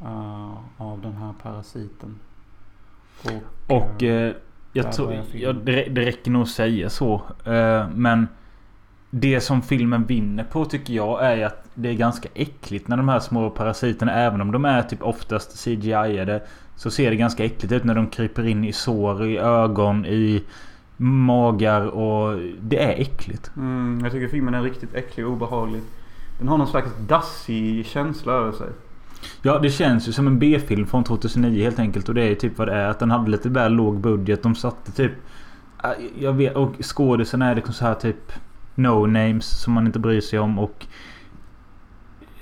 eh, 0.00 0.52
av 0.76 1.00
den 1.00 1.12
här 1.12 1.32
parasiten. 1.42 2.18
Och, 3.24 3.76
Och 3.76 4.02
jag 4.72 4.92
tror... 4.92 5.54
det, 5.64 5.82
räcker 5.82 6.30
nog 6.30 6.42
att 6.42 6.48
säga 6.48 6.90
så. 6.90 7.22
Men 7.94 8.28
det 9.14 9.40
som 9.40 9.62
filmen 9.62 10.04
vinner 10.04 10.44
på 10.44 10.64
tycker 10.64 10.94
jag 10.94 11.26
är 11.26 11.46
att 11.46 11.64
det 11.74 11.88
är 11.88 11.94
ganska 11.94 12.28
äckligt 12.34 12.88
när 12.88 12.96
de 12.96 13.08
här 13.08 13.20
små 13.20 13.50
parasiterna, 13.50 14.12
även 14.12 14.40
om 14.40 14.52
de 14.52 14.64
är 14.64 14.82
typ 14.82 15.02
oftast 15.02 15.64
CGI-ade, 15.64 16.42
så 16.76 16.90
ser 16.90 17.10
det 17.10 17.16
ganska 17.16 17.44
äckligt 17.44 17.72
ut 17.72 17.84
när 17.84 17.94
de 17.94 18.06
kryper 18.06 18.46
in 18.46 18.64
i 18.64 18.72
sår, 18.72 19.26
i 19.26 19.38
ögon, 19.38 20.06
i 20.06 20.44
magar 20.96 21.86
och 21.86 22.38
det 22.60 22.82
är 22.82 23.00
äckligt. 23.00 23.50
mm, 23.56 24.00
jag 24.02 24.12
tycker 24.12 24.28
filmen 24.28 24.54
är 24.54 24.62
riktigt 24.62 24.94
äcklig 24.94 25.26
och 25.26 25.32
obehaglig. 25.32 25.82
Den 26.38 26.48
har 26.48 26.58
någon 26.58 26.66
slags 26.66 26.90
dassig 27.08 27.86
känsla 27.86 28.32
över 28.32 28.52
sig. 28.52 28.68
Ja, 29.42 29.58
det 29.58 29.70
känns 29.70 30.08
ju 30.08 30.12
som 30.12 30.26
en 30.26 30.38
B-film 30.38 30.86
från 30.86 31.04
2009 31.04 31.64
helt 31.64 31.78
enkelt. 31.78 32.08
Och 32.08 32.14
det 32.14 32.22
är 32.22 32.34
typ 32.34 32.58
vad 32.58 32.68
det 32.68 32.74
är. 32.74 32.88
Att 32.88 32.98
den 32.98 33.10
hade 33.10 33.30
lite 33.30 33.48
väl 33.48 33.72
låg 33.72 34.00
budget. 34.00 34.42
De 34.42 34.54
satte 34.54 34.92
typ... 34.92 35.12
äh, 35.84 35.90
Jag 36.18 36.32
vet, 36.32 36.56
och 36.56 36.72
skådisen 36.82 37.42
är 37.42 37.54
liksom 37.54 37.74
så 37.74 37.84
här 37.84 37.94
typ... 37.94 38.32
No 38.74 39.06
names 39.06 39.60
som 39.60 39.72
man 39.72 39.86
inte 39.86 39.98
bryr 39.98 40.20
sig 40.20 40.38
om 40.38 40.58
och... 40.58 40.86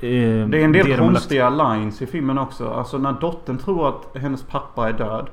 eh, 0.01 0.49
Det 0.49 0.61
är 0.61 0.65
en 0.65 0.73
del 0.73 0.73
de 0.73 0.91
lagt- 0.91 0.99
konstiga 0.99 1.51
lines 1.51 2.03
i 2.03 2.07
filmen 2.07 2.39
också. 2.39 2.71
Alltså 2.71 2.99
när 2.99 3.13
dottern 3.13 3.59
tror 3.59 3.89
att 3.89 4.17
hennes 4.23 4.43
pappa 4.43 4.89
är 4.89 4.93
död. 4.93 5.31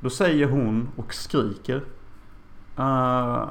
Då 0.00 0.10
säger 0.10 0.46
hon 0.48 0.88
och 0.96 1.14
skriker. 1.14 1.82
Uh, 2.78 3.44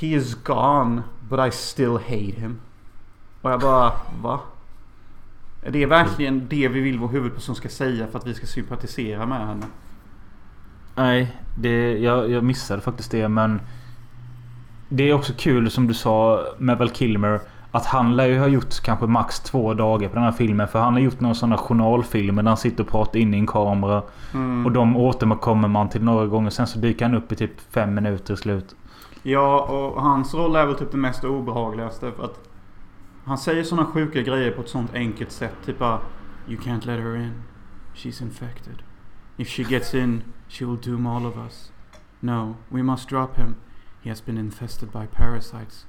He 0.00 0.06
is 0.06 0.34
gone 0.44 1.02
but 1.28 1.38
I 1.48 1.50
still 1.50 1.92
hate 1.92 2.40
him. 2.40 2.60
Och 3.42 3.50
jag 3.50 3.60
bara, 3.60 3.92
va? 4.22 4.40
Är 5.62 5.70
det 5.70 5.86
verkligen 5.86 6.48
det 6.48 6.68
vi 6.68 6.80
vill 6.80 6.98
vår 6.98 7.08
huvudperson 7.08 7.54
ska 7.54 7.68
säga 7.68 8.06
för 8.06 8.18
att 8.18 8.26
vi 8.26 8.34
ska 8.34 8.46
sympatisera 8.46 9.26
med 9.26 9.46
henne? 9.46 9.66
Nej, 10.94 11.36
det, 11.58 11.98
jag, 11.98 12.30
jag 12.30 12.44
missade 12.44 12.80
faktiskt 12.82 13.10
det 13.10 13.28
men... 13.28 13.60
Det 14.88 15.10
är 15.10 15.14
också 15.14 15.32
kul 15.36 15.70
som 15.70 15.86
du 15.86 15.94
sa 15.94 16.44
med 16.58 16.78
Val 16.78 16.90
Kilmer. 16.90 17.40
Att 17.70 17.86
han 17.86 18.16
lär 18.16 18.26
ju 18.26 18.38
ha 18.38 18.46
gjort 18.46 18.82
kanske 18.82 19.06
max 19.06 19.40
två 19.40 19.74
dagar 19.74 20.08
på 20.08 20.14
den 20.14 20.24
här 20.24 20.32
filmen. 20.32 20.68
För 20.68 20.78
han 20.78 20.92
har 20.92 21.00
gjort 21.00 21.20
några 21.20 21.34
sådana 21.34 21.56
journalfilmer 21.56 22.42
där 22.42 22.50
han 22.50 22.56
sitter 22.56 22.84
och 22.84 22.90
pratar 22.90 23.18
in 23.18 23.34
i 23.34 23.38
en 23.38 23.46
kamera. 23.46 24.02
Mm. 24.34 24.66
Och 24.66 24.72
de 24.72 24.96
återkommer 24.96 25.68
man 25.68 25.88
till 25.88 26.04
några 26.04 26.26
gånger. 26.26 26.50
Sen 26.50 26.66
så 26.66 26.78
dyker 26.78 27.04
han 27.04 27.14
upp 27.14 27.32
i 27.32 27.36
typ 27.36 27.60
fem 27.70 27.94
minuter 27.94 28.34
i 28.34 28.36
slut. 28.36 28.76
Ja, 29.22 29.60
och 29.60 30.02
hans 30.02 30.34
roll 30.34 30.56
är 30.56 30.66
väl 30.66 30.74
typ 30.74 30.90
det 30.90 30.96
mest 30.96 31.24
obehagligaste. 31.24 32.12
För 32.12 32.24
att 32.24 32.48
han 33.24 33.38
säger 33.38 33.62
sådana 33.62 33.86
sjuka 33.86 34.22
grejer 34.22 34.50
på 34.50 34.60
ett 34.60 34.68
sånt 34.68 34.94
enkelt 34.94 35.32
sätt. 35.32 35.54
Typ 35.66 35.78
bara 35.78 36.00
You 36.48 36.60
can't 36.60 36.86
let 36.86 37.00
her 37.00 37.16
in. 37.16 37.42
She's 37.94 38.22
infected. 38.22 38.82
If 39.36 39.48
she 39.48 39.62
gets 39.62 39.94
in, 39.94 40.22
she 40.48 40.64
will 40.64 40.80
doom 40.80 41.06
all 41.06 41.26
of 41.26 41.36
us. 41.36 41.72
No, 42.20 42.54
we 42.68 42.82
must 42.82 43.08
drop 43.08 43.38
him. 43.38 43.54
He 44.08 44.10
has 44.12 44.24
been 44.24 44.38
infested 44.38 44.90
by 44.90 45.06
parasites. 45.06 45.86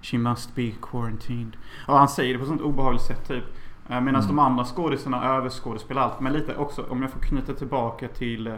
She 0.00 0.18
must 0.18 0.54
be 0.54 0.70
quarantined. 0.82 1.56
Och 1.86 1.98
han 1.98 2.08
säger 2.08 2.32
det 2.32 2.38
på 2.38 2.42
ett 2.42 2.48
sånt 2.48 2.60
obehagligt 2.60 3.02
sätt 3.02 3.28
typ. 3.28 3.44
Eh, 3.88 4.00
Medan 4.00 4.26
de 4.26 4.38
andra 4.38 4.64
skådisarna 4.64 5.24
överskådespelar 5.24 6.02
allt. 6.02 6.20
Men 6.20 6.32
lite 6.32 6.56
också, 6.56 6.82
om 6.88 7.02
jag 7.02 7.10
får 7.10 7.20
knyta 7.20 7.54
tillbaka 7.54 8.08
till, 8.08 8.46
eh, 8.46 8.54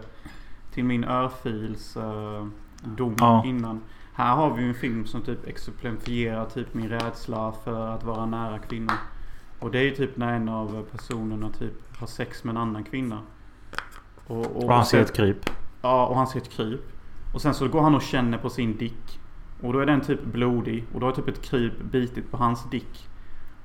till 0.72 0.84
min 0.84 1.04
örfils 1.04 1.96
uh, 1.96 2.46
dom 2.84 3.14
Ja. 3.18 3.44
innan. 3.46 3.80
Här 4.14 4.34
har 4.34 4.54
vi 4.54 4.62
ju 4.62 4.68
en 4.68 4.74
film 4.74 5.06
som 5.06 5.22
typ 5.22 5.46
exemplifierar 5.46 6.44
typ 6.44 6.74
min 6.74 6.88
rädsla 6.88 7.52
för 7.64 7.88
att 7.94 8.04
vara 8.04 8.26
nära 8.26 8.58
kvinnor. 8.58 8.94
Och 9.58 9.70
det 9.70 9.78
är 9.78 9.82
ju 9.84 9.90
typ 9.90 10.16
när 10.16 10.32
en 10.32 10.48
av 10.48 10.86
personerna 10.92 11.50
typ 11.50 11.96
har 11.98 12.06
sex 12.06 12.44
med 12.44 12.50
en 12.50 12.56
annan 12.56 12.84
kvinna. 12.84 13.18
Och, 14.26 14.64
Och 14.64 14.72
han 14.74 14.84
ser 14.86 15.00
ett 15.00 15.16
kryp. 15.16 15.50
Ja, 15.82 16.06
och 16.06 16.16
han 16.16 16.26
ser 16.26 16.40
ett 16.40 16.50
kryp. 16.50 16.99
Och 17.34 17.42
sen 17.42 17.54
så 17.54 17.68
går 17.68 17.82
han 17.82 17.94
och 17.94 18.02
känner 18.02 18.38
på 18.38 18.50
sin 18.50 18.76
dick. 18.76 19.20
Och 19.62 19.72
då 19.72 19.78
är 19.78 19.86
den 19.86 20.00
typ 20.00 20.24
blodig. 20.24 20.84
Och 20.94 21.00
då 21.00 21.06
har 21.06 21.12
typ 21.12 21.28
ett 21.28 21.42
kryp 21.42 21.82
bitit 21.82 22.30
på 22.30 22.36
hans 22.36 22.70
dick. 22.70 23.08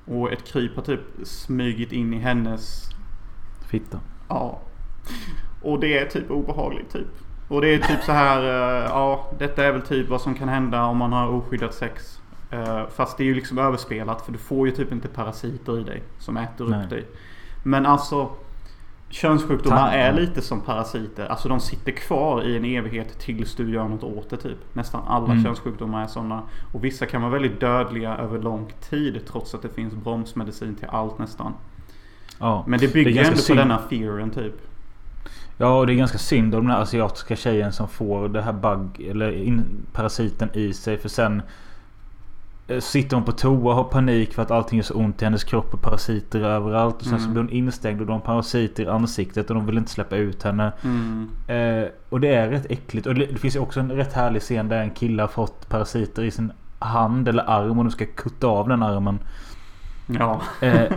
Och 0.05 0.31
ett 0.31 0.47
kryp 0.47 0.75
har 0.75 0.83
typ 0.83 1.01
smugit 1.23 1.91
in 1.91 2.13
i 2.13 2.19
hennes... 2.19 2.89
Fitta. 3.69 3.99
Ja. 4.29 4.61
Och 5.61 5.79
det 5.79 5.97
är 5.97 6.05
typ 6.05 6.31
obehagligt 6.31 6.93
typ. 6.93 7.07
Och 7.47 7.61
det 7.61 7.73
är 7.73 7.77
typ 7.77 8.03
så 8.03 8.11
här, 8.11 8.43
eh, 8.43 8.89
ja 8.89 9.31
detta 9.39 9.63
är 9.63 9.71
väl 9.71 9.81
typ 9.81 10.09
vad 10.09 10.21
som 10.21 10.35
kan 10.35 10.49
hända 10.49 10.83
om 10.83 10.97
man 10.97 11.13
har 11.13 11.27
oskyddat 11.27 11.73
sex. 11.73 12.21
Eh, 12.51 12.87
fast 12.95 13.17
det 13.17 13.23
är 13.23 13.25
ju 13.25 13.33
liksom 13.33 13.57
överspelat 13.57 14.21
för 14.21 14.31
du 14.31 14.37
får 14.37 14.67
ju 14.67 14.75
typ 14.75 14.91
inte 14.91 15.07
parasiter 15.07 15.79
i 15.79 15.83
dig 15.83 16.03
som 16.19 16.37
äter 16.37 16.67
Nej. 16.67 16.83
upp 16.83 16.89
dig. 16.89 17.05
Men 17.63 17.85
alltså 17.85 18.29
Könssjukdomar 19.21 19.77
Fan. 19.77 19.93
är 19.93 20.13
lite 20.13 20.41
som 20.41 20.61
parasiter. 20.61 21.25
Alltså 21.25 21.49
de 21.49 21.59
sitter 21.59 21.91
kvar 21.91 22.43
i 22.43 22.57
en 22.57 22.65
evighet 22.65 23.19
tills 23.19 23.55
du 23.55 23.71
gör 23.73 23.87
något 23.87 24.03
åt 24.03 24.29
det 24.29 24.37
typ. 24.37 24.57
Nästan 24.73 25.01
alla 25.07 25.31
Mm. 25.31 25.43
könssjukdomar 25.43 26.03
är 26.03 26.07
sådana. 26.07 26.41
Och 26.73 26.83
vissa 26.83 27.05
kan 27.05 27.21
vara 27.21 27.31
väldigt 27.31 27.59
dödliga 27.59 28.17
över 28.17 28.39
lång 28.39 28.71
tid 28.89 29.21
trots 29.31 29.55
att 29.55 29.61
det 29.61 29.69
finns 29.69 29.93
bromsmedicin 29.93 30.75
till 30.75 30.87
allt 30.91 31.19
nästan. 31.19 31.53
Ja. 32.39 32.63
Men 32.67 32.79
det 32.79 32.93
bygger 32.93 33.11
Det 33.21 33.27
ändå 33.27 33.37
synd. 33.37 33.59
på 33.59 33.63
denna 33.65 33.77
fearen 33.89 34.29
typ. 34.31 34.53
Ja, 35.57 35.79
och 35.79 35.87
det 35.87 35.93
är 35.93 35.97
ganska 35.97 36.17
synd 36.17 36.55
om 36.55 36.61
den 36.61 36.71
här 36.71 36.81
asiatiska 36.81 37.35
tjejen 37.35 37.71
som 37.73 37.87
får 37.87 38.27
det 38.29 38.41
här 38.41 38.53
bug 38.53 39.07
eller 39.09 39.31
in, 39.31 39.63
parasiten 39.93 40.49
i 40.53 40.73
sig. 40.73 40.97
För 40.97 41.09
sen 41.09 41.41
sitter 42.79 43.15
hon 43.17 43.23
på 43.25 43.31
toa 43.31 43.69
och 43.69 43.75
har 43.75 43.83
panik 43.83 44.33
för 44.33 44.41
att 44.41 44.51
allting 44.51 44.77
gör 44.77 44.83
så 44.83 44.93
ont 44.93 45.21
i 45.21 45.25
hennes 45.25 45.43
kropp 45.43 45.73
och 45.73 45.81
parasiter 45.81 46.41
överallt. 46.41 46.95
Och 46.95 47.03
sen 47.07 47.19
så 47.19 47.23
Mm. 47.25 47.33
blir 47.33 47.43
hon 47.43 47.51
instängd 47.51 48.01
och 48.01 48.07
de 48.07 48.13
har 48.13 48.19
parasiter 48.19 48.83
i 48.83 48.87
ansiktet 48.87 49.49
och 49.49 49.55
de 49.55 49.65
vill 49.65 49.77
inte 49.77 49.91
släppa 49.91 50.15
ut 50.15 50.43
henne. 50.43 50.71
Mm. 50.83 51.29
Eh, 51.47 51.87
och 52.09 52.19
det 52.19 52.35
är 52.35 52.49
rätt 52.49 52.65
äckligt. 52.71 53.07
Och 53.07 53.15
det, 53.15 53.25
det 53.25 53.37
finns 53.37 53.55
ju 53.55 53.59
också 53.59 53.79
en 53.79 53.91
rätt 53.91 54.13
härlig 54.13 54.41
scen 54.41 54.69
där 54.69 54.81
en 54.81 54.91
kille 54.91 55.23
har 55.23 55.27
fått 55.27 55.69
parasiter 55.69 56.23
i 56.23 56.31
sin 56.31 56.51
hand 56.79 57.27
eller 57.27 57.43
arm 57.49 57.77
och 57.79 57.85
de 57.85 57.91
ska 57.91 58.05
kutta 58.05 58.47
av 58.47 58.69
den 58.69 58.83
armen. 58.83 59.19
Ja. 60.07 60.41
Eh, 60.61 60.91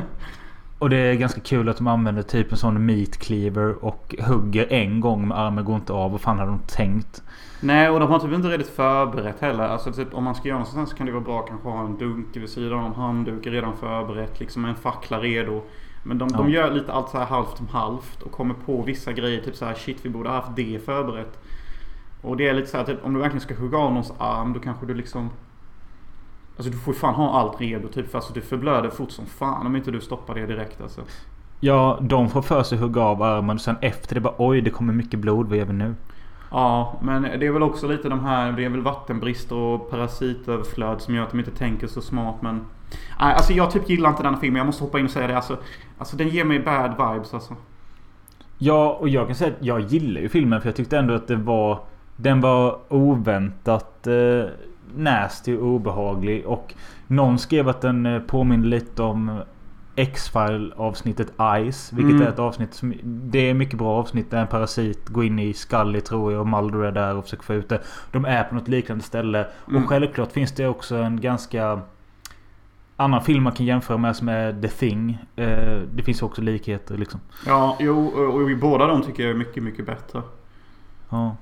och 0.78 0.90
det 0.90 0.96
är 0.96 1.14
ganska 1.14 1.40
kul 1.40 1.68
att 1.68 1.76
de 1.76 1.86
använder 1.86 2.22
typ 2.22 2.52
en 2.52 2.58
sån 2.58 2.86
meat 2.86 3.16
cleaver 3.16 3.84
och 3.84 4.14
hugger 4.26 4.72
en 4.72 5.00
gång 5.00 5.28
med 5.28 5.38
armen 5.38 5.64
går 5.64 5.76
inte 5.76 5.92
av. 5.92 6.10
Vad 6.12 6.20
fan 6.20 6.38
hade 6.38 6.50
de 6.50 6.60
tänkt? 6.66 7.22
Nej 7.60 7.90
och 7.90 8.00
de 8.00 8.10
har 8.10 8.18
typ 8.18 8.32
inte 8.32 8.48
riktigt 8.48 8.74
förberett 8.74 9.40
heller. 9.40 9.64
Alltså 9.64 9.92
typ 9.92 10.14
om 10.14 10.24
man 10.24 10.34
ska 10.34 10.48
göra 10.48 10.58
något 10.58 10.68
sånt 10.68 10.88
så 10.88 10.96
kan 10.96 11.06
det 11.06 11.12
vara 11.12 11.24
bra 11.24 11.40
att 11.40 11.48
kanske 11.48 11.68
ha 11.68 11.84
en 11.84 11.98
dunk 11.98 12.26
vid 12.36 12.48
sidan 12.48 12.84
om 12.84 12.94
handduk 12.94 13.46
redan 13.46 13.76
förberett. 13.76 14.40
Liksom 14.40 14.64
en 14.64 14.74
fackla 14.74 15.20
redo. 15.20 15.62
Men 16.02 16.18
de, 16.18 16.28
de 16.28 16.50
Ja. 16.50 16.60
gör 16.60 16.70
lite 16.74 16.92
allt 16.92 17.08
så 17.08 17.18
här 17.18 17.26
halvt 17.26 17.60
om 17.60 17.68
halvt 17.68 18.22
och 18.22 18.32
kommer 18.32 18.54
på 18.54 18.82
vissa 18.82 19.12
grejer. 19.12 19.42
Typ 19.42 19.56
så 19.56 19.64
här 19.64 19.74
shit 19.74 19.98
vi 20.02 20.08
borde 20.10 20.28
ha 20.28 20.36
haft 20.36 20.56
det 20.56 20.84
förberett. 20.84 21.38
Och 22.22 22.36
det 22.36 22.48
är 22.48 22.54
lite 22.54 22.68
så 22.68 22.76
här 22.76 22.84
typ 22.84 23.04
om 23.04 23.14
du 23.14 23.20
verkligen 23.20 23.40
ska 23.40 23.54
hugga 23.54 23.78
av 23.78 23.90
någons 23.90 24.12
arm 24.18 24.52
då 24.52 24.60
kanske 24.60 24.86
du 24.86 24.94
liksom 24.94 25.30
Alltså 26.56 26.72
du 26.72 26.78
får 26.78 26.94
ju 26.94 27.00
fan 27.00 27.14
ha 27.14 27.40
allt 27.40 27.60
redo 27.60 27.88
typ. 27.88 28.10
För 28.10 28.18
alltså 28.18 28.32
du 28.32 28.40
förblöder 28.40 28.90
fort 28.90 29.10
som 29.10 29.26
fan 29.26 29.66
om 29.66 29.76
inte 29.76 29.90
du 29.90 30.00
stoppar 30.00 30.34
det 30.34 30.46
direkt 30.46 30.80
alltså. 30.80 31.00
Ja, 31.60 31.98
de 32.02 32.28
får 32.28 32.42
för 32.42 32.62
sig 32.62 32.78
hugga 32.78 33.02
av 33.02 33.22
armen 33.22 33.56
och 33.56 33.60
sen 33.60 33.76
efter 33.80 34.14
det 34.14 34.20
bara 34.20 34.34
oj 34.38 34.60
det 34.60 34.70
kommer 34.70 34.92
mycket 34.92 35.20
blod. 35.20 35.48
Vad 35.48 35.58
gör 35.58 35.64
vi 35.64 35.72
nu? 35.72 35.94
Ja, 36.50 36.98
men 37.02 37.22
det 37.22 37.46
är 37.46 37.50
väl 37.50 37.62
också 37.62 37.88
lite 37.88 38.08
de 38.08 38.24
här, 38.24 38.52
det 38.52 38.64
är 38.64 38.68
väl 38.68 38.80
vattenbrist 38.80 39.52
och 39.52 39.90
parasitöverflöd 39.90 41.00
som 41.00 41.14
gör 41.14 41.22
att 41.22 41.30
de 41.30 41.38
inte 41.38 41.50
tänker 41.50 41.86
så 41.86 42.00
smart 42.00 42.34
men... 42.40 42.64
Nej, 43.20 43.34
alltså 43.34 43.52
jag 43.52 43.70
typ 43.70 43.88
gillar 43.90 44.10
inte 44.10 44.22
den 44.22 44.34
här 44.34 44.40
filmen. 44.40 44.58
Jag 44.58 44.66
måste 44.66 44.84
hoppa 44.84 44.98
in 44.98 45.04
och 45.04 45.10
säga 45.10 45.26
det. 45.26 45.36
Alltså, 45.36 45.56
alltså 45.98 46.16
den 46.16 46.28
ger 46.28 46.44
mig 46.44 46.60
bad 46.60 46.90
vibes 46.90 47.34
alltså. 47.34 47.56
Ja, 48.58 48.98
och 49.00 49.08
jag 49.08 49.26
kan 49.26 49.36
säga 49.36 49.50
att 49.50 49.64
jag 49.64 49.80
gillar 49.80 50.20
ju 50.20 50.28
filmen 50.28 50.60
för 50.60 50.68
jag 50.68 50.76
tyckte 50.76 50.98
ändå 50.98 51.14
att 51.14 51.28
det 51.28 51.36
var... 51.36 51.78
Den 52.16 52.40
var 52.40 52.78
oväntat 52.88 54.06
eh, 54.06 54.44
nasty 54.96 55.56
och 55.56 55.66
obehaglig. 55.66 56.46
Och 56.46 56.74
någon 57.06 57.38
skrev 57.38 57.68
att 57.68 57.80
den 57.80 58.06
eh, 58.06 58.20
påminner 58.20 58.66
lite 58.66 59.02
om 59.02 59.40
X-File 59.98 60.70
avsnittet 60.76 61.28
Ice. 61.72 61.92
Vilket 61.92 62.10
Mm. 62.14 62.22
är 62.22 62.28
ett 62.28 62.38
avsnitt 62.38 62.74
som... 62.74 62.94
Det 63.04 63.38
är 63.50 63.54
mycket 63.54 63.78
bra 63.78 63.98
avsnitt 63.98 64.30
där 64.30 64.40
en 64.40 64.46
parasit 64.46 65.08
går 65.08 65.24
in 65.24 65.38
i 65.38 65.52
Scully 65.52 66.00
tror 66.00 66.32
jag 66.32 66.40
och 66.40 66.46
Mulder 66.48 66.78
är 66.78 66.92
där 66.92 67.16
och 67.16 67.24
försöker 67.24 67.42
få 67.44 67.54
ut 67.54 67.68
det. 67.68 67.80
De 68.12 68.24
är 68.24 68.44
på 68.44 68.54
något 68.54 68.68
liknande 68.68 69.04
ställe. 69.04 69.46
Mm. 69.68 69.82
Och 69.82 69.88
självklart 69.88 70.32
finns 70.32 70.52
det 70.52 70.66
också 70.66 70.96
en 70.96 71.20
ganska... 71.20 71.80
Annan 72.96 73.22
film 73.22 73.42
man 73.42 73.52
kan 73.52 73.66
jämföra 73.66 73.96
med 73.98 74.16
som 74.16 74.28
är 74.28 74.62
The 74.62 74.68
Thing. 74.68 75.18
Eh, 75.36 75.78
det 75.94 76.02
finns 76.02 76.22
också 76.22 76.42
likheter 76.42 76.96
liksom. 76.98 77.20
Ja, 77.46 77.76
jo, 77.80 78.06
och, 78.06 78.34
och 78.34 78.58
båda 78.60 78.86
de 78.86 79.02
tycker 79.02 79.22
jag 79.22 79.30
är 79.30 79.36
mycket, 79.36 79.62
mycket 79.62 79.86
bättre. 79.86 80.22
Ja. 81.10 81.36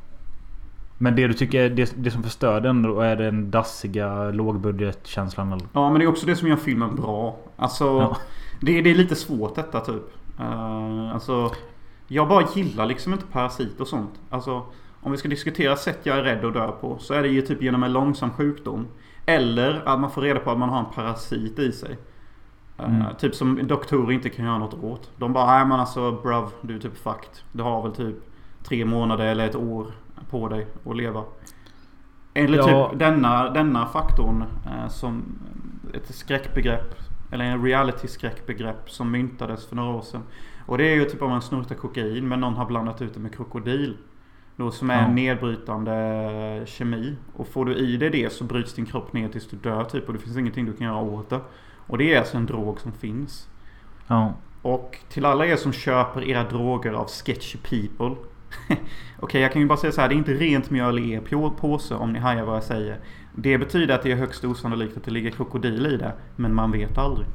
Men 0.98 1.16
det 1.16 1.26
du 1.26 1.32
tycker 1.34 1.60
är 1.60 1.70
det, 1.70 1.92
det 1.96 2.10
som 2.10 2.22
förstör 2.22 2.60
den 2.60 2.82
då 2.82 3.00
är 3.00 3.16
den 3.16 3.50
dassiga 3.50 4.30
lågbudgetkänslan 4.30 5.52
eller? 5.52 5.66
Ja, 5.72 5.90
men 5.90 5.98
det 5.98 6.04
är 6.04 6.08
också 6.08 6.26
det 6.26 6.36
som 6.36 6.48
gör 6.48 6.56
filmen 6.56 6.96
bra. 6.96 7.36
Alltså, 7.56 7.84
Ja. 7.84 8.16
Det, 8.60 8.80
det 8.82 8.90
är 8.90 8.94
lite 8.94 9.14
svårt 9.16 9.54
detta 9.54 9.80
typ. 9.80 10.02
Uh, 10.40 11.14
alltså, 11.14 11.50
jag 12.08 12.28
bara 12.28 12.46
gillar 12.54 12.86
liksom 12.86 13.12
inte 13.12 13.26
parasit 13.26 13.80
och 13.80 13.88
sånt. 13.88 14.20
Alltså, 14.30 14.62
om 15.00 15.12
vi 15.12 15.18
ska 15.18 15.28
diskutera 15.28 15.76
sätt 15.76 15.98
jag 16.02 16.18
är 16.18 16.22
rädd 16.22 16.44
att 16.44 16.54
dö 16.54 16.72
på 16.72 16.98
så 16.98 17.14
är 17.14 17.22
det 17.22 17.28
ju 17.28 17.42
typ 17.42 17.62
genom 17.62 17.82
en 17.82 17.92
långsam 17.92 18.30
sjukdom. 18.30 18.86
Eller 19.26 19.82
att 19.88 20.00
man 20.00 20.10
får 20.10 20.22
reda 20.22 20.40
på 20.40 20.50
att 20.50 20.58
man 20.58 20.68
har 20.68 20.78
en 20.78 20.92
parasit 20.94 21.58
i 21.58 21.72
sig. 21.72 21.98
Eh, 22.78 22.84
Mm. 22.84 23.06
Typ 23.18 23.34
som 23.34 23.66
doktorer 23.66 24.12
inte 24.12 24.28
kan 24.28 24.44
göra 24.44 24.58
något 24.58 24.84
åt. 24.84 25.10
De 25.16 25.32
bara, 25.32 25.46
nej 25.46 25.66
men 25.66 25.80
alltså 25.80 26.12
bruv, 26.12 26.44
du 26.60 26.76
är 26.76 26.80
typ 26.80 26.96
fucked. 26.96 27.30
Du 27.52 27.62
har 27.62 27.82
väl 27.82 27.92
typ 27.92 28.16
tre 28.64 28.84
månader 28.84 29.26
eller 29.26 29.46
ett 29.48 29.56
år 29.56 29.86
på 30.30 30.48
dig 30.48 30.66
att 30.86 30.96
leva. 30.96 31.24
Eller 32.34 32.58
Ja. 32.58 32.88
typ 32.90 32.98
denna, 32.98 33.50
denna 33.50 33.86
faktorn 33.86 34.44
eh, 34.66 34.88
som 34.88 35.38
ett 35.94 36.14
skräckbegrepp. 36.14 36.94
Eller 37.30 37.44
en 37.44 37.62
reality-skräckbegrepp 37.64 38.90
som 38.90 39.10
myntades 39.10 39.66
för 39.66 39.76
några 39.76 39.94
år 39.94 40.02
sedan. 40.02 40.22
Och 40.66 40.78
det 40.78 40.84
är 40.84 40.94
ju 40.94 41.04
typ 41.04 41.22
om 41.22 41.30
man 41.30 41.42
snortar 41.42 41.74
kokain 41.74 42.28
men 42.28 42.40
någon 42.40 42.54
har 42.54 42.66
blandat 42.66 43.02
ut 43.02 43.14
det 43.14 43.20
med 43.20 43.34
krokodil. 43.34 43.96
Då 44.56 44.70
som 44.70 44.90
är 44.90 44.94
Ja. 44.94 45.00
en 45.08 45.14
nedbrytande 45.14 46.62
kemi. 46.66 47.16
Och 47.36 47.48
får 47.48 47.64
du 47.64 47.74
i 47.74 47.96
dig 47.96 48.10
det 48.10 48.32
så 48.32 48.44
bryts 48.44 48.74
din 48.74 48.86
kropp 48.86 49.12
ner 49.12 49.28
tills 49.28 49.48
du 49.48 49.56
dör 49.56 49.84
typ. 49.84 50.06
Och 50.06 50.12
det 50.12 50.18
finns 50.20 50.36
ingenting 50.36 50.66
du 50.66 50.72
kan 50.72 50.86
göra 50.86 51.00
åt 51.00 51.30
det. 51.30 51.40
Och 51.86 51.98
det 51.98 52.14
är 52.14 52.18
alltså 52.18 52.36
en 52.36 52.46
drog 52.46 52.80
som 52.80 52.92
finns. 52.92 53.48
Ja. 54.06 54.32
Och 54.62 54.98
till 55.08 55.24
alla 55.24 55.46
er 55.46 55.56
som 55.56 55.72
köper 55.72 56.24
era 56.28 56.44
droger 56.44 56.92
av 56.92 57.06
sketchy 57.08 57.58
people. 57.58 58.16
Okej, 59.20 59.40
jag 59.42 59.52
kan 59.52 59.62
ju 59.62 59.68
bara 59.68 59.78
säga 59.78 59.92
så 59.92 60.00
här. 60.00 60.08
Det 60.08 60.14
är 60.14 60.16
inte 60.16 60.34
rent 60.34 60.70
mjöl 60.70 60.98
i 60.98 61.10
er 61.12 61.20
på- 61.20 61.50
påse 61.50 61.94
om 61.94 62.12
ni 62.12 62.18
hajar 62.18 62.44
vad 62.44 62.56
jag 62.56 62.62
säger. 62.64 62.98
Det 63.38 63.58
betyder 63.58 63.94
att 63.94 64.02
det 64.02 64.12
är 64.12 64.16
högst 64.16 64.44
osannolikt 64.44 64.96
att 64.96 65.04
det 65.04 65.10
ligger 65.10 65.30
krokodil 65.30 65.86
i 65.86 65.96
det. 65.96 66.12
Men 66.36 66.54
man 66.54 66.72
vet 66.72 66.98
aldrig. 66.98 67.26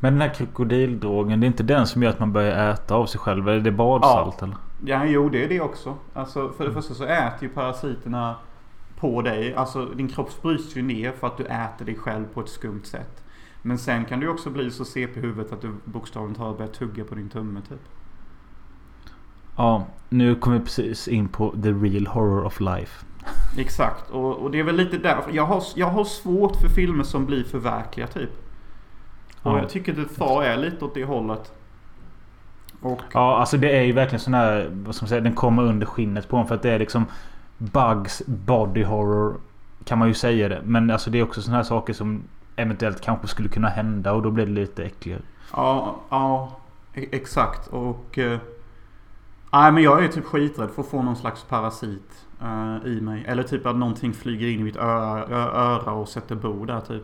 Men 0.00 0.12
den 0.12 0.22
här 0.22 0.34
krokodildrogen, 0.34 1.40
det 1.40 1.44
är 1.44 1.48
inte 1.48 1.62
den 1.62 1.86
som 1.86 2.02
gör 2.02 2.10
att 2.10 2.20
man 2.20 2.32
börjar 2.32 2.72
äta 2.72 2.94
av 2.94 3.06
sig 3.06 3.20
själv? 3.20 3.48
Eller 3.48 3.60
det 3.60 3.70
är 3.70 3.72
badsalt 3.72 4.42
eller? 4.42 4.56
Ja, 4.84 5.04
jo 5.04 5.28
det 5.28 5.44
är 5.44 5.48
det 5.48 5.60
också. 5.60 5.94
Alltså 6.12 6.52
för 6.56 6.64
det 6.64 6.72
första 6.72 6.94
så 6.94 7.04
äter 7.04 7.42
ju 7.42 7.48
parasiterna 7.48 8.34
på 8.98 9.22
dig. 9.22 9.54
Alltså 9.54 9.86
din 9.86 10.08
kropp 10.08 10.42
bryts 10.42 10.76
ju 10.76 10.82
ner 10.82 11.12
för 11.12 11.26
att 11.26 11.36
du 11.36 11.44
äter 11.44 11.84
dig 11.84 11.94
själv 11.94 12.24
på 12.34 12.40
ett 12.40 12.48
skumt 12.48 12.84
sätt. 12.84 13.24
Men 13.62 13.78
sen 13.78 14.04
kan 14.04 14.20
du 14.20 14.28
också 14.28 14.50
bli 14.50 14.70
så 14.70 14.84
CP 14.84 15.20
i 15.20 15.22
huvudet 15.22 15.52
att 15.52 15.60
du 15.60 15.74
bokstavligt 15.84 16.38
talat 16.38 16.58
börjar 16.58 16.72
tugga 16.72 17.04
på 17.04 17.14
din 17.14 17.28
tumme 17.28 17.60
typ. 17.68 17.80
Ja, 19.56 19.86
nu 20.08 20.34
kommer 20.34 20.58
vi 20.58 20.64
precis 20.64 21.08
in 21.08 21.28
på 21.28 21.54
the 21.62 21.72
real 21.72 22.06
horror 22.06 22.44
of 22.44 22.60
life. 22.60 23.06
Exakt, 23.58 24.10
och, 24.10 24.36
och 24.36 24.50
det 24.50 24.58
är 24.58 24.62
väl 24.64 24.76
lite 24.76 24.98
därför. 24.98 25.30
Jag 25.32 25.46
har, 25.46 25.62
jag 25.74 25.86
har 25.86 26.04
svårt 26.04 26.56
för 26.56 26.68
filmer 26.68 27.04
som 27.04 27.26
blir 27.26 27.44
för 27.44 27.58
verkliga 27.58 28.06
typ. 28.06 28.30
Och 29.42 29.50
Ja. 29.52 29.58
jag 29.58 29.68
tycker 29.68 30.00
att 30.02 30.16
Thar 30.16 30.42
är 30.42 30.56
lite 30.56 30.84
åt 30.84 30.94
det 30.94 31.04
hållet. 31.04 31.52
Och 32.80 33.00
Ja, 33.12 33.38
alltså 33.38 33.56
det 33.56 33.76
är 33.78 33.82
ju 33.82 33.92
verkligen 33.92 34.20
sån 34.20 34.34
här... 34.34 34.68
Vad 34.72 34.94
ska 34.94 35.04
man 35.04 35.08
säga? 35.08 35.20
Den 35.20 35.34
kommer 35.34 35.62
under 35.62 35.86
skinnet 35.86 36.28
på 36.28 36.36
en 36.36 36.46
för 36.46 36.54
att 36.54 36.62
det 36.62 36.70
är 36.70 36.78
liksom... 36.78 37.06
Bugs 37.58 38.22
body 38.26 38.84
horror. 38.84 39.34
Kan 39.84 39.98
man 39.98 40.08
ju 40.08 40.14
säga 40.14 40.48
det. 40.48 40.60
Men 40.64 40.90
alltså 40.90 41.10
det 41.10 41.18
är 41.18 41.22
också 41.22 41.42
såna 41.42 41.56
här 41.56 41.64
saker 41.64 41.92
som 41.92 42.22
eventuellt 42.56 43.00
kanske 43.00 43.26
skulle 43.26 43.48
kunna 43.48 43.68
hända 43.68 44.12
och 44.12 44.22
då 44.22 44.30
blir 44.30 44.46
det 44.46 44.52
lite 44.52 44.84
äckligare. 44.84 45.22
ja, 45.52 45.96
ja 46.10 46.52
e- 46.94 47.08
exakt. 47.12 47.66
Och... 47.68 48.18
eh, 48.18 48.38
Nej 49.52 49.72
men 49.72 49.82
jag 49.82 50.04
är 50.04 50.08
typ 50.08 50.24
skiträdd 50.24 50.70
för 50.70 50.82
att 50.82 50.88
få 50.88 51.02
någon 51.02 51.16
slags 51.16 51.42
parasit 51.44 52.23
uh, 52.42 52.86
i 52.86 53.00
mig. 53.00 53.24
Eller 53.28 53.42
typ 53.42 53.66
att 53.66 53.76
någonting 53.76 54.12
flyger 54.12 54.48
in 54.48 54.60
i 54.60 54.62
mitt 54.62 54.76
öra, 54.76 55.36
öra 55.36 55.92
och 55.92 56.08
sätter 56.08 56.34
bo 56.34 56.64
där 56.64 56.80
typ. 56.80 57.02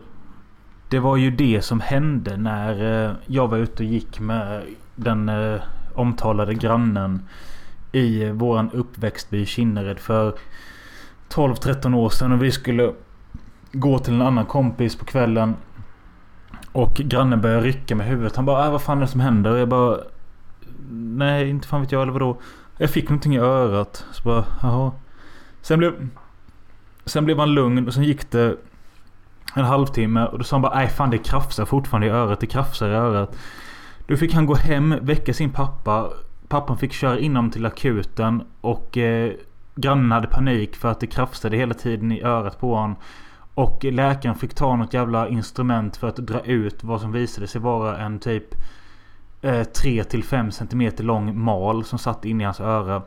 Det 0.88 0.98
var 0.98 1.16
ju 1.16 1.30
det 1.30 1.62
som 1.62 1.80
hände 1.80 2.36
när 2.36 3.04
eh, 3.08 3.12
jag 3.26 3.48
var 3.48 3.58
ute 3.58 3.82
och 3.82 3.88
gick 3.88 4.20
med 4.20 4.62
den 4.94 5.28
uh, 5.28 5.60
omtalade 5.94 6.54
grannen 6.54 7.22
i 7.92 8.30
våran 8.30 8.70
uppväxtby 8.70 9.46
Kinnered 9.46 9.98
för 9.98 10.34
12-13 11.28 11.94
år 11.94 12.08
sedan 12.08 12.32
och 12.32 12.42
vi 12.42 12.52
skulle 12.52 12.92
gå 13.72 13.98
till 13.98 14.14
en 14.14 14.22
annan 14.22 14.46
kompis 14.46 14.96
på 14.96 15.04
kvällen. 15.04 15.54
Och 16.72 16.94
grannen 16.94 17.40
började 17.40 17.66
rycka 17.66 17.94
med 17.94 18.06
huvudet. 18.06 18.36
Han 18.36 18.44
bara 18.44 18.64
äh, 18.64 18.72
vad 18.72 18.82
fan 18.82 18.98
är 18.98 19.02
det 19.02 19.08
som 19.08 19.20
händer? 19.20 19.52
Och 19.52 19.58
jag 19.58 19.68
bara 19.68 19.98
Nej 20.90 21.48
inte 21.48 21.68
fan 21.68 21.80
vet 21.80 21.92
jag 21.92 22.02
eller 22.02 22.12
vadå. 22.12 22.40
Jag 22.76 22.90
fick 22.90 23.08
någonting 23.08 23.34
i 23.34 23.38
örat. 23.38 24.04
Så 24.12 24.22
bara 24.22 24.44
jaha. 24.62 24.92
Sen 25.62 25.78
blev 25.78 26.08
Sen 27.04 27.24
blev 27.24 27.38
han 27.38 27.54
lugn 27.54 27.86
och 27.86 27.94
sen 27.94 28.04
gick 28.04 28.30
det 28.30 28.56
en 29.54 29.64
halvtimme 29.64 30.26
och 30.26 30.38
då 30.38 30.44
sa 30.44 30.56
han 30.56 30.62
bara 30.62 30.74
nej 30.74 30.88
fan 30.88 31.10
det 31.10 31.18
krafsar 31.18 31.64
fortfarande 31.64 32.06
i 32.06 32.10
örat. 32.10 32.40
Det 32.40 32.46
krafsar 32.46 32.88
i 32.88 32.94
örat. 32.94 33.36
Då 34.06 34.16
fick 34.16 34.34
han 34.34 34.46
gå 34.46 34.54
hem, 34.54 34.94
väcka 35.00 35.34
sin 35.34 35.50
pappa. 35.50 36.10
Pappan 36.48 36.78
fick 36.78 36.92
köra 36.92 37.18
in 37.18 37.36
honom 37.36 37.50
till 37.50 37.66
akuten 37.66 38.42
och 38.60 38.98
eh, 38.98 39.32
grannen 39.74 40.12
hade 40.12 40.26
panik 40.26 40.76
för 40.76 40.90
att 40.90 41.00
det 41.00 41.06
krafsade 41.06 41.56
hela 41.56 41.74
tiden 41.74 42.12
i 42.12 42.22
örat 42.22 42.60
på 42.60 42.74
honom. 42.74 42.96
Och 43.54 43.84
läkaren 43.84 44.36
fick 44.36 44.54
ta 44.54 44.76
något 44.76 44.94
jävla 44.94 45.28
instrument 45.28 45.96
för 45.96 46.08
att 46.08 46.16
dra 46.16 46.40
ut 46.40 46.84
vad 46.84 47.00
som 47.00 47.12
visade 47.12 47.46
sig 47.46 47.60
vara 47.60 47.98
en 47.98 48.18
typ 48.18 48.54
eh, 49.42 49.50
3-5 49.50 50.50
cm 50.50 51.06
lång 51.06 51.38
mal 51.38 51.84
som 51.84 51.98
satt 51.98 52.24
inne 52.24 52.42
i 52.42 52.44
hans 52.44 52.60
öra. 52.60 53.02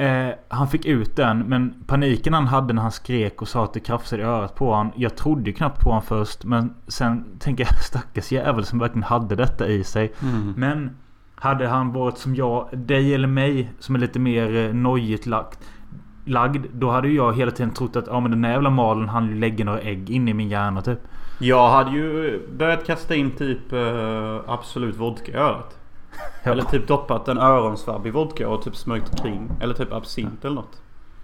Eh, 0.00 0.34
han 0.48 0.68
fick 0.68 0.86
ut 0.86 1.16
den 1.16 1.38
men 1.38 1.74
paniken 1.86 2.34
han 2.34 2.46
hade 2.46 2.74
när 2.74 2.82
han 2.82 2.92
skrek 2.92 3.42
och 3.42 3.48
sa 3.48 3.64
att 3.64 3.72
det 3.72 3.80
krafsade 3.80 4.22
i 4.22 4.24
örat 4.24 4.54
på 4.54 4.70
honom. 4.70 4.92
Jag 4.96 5.16
trodde 5.16 5.50
ju 5.50 5.52
knappt 5.52 5.80
på 5.80 5.88
honom 5.90 6.02
först 6.02 6.44
men 6.44 6.74
sen 6.86 7.24
tänker 7.38 7.64
jag 7.64 7.74
stackars 7.82 8.32
jävel 8.32 8.64
som 8.64 8.78
verkligen 8.78 9.02
hade 9.02 9.36
detta 9.36 9.68
i 9.68 9.84
sig. 9.84 10.12
Mm. 10.22 10.54
Men 10.56 10.90
hade 11.34 11.68
han 11.68 11.92
varit 11.92 12.18
som 12.18 12.34
jag, 12.34 12.68
dig 12.72 13.14
eller 13.14 13.28
mig 13.28 13.72
som 13.78 13.94
är 13.94 13.98
lite 13.98 14.18
mer 14.18 14.56
eh, 14.56 14.74
nojigt 14.74 15.26
lagt, 15.26 15.58
lagd. 16.24 16.66
Då 16.72 16.90
hade 16.90 17.08
ju 17.08 17.14
jag 17.16 17.36
hela 17.36 17.50
tiden 17.50 17.70
trott 17.70 17.96
att 17.96 18.06
ja, 18.06 18.20
men 18.20 18.30
den 18.30 18.42
där 18.42 18.50
jävla 18.50 18.70
malen 18.70 19.08
han 19.08 19.40
lägga 19.40 19.64
några 19.64 19.80
ägg 19.80 20.10
in 20.10 20.28
i 20.28 20.34
min 20.34 20.48
hjärna 20.48 20.82
typ. 20.82 21.00
Jag 21.40 21.70
hade 21.70 21.90
ju 21.90 22.40
börjat 22.56 22.86
kasta 22.86 23.14
in 23.14 23.30
typ 23.30 23.72
eh, 23.72 24.40
Absolut 24.46 24.96
vodka 24.96 25.32
i 25.32 25.34
örat. 25.34 25.79
Ja. 26.42 26.50
Eller 26.50 26.62
typ 26.62 26.88
doppat 26.88 27.28
en 27.28 27.38
öronsvabb 27.38 28.06
i 28.06 28.10
vodka 28.10 28.48
och 28.48 28.62
typ 28.62 28.76
smörjt 28.76 29.10
omkring. 29.10 29.50
Eller 29.60 29.74
typ 29.74 29.92
absint 29.92 30.44
eller 30.44 30.54
något. 30.54 30.82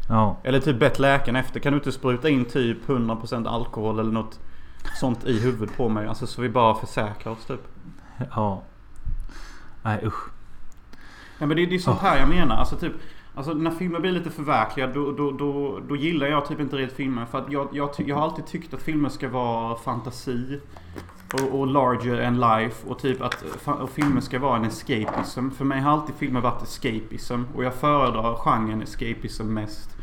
Ja. 0.09 0.37
Eller 0.43 0.61
typ 0.61 0.79
bett 0.79 0.99
läkaren 0.99 1.37
efter. 1.37 1.61
Kan 1.61 1.73
du 1.73 1.79
inte 1.79 1.93
spruta 1.93 2.29
in 2.29 2.45
typ 2.45 2.87
100% 2.87 3.49
alkohol 3.49 3.99
eller 3.99 4.13
något 4.13 4.41
sånt 5.01 5.25
i 5.25 5.41
huvudet 5.41 5.77
på 5.77 5.89
mig? 5.89 6.07
Alltså 6.07 6.27
så 6.27 6.43
vi 6.43 6.49
bara 6.49 6.75
försäkrar 6.75 7.33
oss 7.33 7.47
typ. 7.47 7.61
Ja. 8.35 8.63
Nej 9.83 10.01
usch. 10.05 10.31
Ja 11.39 11.47
men 11.47 11.57
det, 11.57 11.67
det 11.67 11.75
är 11.75 11.79
sånt 11.79 12.01
här 12.01 12.19
jag 12.19 12.29
menar. 12.29 12.57
Alltså 12.57 12.77
typ 12.77 12.93
Alltså 13.37 13.55
när 13.55 13.71
filmer 13.71 14.01
blir 14.01 14.13
lite 14.13 14.31
förverkligade 14.31 14.93
då, 14.93 15.13
då, 15.13 15.31
då, 15.31 15.81
då 15.89 15.97
gillar 15.97 16.27
jag 16.27 16.47
typ 16.47 16.61
inte 16.61 16.77
riktigt 16.77 16.97
filmer. 16.97 17.27
För 17.27 17.39
att 17.39 17.53
jag, 17.53 17.69
jag, 17.73 17.91
jag 17.97 18.17
har 18.17 18.23
alltid 18.23 18.47
tyckt 18.47 18.75
att 18.75 18.83
filmer 18.83 19.09
ska 19.09 19.29
vara 19.29 19.77
fantasi. 19.77 20.61
Och, 21.33 21.61
och 21.61 21.67
larger 21.67 22.21
än 22.21 22.41
life. 22.41 22.89
Och 22.89 22.99
typ 22.99 23.23
att 23.23 23.45
och 23.67 23.91
filmer 23.91 24.21
ska 24.21 24.39
vara 24.39 24.57
en 24.57 24.65
escapism. 24.65 25.51
För 25.51 25.65
mig 25.65 25.81
har 25.81 25.91
alltid 25.91 26.15
filmer 26.15 26.41
varit 26.41 26.63
escapism. 26.63 27.43
Och 27.55 27.65
jag 27.65 27.75
föredrar 27.75 28.35
genren 28.35 28.83
escapism 28.83 29.47
mest. 29.47 29.97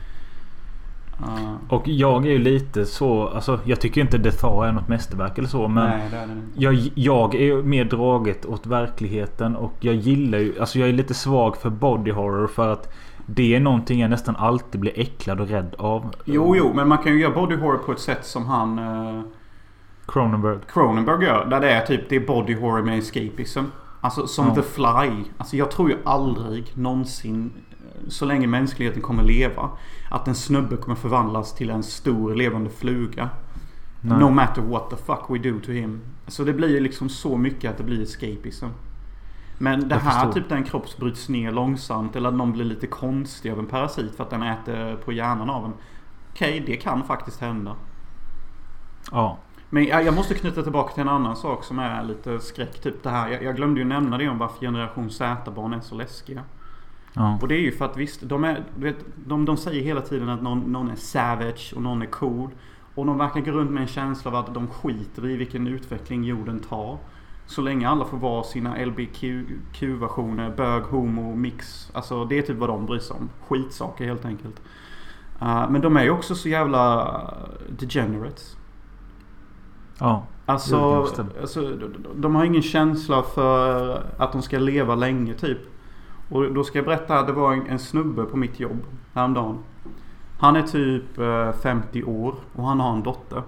Uh, 1.21 1.55
Och 1.69 1.88
jag 1.88 2.26
är 2.26 2.32
ju 2.32 2.38
lite 2.38 2.86
så, 2.86 3.28
alltså 3.28 3.59
jag 3.63 3.82
tycker 3.82 4.01
inte 4.01 4.19
The 4.19 4.32
Thaw 4.32 4.67
är 4.67 4.71
något 4.71 4.88
mästerverk 4.88 5.38
eller 5.38 5.47
så 5.47 5.67
men 5.67 5.89
nej 5.89 6.09
det 6.11 6.17
är 6.17 6.28
det 6.28 6.34
inte. 6.34 6.47
jag, 6.55 6.91
jag 6.95 7.36
är 7.36 7.43
ju 7.43 7.63
mer 7.63 7.86
draget 7.86 8.45
åt 8.45 8.65
verkligheten 8.65 9.55
och 9.55 9.74
jag 9.80 9.95
gillar 9.95 10.38
ju, 10.38 10.59
alltså 10.59 10.80
jag 10.80 10.89
är 10.89 10.93
lite 10.93 11.13
svag 11.13 11.57
för 11.57 11.69
body 11.69 12.11
horror 12.11 12.47
för 12.47 12.74
att 12.74 12.93
det 13.26 13.55
är 13.55 13.59
någonting 13.59 13.99
jag 13.99 14.09
nästan 14.09 14.36
alltid 14.36 14.82
blir 14.82 14.99
äcklad 14.99 15.41
och 15.41 15.47
rädd 15.47 15.76
av. 15.78 16.15
Jo, 16.26 16.55
jo, 16.55 16.71
men 16.76 16.88
man 16.88 16.97
kan 16.97 17.13
ju 17.13 17.19
göra 17.21 17.34
body 17.36 17.55
horror 17.55 17.78
på 17.78 17.91
ett 17.91 17.99
sätt 17.99 18.26
som 18.26 18.45
han 18.45 18.80
uh, 18.80 19.21
Cronenberg. 20.05 20.59
Cronenberg 20.67 21.25
gör. 21.25 21.45
Där 21.45 21.59
det 21.59 21.71
är 21.71 21.85
typ 21.85 22.09
det 22.09 22.15
är 22.15 22.27
body 22.27 22.55
horror 22.55 22.81
med 22.83 22.97
escapism. 22.97 23.59
Alltså 24.01 24.27
som 24.27 24.47
Ja. 24.47 24.55
The 24.55 24.61
Fly. 24.61 25.23
Alltså 25.37 25.57
jag 25.57 25.71
tror 25.71 25.89
ju 25.89 25.97
aldrig 26.05 26.71
någonsin 26.77 27.51
eh, 27.71 28.09
så 28.09 28.25
länge 28.25 28.47
mänskligheten 28.47 29.01
kommer 29.01 29.23
leva. 29.23 29.69
Att 30.09 30.27
en 30.27 30.35
snubbe 30.35 30.77
kommer 30.77 30.95
förvandlas 30.95 31.55
till 31.55 31.69
en 31.69 31.83
stor 31.83 32.35
levande 32.35 32.69
fluga. 32.69 33.29
Nej. 34.01 34.19
No 34.19 34.29
matter 34.29 34.61
what 34.61 34.89
the 34.89 34.95
fuck 34.95 35.19
we 35.29 35.37
do 35.37 35.59
to 35.59 35.71
him. 35.71 36.01
Så 36.27 36.43
det 36.43 36.53
blir 36.53 36.81
liksom 36.81 37.09
så 37.09 37.37
mycket 37.37 37.71
att 37.71 37.77
det 37.77 37.83
blir 37.83 38.01
escapism. 38.03 38.65
Men 39.57 39.89
det 39.89 39.95
Jag 39.95 40.01
här 40.01 40.11
förstår. 40.11 40.31
typ 40.41 40.49
där 40.49 40.55
en 40.55 40.63
kropp 40.63 40.97
bryts 40.97 41.29
ner 41.29 41.51
långsamt. 41.51 42.15
Eller 42.15 42.29
att 42.29 42.35
någon 42.35 42.51
blir 42.51 42.65
lite 42.65 42.87
konstig 42.87 43.51
av 43.51 43.59
en 43.59 43.65
parasit 43.65 44.15
för 44.15 44.23
att 44.23 44.29
den 44.29 44.43
äter 44.43 44.95
på 44.95 45.11
hjärnan 45.11 45.49
av 45.49 45.65
en. 45.65 45.73
Okej, 46.31 46.63
det 46.65 46.75
kan 46.75 47.03
faktiskt 47.03 47.41
hända. 47.41 47.75
Ja. 49.11 49.37
Men 49.74 49.86
jag, 49.86 50.05
jag 50.05 50.13
måste 50.13 50.34
knyta 50.34 50.63
tillbaka 50.63 50.93
till 50.93 51.01
en 51.01 51.09
annan 51.09 51.36
sak 51.36 51.63
som 51.63 51.80
är 51.80 52.03
lite 52.03 52.39
skräck. 52.39 52.82
Typ 52.82 53.03
det 53.03 53.09
här. 53.09 53.30
Jag, 53.30 53.43
jag 53.43 53.55
glömde 53.55 53.80
ju 53.80 53.86
nämna 53.86 54.17
det 54.17 54.30
om 54.30 54.38
varför 54.38 54.59
generation 54.59 55.09
Z-barn 55.09 55.74
är 55.74 55.80
så 55.80 55.95
läskiga. 55.95 56.43
Ja. 57.13 57.39
Och 57.41 57.47
det 57.47 57.55
är 57.55 57.59
ju 57.59 57.71
för 57.71 57.86
att 57.86 57.97
visst, 57.97 58.21
de, 58.21 58.43
är, 58.43 58.63
vet, 58.76 58.95
de, 59.26 59.45
de 59.45 59.57
säger 59.57 59.84
hela 59.84 60.01
tiden 60.01 60.30
att 60.30 60.41
någon, 60.41 60.59
någon 60.59 60.89
är 60.89 60.95
savage 60.95 61.74
och 61.76 61.82
någon 61.82 62.01
är 62.01 62.05
cool. 62.05 62.49
Och 62.95 63.05
de 63.05 63.17
verkar 63.17 63.41
gå 63.41 63.51
runt 63.51 63.71
med 63.71 63.82
en 63.82 63.88
känsla 63.88 64.32
av 64.32 64.38
att 64.38 64.53
de 64.53 64.67
skiter 64.67 65.30
i 65.30 65.38
vilken 65.38 65.67
utveckling 65.67 66.24
jorden 66.24 66.59
tar. 66.59 66.97
Så 67.45 67.61
länge 67.61 67.89
alla 67.89 68.05
får 68.05 68.17
vara 68.17 68.43
sina 68.43 68.86
LBQ-versioner, 68.86 70.53
bög, 70.57 70.84
homo, 70.84 71.36
mix. 71.36 71.91
Alltså 71.93 72.26
det 72.26 72.38
är 72.38 72.41
typ 72.41 72.57
vad 72.57 72.69
de 72.69 72.86
bryr 72.86 72.99
sig 72.99 73.15
om. 73.15 73.30
Skitsaker 73.47 74.05
helt 74.05 74.26
enkelt. 74.26 74.61
Uh, 75.41 75.69
men 75.69 75.82
de 75.82 75.97
är 75.97 76.03
ju 76.03 76.09
också 76.09 76.36
så 76.36 76.49
jävla 76.49 77.34
degenerates. 77.69 78.57
Ja. 80.03 80.23
Alltså, 80.45 81.07
alltså 81.41 81.77
de, 82.15 82.35
har 82.35 82.45
ingen 82.45 82.61
känsla 82.61 83.23
för 83.23 84.03
att 84.17 84.31
de 84.31 84.41
ska 84.41 84.59
leva 84.59 84.95
länge 84.95 85.33
typ. 85.33 85.57
Och 86.29 86.53
då 86.53 86.63
ska 86.63 86.77
jag 86.77 86.85
berätta, 86.85 87.23
det 87.23 87.31
var 87.31 87.53
en, 87.53 87.67
en 87.67 87.79
snubbe 87.79 88.25
på 88.25 88.37
mitt 88.37 88.59
jobb 88.59 88.83
häromdagen. 89.13 89.57
Han 90.39 90.55
är 90.55 90.61
typ 90.61 91.17
eh, 91.17 91.51
50 91.51 92.03
år 92.03 92.35
och 92.55 92.67
han 92.67 92.79
har 92.79 92.93
en 92.93 93.03
dotter. 93.03 93.43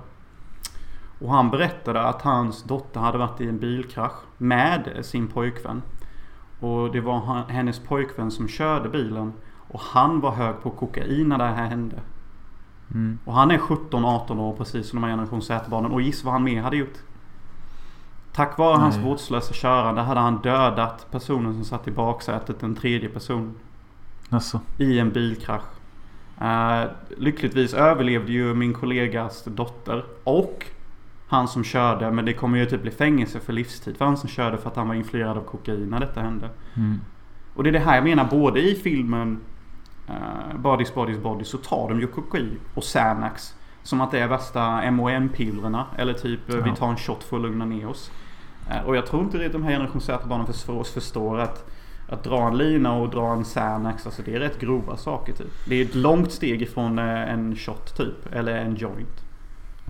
Och 1.19 1.31
han 1.31 1.49
berättade 1.49 2.01
att 2.01 2.21
hans 2.21 2.63
dotter 2.63 2.99
hade 2.99 3.17
varit 3.17 3.41
i 3.41 3.47
en 3.47 3.59
bilkrasch 3.59 4.23
med 4.37 4.99
sin 5.01 5.27
pojkvän. 5.27 5.81
Och 6.59 6.91
det 6.91 7.01
var 7.01 7.49
hennes 7.49 7.79
pojkvän 7.79 8.31
som 8.31 8.47
körde 8.47 8.89
bilen. 8.89 9.33
Och 9.67 9.79
han 9.79 10.19
var 10.19 10.31
hög 10.31 10.61
på 10.63 10.69
kokain 10.69 11.29
när 11.29 11.37
det 11.37 11.43
här 11.43 11.67
hände. 11.67 11.99
Mm. 12.93 13.19
Och 13.25 13.33
han 13.33 13.51
är 13.51 13.57
17-18 13.57 14.39
år 14.39 14.55
precis 14.55 14.89
som 14.89 15.01
de 15.01 15.03
här 15.03 15.11
generation 15.11 15.41
Z-barnen. 15.41 15.91
Och 15.91 16.01
gissa 16.01 16.25
vad 16.25 16.33
han 16.33 16.43
mer 16.43 16.61
hade 16.61 16.77
gjort? 16.77 16.97
Tack 18.33 18.57
vare 18.57 18.77
hans 18.77 18.95
Nej. 18.95 19.05
vårdslösa 19.05 19.53
körande 19.53 20.01
hade 20.01 20.19
han 20.19 20.41
dödat 20.41 21.11
personen 21.11 21.53
som 21.53 21.65
satt 21.65 21.87
i 21.87 21.91
baksätet, 21.91 22.63
en 22.63 22.75
tredje 22.75 23.09
person. 23.09 23.55
Alltså. 24.29 24.61
I 24.77 24.99
en 24.99 25.11
bilkrasch. 25.11 25.63
Uh, 26.41 26.91
lyckligtvis 27.17 27.73
överlevde 27.73 28.31
ju 28.31 28.53
min 28.53 28.73
kollegas 28.73 29.43
dotter. 29.43 30.05
Och 30.23 30.65
han 31.27 31.47
som 31.47 31.63
körde. 31.63 32.11
Men 32.11 32.25
det 32.25 32.33
kommer 32.33 32.57
ju 32.57 32.65
typ 32.65 32.81
bli 32.81 32.91
fängelse 32.91 33.39
för 33.39 33.53
livstid 33.53 33.97
för 33.97 34.05
han 34.05 34.17
som 34.17 34.29
körde 34.29 34.57
för 34.57 34.69
att 34.69 34.75
han 34.75 34.87
var 34.87 34.95
influerad 34.95 35.37
av 35.37 35.41
kokain 35.41 35.89
när 35.89 35.99
detta 35.99 36.21
hände. 36.21 36.49
Mm. 36.73 36.99
Och 37.53 37.63
det 37.63 37.69
är 37.69 37.71
det 37.71 37.79
här 37.79 37.95
jag 37.95 38.03
menar. 38.03 38.25
Både 38.31 38.61
i 38.61 38.75
filmen 38.75 39.39
uh, 40.09 40.57
Bodies, 40.59 40.93
Bodies, 40.93 41.17
Bodies 41.17 41.47
så 41.47 41.57
tar 41.57 41.89
de 41.89 41.99
ju 41.99 42.07
kokain 42.07 42.59
och 42.73 42.83
Xanax. 42.83 43.55
Som 43.83 44.01
att 44.01 44.11
det 44.11 44.19
är 44.19 44.27
värsta 44.27 44.91
MOM-pillerna. 44.91 45.85
Eller 45.97 46.13
typ 46.13 46.49
eh, 46.49 46.55
vi 46.55 46.69
Ja. 46.69 46.75
tar 46.75 46.89
en 46.89 46.97
shot 46.97 47.23
för 47.23 47.35
att 47.35 47.41
lugna 47.41 47.65
ner 47.65 47.87
oss. 47.87 48.11
Eh, 48.71 48.87
och 48.87 48.95
jag 48.95 49.05
tror 49.05 49.23
inte 49.23 49.37
riktigt 49.37 49.53
de 49.53 49.63
här 49.63 49.71
generation 49.71 50.01
Z-barnen 50.01 50.47
för 50.53 50.73
oss 50.73 50.91
förstår 50.93 51.39
att 51.39 51.71
att 52.09 52.23
dra 52.23 52.47
en 52.47 52.57
lina 52.57 52.93
och 52.97 53.09
dra 53.09 53.33
en 53.33 53.43
Xanax, 53.43 54.05
alltså 54.05 54.21
det 54.25 54.35
är 54.35 54.39
rätt 54.39 54.59
grova 54.59 54.97
saker 54.97 55.33
typ. 55.33 55.47
Det 55.69 55.75
är 55.75 55.85
ett 55.85 55.95
långt 55.95 56.31
steg 56.31 56.61
ifrån 56.61 56.99
eh, 56.99 57.33
en 57.33 57.55
shot 57.55 57.97
typ. 57.97 58.33
Eller 58.33 58.57
en 58.57 58.75
joint. 58.75 59.23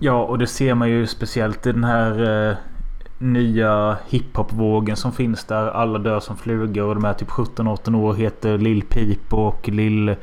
Ja 0.00 0.22
och 0.24 0.38
det 0.38 0.46
ser 0.46 0.74
man 0.74 0.88
ju 0.90 1.06
speciellt 1.06 1.66
i 1.66 1.72
den 1.72 1.84
här 1.84 2.48
eh, 2.50 2.56
nya 3.18 3.96
hiphop-vågen 4.08 4.96
som 4.96 5.12
finns 5.12 5.44
där 5.44 5.66
alla 5.68 5.98
dör 5.98 6.20
som 6.20 6.36
flugor 6.36 6.88
och 6.88 6.94
de 6.94 7.04
är 7.04 7.12
typ 7.12 7.28
17-18 7.28 7.96
år 7.96 8.14
heter 8.14 8.58
Lil 8.58 8.82
Peep 8.82 9.32
och 9.32 9.68
Lil... 9.68 10.16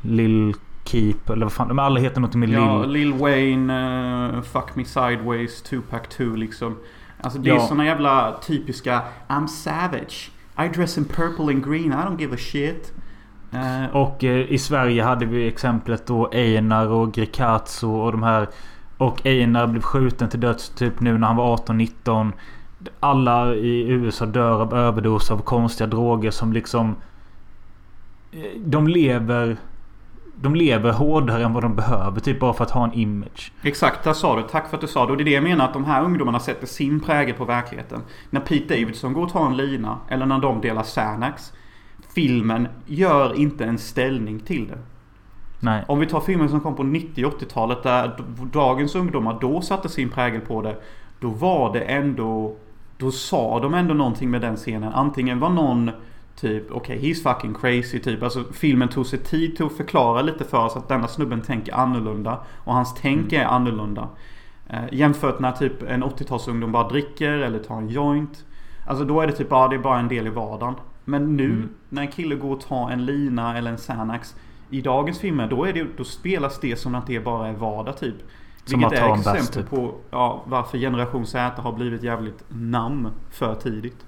Lil 0.00 0.54
Keep 0.86 1.14
eller 1.30 1.44
vad 1.46 1.52
fan. 1.52 1.68
De 1.68 1.78
alla 1.78 2.00
heter 2.00 2.20
något 2.20 2.34
med 2.34 2.48
Ja, 2.48 2.82
Lil... 2.84 2.90
Lil 2.90 3.12
Wayne, 3.20 4.28
eh, 4.36 4.42
Fuck 4.42 4.74
Me 4.76 4.84
Sideways, 4.84 5.62
Tupac 5.62 6.00
2 6.08 6.24
liksom. 6.24 6.76
Alltså 7.20 7.38
det 7.38 7.50
är 7.50 7.54
Ja. 7.54 7.60
såna 7.60 7.84
jävla 7.84 8.34
typiska 8.46 9.02
I'm 9.28 9.46
savage. 9.46 10.30
I 10.58 10.68
dress 10.68 10.98
in 10.98 11.04
purple 11.04 11.44
and 11.54 11.64
green, 11.64 11.92
I 11.92 11.94
don't 11.96 12.20
give 12.20 12.34
a 12.34 12.38
shit. 12.38 12.92
Eh, 13.52 13.96
Och 13.96 14.24
eh, 14.24 14.52
i 14.52 14.58
Sverige 14.58 15.02
hade 15.02 15.26
vi 15.26 15.48
exemplet 15.48 16.06
då 16.06 16.30
Einar 16.32 16.86
och 16.88 17.12
Greekazo 17.12 17.90
och 17.94 18.12
de 18.12 18.22
här 18.22 18.48
och 18.98 19.26
Einar 19.26 19.66
blev 19.66 19.82
skjuten 19.82 20.28
till 20.28 20.40
döds 20.40 20.68
typ 20.68 21.00
nu 21.00 21.18
när 21.18 21.26
han 21.26 21.36
var 21.36 21.56
18-19. 21.56 22.32
Alla 23.00 23.54
i 23.54 23.88
USA 23.88 24.26
dör 24.26 24.60
av 24.60 24.74
överdos 24.74 25.30
av 25.30 25.38
konstiga 25.38 25.86
droger 25.86 26.30
som 26.30 26.52
liksom... 26.52 26.96
Eh, 28.32 28.60
de 28.64 28.88
lever... 28.88 29.56
De 30.36 30.54
lever 30.54 30.92
hårdare 30.92 31.44
än 31.44 31.52
vad 31.52 31.62
de 31.62 31.74
behöver 31.74 32.20
typ 32.20 32.40
bara 32.40 32.52
för 32.52 32.64
att 32.64 32.70
ha 32.70 32.84
en 32.84 32.92
image. 32.92 33.52
Exakt, 33.62 34.04
där 34.04 34.12
sa 34.12 34.36
du. 34.36 34.42
Tack 34.42 34.68
för 34.68 34.76
att 34.76 34.80
du 34.80 34.86
sa 34.86 35.06
det. 35.06 35.12
Och 35.12 35.16
det 35.18 35.22
är 35.22 35.24
det 35.24 35.30
jag 35.30 35.42
menar 35.42 35.64
att 35.64 35.72
de 35.72 35.84
här 35.84 36.04
ungdomarna 36.04 36.40
sätter 36.40 36.66
sin 36.66 37.00
prägel 37.00 37.34
på 37.34 37.44
verkligheten. 37.44 38.00
När 38.30 38.40
Pete 38.40 38.74
Davidson 38.74 39.12
går 39.12 39.22
och 39.22 39.32
tar 39.32 39.46
en 39.46 39.56
lina 39.56 39.98
eller 40.08 40.26
när 40.26 40.38
de 40.38 40.60
delar 40.60 40.82
Xanax. 40.82 41.52
Filmen 42.14 42.68
gör 42.86 43.34
inte 43.34 43.64
en 43.64 43.78
ställning 43.78 44.40
till 44.40 44.68
det. 44.68 44.78
Nej. 45.64 45.84
Om 45.88 46.00
vi 46.00 46.06
tar 46.06 46.20
filmer 46.20 46.48
som 46.48 46.60
kom 46.60 46.74
på 46.76 46.82
90 46.82 47.24
80-talet 47.26 47.82
där 47.82 48.12
dagens 48.52 48.94
ungdomar 48.94 49.38
då 49.40 49.60
satte 49.60 49.88
sin 49.88 50.10
prägel 50.10 50.40
på 50.40 50.62
det. 50.62 50.76
Då 51.20 51.28
var 51.28 51.72
det 51.72 51.80
ändå... 51.80 52.56
Då 52.98 53.10
sa 53.10 53.60
de 53.60 53.74
ändå 53.74 53.94
någonting 53.94 54.30
med 54.30 54.40
den 54.40 54.56
scenen. 54.56 54.92
Antingen 54.92 55.40
var 55.40 55.50
någon 55.50 55.90
typ 56.36 56.70
okej, 56.72 56.98
he's 56.98 57.34
fucking 57.34 57.54
crazy 57.54 57.98
typ. 57.98 58.22
Alltså 58.22 58.44
filmen 58.52 58.88
tog 58.88 59.06
sig 59.06 59.18
tid 59.18 59.56
till 59.56 59.66
att 59.66 59.72
förklara 59.76 60.22
lite 60.22 60.44
för 60.44 60.64
oss 60.64 60.76
att 60.76 60.88
denna 60.88 61.08
snubben 61.08 61.40
tänker 61.42 61.74
annorlunda. 61.74 62.38
Och 62.56 62.74
hans 62.74 62.94
tänk 62.94 63.32
är 63.32 63.44
annorlunda. 63.44 64.08
Eh, 64.68 64.84
jämfört 64.92 65.40
när 65.40 65.52
typ 65.52 65.82
en 65.82 66.04
80-talsungdom 66.04 66.72
bara 66.72 66.88
dricker 66.88 67.30
eller 67.30 67.58
tar 67.58 67.76
en 67.76 67.88
joint. 67.88 68.44
Alltså 68.86 69.04
då 69.04 69.20
är 69.20 69.26
det 69.26 69.32
typ 69.32 69.48
bara, 69.48 69.68
det 69.68 69.76
är 69.76 69.80
bara 69.80 69.98
en 69.98 70.08
del 70.08 70.26
i 70.26 70.30
vardagen. 70.30 70.74
Men 71.04 71.36
nu 71.36 71.44
Mm. 71.44 71.68
när 71.88 72.02
en 72.02 72.08
kille 72.08 72.34
går 72.34 72.52
och 72.52 72.60
tar 72.60 72.90
en 72.90 73.04
lina 73.04 73.58
eller 73.58 73.70
en 73.70 73.76
Xanax. 73.76 74.34
I 74.74 74.80
dagens 74.80 75.18
filmer 75.18 75.48
då, 75.48 75.64
är 75.64 75.72
det, 75.72 75.86
då 75.96 76.04
spelas 76.04 76.60
det 76.60 76.76
som 76.76 76.94
att 76.94 77.06
det 77.06 77.20
bara 77.20 77.48
är 77.48 77.52
vardag 77.52 77.96
typ. 77.96 78.14
Som 78.64 78.80
Vilket 78.80 78.98
är 78.98 79.14
exempel 79.14 79.46
typ. 79.46 79.70
på 79.70 79.94
ja, 80.10 80.42
varför 80.46 80.78
generation 80.78 81.26
Z 81.26 81.62
har 81.62 81.72
blivit 81.72 82.02
jävligt 82.02 82.44
namn 82.48 83.10
för 83.30 83.54
tidigt. 83.54 84.06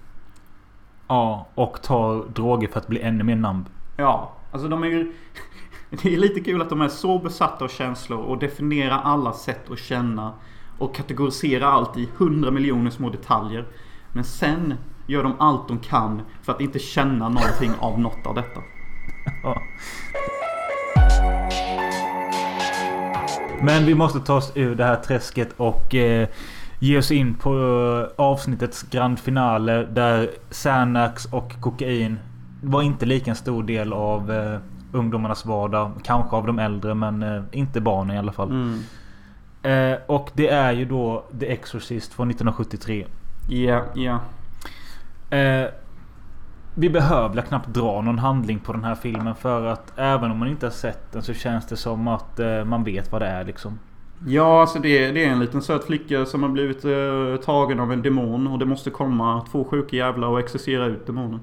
Ja, 1.08 1.48
och 1.54 1.82
tar 1.82 2.24
droger 2.34 2.68
för 2.68 2.78
att 2.78 2.86
bli 2.86 3.00
ännu 3.00 3.24
mer 3.24 3.36
namn. 3.36 3.68
Ja, 3.96 4.32
alltså 4.52 4.68
de 4.68 4.82
är 4.82 4.86
ju... 4.86 5.12
Det 6.02 6.14
är 6.14 6.16
lite 6.16 6.40
kul 6.40 6.62
att 6.62 6.70
de 6.70 6.80
är 6.80 6.88
så 6.88 7.18
besatta 7.18 7.64
av 7.64 7.68
känslor 7.68 8.18
och 8.18 8.38
definierar 8.38 9.00
alla 9.04 9.32
sätt 9.32 9.70
att 9.70 9.78
känna. 9.78 10.32
Och 10.78 10.94
kategoriserar 10.94 11.66
allt 11.66 11.96
i 11.96 12.08
hundra 12.16 12.50
miljoner 12.50 12.90
små 12.90 13.10
detaljer. 13.10 13.66
Men 14.12 14.24
sen 14.24 14.74
gör 15.06 15.22
de 15.22 15.34
allt 15.38 15.68
de 15.68 15.78
kan 15.78 16.22
för 16.42 16.52
att 16.52 16.60
inte 16.60 16.78
känna 16.78 17.28
någonting 17.28 17.72
av 17.80 18.00
något 18.00 18.26
av 18.26 18.34
detta. 18.34 18.60
Men 23.66 23.86
vi 23.86 23.94
måste 23.94 24.20
ta 24.20 24.34
oss 24.34 24.52
ur 24.54 24.74
det 24.74 24.84
här 24.84 24.96
träsket 24.96 25.48
och 25.56 25.94
eh, 25.94 26.28
ge 26.78 26.98
oss 26.98 27.10
in 27.10 27.34
på 27.34 27.50
eh, 27.50 28.24
avsnittets 28.24 28.82
grand 28.82 29.18
finale 29.18 29.86
där 29.92 30.30
Xanax 30.50 31.24
och 31.24 31.60
kokain 31.60 32.18
var 32.62 32.82
inte 32.82 33.06
lika 33.06 33.30
en 33.30 33.36
stor 33.36 33.62
del 33.62 33.92
av 33.92 34.32
eh, 34.32 34.58
ungdomarnas 34.92 35.46
vardag. 35.46 35.92
Kanske 36.02 36.36
av 36.36 36.46
de 36.46 36.58
äldre 36.58 36.94
men 36.94 37.22
eh, 37.22 37.42
inte 37.52 37.80
barnen 37.80 38.16
i 38.16 38.18
alla 38.18 38.32
fall. 38.32 38.78
Eh, 39.62 39.98
och 40.06 40.30
det 40.34 40.48
är 40.48 40.72
ju 40.72 40.84
då 40.84 41.24
The 41.40 41.46
Exorcist 41.46 42.14
från 42.14 42.30
1973. 42.30 43.06
Ja, 43.48 43.84
ja. 43.94 44.20
Eh, 45.36 45.68
vi 46.78 46.90
behöver 46.90 47.42
knappt 47.42 47.68
dra 47.68 48.00
någon 48.00 48.18
handling 48.18 48.58
på 48.58 48.72
den 48.72 48.84
här 48.84 48.94
filmen 48.94 49.34
för 49.34 49.64
att 49.64 49.92
även 49.96 50.30
om 50.30 50.38
man 50.38 50.48
inte 50.48 50.66
har 50.66 50.70
sett 50.70 51.12
den 51.12 51.22
så 51.22 51.34
känns 51.34 51.66
det 51.66 51.76
som 51.76 52.08
att 52.08 52.38
eh, 52.38 52.64
man 52.64 52.84
vet 52.84 53.12
vad 53.12 53.22
det 53.22 53.26
är 53.26 53.44
liksom. 53.44 53.78
Ja, 54.26 54.60
alltså 54.60 54.78
det, 54.78 55.12
det 55.12 55.24
är 55.24 55.28
en 55.28 55.40
liten 55.40 55.62
söt 55.62 55.84
flicka 55.84 56.26
som 56.26 56.42
har 56.42 56.50
blivit 56.50 56.84
eh, 56.84 57.44
tagen 57.44 57.80
av 57.80 57.92
en 57.92 58.02
demon. 58.02 58.46
Och 58.46 58.58
det 58.58 58.64
måste 58.64 58.90
komma 58.90 59.46
två 59.50 59.64
sjuka 59.64 59.96
jävlar 59.96 60.28
och 60.28 60.40
exorcera 60.40 60.86
ut 60.86 61.06
demonen. 61.06 61.40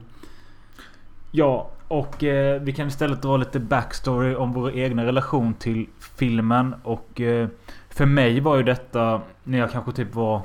Ja, 1.32 1.70
och 1.88 2.24
eh, 2.24 2.62
vi 2.62 2.74
kan 2.74 2.88
istället 2.88 3.22
dra 3.22 3.38
lite 3.38 3.60
backstory 3.60 4.36
om 4.36 4.54
vår 4.54 4.76
egna 4.76 5.06
relation 5.06 5.54
till 5.54 5.88
filmen. 6.16 6.76
Och 6.84 7.22
eh, 7.22 7.48
för 7.90 8.06
mig 8.06 8.40
var 8.40 8.58
ju 8.58 8.64
detta 8.64 9.22
när 9.44 9.58
jag 9.58 9.72
kanske 9.72 9.92
typ 9.92 10.16
var 10.16 10.42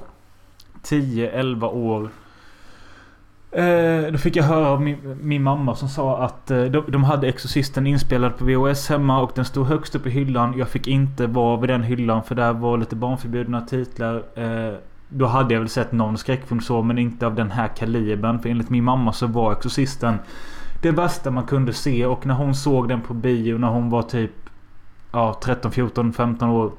10-11 0.83 1.65
år. 1.65 2.11
Eh, 3.51 4.13
då 4.13 4.19
fick 4.19 4.37
jag 4.37 4.45
höra 4.45 4.69
av 4.69 4.83
min, 4.83 5.19
min 5.21 5.43
mamma 5.43 5.75
som 5.75 5.89
sa 5.89 6.19
att 6.19 6.51
eh, 6.51 6.65
de, 6.65 6.85
de 6.89 7.05
hade 7.05 7.29
Exorcisten 7.29 7.87
inspelad 7.87 8.39
på 8.39 8.45
VHS 8.45 8.89
hemma 8.89 9.21
och 9.21 9.33
den 9.35 9.45
stod 9.45 9.67
högst 9.67 9.95
upp 9.95 10.07
i 10.07 10.11
hyllan. 10.11 10.59
Jag 10.59 10.69
fick 10.69 10.87
inte 10.87 11.27
vara 11.27 11.61
vid 11.61 11.71
den 11.71 11.83
hyllan 11.83 12.23
för 12.23 12.35
där 12.35 12.53
var 12.53 12.79
lite 12.79 12.97
barnförbjudna 12.97 13.61
titlar. 13.61 14.23
Eh, 14.35 14.75
då 15.09 15.27
hade 15.27 15.55
jag 15.55 15.61
väl 15.61 15.69
sett 15.69 15.93
någon 15.93 16.19
skräckfilm 16.19 16.61
så 16.61 16.83
men 16.83 16.99
inte 16.99 17.27
av 17.27 17.35
den 17.35 17.51
här 17.51 17.69
kalibern. 17.69 18.39
För 18.39 18.49
enligt 18.49 18.71
min 18.71 18.85
mamma 18.85 19.13
så 19.13 19.27
var 19.27 19.53
Exorcisten 19.53 20.19
det 20.83 20.93
bästa 20.93 21.31
man 21.31 21.47
kunde 21.47 21.73
se 21.73 22.07
och 22.07 22.27
när 22.27 22.35
hon 22.35 22.55
såg 22.55 22.89
den 22.89 23.01
på 23.01 23.15
bio 23.15 23.59
när 23.59 23.69
hon 23.69 23.91
var 23.91 24.03
typ 24.03 24.33
ja, 25.13 25.41
13, 25.43 25.73
14, 25.73 26.13
15 26.13 26.49
år. 26.49 26.73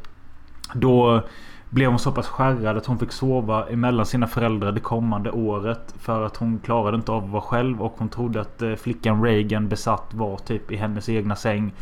Då 0.73 1.23
blev 1.69 1.89
hon 1.89 1.99
så 1.99 2.11
pass 2.11 2.27
skärrad 2.27 2.77
att 2.77 2.85
hon 2.85 2.99
fick 2.99 3.11
sova 3.11 3.67
emellan 3.69 4.05
sina 4.05 4.27
föräldrar 4.27 4.71
det 4.71 4.79
kommande 4.79 5.31
året. 5.31 5.95
För 5.99 6.25
att 6.25 6.37
hon 6.37 6.59
klarade 6.59 6.97
inte 6.97 7.11
av 7.11 7.23
att 7.23 7.29
vara 7.29 7.41
själv 7.41 7.81
och 7.81 7.95
hon 7.97 8.09
trodde 8.09 8.41
att 8.41 8.61
eh, 8.61 8.75
flickan 8.75 9.23
Reagan 9.23 9.67
besatt 9.67 10.13
var 10.13 10.37
typ 10.37 10.71
i 10.71 10.75
hennes 10.75 11.09
egna 11.09 11.35
säng. 11.35 11.73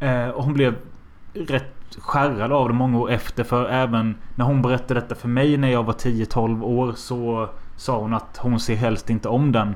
Eh, 0.00 0.28
och 0.28 0.44
hon 0.44 0.54
blev 0.54 0.76
rätt 1.34 1.74
skärrad 1.98 2.52
av 2.52 2.68
det 2.68 2.74
många 2.74 2.98
år 2.98 3.10
efter. 3.10 3.44
För 3.44 3.68
även 3.68 4.14
när 4.34 4.44
hon 4.44 4.62
berättade 4.62 5.00
detta 5.00 5.14
för 5.14 5.28
mig 5.28 5.56
när 5.56 5.68
jag 5.68 5.82
var 5.82 5.92
10-12 5.92 6.62
år 6.62 6.92
så 6.96 7.48
sa 7.76 7.98
hon 7.98 8.14
att 8.14 8.38
hon 8.42 8.60
ser 8.60 8.76
helst 8.76 9.10
inte 9.10 9.28
om 9.28 9.52
den. 9.52 9.74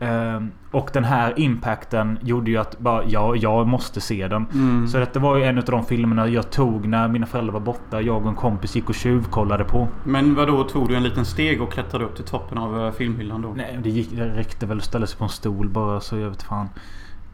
Ehm, 0.00 0.50
och 0.70 0.90
den 0.92 1.04
här 1.04 1.34
impacten 1.36 2.18
gjorde 2.22 2.50
ju 2.50 2.56
att 2.56 2.78
bara, 2.78 3.04
ja, 3.04 3.36
jag 3.36 3.66
måste 3.66 4.00
se 4.00 4.28
den. 4.28 4.46
Mm. 4.54 4.88
Så 4.88 4.98
detta 4.98 5.20
var 5.20 5.36
ju 5.36 5.44
en 5.44 5.58
av 5.58 5.64
de 5.64 5.84
filmerna 5.84 6.28
jag 6.28 6.50
tog 6.50 6.88
när 6.88 7.08
mina 7.08 7.26
föräldrar 7.26 7.52
var 7.52 7.60
borta. 7.60 8.00
Jag 8.00 8.22
och 8.22 8.28
en 8.28 8.34
kompis 8.34 8.76
gick 8.76 8.88
och 8.88 8.94
tjuvkollade 8.94 9.64
på. 9.64 9.88
Men 10.04 10.34
vad 10.34 10.48
då 10.48 10.64
tog 10.64 10.88
du 10.88 10.96
en 10.96 11.02
liten 11.02 11.24
steg 11.24 11.62
och 11.62 11.72
klättrade 11.72 12.04
upp 12.04 12.16
till 12.16 12.24
toppen 12.24 12.58
av 12.58 12.86
eh, 12.86 12.92
filmhyllan 12.92 13.42
då? 13.42 13.54
Nej, 13.56 13.78
det, 13.82 13.90
gick, 13.90 14.10
det 14.16 14.28
räckte 14.28 14.66
väl 14.66 14.78
att 14.78 14.84
ställa 14.84 15.06
sig 15.06 15.18
på 15.18 15.24
en 15.24 15.30
stol 15.30 15.68
bara 15.68 16.00
så 16.00 16.16
jag 16.16 16.30
vet 16.30 16.42
fan. 16.42 16.68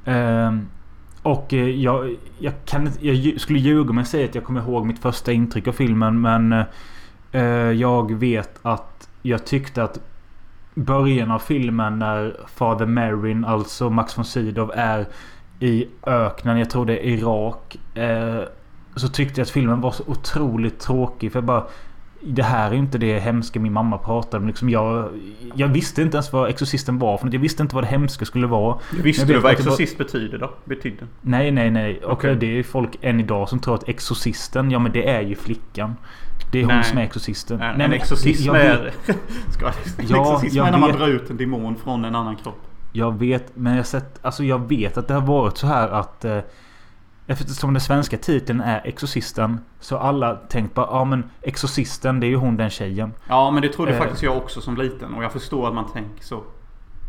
Ehm, 0.05 0.67
och 1.23 1.55
eh, 1.55 1.69
jag, 1.69 2.17
jag, 2.39 2.53
kan, 2.65 2.91
jag 3.01 3.41
skulle 3.41 3.59
ljuga 3.59 3.91
om 3.91 3.99
jag 3.99 4.07
säger 4.07 4.29
att 4.29 4.35
jag 4.35 4.45
kommer 4.45 4.61
ihåg 4.61 4.87
mitt 4.87 4.99
första 4.99 5.33
intryck 5.33 5.69
av 5.69 5.73
filmen. 5.73 6.21
Men 6.21 6.65
eh, 7.33 7.43
jag 7.71 8.15
vet 8.15 8.59
att 8.63 9.09
jag 9.23 9.47
tyckte 9.47 9.83
att 9.83 10.01
början 10.75 11.31
av 11.31 11.39
filmen 11.39 11.99
när 11.99 12.37
Father 12.47 12.87
Merrin, 12.87 13.45
alltså 13.45 13.91
Max 13.91 14.19
von 14.19 14.25
Sydow, 14.25 14.73
är 14.75 15.07
i 15.61 15.89
öknen. 16.07 16.59
Jag 16.59 16.71
tror 16.71 16.87
det 16.87 17.07
är 17.07 17.11
Irak. 17.11 17.77
Eh, 17.95 18.41
så 18.97 19.09
tyckte 19.09 19.41
jag 19.41 19.45
att 19.45 19.51
filmen 19.51 19.81
var 19.81 19.91
så 19.91 20.03
otroligt 20.07 20.81
tråkig. 20.81 21.33
För 21.33 21.39
jag 21.39 21.45
bara... 21.45 21.67
Det 22.27 22.43
här 22.43 22.71
är 22.71 22.75
inte 22.75 22.99
det 22.99 23.19
hemska 23.21 23.61
min 23.61 23.73
mamma 23.73 23.99
pratade 23.99 24.37
om. 24.43 24.47
Liksom 24.47 24.71
jag, 24.71 25.09
jag 25.55 25.69
visste 25.69 26.03
inte 26.03 26.17
ens 26.17 26.33
vad 26.33 26.49
Exorcisten 26.51 26.99
var 26.99 27.19
för 27.19 27.25
något. 27.27 27.35
Jag 27.35 27.41
visste 27.41 27.63
inte 27.63 27.75
vad 27.75 27.85
det 27.85 27.89
hemska 27.89 28.25
skulle 28.25 28.47
vara. 28.47 28.79
Visste 29.03 29.27
du 29.27 29.33
vad 29.33 29.43
det 29.43 29.45
var- 29.45 29.51
exorcist 29.51 29.99
betyder 29.99 30.39
då? 30.39 30.51
Betydde? 30.65 31.07
Nej, 31.21 31.51
nej, 31.51 31.71
nej. 31.71 32.05
Och 32.05 32.23
det 32.23 32.59
är 32.59 32.63
folk 32.63 32.97
än 33.01 33.21
idag 33.21 33.49
som 33.49 33.59
tror 33.59 33.75
att 33.75 33.89
Exorcisten, 33.89 34.71
ja 34.71 34.79
men 34.79 34.93
det 34.93 35.09
är 35.11 35.21
ju 35.21 35.35
flickan. 35.35 35.95
Det 36.53 36.59
är 36.61 36.65
hon 36.65 36.75
Nej. 36.75 36.85
som 36.85 36.99
är 36.99 37.03
Exorcisten. 37.03 37.61
En, 37.61 37.77
nej, 37.79 37.85
en 37.87 37.93
exorcism 37.93 38.47
jag 38.47 38.57
är... 38.61 38.93
Ska, 39.51 39.67
en 39.67 39.73
Ja, 40.09 40.21
exorcism 40.23 40.57
jag 40.57 40.67
är 40.67 40.71
när 40.73 40.79
man 40.79 40.91
vet. 40.91 40.99
drar 40.99 41.09
ut 41.09 41.31
en 41.31 41.37
demon 41.37 41.77
från 41.77 42.05
en 42.05 42.15
annan 42.15 42.37
kropp. 42.37 42.61
Jag 42.93 43.19
vet, 43.19 43.57
men 43.57 43.77
jag 43.77 43.87
sett, 43.87 44.19
alltså 44.25 44.45
jag 44.45 44.69
vet 44.69 44.97
att 44.99 45.09
det 45.09 45.15
har 45.15 45.21
varit 45.21 45.57
så 45.59 45.67
här 45.67 45.89
att 45.89 46.25
eh, 46.25 46.39
Eftersom 47.27 47.73
den 47.73 47.81
svenska 47.81 48.17
titeln 48.17 48.61
är 48.61 48.81
Exorcisten 48.85 49.61
Så 49.81 49.99
alla 49.99 50.35
tänkt 50.35 50.75
bara, 50.75 50.87
ja 50.87 51.05
men 51.05 51.31
Exorcisten 51.43 52.21
det 52.21 52.27
är 52.27 52.29
ju 52.29 52.37
hon 52.37 52.57
den 52.57 52.71
tjejen. 52.71 53.13
Ja, 53.29 53.51
men 53.51 53.63
det 53.63 53.69
trodde 53.69 53.93
Eh. 53.93 53.99
faktiskt 53.99 54.23
jag 54.23 54.37
också 54.37 54.61
som 54.61 54.77
liten. 54.77 55.15
Och 55.15 55.25
jag 55.25 55.33
förstår 55.33 55.69
att 55.69 55.75
man 55.75 55.93
tänker 55.93 56.25
så. 56.25 56.43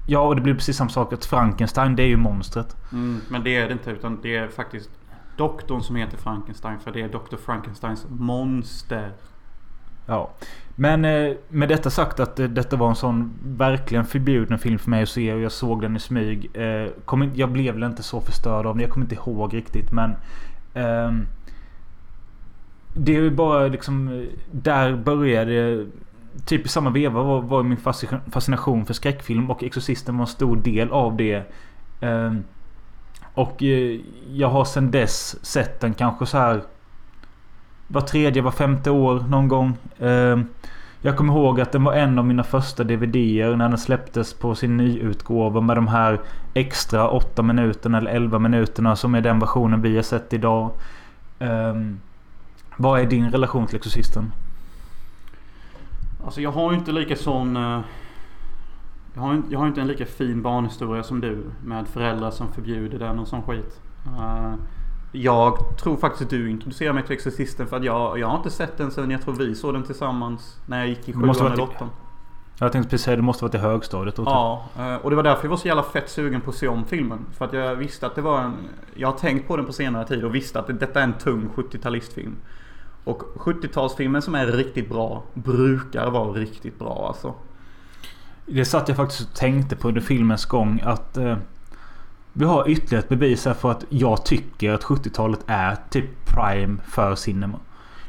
Ja 0.08 0.20
och 0.20 0.36
det 0.36 0.42
blir 0.42 0.54
precis 0.54 0.78
samma 0.78 0.90
sak 0.90 1.14
att 1.14 1.26
Frankenstein 1.26 1.96
det 1.96 2.04
är 2.04 2.08
ju 2.08 2.18
monstret. 2.18 2.76
Mm, 2.92 3.22
men 3.30 3.44
det 3.44 3.56
är 3.56 3.68
det 3.68 3.74
inte. 3.74 3.92
Utan 3.92 4.20
det 4.22 4.36
är 4.36 4.48
faktiskt 4.48 4.90
doktorn 5.38 5.82
som 5.82 5.96
heter 5.96 6.18
Frankenstein. 6.18 6.80
För 6.80 6.92
det 6.92 7.02
är 7.02 7.08
Dr. 7.10 7.36
Frankensteins 7.46 8.06
monster. 8.10 9.12
Ja. 10.06 10.30
Men 10.76 11.06
eh, 11.06 11.34
med 11.50 11.70
detta 11.70 11.90
sagt 11.90 12.20
att 12.20 12.40
eh, 12.40 12.48
detta 12.48 12.76
var 12.76 12.90
en 12.90 12.96
sån 12.96 13.34
verkligen 13.44 14.06
förbjuden 14.06 14.60
film 14.60 14.80
för 14.80 14.90
mig 14.90 15.04
att 15.04 15.10
se 15.10 15.34
och 15.34 15.40
jag 15.40 15.52
såg 15.52 15.82
den 15.82 15.96
i 15.96 16.00
smyg. 16.00 16.50
Eh, 16.54 16.90
kom 17.06 17.24
in, 17.24 17.32
jag 17.36 17.52
blev 17.52 17.74
väl 17.74 17.84
inte 17.84 18.04
så 18.04 18.22
förstörd 18.22 18.66
av 18.66 18.76
den. 18.76 18.82
Jag 18.82 18.92
kommer 18.92 19.06
inte 19.06 19.16
ihåg 19.16 19.54
riktigt 19.54 19.92
men... 19.92 20.16
Ehm, 20.74 21.28
det 22.94 23.16
är 23.16 23.22
ju 23.22 23.32
bara 23.32 23.68
liksom... 23.68 24.08
Eh, 24.08 24.28
där 24.52 24.96
började... 24.96 25.86
Typ 26.46 26.66
i 26.66 26.70
samma 26.70 26.90
veva 26.90 27.24
var, 27.24 27.42
var 27.42 27.64
min 27.64 27.78
fascination 28.32 28.86
för 28.86 28.94
skräckfilm 28.94 29.52
och 29.52 29.64
Exorcisten 29.64 30.18
var 30.18 30.24
en 30.24 30.28
stor 30.28 30.56
del 30.56 30.92
av 30.92 31.18
det. 31.18 31.44
Ehm, 32.02 32.44
och 33.34 33.64
eh, 33.64 34.00
jag 34.32 34.48
har 34.48 34.66
sedan 34.66 34.92
dess 34.92 35.46
sett 35.46 35.80
den 35.80 35.94
kanske 35.94 36.26
så 36.26 36.38
här 36.38 36.62
var 37.88 38.02
tredje, 38.02 38.42
var 38.42 38.52
femte 38.52 38.92
år 38.92 39.26
någon 39.30 39.48
gång. 39.48 39.78
Ehm, 40.00 40.46
jag 41.02 41.18
kommer 41.18 41.34
ihåg 41.34 41.62
att 41.62 41.72
den 41.72 41.84
var 41.84 41.94
en 41.94 42.20
av 42.20 42.26
mina 42.26 42.44
första 42.44 42.84
DVDer 42.84 43.56
när 43.56 43.70
den 43.70 43.78
släpptes 43.78 44.34
på 44.34 44.56
sin 44.56 44.78
nyutgåva 44.78 45.62
med 45.62 45.78
de 45.78 45.88
här 45.88 46.20
extra 46.54 47.10
8 47.10 47.42
minuterna 47.42 47.98
eller 47.98 48.12
11 48.12 48.40
minuterna 48.40 48.96
som 48.96 49.16
är 49.16 49.22
den 49.22 49.40
versionen 49.40 49.82
vi 49.82 49.96
har 49.96 50.04
sett 50.04 50.34
idag. 50.34 50.72
Um, 51.40 52.00
vad 52.78 53.00
är 53.00 53.06
din 53.06 53.32
relation 53.32 53.68
till 53.68 53.76
Exorcisten? 53.76 54.32
Alltså 56.26 56.42
jag 56.42 56.52
har 56.52 56.72
ju 56.72 56.78
inte 56.78 56.92
lika 56.92 57.16
sån... 57.16 57.58
Eh, 57.58 57.80
jag 59.14 59.22
har, 59.22 59.42
jag 59.50 59.60
har 59.60 59.68
inte 59.68 59.82
en 59.82 59.88
lika 59.88 60.06
fin 60.06 60.42
barnhistoria 60.42 61.04
som 61.04 61.22
du. 61.22 61.44
Med 61.64 61.88
föräldrar 61.88 62.32
som 62.32 62.52
förbjuder 62.52 63.00
den 63.00 63.20
och 63.20 63.28
sån 63.28 63.42
skit. 63.42 63.80
Eh, 64.06 64.54
jag 65.12 65.78
tror 65.78 65.98
faktiskt 65.98 66.22
att 66.24 66.30
du 66.30 66.50
introducerade 66.50 66.94
mig 66.94 67.04
till 67.04 67.14
Exorcisten 67.16 67.68
för 67.68 67.78
att 67.78 67.84
jag, 67.84 68.20
jag 68.20 68.28
har 68.28 68.38
inte 68.38 68.50
sett 68.52 68.78
den 68.78 68.92
sen 68.92 69.12
jag 69.12 69.22
tror 69.22 69.34
vi 69.34 69.56
såg 69.56 69.74
den 69.74 69.84
tillsammans. 69.84 70.58
När 70.66 70.78
jag 70.78 70.88
gick 70.88 71.10
i 71.10 71.14
sjuan 71.14 71.24
eller 71.54 71.64
åttan. 71.64 71.90
Jag 72.60 72.72
tänkte 72.72 72.90
precis 72.90 73.06
säga 73.06 73.16
det 73.16 73.22
måste 73.22 73.44
varit 73.46 73.56
i 73.56 73.58
högstadiet 73.58 74.16
då. 74.16 74.24
typ. 74.24 74.30
Ja, 74.30 74.66
eh, 74.80 74.96
och 74.96 75.10
det 75.10 75.16
var 75.16 75.24
därför 75.24 75.44
jag 75.44 75.50
var 75.50 75.58
så 75.58 75.68
jävla 75.68 75.84
fett 75.84 76.10
sugen 76.10 76.42
på 76.42 76.50
att 76.50 76.56
se 76.56 76.68
om 76.68 76.86
filmen. 76.86 77.20
För 77.38 77.46
att 77.46 77.54
jag 77.54 77.76
visste 77.76 78.06
att 78.08 78.16
det 78.16 78.22
var 78.22 78.40
en... 78.42 78.54
Jag 78.94 79.08
har 79.12 79.18
tänkt 79.18 79.48
på 79.48 79.58
den 79.58 79.66
på 79.66 79.74
senare 79.74 80.08
tid 80.08 80.24
och 80.24 80.36
visste 80.36 80.60
att 80.60 80.68
det- 80.68 80.74
detta 80.74 81.00
är 81.00 81.04
en 81.04 81.14
tung 81.14 81.50
70-talistfilm. 81.56 82.34
Och 83.04 83.24
70-talsfilmer 83.36 84.20
som 84.20 84.36
är 84.36 84.48
riktigt 84.48 84.90
bra 84.90 85.24
brukar 85.34 86.10
vara 86.10 86.32
riktigt 86.32 86.80
bra 86.80 87.06
alltså. 87.08 87.34
Det 88.46 88.66
satt 88.66 88.88
jag 88.88 88.98
faktiskt 88.98 89.22
och 89.30 89.36
tänkte 89.36 89.76
på 89.76 89.88
under 89.88 90.02
filmens 90.02 90.46
gång 90.46 90.82
att 90.86 91.18
eh, 91.18 91.38
vi 92.38 92.46
har 92.46 92.70
ytterligare 92.70 93.04
ett 93.04 93.10
bevis 93.10 93.46
här 93.46 93.54
för 93.54 93.72
att 93.72 93.86
jag 93.90 94.26
tycker 94.26 94.74
att 94.74 94.84
70-talet 94.84 95.40
är 95.48 95.78
typ 95.90 96.26
prime 96.26 96.78
för 96.88 97.16
cinema. 97.16 97.60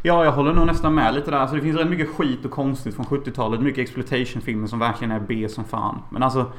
Ja, 0.02 0.24
jag 0.24 0.32
håller 0.32 0.52
nog 0.52 0.66
nästan 0.66 0.94
med 0.94 1.14
lite 1.14 1.30
där. 1.30 1.38
Alltså 1.38 1.56
det 1.56 1.62
finns 1.62 1.76
rätt 1.76 1.88
mycket 1.88 2.08
skit 2.08 2.44
och 2.44 2.50
konstigt 2.50 2.94
från 2.94 3.06
70-talet. 3.06 3.60
Mycket 3.60 3.82
exploitation-filmer 3.82 4.66
som 4.66 4.78
verkligen 4.78 5.10
är 5.10 5.20
B 5.20 5.48
som 5.48 5.64
fan. 5.64 6.02
Men 6.10 6.22
alltså... 6.22 6.52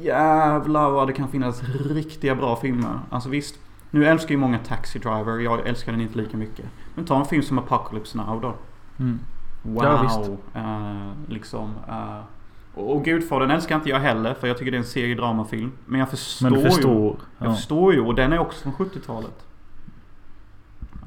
Jävlar 0.00 0.90
vad 0.90 1.08
det 1.08 1.12
kan 1.12 1.28
finnas 1.28 1.62
riktiga 1.84 2.34
bra 2.34 2.56
filmer. 2.56 3.00
Alltså 3.10 3.28
visst. 3.28 3.58
Nu 3.90 4.06
älskar 4.06 4.30
ju 4.30 4.36
många 4.36 4.58
Taxi 4.58 4.98
Driver. 4.98 5.38
Jag 5.38 5.66
älskar 5.68 5.92
den 5.92 6.00
inte 6.00 6.18
lika 6.18 6.36
mycket. 6.36 6.64
Men 6.94 7.04
ta 7.04 7.18
en 7.18 7.24
film 7.24 7.42
som 7.42 7.58
Apocalypse 7.58 8.18
Now 8.18 8.40
då. 8.40 8.54
Mm. 8.98 9.18
Wow. 9.62 9.84
Ja, 9.84 10.02
visst. 10.02 10.30
Eh, 10.54 11.12
liksom. 11.28 11.74
eh, 11.88 12.18
och, 12.74 13.04
Gudfadern 13.04 13.50
älskar 13.50 13.74
inte 13.76 13.88
jag 13.88 14.00
heller. 14.00 14.34
För 14.34 14.46
jag 14.46 14.58
tycker 14.58 14.70
det 14.70 14.76
är 14.76 14.78
en 14.78 14.84
seriedramafilm. 14.84 15.72
Men 15.86 16.00
jag 16.00 16.10
förstår 16.10 16.50
Men 16.50 16.52
du 16.58 16.64
ju. 16.64 16.64
förstår. 16.70 17.16
Jag 17.38 17.48
Ja. 17.48 17.54
förstår 17.54 17.92
ju 17.94 18.00
och 18.00 18.14
den 18.14 18.32
är 18.32 18.38
också 18.38 18.62
från 18.62 18.72
70-talet. 18.72 19.46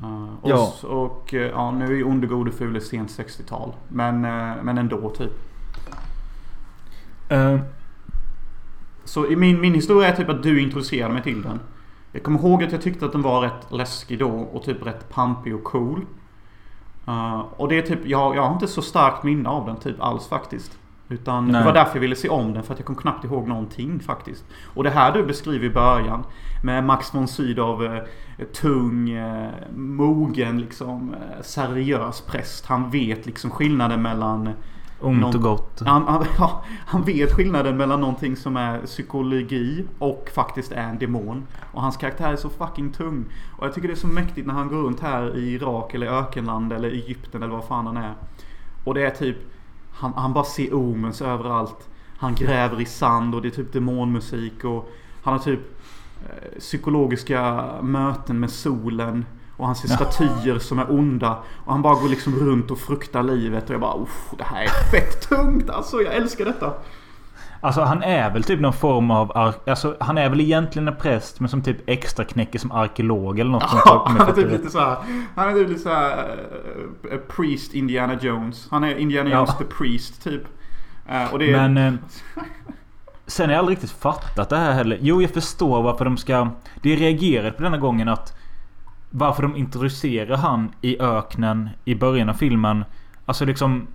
Uh, 0.03 0.33
och, 0.41 0.49
Ja. 0.49 0.73
och 0.87 1.33
eh, 1.33 1.41
ja, 1.49 1.71
nu 1.71 1.85
är 1.85 1.91
ju 1.91 2.03
Onde 2.03 2.27
gode 2.27 2.51
fule 2.51 2.81
sent 2.81 3.09
60-tal. 3.09 3.73
Men, 3.87 4.25
eh, 4.25 4.53
men 4.63 4.77
ändå 4.77 5.09
typ. 5.09 5.31
Eh, 7.29 7.59
Så 9.03 9.27
i 9.27 9.35
min, 9.35 9.61
min 9.61 9.73
historia 9.73 10.07
är 10.09 10.15
typ 10.15 10.29
att 10.29 10.43
du 10.43 10.61
introducerade 10.61 11.13
mig 11.13 11.23
till 11.23 11.41
den. 11.41 11.59
Jag 12.11 12.23
kommer 12.23 12.39
ihåg 12.39 12.63
att 12.63 12.71
jag 12.71 12.81
tyckte 12.81 13.05
att 13.05 13.11
den 13.11 13.21
var 13.21 13.41
rätt 13.41 13.67
läskig 13.71 14.19
då 14.19 14.29
och 14.29 14.63
typ 14.63 14.85
rätt 14.85 15.09
pampig 15.09 15.55
och 15.55 15.63
cool. 15.63 16.01
Eh, 17.07 17.39
och 17.39 17.67
det 17.69 17.77
är 17.77 17.81
typ, 17.81 17.99
jag, 18.05 18.35
jag 18.35 18.41
har 18.41 18.53
inte 18.53 18.67
så 18.67 18.81
starkt 18.81 19.23
minne 19.23 19.49
av 19.49 19.65
den 19.65 19.75
typ 19.77 20.01
alls 20.01 20.27
faktiskt. 20.27 20.77
Utan 21.09 21.47
Nej. 21.47 21.59
det 21.61 21.65
var 21.65 21.73
därför 21.73 21.95
jag 21.95 22.01
ville 22.01 22.15
se 22.15 22.29
om 22.29 22.53
den 22.53 22.63
för 22.63 22.73
att 22.73 22.79
jag 22.79 22.85
kom 22.85 22.95
knappt 22.95 23.25
ihåg 23.25 23.47
någonting 23.47 23.99
faktiskt. 23.99 24.45
Och 24.73 24.83
det 24.83 24.89
här 24.89 25.11
du 25.11 25.23
beskriver 25.25 25.65
i 25.65 25.69
början 25.69 26.23
med 26.63 26.83
Max 26.83 27.13
von 27.15 27.27
Sydow, 27.27 27.85
eh, 27.85 28.03
tung, 28.61 29.09
eh, 29.09 29.49
mogen 29.75 30.61
liksom, 30.61 31.13
eh, 31.13 31.41
seriös 31.41 32.21
präst. 32.21 32.65
Han 32.65 32.89
vet 32.89 33.25
liksom 33.25 33.49
skillnaden 33.51 34.01
mellan 34.01 34.49
ont 35.01 35.21
Någon- 35.21 35.35
och 35.35 35.41
gott. 35.41 35.81
han, 35.85 36.07
han, 36.07 36.25
ja, 36.37 36.63
han 36.85 37.03
vet 37.03 37.33
skillnaden 37.33 37.77
mellan 37.77 37.99
någonting 38.01 38.35
som 38.35 38.57
är 38.57 38.79
psykologi 38.85 39.85
och 39.99 40.29
faktiskt 40.33 40.71
är 40.71 40.83
en 40.89 40.97
demon. 40.99 41.47
Och 41.73 41.81
hans 41.81 41.97
karaktär 41.97 42.31
är 42.31 42.35
så 42.35 42.49
fucking 42.49 42.91
tung. 42.91 43.25
Och 43.57 43.65
jag 43.65 43.73
tycker 43.73 43.87
det 43.87 43.93
är 43.93 43.95
så 43.95 44.07
mäktigt 44.07 44.47
när 44.47 44.53
han 44.53 44.67
går 44.67 44.77
runt 44.77 44.99
här 44.99 45.37
i 45.37 45.53
Irak 45.53 45.93
eller 45.93 46.07
ökenland 46.07 46.73
eller 46.73 46.89
Egypten 46.89 47.43
eller 47.43 47.53
vad 47.53 47.65
fan 47.65 47.85
han 47.85 47.97
är. 47.97 48.13
Och 48.83 48.93
det 48.93 49.05
är 49.05 49.09
typ, 49.09 49.37
han, 49.95 50.13
han 50.13 50.33
bara 50.33 50.43
ser 50.43 50.73
omens 50.73 51.21
överallt. 51.21 51.89
Han 52.17 52.35
gräver 52.35 52.81
i 52.81 52.85
sand 52.85 53.35
och 53.35 53.41
det 53.41 53.47
är 53.47 53.51
typ 53.51 53.73
demonmusik 53.73 54.63
och 54.63 54.91
han 55.23 55.33
har 55.33 55.39
typ 55.39 55.59
eh, 56.23 56.59
psykologiska 56.59 57.69
möten 57.81 58.39
med 58.39 58.49
solen. 58.49 59.25
Och 59.57 59.65
han 59.65 59.75
ser 59.75 59.87
statyer 59.87 60.59
som 60.59 60.79
är 60.79 60.91
onda. 60.91 61.43
Och 61.65 61.71
han 61.71 61.81
bara 61.81 61.95
går 61.95 62.09
liksom 62.09 62.35
runt 62.35 62.71
och 62.71 62.79
fruktar 62.79 63.23
livet. 63.23 63.63
Och 63.63 63.73
jag 63.73 63.81
bara 63.81 64.05
det 64.37 64.43
här 64.43 64.63
är 64.63 64.91
fett 64.91 65.29
tungt 65.29 65.69
alltså. 65.69 66.01
Jag 66.01 66.15
älskar 66.15 66.45
detta. 66.45 66.73
Alltså 67.61 67.81
han 67.81 68.03
är 68.03 68.29
väl 68.29 68.43
typ 68.43 68.59
någon 68.59 68.73
form 68.73 69.11
av... 69.11 69.31
Alltså 69.67 69.95
han 69.99 70.17
är 70.17 70.29
väl 70.29 70.41
egentligen 70.41 70.87
en 70.87 70.95
präst 70.95 71.39
men 71.39 71.49
som 71.49 71.61
typ 71.61 71.89
extra 71.89 72.25
knäcker 72.25 72.59
som 72.59 72.71
arkeolog 72.71 73.39
eller 73.39 73.51
något. 73.51 73.63
Ja, 73.71 73.81
jag 73.85 73.99
han 73.99 74.29
är 74.29 74.33
typ 74.33 74.51
lite 74.51 74.69
såhär. 74.69 74.97
Han 75.35 75.49
är 75.49 75.53
typ 75.53 75.69
lite 75.69 75.81
såhär. 75.81 76.37
Uh, 77.11 77.17
priest 77.35 77.73
Indiana 77.73 78.17
Jones. 78.21 78.67
Han 78.71 78.83
är 78.83 78.95
Indiana 78.95 79.29
Ja. 79.29 79.37
Jones 79.37 79.57
the 79.57 79.63
priest 79.63 80.23
typ. 80.23 80.41
Eh, 81.07 81.33
och 81.33 81.39
det 81.39 81.53
är... 81.53 81.69
Men... 81.69 81.77
Eh, 81.77 81.93
sen 83.27 83.45
har 83.45 83.53
jag 83.53 83.59
aldrig 83.59 83.77
riktigt 83.77 83.91
fattat 83.91 84.49
det 84.49 84.57
här 84.57 84.73
heller. 84.73 84.97
Jo, 85.01 85.21
jag 85.21 85.31
förstår 85.31 85.81
varför 85.81 86.05
de 86.05 86.17
ska... 86.17 86.47
Det 86.81 86.89
jag 86.89 87.01
reagerade 87.01 87.51
på 87.51 87.63
denna 87.63 87.77
gången 87.77 88.07
att... 88.07 88.37
Varför 89.09 89.41
de 89.41 89.55
introducerar 89.55 90.37
han 90.37 90.71
i 90.81 90.99
öknen 90.99 91.69
i 91.85 91.95
början 91.95 92.29
av 92.29 92.33
filmen. 92.33 92.85
Alltså 93.25 93.45
liksom... 93.45 93.87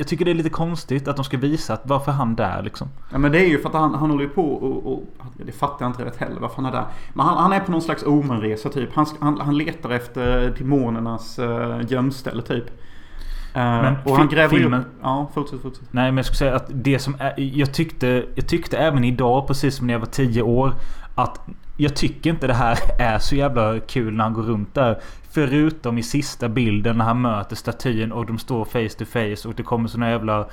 Jag 0.00 0.08
tycker 0.08 0.24
det 0.24 0.30
är 0.30 0.34
lite 0.34 0.50
konstigt 0.50 1.08
att 1.08 1.16
de 1.16 1.24
ska 1.24 1.36
visa 1.36 1.74
att 1.74 1.80
varför 1.84 2.12
han 2.12 2.36
där 2.36 2.62
liksom. 2.62 2.88
Ja 3.12 3.18
men 3.18 3.32
det 3.32 3.38
är 3.40 3.48
ju 3.48 3.58
för 3.58 3.68
att 3.68 3.74
han, 3.74 3.94
han 3.94 4.10
håller 4.10 4.22
ju 4.24 4.30
på 4.30 4.52
och, 4.52 4.92
och 4.92 5.02
Det 5.46 5.52
fattar 5.52 5.84
jag 5.84 5.90
inte 5.90 6.04
rätt 6.04 6.16
heller 6.16 6.40
varför 6.40 6.56
han 6.56 6.66
är 6.66 6.72
där. 6.72 6.84
Men 7.12 7.26
han, 7.26 7.38
han 7.38 7.52
är 7.52 7.60
på 7.60 7.70
någon 7.70 7.82
slags 7.82 8.02
omenresa 8.02 8.68
typ. 8.68 8.88
Han, 8.94 9.06
han, 9.20 9.40
han 9.40 9.56
letar 9.58 9.90
efter 9.90 10.54
demonernas 10.58 11.38
uh, 11.38 11.80
gömställe 11.88 12.42
typ. 12.42 12.64
Eh, 13.54 13.62
Men 13.62 13.94
och 14.04 14.16
han 14.16 14.28
gräver 14.28 14.56
filmen- 14.56 14.80
upp... 14.80 14.86
Ja, 15.02 15.30
fortsätt, 15.34 15.62
fortsätt. 15.62 15.84
Nej 15.90 16.04
men 16.10 16.16
jag 16.16 16.24
skulle 16.26 16.36
säga 16.38 16.56
att 16.56 16.66
det 16.68 16.98
som 16.98 17.16
är, 17.18 17.34
jag 17.36 17.74
tyckte 17.74 18.24
Jag 18.34 18.46
tyckte 18.48 18.78
även 18.78 19.04
idag 19.04 19.46
precis 19.46 19.74
som 19.76 19.86
när 19.86 19.94
jag 19.94 20.00
var 20.00 20.06
10 20.06 20.42
år 20.42 20.72
Att 21.14 21.40
jag 21.76 21.96
tycker 21.96 22.30
inte 22.30 22.46
det 22.46 22.54
här 22.54 22.78
är 22.98 23.18
så 23.18 23.36
jävla 23.36 23.80
kul 23.80 24.14
när 24.14 24.24
han 24.24 24.32
går 24.32 24.42
runt 24.42 24.74
där 24.74 24.98
Förutom 25.38 25.98
i 25.98 26.02
sista 26.02 26.48
bilden 26.48 26.98
när 26.98 27.04
han 27.04 27.20
möter 27.20 27.56
statyn 27.56 28.12
och 28.12 28.26
de 28.26 28.38
står 28.38 28.64
face 28.64 28.98
to 28.98 29.04
face 29.04 29.48
och 29.48 29.54
det 29.54 29.62
kommer 29.62 29.88
såna 29.88 30.10
jävla 30.10 30.46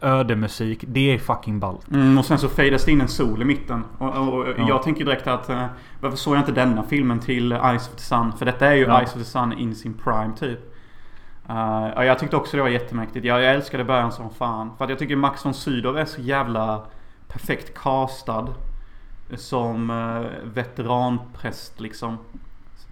ödemusik. 0.00 0.84
Det 0.88 1.14
är 1.14 1.18
fucking 1.18 1.60
ballt. 1.60 1.90
Mm, 1.90 2.18
och 2.18 2.24
sen 2.24 2.38
så 2.38 2.48
fadas 2.48 2.84
det 2.84 2.92
in 2.92 3.00
en 3.00 3.08
sol 3.08 3.42
i 3.42 3.44
mitten. 3.44 3.84
Och, 3.98 4.16
och, 4.16 4.38
och 4.38 4.48
Ja. 4.58 4.68
jag 4.68 4.82
tänker 4.82 5.04
direkt 5.04 5.26
att 5.26 5.48
eh, 5.48 5.66
varför 6.00 6.16
såg 6.16 6.34
jag 6.34 6.40
inte 6.40 6.52
denna 6.52 6.82
filmen 6.82 7.20
till 7.20 7.52
Eyes 7.52 7.88
of 7.88 7.94
the 7.94 8.02
Sun? 8.02 8.32
För 8.38 8.46
detta 8.46 8.66
är 8.66 8.74
ju 8.74 8.82
Ja. 8.84 8.98
Eyes 8.98 9.12
of 9.12 9.18
the 9.18 9.24
Sun 9.24 9.52
in 9.52 9.74
sin 9.74 9.94
prime 9.94 10.32
typ. 10.38 10.58
Uh, 11.50 11.56
ja, 11.96 12.04
jag 12.04 12.18
tyckte 12.18 12.36
också 12.36 12.56
det 12.56 12.62
var 12.62 12.70
jättemäktigt. 12.70 13.24
Jag, 13.26 13.42
jag 13.42 13.54
älskade 13.54 13.84
början 13.84 14.12
som 14.12 14.30
fan. 14.30 14.70
För 14.78 14.84
att 14.84 14.90
jag 14.90 14.98
tycker 14.98 15.16
Max 15.16 15.44
von 15.44 15.54
Sydow 15.54 15.98
är 15.98 16.04
så 16.04 16.20
jävla 16.20 16.82
perfekt 17.28 17.74
castad. 17.78 18.46
Som 19.34 19.90
uh, 19.90 20.26
veteranpräst 20.44 21.80
liksom. 21.80 22.18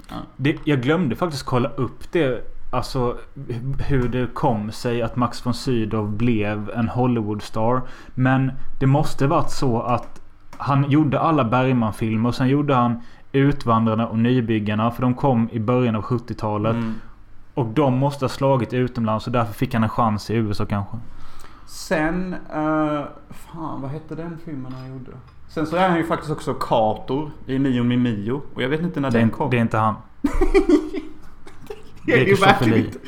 Ja. 0.09 0.17
Det, 0.37 0.57
jag 0.65 0.83
glömde 0.83 1.17
faktiskt 1.17 1.43
kolla 1.43 1.69
upp 1.69 2.13
det. 2.13 2.45
Alltså 2.71 3.19
hur 3.79 4.09
det 4.09 4.35
kom 4.35 4.73
sig 4.73 5.03
att 5.03 5.17
Max 5.17 5.47
von 5.47 5.55
Sydow 5.55 6.11
blev 6.11 6.71
en 6.71 6.89
Hollywood-star. 6.89 7.83
Men 8.15 8.53
det 8.81 8.87
måste 8.87 9.27
varit 9.27 9.51
så 9.51 9.83
att 9.83 10.21
han 10.57 10.91
gjorde 10.91 11.21
alla 11.21 11.45
Bergman-filmer 11.45 12.29
och 12.29 12.35
sen 12.35 12.49
gjorde 12.49 12.75
han 12.75 13.03
Utvandrarna 13.33 14.09
och 14.09 14.19
Nybyggarna. 14.19 14.91
För 14.91 15.03
de 15.03 15.15
kom 15.15 15.49
i 15.53 15.61
början 15.61 15.97
av 15.97 16.03
70-talet. 16.03 16.75
Mm. 16.75 16.95
Och 17.55 17.67
de 17.67 17.99
måste 17.99 18.25
ha 18.25 18.29
slagit 18.29 18.73
utomlands 18.73 19.27
och 19.27 19.33
därför 19.33 19.53
fick 19.53 19.75
han 19.75 19.83
en 19.83 19.89
chans 19.89 20.31
i 20.31 20.35
USA 20.35 20.67
kanske. 20.67 20.97
Sen, 21.67 22.35
uh, 22.35 23.05
fan 23.31 23.83
vad 23.83 23.91
hette 23.91 24.15
den 24.15 24.39
filmen 24.45 24.73
han 24.73 24.89
gjorde? 24.89 25.11
Sen 25.49 25.67
så 25.67 25.77
är 25.77 25.89
han 25.89 25.99
ju 25.99 26.05
faktiskt 26.05 26.31
också 26.33 26.55
Kator 26.55 27.31
i 27.47 27.59
Mio 27.59 27.83
min 27.85 28.03
Mio. 28.03 28.43
Och 28.55 28.63
jag 28.63 28.69
vet 28.69 28.81
inte 28.81 29.01
när 29.01 29.11
Det 29.11 29.19
är, 29.19 29.21
den 29.21 29.31
kom. 29.31 29.51
det 29.51 29.57
är 29.57 29.61
inte 29.61 29.79
han. 29.79 29.95
Det 32.07 32.13
är 32.13 32.27
ju 32.27 32.35
verkligen 32.35 32.79
inte... 32.87 32.99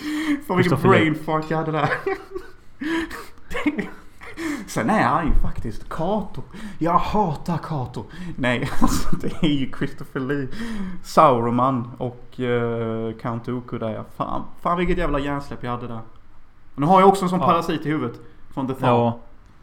Fan 0.46 0.56
vilken 0.56 0.78
Christopher 0.78 0.88
Lee. 0.90 1.00
brain 1.00 1.14
fart 1.24 1.44
jag 1.50 1.58
hade 1.58 1.72
där. 1.72 1.90
Sen 4.66 4.90
är 4.90 5.02
han 5.02 5.26
ju 5.26 5.32
faktiskt 5.34 5.88
Kato. 5.88 6.42
Jag 6.78 6.98
hatar 6.98 7.58
Kato. 7.58 8.04
Nej, 8.36 8.70
alltså 8.80 9.16
det 9.16 9.42
är 9.42 9.48
ju 9.48 9.70
Christopher 9.78 10.20
Lee. 10.20 10.48
Sauroman 11.04 11.90
och 11.98 12.26
uh, 12.38 13.12
Count 13.20 13.44
Dooku 13.44 13.78
där 13.78 13.90
ja. 13.90 14.04
Fan, 14.16 14.42
fan 14.60 14.78
vilket 14.78 14.98
jävla 14.98 15.18
hjärnsläpp 15.18 15.64
jag 15.64 15.70
hade 15.70 15.86
där. 15.88 16.00
Nu 16.74 16.86
har 16.86 17.00
jag 17.00 17.08
också 17.08 17.24
en 17.24 17.28
sån 17.28 17.40
Ja. 17.40 17.46
parasit 17.46 17.86
i 17.86 17.88
huvudet. 17.88 18.20
Från 18.54 18.66
The 18.66 18.74
Thaw. 18.74 18.86
Ja. 19.04 19.18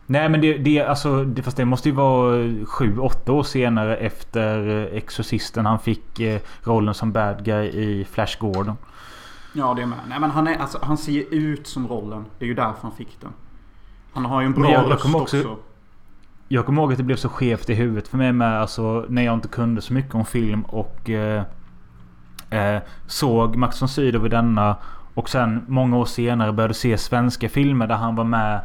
Nej 0.09 0.29
men 0.29 0.41
det, 0.41 0.57
det, 0.57 0.81
alltså, 0.81 1.23
det, 1.23 1.41
fast 1.43 1.57
det 1.57 1.65
måste 1.65 1.89
ju 1.89 1.95
vara 1.95 2.43
sju, 2.65 2.97
åtta 2.99 3.31
år 3.31 3.43
senare 3.43 3.97
efter 3.97 4.67
eh, 4.69 4.97
Exorcisten 4.97 5.65
han 5.65 5.79
fick 5.79 6.19
eh, 6.19 6.39
rollen 6.63 6.93
som 6.93 7.11
bad 7.11 7.45
guy 7.45 7.67
i 7.67 8.05
Flash 8.11 8.39
Gordon. 8.39 8.77
Ja, 9.53 9.73
det 9.73 9.81
är 9.81 9.85
med. 9.85 9.97
Nej, 10.09 10.19
men 10.19 10.31
han, 10.31 10.47
är, 10.47 10.57
alltså, 10.57 10.79
han 10.81 10.97
ser 10.97 11.11
ju 11.11 11.21
ut 11.31 11.67
som 11.67 11.87
rollen. 11.87 12.25
Det 12.39 12.45
är 12.45 12.49
ju 12.49 12.53
därför 12.55 12.81
han 12.81 12.91
fick 12.91 13.17
den. 13.21 13.29
Han 14.13 14.25
har 14.25 14.41
ju 14.41 14.45
en 14.45 14.53
bra 14.53 14.71
jag- 14.71 14.83
jag 14.83 14.91
röst 14.91 15.03
kommer 15.03 15.21
också. 15.21 15.37
också- 15.37 15.55
Jag 16.47 16.65
kommer 16.65 16.81
ihåg 16.81 16.91
att 16.91 16.97
det 16.97 17.03
blev 17.03 17.15
så 17.15 17.29
skevt 17.29 17.69
i 17.69 17.73
huvudet 17.73 18.07
för 18.07 18.17
mig 18.17 18.33
med. 18.33 18.61
Alltså 18.61 19.05
när 19.09 19.21
jag 19.21 19.33
inte 19.33 19.47
kunde 19.47 19.81
så 19.81 19.93
mycket 19.93 20.15
om 20.15 20.25
film 20.25 20.61
och 20.61 21.09
eh, 21.09 21.43
eh, 22.49 22.81
såg 23.07 23.55
Max 23.55 23.81
von 23.81 23.89
Sydow 23.89 24.25
i 24.25 24.29
denna. 24.29 24.75
Och 25.13 25.29
sen 25.29 25.65
många 25.67 25.97
år 25.97 26.05
senare 26.05 26.51
började 26.53 26.73
se 26.73 26.97
svenska 26.97 27.49
filmer 27.49 27.87
där 27.87 27.95
han 27.95 28.15
var 28.15 28.23
med. 28.23 28.61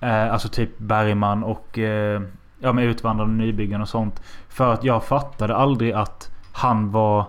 Eh, 0.00 0.32
alltså 0.32 0.48
typ 0.48 0.78
Bergman 0.78 1.44
och 1.44 1.78
eh, 1.78 2.22
ja, 2.58 2.72
med 2.72 2.84
Utvandrarna 2.84 3.32
och 3.32 3.38
Nybyggen 3.38 3.80
och 3.80 3.88
sånt. 3.88 4.22
För 4.48 4.72
att 4.72 4.84
jag 4.84 5.04
fattade 5.04 5.56
aldrig 5.56 5.92
att 5.92 6.30
han 6.52 6.90
var 6.90 7.24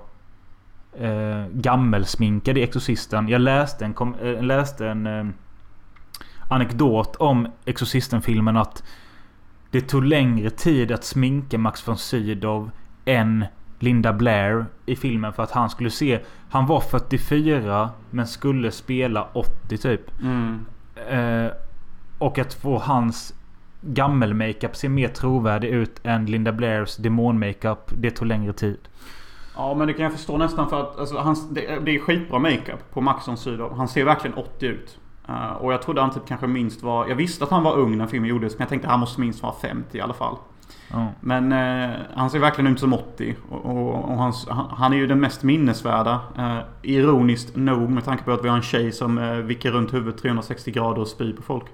eh, 0.99 1.45
gammelsminkad 1.53 2.57
i 2.57 2.63
Exorcisten. 2.63 3.27
Jag 3.27 3.41
läste 3.41 3.85
en, 3.85 3.93
kom, 3.93 4.15
eh, 4.15 4.43
läste 4.43 4.87
en 4.87 5.07
eh, 5.07 5.25
anekdot 6.49 7.15
om 7.15 7.47
Exorcisten-filmen 7.65 8.57
att 8.57 8.83
det 9.71 9.81
tog 9.81 10.05
längre 10.05 10.49
tid 10.49 10.91
att 10.91 11.03
sminka 11.03 11.57
Max 11.57 11.87
von 11.87 11.97
Sydow 11.97 12.71
än 13.05 13.45
Linda 13.79 14.13
Blair 14.13 14.65
i 14.85 14.95
filmen 14.95 15.33
för 15.33 15.43
att 15.43 15.51
han 15.51 15.69
skulle 15.69 15.89
se... 15.89 16.19
Han 16.49 16.65
var 16.65 16.81
44 16.81 17.89
men 18.09 18.27
skulle 18.27 18.71
spela 18.71 19.27
80 19.33 19.77
typ. 19.77 20.21
Mm. 20.21 20.65
Eh, 21.09 21.51
och 22.21 22.39
att 22.39 22.53
få 22.53 22.77
hans 22.77 23.33
gammel-makeup 23.81 24.75
se 24.75 24.89
mer 24.89 25.07
trovärdig 25.07 25.69
ut 25.69 25.99
än 26.03 26.25
Linda 26.25 26.51
Blairs 26.51 26.97
demon-makeup. 26.97 27.91
Det 27.97 28.11
tog 28.11 28.27
längre 28.27 28.53
tid. 28.53 28.77
Ja, 29.55 29.73
men 29.73 29.87
det 29.87 29.93
kan 29.93 30.03
jag 30.03 30.11
förstå 30.11 30.37
nästan 30.37 30.69
för 30.69 30.81
att 30.81 30.99
alltså, 30.99 31.17
hans, 31.17 31.49
det, 31.49 31.79
det 31.85 31.95
är 31.95 31.99
skitbra 31.99 32.39
makeup 32.39 32.91
på 32.93 33.01
Max 33.01 33.27
von 33.27 33.37
Sydow. 33.37 33.73
Han 33.77 33.87
ser 33.87 34.05
verkligen 34.05 34.37
80 34.37 34.65
ut. 34.65 34.99
Eh, 35.27 35.51
och 35.51 35.73
jag 35.73 35.81
trodde 35.81 36.01
han 36.01 36.13
typ 36.13 36.27
kanske 36.27 36.47
minst 36.47 36.83
var... 36.83 37.07
Jag 37.07 37.15
visste 37.15 37.43
att 37.43 37.49
han 37.49 37.63
var 37.63 37.77
ung 37.77 37.97
när 37.97 38.07
filmen 38.07 38.29
gjordes, 38.29 38.53
men 38.53 38.63
jag 38.63 38.69
tänkte 38.69 38.87
att 38.87 38.91
han 38.91 38.99
måste 38.99 39.21
minst 39.21 39.43
vara 39.43 39.53
50 39.61 39.97
i 39.97 40.01
alla 40.01 40.13
fall. 40.13 40.35
Ja. 40.91 41.07
Men 41.19 41.51
eh, 41.51 41.95
han 42.13 42.29
ser 42.29 42.39
verkligen 42.39 42.71
ut 42.71 42.79
som 42.79 42.93
80. 42.93 43.35
Och, 43.49 43.65
och, 43.65 44.09
och 44.09 44.17
hans, 44.17 44.47
han, 44.49 44.65
han 44.69 44.93
är 44.93 44.97
ju 44.97 45.07
den 45.07 45.19
mest 45.19 45.43
minnesvärda. 45.43 46.19
Eh, 46.37 46.59
ironiskt 46.81 47.55
nog 47.55 47.89
med 47.89 48.05
tanke 48.05 48.23
på 48.23 48.31
att 48.31 48.43
vi 48.43 48.49
har 48.49 48.55
en 48.55 48.61
tjej 48.61 48.91
som 48.91 49.17
eh, 49.17 49.33
vickar 49.33 49.71
runt 49.71 49.93
huvudet 49.93 50.21
360 50.21 50.71
grader 50.71 51.01
och 51.01 51.07
spyr 51.07 51.33
på 51.33 51.41
folk. 51.41 51.65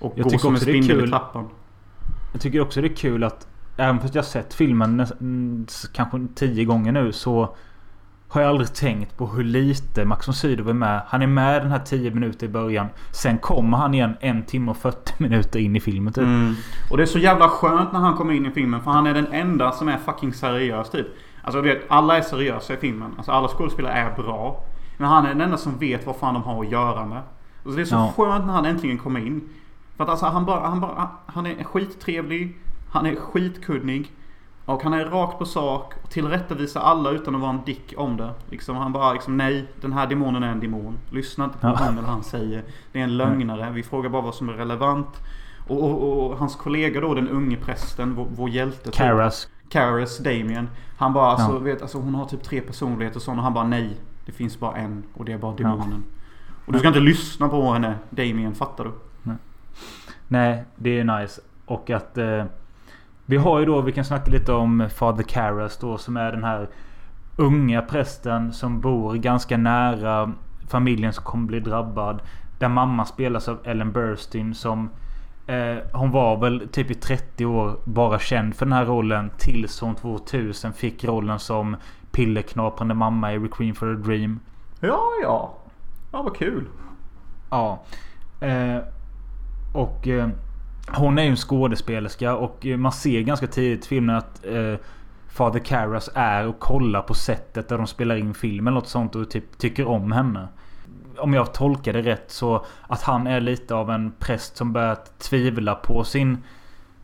Och 0.00 0.12
Jag 0.16 0.24
går 0.24 0.30
tycker 0.30 0.38
som 0.40 0.48
en 0.48 0.54
också 0.54 0.64
det 0.66 0.70
är 0.70 0.82
spindel 0.82 0.96
i 0.98 1.00
kul. 1.00 1.10
trappan. 1.10 1.48
Jag 2.32 2.40
tycker 2.42 2.60
också 2.60 2.80
det 2.80 2.86
är 2.88 2.96
kul 2.96 3.24
att 3.24 3.46
Även 3.80 4.00
fast 4.00 4.14
jag 4.14 4.22
har 4.22 4.26
sett 4.26 4.54
filmen 4.54 5.06
kanske 5.92 6.26
tio 6.34 6.64
gånger 6.64 6.92
nu 6.92 7.12
så 7.12 7.54
Har 8.28 8.40
jag 8.40 8.50
aldrig 8.50 8.74
tänkt 8.74 9.16
på 9.16 9.26
hur 9.26 9.44
lite 9.44 10.04
Max 10.04 10.28
von 10.28 10.34
Sydow 10.34 10.68
är 10.68 10.72
med. 10.74 11.02
Han 11.06 11.22
är 11.22 11.26
med 11.26 11.62
den 11.62 11.70
här 11.70 11.78
10 11.78 12.10
minuter 12.10 12.46
i 12.46 12.48
början. 12.48 12.86
Sen 13.12 13.38
kommer 13.38 13.78
han 13.78 13.94
igen 13.94 14.14
en 14.20 14.42
timme 14.42 14.70
och 14.70 14.76
40 14.76 15.12
minuter 15.22 15.58
in 15.60 15.76
i 15.76 15.80
filmen 15.80 16.12
typ. 16.12 16.24
Mm. 16.24 16.54
Och 16.90 16.96
det 16.96 17.02
är 17.02 17.06
så 17.06 17.18
jävla 17.18 17.48
skönt 17.48 17.92
när 17.92 18.00
han 18.00 18.16
kommer 18.16 18.32
in 18.34 18.46
i 18.46 18.50
filmen 18.50 18.82
för 18.82 18.90
han 18.90 19.06
är 19.06 19.14
den 19.14 19.26
enda 19.32 19.72
som 19.72 19.88
är 19.88 19.96
fucking 19.98 20.32
seriös 20.32 20.90
typ. 20.90 21.06
Alltså 21.42 21.62
du 21.62 21.68
vet, 21.68 21.82
alla 21.88 22.16
är 22.16 22.22
seriösa 22.22 22.74
i 22.74 22.76
filmen. 22.76 23.10
Alltså 23.16 23.32
alla 23.32 23.48
skådespelare 23.48 23.92
är 23.92 24.14
bra. 24.22 24.64
Men 24.98 25.08
han 25.08 25.24
är 25.24 25.28
den 25.28 25.40
enda 25.40 25.56
som 25.56 25.78
vet 25.78 26.06
vad 26.06 26.16
fan 26.16 26.34
de 26.34 26.42
har 26.42 26.64
att 26.64 26.70
göra 26.70 27.06
med. 27.06 27.22
Och 27.64 27.70
så 27.70 27.76
det 27.76 27.82
är 27.82 27.84
så 27.86 27.94
Ja. 27.94 28.12
skönt 28.16 28.46
när 28.46 28.52
han 28.52 28.64
äntligen 28.64 28.98
kommer 28.98 29.20
in. 29.26 29.48
För 29.98 30.04
att 30.04 30.10
alltså 30.10 30.26
han 30.26 30.44
bara, 30.44 30.68
han 30.68 30.80
bara, 30.80 31.08
han 31.26 31.46
är 31.46 31.64
skittrevlig. 31.64 32.56
Han 32.90 33.06
är 33.06 33.14
skitkunnig. 33.16 34.12
Och 34.64 34.82
han 34.82 34.92
är 34.92 35.04
rakt 35.04 35.38
på 35.38 35.44
sak. 35.44 35.94
Och 36.02 36.10
tillrättavisar 36.10 36.80
alla 36.80 37.10
utan 37.10 37.34
att 37.34 37.40
vara 37.40 37.50
en 37.50 37.64
dick 37.66 37.94
om 37.96 38.16
det. 38.16 38.30
Liksom, 38.50 38.76
han 38.76 38.92
bara 38.92 39.12
liksom 39.12 39.36
nej, 39.36 39.66
den 39.80 39.92
här 39.92 40.06
demonen 40.06 40.42
är 40.42 40.48
en 40.48 40.60
demon. 40.60 40.98
Lyssna 41.10 41.44
inte 41.44 41.58
på 41.58 41.66
Ja. 41.66 41.70
vad 41.70 41.78
han 41.80 41.98
eller 41.98 42.08
han 42.08 42.22
säger. 42.22 42.64
Det 42.92 43.00
är 43.00 43.04
en 43.04 43.16
lögnare. 43.16 43.70
Vi 43.70 43.82
frågar 43.82 44.10
bara 44.10 44.22
vad 44.22 44.34
som 44.34 44.48
är 44.48 44.52
relevant. 44.52 45.08
Och, 45.68 45.84
och, 45.84 46.26
och 46.30 46.38
hans 46.38 46.56
kollega 46.56 47.00
då, 47.00 47.14
den 47.14 47.28
unge 47.28 47.56
prästen, 47.56 48.14
vår, 48.14 48.26
vår 48.36 48.48
hjälte. 48.50 48.84
typ. 48.84 48.94
Karas. 48.94 49.48
Karis 49.68 50.18
Damien. 50.18 50.68
Han 50.98 51.12
bara 51.12 51.26
alltså, 51.30 51.52
Ja. 51.52 51.58
vet, 51.58 51.82
alltså 51.82 51.98
hon 51.98 52.14
har 52.14 52.24
typ 52.24 52.42
tre 52.42 52.60
personligheter 52.60 53.16
och 53.16 53.22
sånt. 53.22 53.38
Och 53.38 53.44
han 53.44 53.54
bara 53.54 53.64
nej. 53.66 53.96
Det 54.26 54.32
finns 54.32 54.60
bara 54.60 54.76
en. 54.76 55.02
Och 55.14 55.24
det 55.24 55.32
är 55.32 55.38
bara 55.38 55.54
demonen. 55.54 56.04
Och 56.66 56.72
du 56.72 56.78
ska 56.78 56.88
inte 56.88 57.00
lyssna 57.00 57.48
på 57.48 57.72
henne 57.72 57.94
Damien, 58.10 58.54
fattar 58.54 58.84
du? 58.84 58.90
Nej, 60.28 60.64
det 60.76 60.98
är 60.98 61.20
nice. 61.20 61.40
Och 61.66 61.90
att 61.90 62.18
eh, 62.18 62.44
Vi 63.26 63.36
har 63.36 63.58
ju 63.58 63.66
då, 63.66 63.80
vi 63.80 63.92
kan 63.92 64.04
snacka 64.04 64.30
lite 64.30 64.52
om 64.52 64.88
Father 64.94 65.22
Karras 65.22 65.76
då 65.76 65.98
som 65.98 66.16
är 66.16 66.32
den 66.32 66.44
här 66.44 66.68
Unga 67.36 67.82
prästen 67.82 68.52
som 68.52 68.80
bor 68.80 69.14
ganska 69.14 69.56
nära 69.56 70.32
familjen 70.68 71.12
som 71.12 71.24
kommer 71.24 71.46
bli 71.46 71.60
drabbad. 71.60 72.22
Där 72.58 72.68
mamma 72.68 73.04
spelas 73.04 73.48
av 73.48 73.58
Ellen 73.64 73.92
Burstyn 73.92 74.54
som 74.54 74.90
eh, 75.46 75.76
Hon 75.92 76.10
var 76.10 76.36
väl 76.36 76.68
typ 76.72 76.90
i 76.90 76.94
30 76.94 77.46
år 77.46 77.76
bara 77.84 78.18
känd 78.18 78.54
för 78.54 78.66
den 78.66 78.72
här 78.72 78.84
rollen 78.84 79.30
tills 79.38 79.80
hon 79.80 79.94
2000 79.94 80.72
fick 80.72 81.04
rollen 81.04 81.38
som 81.38 81.76
pillerknaprande 82.12 82.94
mamma 82.94 83.32
i 83.32 83.38
Requiem 83.38 83.74
for 83.74 83.92
a 83.92 83.96
Dream. 83.96 84.40
Ja, 84.80 85.00
ja. 85.22 85.54
Ja, 86.12 86.22
vad 86.22 86.36
kul. 86.36 86.64
Ja. 87.50 87.82
Eh, 88.40 88.76
och 89.78 90.08
eh, 90.08 90.28
hon 90.88 91.18
är 91.18 91.22
ju 91.22 91.30
en 91.30 91.36
skådespelerska 91.36 92.34
och 92.36 92.66
eh, 92.66 92.76
man 92.76 92.92
ser 92.92 93.20
ganska 93.20 93.46
tidigt 93.46 93.84
i 93.84 93.88
filmen 93.88 94.16
att 94.16 94.46
eh, 94.46 94.74
Father 95.28 95.60
Caras 95.60 96.10
är 96.14 96.46
och 96.46 96.58
kollar 96.58 97.02
på 97.02 97.14
sättet 97.14 97.68
där 97.68 97.78
de 97.78 97.86
spelar 97.86 98.16
in 98.16 98.34
filmen 98.34 98.66
eller 98.66 98.80
något 98.80 98.88
sånt 98.88 99.16
och 99.16 99.30
typ 99.30 99.58
tycker 99.58 99.86
om 99.86 100.12
henne. 100.12 100.48
Om 101.18 101.34
jag 101.34 101.54
tolkar 101.54 101.92
det 101.92 102.02
rätt 102.02 102.30
så 102.30 102.64
att 102.88 103.02
han 103.02 103.26
är 103.26 103.40
lite 103.40 103.74
av 103.74 103.90
en 103.90 104.12
präst 104.18 104.56
som 104.56 104.72
börjat 104.72 105.18
tvivla 105.18 105.74
på 105.74 106.04
sin 106.04 106.38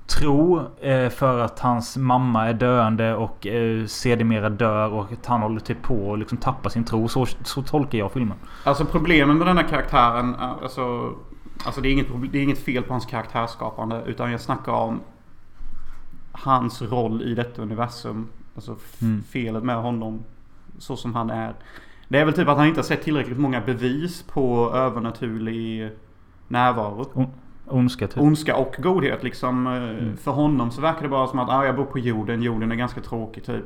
tro 0.06 0.62
eh, 0.80 1.08
för 1.08 1.38
att 1.38 1.60
hans 1.60 1.96
mamma 1.96 2.48
är 2.48 2.54
döende 2.54 3.14
och 3.14 3.46
eh, 3.46 3.86
sedermera 3.86 4.50
dör 4.50 4.92
och 4.92 5.12
att 5.12 5.26
han 5.26 5.42
håller 5.42 5.60
typ 5.60 5.82
på 5.82 6.08
och 6.08 6.18
liksom 6.18 6.38
tappar 6.38 6.70
sin 6.70 6.84
tro. 6.84 7.08
Så, 7.08 7.26
så 7.44 7.62
tolkar 7.62 7.98
jag 7.98 8.12
filmen. 8.12 8.38
Alltså 8.64 8.84
problemen 8.84 9.38
med 9.38 9.46
den 9.46 9.56
här 9.56 9.68
karaktären, 9.68 10.34
eh, 10.34 10.50
alltså, 10.62 11.12
alltså 11.64 11.80
det, 11.80 11.88
är 11.88 11.92
inget, 11.92 12.06
det 12.32 12.38
är 12.38 12.42
inget 12.42 12.58
fel 12.64 12.82
på 12.82 12.92
hans 12.94 13.06
karaktärsskapande. 13.06 14.02
Utan 14.06 14.30
jag 14.32 14.40
snackar 14.40 14.72
om 14.72 15.00
hans 16.32 16.82
roll 16.82 17.22
i 17.22 17.34
detta 17.34 17.62
universum. 17.62 18.28
Alltså 18.54 18.76
Mm. 19.02 19.22
felet 19.22 19.64
med 19.64 19.76
honom 19.76 20.24
så 20.78 20.96
som 20.96 21.14
han 21.14 21.30
är. 21.30 21.54
Det 22.08 22.18
är 22.18 22.24
väl 22.24 22.34
typ 22.34 22.48
att 22.48 22.56
han 22.56 22.66
inte 22.66 22.78
har 22.78 22.84
sett 22.84 23.02
tillräckligt 23.02 23.38
många 23.38 23.60
bevis 23.60 24.22
på 24.22 24.70
övernaturlig 24.74 25.90
närvaro. 26.48 27.30
Ondska 27.66 28.08
typ. 28.08 28.22
Ondska 28.22 28.56
och 28.56 28.74
godhet 28.78 29.22
liksom. 29.22 29.66
eh, 29.66 30.16
För 30.16 30.30
honom 30.30 30.70
så 30.70 30.80
verkar 30.80 31.02
det 31.02 31.08
bara 31.08 31.26
som 31.26 31.38
att 31.38 31.48
ah, 31.48 31.64
jag 31.64 31.76
bor 31.76 31.84
på 31.84 31.98
jorden, 31.98 32.42
jorden 32.42 32.72
är 32.72 32.76
ganska 32.76 33.00
tråkig 33.00 33.44
typ. 33.44 33.64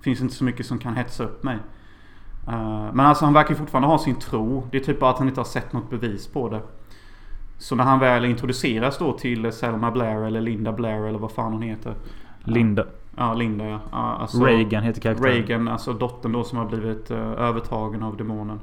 Finns 0.00 0.20
inte 0.20 0.34
så 0.34 0.44
mycket 0.44 0.66
som 0.66 0.78
kan 0.78 0.96
hetsa 0.96 1.24
upp 1.24 1.42
mig. 1.42 1.58
Eh, 2.48 2.92
men 2.92 3.00
alltså 3.00 3.24
han 3.24 3.34
verkar 3.34 3.54
fortfarande 3.54 3.88
ha 3.88 3.98
sin 3.98 4.16
tro. 4.16 4.68
Det 4.70 4.76
är 4.78 4.84
typ 4.84 5.00
bara 5.00 5.10
att 5.10 5.18
han 5.18 5.28
inte 5.28 5.40
har 5.40 5.44
sett 5.44 5.72
något 5.72 5.90
bevis 5.90 6.26
på 6.28 6.48
det. 6.48 6.60
Så 7.58 7.74
när 7.74 7.84
han 7.84 7.98
väl 7.98 8.24
introduceras 8.24 8.98
då 8.98 9.12
till 9.12 9.52
Selma 9.52 9.90
Blair 9.90 10.26
eller 10.26 10.40
Linda 10.40 10.72
Blair 10.72 11.06
eller 11.06 11.18
vad 11.18 11.32
fan 11.32 11.52
hon 11.52 11.62
heter. 11.62 11.94
Linda. 12.44 12.84
Ja, 13.16 13.34
Linda 13.34 13.64
ja. 13.64 13.80
alltså, 13.92 14.44
Reagan 14.44 14.82
heter 14.82 15.00
karaktären. 15.00 15.32
Reagan, 15.32 15.68
alltså 15.68 15.92
dottern 15.92 16.32
då 16.32 16.44
som 16.44 16.58
har 16.58 16.66
blivit 16.66 17.10
eh, 17.10 17.18
övertagen 17.18 18.02
av 18.02 18.16
demonen. 18.16 18.60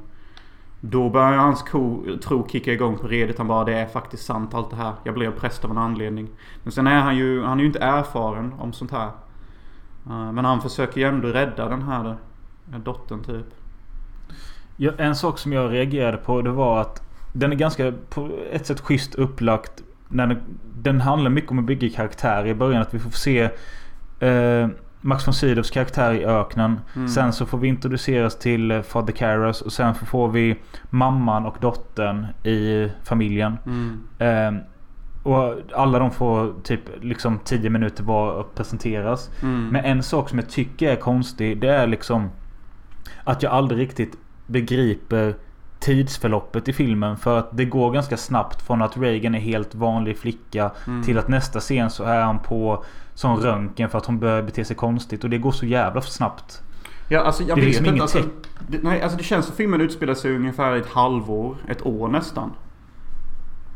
Då 0.80 1.10
börjar 1.10 1.36
hans 1.36 1.62
ko, 1.62 2.04
tro 2.22 2.48
kicka 2.48 2.72
igång 2.72 2.98
på 2.98 3.08
redet. 3.08 3.38
Han 3.38 3.48
bara 3.48 3.64
det 3.64 3.74
är 3.74 3.86
faktiskt 3.86 4.24
sant 4.24 4.54
allt 4.54 4.70
det 4.70 4.76
här. 4.76 4.92
Jag 5.04 5.14
blev 5.14 5.30
präst 5.30 5.64
av 5.64 5.70
en 5.70 5.78
anledning. 5.78 6.28
Men 6.62 6.72
sen 6.72 6.86
är 6.86 7.00
han 7.00 7.16
ju, 7.16 7.42
han 7.42 7.58
är 7.58 7.62
ju 7.62 7.66
inte 7.66 7.78
erfaren 7.78 8.54
om 8.58 8.72
sånt 8.72 8.90
här. 8.90 9.10
Eh, 10.06 10.32
men 10.32 10.44
han 10.44 10.60
försöker 10.60 11.00
ju 11.00 11.06
ändå 11.06 11.28
rädda 11.28 11.68
den 11.68 11.82
här 11.82 12.16
eh, 12.72 12.78
dottern 12.78 13.22
typ. 13.24 13.46
Ja, 14.76 14.92
en 14.98 15.16
sak 15.16 15.38
som 15.38 15.52
jag 15.52 15.72
reagerade 15.72 16.16
på 16.16 16.42
det 16.42 16.50
var 16.50 16.80
att 16.80 17.05
den 17.38 17.52
är 17.52 17.56
ganska 17.56 17.92
på 18.08 18.30
ett 18.52 18.66
sätt 18.66 18.80
schysst 18.80 19.14
upplagt. 19.14 19.82
När 20.08 20.26
den, 20.26 20.38
den 20.78 21.00
handlar 21.00 21.30
mycket 21.30 21.50
om 21.50 21.58
att 21.58 21.64
bygga 21.64 21.88
karaktär 21.96 22.46
i 22.46 22.54
början. 22.54 22.82
Att 22.82 22.94
vi 22.94 22.98
får 22.98 23.10
se 23.10 23.50
eh, 24.20 24.68
Max 25.00 25.26
von 25.26 25.34
Sydows 25.34 25.70
karaktär 25.70 26.14
i 26.14 26.24
öknen. 26.24 26.80
Mm. 26.96 27.08
Sen 27.08 27.32
så 27.32 27.46
får 27.46 27.58
vi 27.58 27.68
introduceras 27.68 28.38
till 28.38 28.70
eh, 28.70 28.82
Father 28.82 29.12
Karras. 29.12 29.62
Och 29.62 29.72
sen 29.72 29.94
får 29.94 30.28
vi 30.28 30.56
mamman 30.90 31.46
och 31.46 31.56
dottern 31.60 32.26
i 32.44 32.88
familjen. 33.04 33.58
Eh, 34.18 34.52
och 35.22 35.54
alla 35.74 35.98
de 35.98 36.10
får 36.10 36.54
typ 36.62 36.80
liksom 37.00 37.38
10 37.44 37.70
minuter 37.70 38.04
var 38.04 38.40
att 38.40 38.54
presenteras. 38.54 39.30
Mm. 39.42 39.68
Men 39.68 39.84
en 39.84 40.02
sak 40.02 40.28
som 40.28 40.38
jag 40.38 40.48
tycker 40.48 40.92
är 40.92 40.96
konstig 40.96 41.60
det 41.60 41.68
är 41.68 41.86
liksom 41.86 42.30
Att 43.24 43.42
jag 43.42 43.52
aldrig 43.52 43.80
riktigt 43.80 44.18
begriper 44.46 45.34
tidsförloppet 45.80 46.68
i 46.68 46.72
filmen. 46.72 47.16
För 47.16 47.38
att 47.38 47.56
det 47.56 47.64
går 47.64 47.90
ganska 47.90 48.16
snabbt 48.16 48.62
från 48.62 48.82
att 48.82 48.96
Reagan 48.96 49.34
är 49.34 49.38
helt 49.40 49.74
vanlig 49.74 50.18
flicka 50.18 50.70
Mm. 50.86 51.02
till 51.02 51.18
att 51.18 51.28
nästa 51.28 51.60
scen 51.60 51.90
så 51.90 52.04
är 52.04 52.20
han 52.20 52.38
på 52.38 52.84
sån 53.14 53.40
röntgen 53.40 53.90
för 53.90 53.98
att 53.98 54.06
hon 54.06 54.18
börjar 54.18 54.42
bete 54.42 54.64
sig 54.64 54.76
konstigt. 54.76 55.24
Och 55.24 55.30
det 55.30 55.38
går 55.38 55.52
så 55.52 55.66
jävla 55.66 56.00
snabbt. 56.00 56.62
Ja, 57.08 57.20
alltså 57.20 57.42
jag 57.42 57.56
Det 57.58 57.60
är 57.60 57.64
vet 57.64 57.66
liksom 57.66 57.84
inte. 57.86 57.90
inget 57.96 58.02
Alltså, 58.02 58.22
det, 58.68 58.82
nej, 58.82 59.02
alltså 59.02 59.18
det 59.18 59.24
känns 59.24 59.46
som 59.46 59.56
filmen 59.56 59.80
utspelar 59.80 60.14
sig 60.14 60.36
ungefär 60.36 60.76
ett 60.76 60.86
halvår, 60.88 61.56
ett 61.68 61.86
år 61.86 62.08
nästan. 62.08 62.52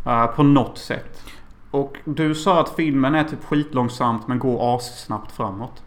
Eh, 0.06 0.26
på 0.26 0.42
något 0.42 0.78
sätt. 0.78 1.24
Och 1.70 1.96
du 2.04 2.34
sa 2.34 2.60
att 2.60 2.68
filmen 2.68 3.14
är 3.14 3.24
typ 3.24 3.44
skitlångsamt 3.44 4.28
men 4.28 4.38
går 4.38 4.76
assnabbt 4.76 5.32
framåt. 5.32 5.82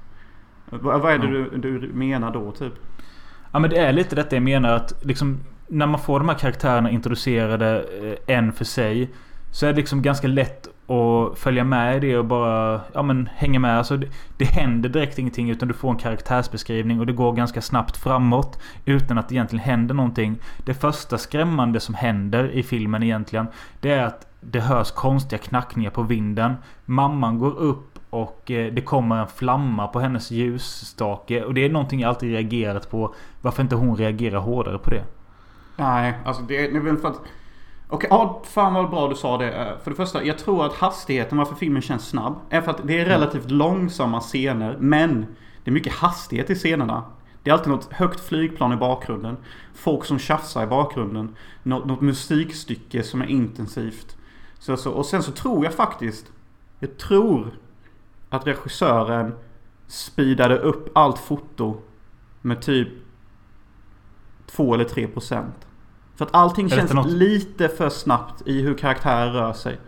Vad, 0.70 1.01
vad 1.01 1.14
är 1.14 1.18
det 1.18 1.28
du, 1.57 1.80
du 1.80 1.93
menar 1.93 2.32
då 2.34 2.51
typ? 2.51 2.74
Ja 3.51 3.59
men 3.59 3.70
det 3.70 3.78
är 3.78 3.93
lite 3.93 4.16
detta 4.16 4.36
jag 4.36 4.43
menar 4.43 4.70
att 4.74 4.93
liksom 5.05 5.39
när 5.68 5.88
man 5.88 5.99
får 5.99 6.20
de 6.20 6.30
här 6.30 6.38
karaktärerna 6.38 6.91
introducerade 6.91 7.86
eh, 8.01 8.36
en 8.36 8.51
för 8.51 8.66
sig. 8.66 9.09
Så 9.51 9.66
är 9.66 9.70
det 9.70 9.78
liksom 9.78 10.01
ganska 10.01 10.28
lätt 10.28 10.68
att 10.89 11.39
följa 11.39 11.64
med 11.64 11.97
i 11.97 11.99
det 11.99 12.18
och 12.18 12.26
bara 12.26 12.82
ja, 12.93 13.03
men 13.03 13.30
hänga 13.36 13.59
med. 13.59 13.78
Alltså, 13.78 13.97
det, 13.97 14.07
det 14.38 14.45
händer 14.45 14.89
direkt 14.89 15.20
ingenting 15.20 15.49
utan 15.49 15.68
du 15.68 15.74
får 15.74 15.89
en 15.89 15.97
karaktärsbeskrivning 15.97 16.99
och 16.99 17.05
det 17.05 17.14
går 17.14 17.34
ganska 17.34 17.61
snabbt 17.61 17.97
framåt. 17.97 18.59
Utan 18.86 19.18
att 19.18 19.30
det 19.30 19.36
egentligen 19.36 19.66
händer 19.66 19.95
någonting. 19.95 20.39
Det 20.66 20.74
första 20.74 21.18
skrämmande 21.18 21.80
som 21.80 21.95
händer 21.95 22.51
i 22.51 22.64
filmen 22.64 23.03
egentligen. 23.03 23.47
Det 23.80 23.91
är 23.91 24.03
att 24.03 24.28
det 24.41 24.59
hörs 24.59 24.91
konstiga 24.91 25.39
knackningar 25.39 25.91
på 25.91 26.01
vinden. 26.01 26.53
Mamman 26.86 27.39
går 27.39 27.57
upp 27.57 27.99
och 28.09 28.51
eh, 28.51 28.74
det 28.74 28.82
kommer 28.82 29.22
en 29.22 29.28
flamma 29.28 29.88
på 29.88 29.99
hennes 29.99 30.32
ljusstake. 30.32 31.43
Och 31.43 31.53
det 31.53 31.66
är 31.66 31.70
någonting 31.70 31.99
jag 31.99 32.09
alltid 32.09 32.32
reagerat 32.32 32.89
på. 32.89 33.16
Varför 33.41 33.64
inte 33.64 33.76
hon 33.76 33.97
reagerar 33.97 34.39
hårdare 34.39 34.78
på 34.78 34.89
det? 34.89 35.03
Nej, 35.76 36.13
alltså 36.26 36.43
det 36.43 36.65
är 36.65 36.80
väl 36.80 36.97
för 36.97 37.07
att... 37.07 37.21
Okej, 37.88 38.07
ja, 38.11 38.41
fan 38.45 38.74
vad 38.74 38.89
bra 38.89 39.07
du 39.07 39.15
sa 39.15 39.38
det. 39.38 39.51
Eh, 39.51 39.80
för 39.84 39.91
det 39.91 39.95
första, 39.95 40.24
jag 40.24 40.38
tror 40.38 40.65
att 40.65 40.74
hastigheten 40.74 41.38
varför 41.38 41.55
filmen 41.55 41.82
känns 41.82 42.07
snabb 42.07 42.36
är 42.49 42.61
för 42.61 42.71
att 42.71 42.88
det 42.88 42.99
är 42.99 43.05
relativt 43.05 43.51
långsamma 43.51 44.19
scener. 44.19 44.78
Men 44.80 45.26
det 45.63 45.71
är 45.71 45.74
mycket 45.74 45.93
hastighet 45.93 46.49
i 46.49 46.55
scenerna. 46.55 47.03
Det 47.43 47.49
är 47.49 47.53
alltid 47.53 47.71
något 47.71 47.93
högt 47.93 48.19
flygplan 48.19 48.74
i 48.74 48.76
bakgrunden. 48.76 49.38
Folk 49.74 50.05
som 50.05 50.19
tjafsar 50.19 50.63
i 50.63 50.67
bakgrunden. 50.67 51.36
Något, 51.63 51.86
något 51.86 52.01
musikstycke 52.01 53.03
som 53.03 53.21
är 53.21 53.26
intensivt. 53.26 54.17
Så, 54.59 54.78
så, 54.78 54.91
och 54.91 55.05
sen 55.05 55.24
så 55.24 55.32
tror 55.32 55.65
jag 55.65 55.74
faktiskt... 55.74 56.26
Jag 56.80 56.97
tror 56.97 57.51
att 58.30 58.47
regissören 58.47 59.36
speedade 59.88 60.57
upp 60.57 60.97
allt 60.97 61.19
foto 61.19 61.78
med 62.41 62.61
typ 62.61 62.88
2 64.56 64.74
eller 64.74 64.84
3 64.84 65.08
procent. 65.08 65.68
För 66.16 66.26
att 66.26 66.36
allting 66.36 66.68
detta 66.68 66.88
känns 66.88 67.08
lite 67.08 67.68
för 67.70 67.89
snabbt 67.89 68.47
i 68.47 68.62
hur 68.62 68.74
karaktärer 68.74 69.32
rör 69.32 69.54
sig. 69.54 69.80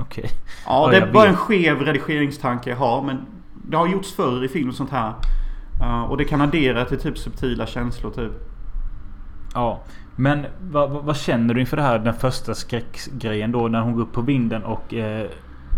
Okej. 0.00 0.30
Ja, 0.66 0.84
Ja, 0.84 0.90
det 0.90 0.96
är 0.96 1.12
bara 1.12 1.28
en 1.28 1.36
skev 1.36 1.80
redigeringstanke 1.80 2.70
jag 2.70 2.76
har. 2.76 3.02
Men 3.02 3.26
det 3.68 3.76
har 3.76 3.86
gjorts 3.86 4.12
förr 4.12 4.44
i 4.44 4.48
film 4.48 4.68
och 4.68 4.74
sånt 4.74 4.90
här. 4.90 5.14
Uh, 5.80 6.02
och 6.02 6.16
det 6.16 6.24
kan 6.24 6.40
addera 6.40 6.84
till 6.84 6.98
typ 6.98 7.18
subtila 7.18 7.66
känslor 7.66 8.10
typ. 8.10 8.32
Ja. 9.54 9.80
Men 10.16 10.46
vad, 10.60 10.90
vad, 10.90 11.16
känner 11.16 11.54
du 11.54 11.60
inför 11.60 11.76
det 11.76 11.82
här? 11.82 11.98
Den 11.98 12.14
första 12.14 12.54
skräckgrejen 12.54 13.52
då 13.52 13.68
när 13.68 13.80
hon 13.80 13.92
går 13.94 14.02
upp 14.02 14.12
på 14.12 14.20
vinden 14.20 14.64
och 14.64 14.94
eh, 14.94 15.30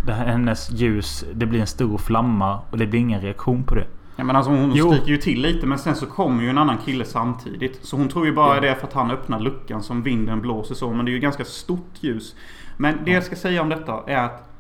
det 0.07 0.13
här, 0.13 0.27
hennes 0.27 0.71
ljus. 0.71 1.25
Det 1.35 1.47
blir 1.47 1.61
en 1.61 1.67
stor 1.67 1.99
flamma 1.99 2.61
och 2.71 2.79
det 2.79 2.87
blir 2.87 3.01
ingen 3.01 3.21
reaktion 3.21 3.65
på 3.65 3.75
det. 3.75 3.87
Ja, 4.17 4.25
men 4.25 4.37
alltså 4.37 4.51
hon 4.51 4.73
Jo. 4.75 4.93
sticker 4.93 5.09
ju 5.09 5.17
till 5.17 5.43
lite 5.43 5.67
men 5.67 5.79
sen 5.79 5.97
så 5.97 6.07
kommer 6.07 6.43
ju 6.43 6.51
en 6.51 6.59
annan 6.59 6.79
kille 6.79 7.05
samtidigt. 7.05 7.85
Så 7.85 7.97
hon 7.97 8.09
tror 8.09 8.27
ju 8.27 8.33
bara 8.33 8.61
det 8.61 8.69
är 8.69 8.75
för 8.75 8.87
att 8.87 8.93
han 8.93 9.11
öppnar 9.11 9.41
luckan 9.41 9.83
som 9.83 10.03
vinden 10.03 10.41
blåser 10.41 10.75
så. 10.75 10.93
Men 10.93 11.05
det 11.05 11.11
är 11.11 11.13
ju 11.13 11.19
ganska 11.19 11.45
stort 11.45 11.95
ljus. 12.01 12.37
Men 12.77 12.99
det 13.05 13.11
jag 13.11 13.25
ska 13.25 13.37
säga 13.37 13.63
om 13.63 13.69
detta 13.69 14.03
är 14.07 14.25
att 14.25 14.51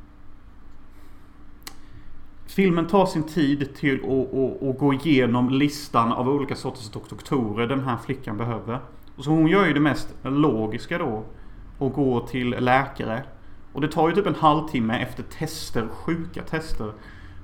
Filmen 2.46 2.86
tar 2.86 3.06
sin 3.06 3.22
tid 3.22 3.74
till 3.74 3.94
att, 3.94 4.78
gå 4.78 4.94
igenom 4.94 5.50
listan 5.50 6.12
av 6.12 6.28
olika 6.28 6.56
sorters 6.56 6.90
doktorer 6.90 7.66
den 7.66 7.80
här 7.80 7.96
flickan 7.96 8.36
behöver. 8.36 8.80
Så 9.18 9.30
hon 9.30 9.46
gör 9.46 9.66
ju 9.66 9.72
det 9.72 9.80
mest 9.80 10.14
logiska 10.22 10.98
då. 10.98 11.24
Och 11.78 11.92
gå 11.92 12.20
till 12.20 12.50
läkare. 12.50 13.22
Och 13.72 13.80
det 13.80 13.88
tar 13.88 14.08
ju 14.08 14.14
typ 14.14 14.26
en 14.26 14.34
halvtimme 14.34 14.98
efter 14.98 15.22
tester, 15.22 15.88
sjuka 15.92 16.42
tester. 16.42 16.92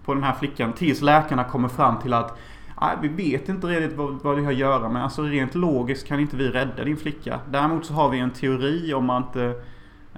På 0.05 0.15
den 0.15 0.23
här 0.23 0.35
flickan. 0.35 0.73
Tills 0.73 1.01
läkarna 1.01 1.45
kommer 1.45 1.69
fram 1.69 1.99
till 1.99 2.13
att 2.13 2.39
Nej, 2.81 2.97
vi 3.01 3.09
vet 3.09 3.49
inte 3.49 3.67
riktigt 3.67 3.99
vad, 3.99 4.23
vad 4.23 4.37
det 4.37 4.43
har 4.43 4.53
att 4.53 4.59
göra 4.59 4.89
med. 4.89 5.05
Alltså 5.05 5.23
rent 5.23 5.55
logiskt 5.55 6.07
kan 6.07 6.21
inte 6.21 6.37
vi 6.37 6.49
rädda 6.49 6.85
din 6.85 6.97
flicka. 6.97 7.41
Däremot 7.51 7.87
så 7.87 7.93
har 7.95 8.09
vi 8.09 8.19
en 8.19 8.31
teori 8.31 8.95
om 8.95 9.11
att 9.11 9.37
eh, 9.37 9.45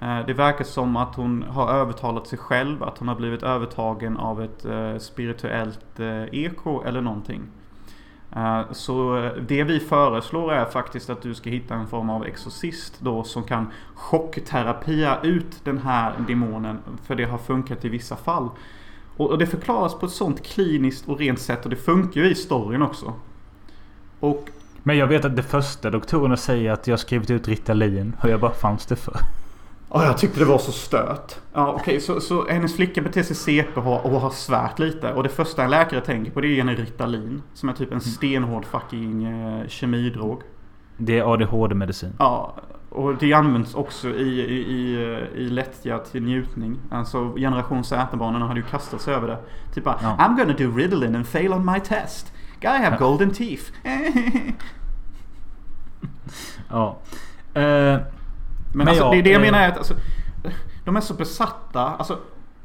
eh 0.00 0.26
det 0.26 0.32
verkar 0.32 0.64
som 0.64 0.96
att 0.96 1.14
hon 1.14 1.42
har 1.42 1.72
övertalat 1.72 2.26
sig 2.26 2.38
själv. 2.38 2.82
Att 2.82 2.98
hon 2.98 3.08
har 3.08 3.14
blivit 3.14 3.42
övertagen 3.42 4.16
av 4.16 4.42
ett 4.42 4.64
eh, 4.64 4.98
spirituellt 4.98 6.00
eh, 6.00 6.24
eko 6.32 6.82
eller 6.82 7.00
någonting. 7.00 7.42
Eh, 8.36 8.60
Så 8.72 9.16
eh, 9.16 9.32
det 9.32 9.64
vi 9.64 9.80
föreslår 9.80 10.52
är 10.52 10.64
faktiskt 10.64 11.10
att 11.10 11.22
du 11.22 11.34
ska 11.34 11.50
hitta 11.50 11.74
en 11.74 11.86
form 11.86 12.10
av 12.10 12.26
exorcist 12.26 13.00
då 13.00 13.24
som 13.24 13.42
kan 13.42 13.66
chockterapia 13.94 15.18
ut 15.22 15.64
den 15.64 15.78
här 15.78 16.12
demonen. 16.28 16.78
För 17.02 17.14
det 17.14 17.24
har 17.24 17.38
funkat 17.38 17.84
i 17.84 17.88
vissa 17.88 18.16
fall. 18.16 18.48
Och 19.16 19.30
och 19.30 19.38
det 19.38 19.46
förklaras 19.46 19.94
på 19.98 20.06
ett 20.06 20.12
sånt 20.12 20.42
kliniskt 20.46 21.08
och 21.08 21.18
rent 21.18 21.40
sätt 21.40 21.64
och 21.64 21.70
det 21.70 21.76
funkar 21.76 22.20
ju 22.20 22.30
i 22.30 22.34
storyn 22.34 22.82
också. 22.82 23.14
Och 24.20 24.48
Men 24.82 24.96
jag 24.96 25.06
vet 25.06 25.24
att 25.24 25.36
det 25.36 25.42
första 25.42 25.90
doktorerna 25.90 26.36
säger 26.36 26.72
att 26.72 26.86
jag 26.86 26.92
har 26.92 26.98
skrivit 26.98 27.30
ut 27.30 27.48
Ritalin. 27.48 28.16
Och 28.22 28.28
jag 28.28 28.40
bara 28.40 28.52
fanns 28.52 28.86
det 28.86 28.96
för? 28.96 29.16
Ja, 29.94 30.04
jag 30.04 30.18
tyckte 30.18 30.38
det 30.38 30.44
var 30.44 30.58
så 30.58 30.72
stört. 30.72 31.34
Ja, 31.52 31.76
okej, 31.80 32.00
så, 32.00 32.20
så 32.20 32.48
hennes 32.48 32.76
flicka 32.76 33.02
beter 33.02 33.22
sig 33.22 33.36
CP 33.36 33.80
och 33.80 33.82
har, 33.82 34.06
och 34.06 34.20
har 34.20 34.30
svärt 34.30 34.78
lite. 34.78 35.12
Och 35.12 35.22
det 35.22 35.28
första 35.28 35.64
en 35.64 35.70
läkare 35.70 36.00
tänker 36.00 36.32
på 36.32 36.40
det 36.40 36.48
är 36.48 36.60
en 36.60 36.76
Ritalin. 36.76 37.42
Som 37.54 37.68
är 37.68 37.72
typ 37.72 37.92
en 37.92 38.00
stenhård 38.00 38.64
fucking 38.64 39.24
eh, 39.24 39.68
kemidrog. 39.68 40.42
Det 40.96 41.18
är 41.18 41.32
ADHD-medicin. 41.32 42.12
Ja, 42.18 42.54
och 42.95 43.16
det 43.16 43.32
används 43.32 43.74
också 43.74 44.09
i, 44.09 44.40
i, 44.40 44.97
i, 45.34 45.51
lättja 45.51 45.99
till 45.99 46.22
njutning. 46.22 46.78
Alltså 46.90 47.34
generation 47.34 47.84
Z-barnen 47.84 48.43
hade 48.43 48.61
ju 48.61 48.66
kastat 48.66 49.01
sig 49.01 49.14
över 49.14 49.28
det. 49.28 49.38
Typ 49.74 49.84
bara, 49.84 49.99
Ja. 50.03 50.16
I'm 50.18 50.36
gonna 50.36 50.53
do 50.59 50.76
Ritalin 50.76 51.14
and 51.16 51.26
fail 51.26 51.53
on 51.53 51.72
my 51.72 51.80
test. 51.80 52.32
Guy 52.61 52.78
have 52.78 52.97
golden 52.97 53.30
teeth. 53.30 53.62
Ja. 56.70 56.99
Eh, 57.55 57.62
Men, 57.62 58.05
Men 58.72 58.88
alltså, 58.88 59.05
ja, 59.05 59.11
det, 59.11 59.22
det 59.22 59.30
jag 59.30 59.40
eh, 59.40 59.47
menar 59.53 59.59
är 59.64 59.68
att 59.68 59.78
alltså, 59.78 59.95
de 60.84 60.97
är 60.97 61.01
så 61.01 61.14
besatta. 61.14 61.80
Alltså, 61.80 62.18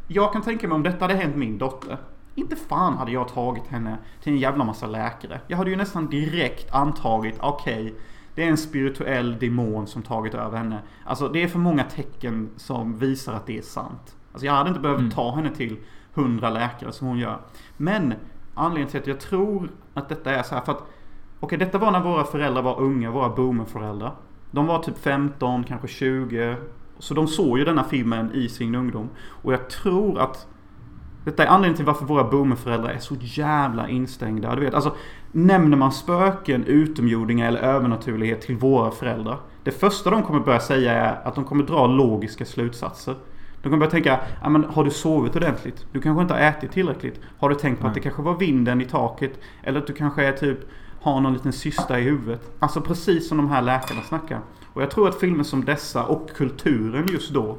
jag 0.07 0.33
kan 0.33 0.41
tänka 0.41 0.67
mig 0.67 0.75
om 0.75 0.83
detta 0.83 1.03
hade 1.05 1.13
hänt 1.15 1.35
min 1.35 1.57
dotter. 1.57 1.97
Inte 2.35 2.55
fan 2.55 2.97
hade 2.97 3.11
jag 3.11 3.27
tagit 3.27 3.67
henne 3.67 3.97
till 4.23 4.33
en 4.33 4.39
jävla 4.39 4.63
massa 4.63 4.87
läkare. 4.87 5.39
Jag 5.47 5.57
hade 5.57 5.69
ju 5.69 5.75
nästan 5.75 6.09
direkt 6.09 6.71
antagit, 6.71 7.35
okej, 7.39 7.93
det 8.37 8.43
är 8.43 8.47
en 8.49 8.57
spirituell 8.57 9.39
demon 9.39 9.87
som 9.87 10.01
tagit 10.01 10.33
över 10.33 10.57
henne. 10.57 10.79
Alltså 11.05 11.29
det 11.29 11.43
är 11.43 11.47
för 11.47 11.59
många 11.59 11.83
tecken 11.83 12.49
som 12.55 12.97
visar 12.97 13.33
att 13.33 13.45
det 13.45 13.57
är 13.57 13.61
sant. 13.61 14.15
Alltså 14.31 14.45
jag 14.45 14.53
hade 14.53 14.69
inte 14.69 14.81
behövt 14.81 14.99
Mm. 14.99 15.11
ta 15.11 15.35
henne 15.35 15.49
till 15.55 15.77
hundra 16.13 16.49
läkare 16.49 16.91
som 16.91 17.07
hon 17.07 17.17
gör. 17.19 17.39
Men 17.77 18.13
anledningen 18.53 18.89
till 18.91 18.99
att 18.99 19.07
jag 19.07 19.19
tror 19.19 19.69
att 19.93 20.09
detta 20.09 20.31
är 20.31 20.43
så 20.43 20.55
här 20.55 20.61
för 20.61 20.71
att 20.71 20.83
Okej, 21.39 21.57
detta 21.57 21.77
var 21.77 21.91
när 21.91 21.99
våra 22.03 22.23
föräldrar 22.23 22.61
var 22.61 22.79
unga, 22.79 23.11
våra 23.11 23.29
boomerföräldrar. 23.29 24.15
De 24.51 24.65
var 24.65 24.79
typ 24.79 24.97
15, 24.97 25.63
kanske 25.63 25.87
20. 25.87 26.55
Så 26.99 27.13
de 27.13 27.27
såg 27.27 27.57
ju 27.57 27.65
denna 27.65 27.83
filmen 27.83 28.31
i 28.33 28.49
sin 28.49 28.75
ungdom. 28.75 29.09
Och 29.25 29.53
jag 29.53 29.69
tror 29.69 30.19
att 30.19 30.47
detta 31.27 31.43
är 31.43 31.47
anledningen 31.47 31.75
till 31.75 31.85
varför 31.85 32.05
våra 32.05 32.23
boomerföräldrar 32.23 32.89
är 32.89 32.99
så 32.99 33.15
jävla 33.19 33.89
instängda. 33.89 34.55
Du 34.55 34.61
vet, 34.61 34.73
alltså 34.73 34.95
nämner 35.31 35.77
man 35.77 35.91
spöken, 35.91 36.63
utomjordingar 36.63 37.47
eller 37.47 37.59
övernaturlighet 37.59 38.41
till 38.41 38.55
våra 38.55 38.91
föräldrar. 38.91 39.37
Det 39.63 39.71
första 39.71 40.09
de 40.09 40.23
kommer 40.23 40.39
börja 40.39 40.59
säga 40.59 40.93
är 40.93 41.27
att 41.27 41.35
de 41.35 41.43
kommer 41.43 41.63
dra 41.63 41.87
logiska 41.87 42.45
slutsatser. 42.45 43.15
De 43.61 43.63
kommer 43.63 43.77
börja 43.77 43.91
tänka, 43.91 44.19
ja 44.43 44.49
men 44.49 44.63
har 44.63 44.83
du 44.83 44.91
sovit 44.91 45.35
ordentligt? 45.35 45.85
Du 45.91 46.01
kanske 46.01 46.21
inte 46.21 46.33
har 46.33 46.41
ätit 46.41 46.71
tillräckligt? 46.71 47.21
Har 47.39 47.49
du 47.49 47.55
tänkt 47.55 47.81
på 47.81 47.87
att 47.87 47.93
det 47.93 47.99
kanske 47.99 48.21
var 48.21 48.35
vinden 48.37 48.81
i 48.81 48.85
taket? 48.85 49.39
Eller 49.63 49.79
att 49.79 49.87
du 49.87 49.93
kanske 49.93 50.25
är 50.25 50.31
typ, 50.31 50.59
har 51.01 51.21
någon 51.21 51.33
liten 51.33 51.53
cysta 51.53 51.99
i 51.99 52.03
huvudet? 52.03 52.51
Alltså 52.59 52.81
precis 52.81 53.27
som 53.27 53.37
de 53.37 53.49
här 53.49 53.61
läkarna 53.61 54.01
snackar. 54.01 54.39
Och 54.73 54.81
jag 54.81 54.91
tror 54.91 55.07
att 55.07 55.19
filmer 55.19 55.43
som 55.43 55.65
dessa 55.65 56.05
och 56.05 56.29
kulturen 56.35 57.07
just 57.11 57.33
då 57.33 57.57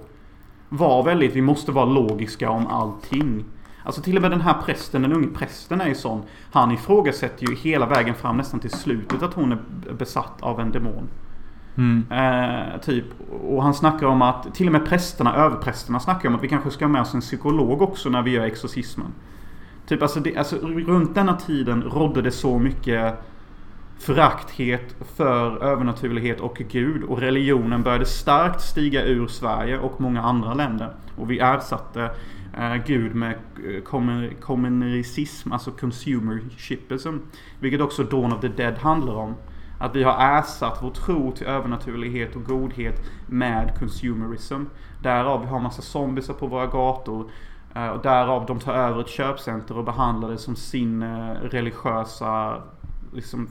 var 0.69 1.03
väldigt, 1.03 1.37
vi 1.37 1.43
måste 1.43 1.73
vara 1.73 1.85
logiska 1.85 2.51
om 2.51 2.67
allting. 2.67 3.45
Alltså 3.89 4.03
till 4.03 4.17
och 4.17 4.23
med 4.23 4.31
den 4.31 4.41
här 4.41 4.55
prästen, 4.55 5.03
den 5.03 5.13
unge 5.13 5.29
prästen 5.29 5.81
är 5.81 5.89
ju 5.89 5.95
sån. 5.95 6.23
Han 6.53 6.71
ifrågasätter 6.71 7.47
ju 7.47 7.55
hela 7.55 7.87
vägen 7.87 8.15
fram 8.15 8.37
nästan 8.37 8.61
till 8.61 8.71
slutet 8.71 9.23
att 9.23 9.35
hon 9.35 9.53
är 9.53 9.59
besatt 9.93 10.43
av 10.43 10.61
en 10.61 10.73
demon. 10.73 11.09
mm. 11.77 12.05
Eh, 12.11 12.81
typ. 12.81 13.05
Och 13.49 13.63
han 13.63 13.75
snackar 13.75 14.07
om 14.07 14.23
att 14.23 14.55
till 14.55 14.67
och 14.67 14.73
med 14.73 14.87
prästerna, 14.87 15.35
överprästerna 15.35 16.01
snackar 16.01 16.29
om 16.29 16.35
att 16.35 16.43
vi 16.43 16.49
kanske 16.49 16.71
ska 16.71 16.85
ha 16.85 16.93
med 16.93 17.03
oss 17.03 17.15
en 17.15 17.21
psykolog 17.21 17.83
också 17.83 18.09
när 18.09 18.23
vi 18.23 18.31
gör 18.31 18.45
exorcismen. 18.45 19.13
Typ 19.87 20.03
alltså, 20.03 20.21
det, 20.21 20.37
alltså 20.37 20.57
runt 20.67 21.15
denna 21.15 21.37
tiden 21.37 21.83
rådde 21.83 22.23
det 22.23 22.31
så 22.31 22.59
mycket 22.59 23.15
förakthet 23.99 24.97
för 25.17 25.63
övernaturlighet 25.63 26.41
och 26.41 26.63
Gud. 26.69 27.03
Och 27.03 27.19
religionen 27.19 27.83
började 27.83 28.07
starkt 28.07 28.61
stiga 28.61 29.05
ur 29.05 29.27
Sverige 29.27 29.79
och 29.79 30.01
många 30.01 30.23
andra 30.23 30.55
länder. 30.55 30.95
Och 31.17 31.31
vi 31.31 31.39
ersatte 31.39 32.11
Eh, 32.57 32.77
Gud 32.87 33.15
med 33.15 33.33
eh, 33.33 33.83
kommunism, 34.41 35.53
alltså 35.53 35.71
consumershipism. 35.71 37.17
Vilket 37.61 37.81
också 37.81 38.05
Dawn 38.05 38.33
of 38.33 38.41
the 38.41 38.49
Dead 38.49 38.79
handlar 38.79 39.15
om. 39.15 39.35
Att 39.79 39.97
vi 39.97 40.03
har 40.03 40.39
ersatt 40.39 40.79
vår 40.83 40.91
tro 40.91 41.33
till 41.33 41.47
övernaturlighet 41.47 42.37
och 42.37 42.45
godhet 42.45 43.01
med 43.27 43.79
consumerism. 43.79 44.65
Därav 45.03 45.41
vi 45.41 45.47
har 45.47 45.61
massa 45.61 45.83
zombiesar 45.83 46.35
på 46.35 46.47
våra 46.47 46.67
gator. 46.67 47.31
Eh, 47.75 47.89
och 47.89 48.03
därav 48.03 48.47
de 48.47 48.59
tar 48.59 48.75
över 48.75 49.01
ett 49.01 49.09
köpcenter 49.09 49.77
och 49.79 49.85
behandlar 49.85 50.31
det 50.31 50.39
som 50.39 50.57
sin 50.57 51.03
eh, 51.03 51.33
religiösa 51.43 52.63
liksom, 53.15 53.49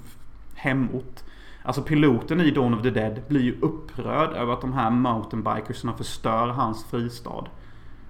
hemort. 0.55 1.23
Alltså 1.63 1.81
piloten 1.81 2.41
i 2.41 2.51
Dawn 2.51 2.73
of 2.73 2.81
the 2.81 2.89
Dead 2.89 3.21
blir 3.27 3.41
ju 3.41 3.59
upprörd 3.61 4.33
över 4.33 4.53
att 4.53 4.61
de 4.61 4.73
här 4.73 4.89
mountainbikersna 4.89 5.93
förstör 5.93 6.47
hans 6.47 6.85
fristad. 6.85 7.43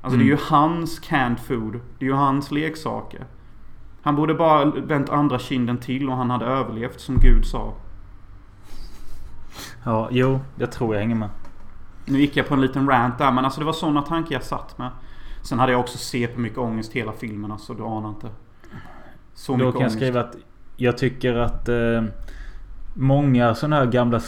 Alltså 0.08 0.20
det 0.20 0.24
är 0.24 0.28
ju 0.28 0.38
hans 0.42 1.00
canned 1.00 1.40
food. 1.40 1.80
Det 2.00 2.06
är 2.06 2.10
ju 2.10 2.16
hans 2.16 2.52
leksaker. 2.52 3.26
Han 4.02 4.16
borde 4.16 4.34
bara 4.34 4.66
vänt 4.66 5.10
andra 5.10 5.40
kinden 5.40 5.78
till 5.78 6.10
och 6.10 6.16
han 6.16 6.30
hade 6.30 6.46
överlevt 6.46 7.00
som 7.00 7.20
Gud 7.20 7.46
sa. 7.46 7.74
Ja, 9.84 10.08
jo, 10.12 10.40
jag 10.56 10.72
tror 10.72 10.96
jag 10.96 11.02
hänger 11.02 11.16
med. 11.16 11.30
Nu 12.06 12.20
gick 12.20 12.38
jag 12.38 12.48
på 12.48 12.54
en 12.54 12.62
liten 12.62 12.90
rant 12.90 13.18
där 13.18 13.32
men 13.32 13.46
alltså 13.46 13.60
det 13.60 13.66
var 13.66 13.74
sådana 13.74 14.02
tankar 14.02 14.36
jag 14.36 14.44
satt 14.44 14.78
med. 14.78 14.90
Sen 15.44 15.60
hade 15.60 15.72
jag 15.72 15.82
också 15.82 15.98
CP 15.98 16.38
mycket 16.38 16.58
ångest 16.58 16.94
hela 16.94 17.12
filmen 17.12 17.52
alltså. 17.52 17.74
Du 17.74 17.84
anar 17.84 18.10
inte. 18.10 18.30
Så 19.34 19.52
Då 19.52 19.58
mycket 19.58 19.74
kan 19.74 19.82
jag 19.82 19.88
ångest. 19.88 19.96
skriva 19.96 20.20
att 20.20 20.36
jag 20.76 20.98
tycker 20.98 21.36
att 21.36 21.70
eh, 21.70 22.04
många 22.94 23.56
sådana 23.56 23.76
här 23.76 23.86
gamla 23.86 24.20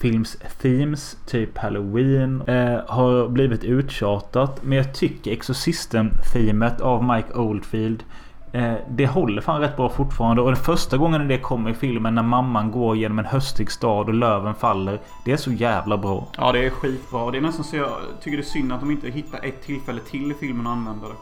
skräckfilms 0.00 0.36
themes, 0.62 1.16
typ 1.26 1.58
Halloween, 1.58 2.42
eh, 2.42 2.80
har 2.88 3.28
blivit 3.28 3.64
uttjatat. 3.64 4.60
Men 4.62 4.78
jag 4.78 4.94
tycker 4.94 5.30
Exorcisten-themet 5.30 6.80
av 6.80 7.04
Mike 7.04 7.32
Oldfield 7.34 8.04
eh, 8.52 8.74
det 8.90 9.06
håller 9.06 9.42
fan 9.42 9.60
rätt 9.60 9.76
bra 9.76 9.88
fortfarande. 9.88 10.42
Och 10.42 10.48
den 10.48 10.56
första 10.56 10.96
gången 10.96 11.28
det 11.28 11.38
kommer 11.38 11.70
i 11.70 11.74
filmen 11.74 12.14
när 12.14 12.22
mamman 12.22 12.70
går 12.70 12.96
genom 12.96 13.18
en 13.18 13.24
höstig 13.24 13.70
stad 13.70 14.06
och 14.08 14.14
löven 14.14 14.54
faller. 14.54 15.00
Det 15.24 15.32
är 15.32 15.36
så 15.36 15.52
jävla 15.52 15.96
bra. 15.98 16.26
Ja 16.36 16.52
det 16.52 16.66
är 16.66 16.70
skitbra. 16.70 17.30
Det 17.30 17.38
är 17.38 17.42
nästan 17.42 17.64
så 17.64 17.76
jag 17.76 17.90
tycker 18.20 18.36
det 18.36 18.42
är 18.42 18.44
synd 18.44 18.72
att 18.72 18.80
de 18.80 18.90
inte 18.90 19.08
hittar 19.10 19.44
ett 19.44 19.62
tillfälle 19.62 20.00
till 20.10 20.30
i 20.30 20.34
filmen 20.34 20.66
att 20.66 20.72
använda 20.72 21.08
det. 21.08 21.14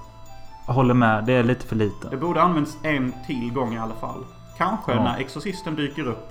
Jag 0.67 0.75
håller 0.75 0.95
med. 0.95 1.25
Det 1.25 1.33
är 1.33 1.43
lite 1.43 1.67
för 1.67 1.77
lite. 1.77 2.09
Det 2.11 2.17
borde 2.17 2.43
använts 2.43 2.77
en 2.83 3.13
till 3.27 3.53
gång 3.53 3.75
i 3.75 3.79
alla 3.79 3.95
fall. 3.95 4.25
Kanske 4.59 4.93
Ja. 4.93 5.03
när 5.05 5.19
Exorcisten 5.19 5.75
dyker 5.75 6.07
upp. 6.09 6.31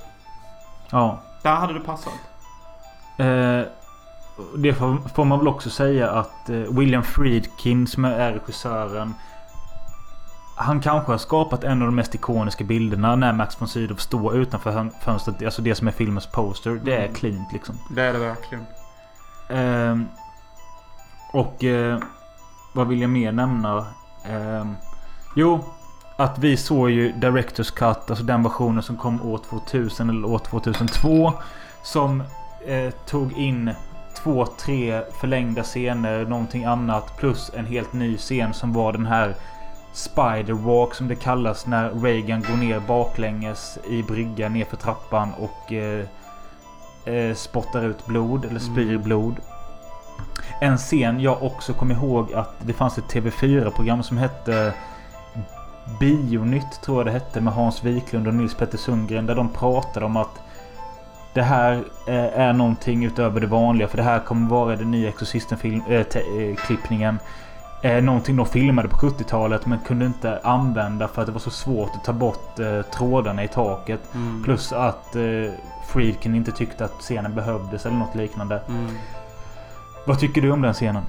Ja. 0.91 1.19
Där 1.43 1.55
hade 1.55 1.73
det 1.73 1.79
passat. 1.79 2.13
Eh, 3.17 3.61
det 4.57 4.73
får, 4.73 5.25
man 5.25 5.39
väl 5.39 5.47
också 5.47 5.69
säga 5.69 6.11
att 6.11 6.49
eh, 6.49 6.55
William 6.55 7.03
Friedkin 7.03 7.87
som 7.87 8.05
är 8.05 8.31
regissören. 8.33 9.13
Han 10.55 10.81
kanske 10.81 11.11
har 11.11 11.17
skapat 11.17 11.63
en 11.63 11.81
av 11.81 11.85
de 11.87 11.95
mest 11.95 12.15
ikoniska 12.15 12.63
bilderna 12.63 13.15
när 13.15 13.33
Max 13.33 13.61
von 13.61 13.67
Sydow 13.67 13.95
står 13.95 14.35
utanför 14.35 14.89
fönstret. 15.01 15.43
Alltså 15.45 15.61
det 15.61 15.75
som 15.75 15.87
är 15.87 15.91
filmens 15.91 16.25
poster. 16.27 16.79
Det 16.85 16.93
är 16.95 16.99
Mm. 17.01 17.13
cleant 17.13 17.53
liksom. 17.53 17.75
Det 17.89 18.01
är 18.01 18.13
det 18.13 18.19
verkligen. 18.19 18.65
Ehm, 19.49 20.07
och 21.33 21.63
eh, 21.63 21.99
vad 22.73 22.87
vill 22.87 23.01
jag 23.01 23.09
mer 23.09 23.31
nämna? 23.31 23.85
Ehm, 24.25 24.75
jo, 25.35 25.63
att 26.17 26.37
vi 26.39 26.57
såg 26.57 26.89
ju 26.89 27.11
Directors 27.11 27.71
Cut, 27.71 28.09
alltså 28.09 28.23
den 28.23 28.43
versionen 28.43 28.83
som 28.83 28.97
kom 28.97 29.21
år 29.21 29.37
2000 29.49 30.09
eller 30.09 30.27
år 30.27 30.39
2002. 30.39 31.33
Som 31.83 32.23
eh, 32.67 32.91
tog 33.05 33.37
in 33.37 33.71
två, 34.23 34.45
tre 34.45 35.01
förlängda 35.19 35.63
scener, 35.63 36.25
någonting 36.25 36.63
annat. 36.63 37.17
Plus 37.17 37.51
en 37.53 37.65
helt 37.65 37.93
ny 37.93 38.17
scen 38.17 38.53
som 38.53 38.73
var 38.73 38.93
den 38.93 39.05
här 39.05 39.35
Spider 39.93 40.53
Walk 40.53 40.93
som 40.93 41.07
det 41.07 41.15
kallas 41.15 41.65
när 41.67 41.89
Reagan 41.89 42.41
går 42.41 42.57
ner 42.57 42.79
baklänges 42.79 43.77
i 43.89 44.03
bryggan 44.03 44.53
nerför 44.53 44.77
trappan 44.77 45.33
och 45.39 45.73
eh, 45.73 46.05
eh, 47.05 47.35
spottar 47.35 47.85
ut 47.85 48.05
blod 48.05 48.45
eller 48.45 48.59
spyr 48.59 48.97
blod. 48.97 49.35
En 50.61 50.77
scen 50.77 51.19
jag 51.19 51.43
också 51.43 51.73
kommer 51.73 51.95
ihåg 51.95 52.33
att 52.33 52.55
det 52.61 52.73
fanns 52.73 52.97
ett 52.97 53.13
TV4-program 53.13 54.03
som 54.03 54.17
hette 54.17 54.73
Bionytt 55.99 56.81
tror 56.81 56.97
jag 56.97 57.05
det 57.05 57.11
hette 57.11 57.41
med 57.41 57.53
Hans 57.53 57.83
Wiklund 57.83 58.27
och 58.27 58.33
Nils 58.33 58.55
Petter 58.55 58.77
Sundgren. 58.77 59.25
Där 59.25 59.35
de 59.35 59.49
pratade 59.49 60.05
om 60.05 60.17
att 60.17 60.42
det 61.33 61.41
här 61.41 61.83
eh, 62.07 62.39
är 62.39 62.53
någonting 62.53 63.05
utöver 63.05 63.41
det 63.41 63.47
vanliga. 63.47 63.87
För 63.87 63.97
det 63.97 64.03
här 64.03 64.19
kommer 64.19 64.49
vara 64.49 64.75
den 64.75 64.91
nya 64.91 65.09
Exorcisten-klippningen. 65.09 67.19
Eh, 67.81 68.03
någonting 68.03 68.35
de 68.35 68.45
filmade 68.45 68.87
på 68.87 68.97
70-talet 68.97 69.65
men 69.65 69.79
kunde 69.79 70.05
inte 70.05 70.39
använda 70.43 71.07
för 71.07 71.21
att 71.21 71.27
det 71.27 71.33
var 71.33 71.39
så 71.39 71.49
svårt 71.49 71.89
att 71.95 72.03
ta 72.03 72.13
bort 72.13 72.59
eh, 72.59 72.81
trådarna 72.81 73.43
i 73.43 73.47
taket. 73.47 74.15
Mm. 74.15 74.43
Plus 74.43 74.73
att 74.73 75.15
eh, 75.15 75.21
Friedkin 75.87 76.35
inte 76.35 76.51
tyckte 76.51 76.85
att 76.85 76.99
scenen 76.99 77.35
behövdes 77.35 77.85
eller 77.85 77.97
något 77.97 78.15
liknande. 78.15 78.61
Mm. 78.67 78.87
Vad 80.07 80.19
tycker 80.19 80.41
du 80.41 80.51
om 80.51 80.61
den 80.61 80.73
scenen? 80.73 81.03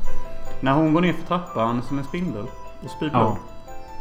När 0.60 0.72
hon 0.72 0.94
går 0.94 1.00
ner 1.00 1.12
för 1.12 1.26
trappan 1.26 1.82
som 1.82 1.98
en 1.98 2.04
spindel 2.04 2.44
och 2.84 2.90
spyr 2.90 3.10
blod. 3.10 3.22
Ja. 3.22 3.36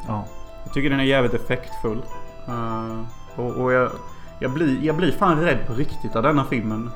Ja. 0.08 0.24
Jag 0.64 0.74
tycker 0.74 0.90
den 0.90 1.00
är 1.00 1.04
jävligt 1.04 1.34
effektfull. 1.34 2.02
Eh, 2.48 3.00
och 3.36 3.52
och 3.52 3.74
jag, 3.74 3.90
jag, 4.44 4.52
blir, 4.52 4.84
jag 4.84 4.96
blir 4.96 5.12
fan 5.12 5.42
rädd 5.42 5.68
på 5.68 5.74
riktigt 5.74 6.16
av 6.16 6.24
denna 6.24 6.46
filmen. 6.46 6.92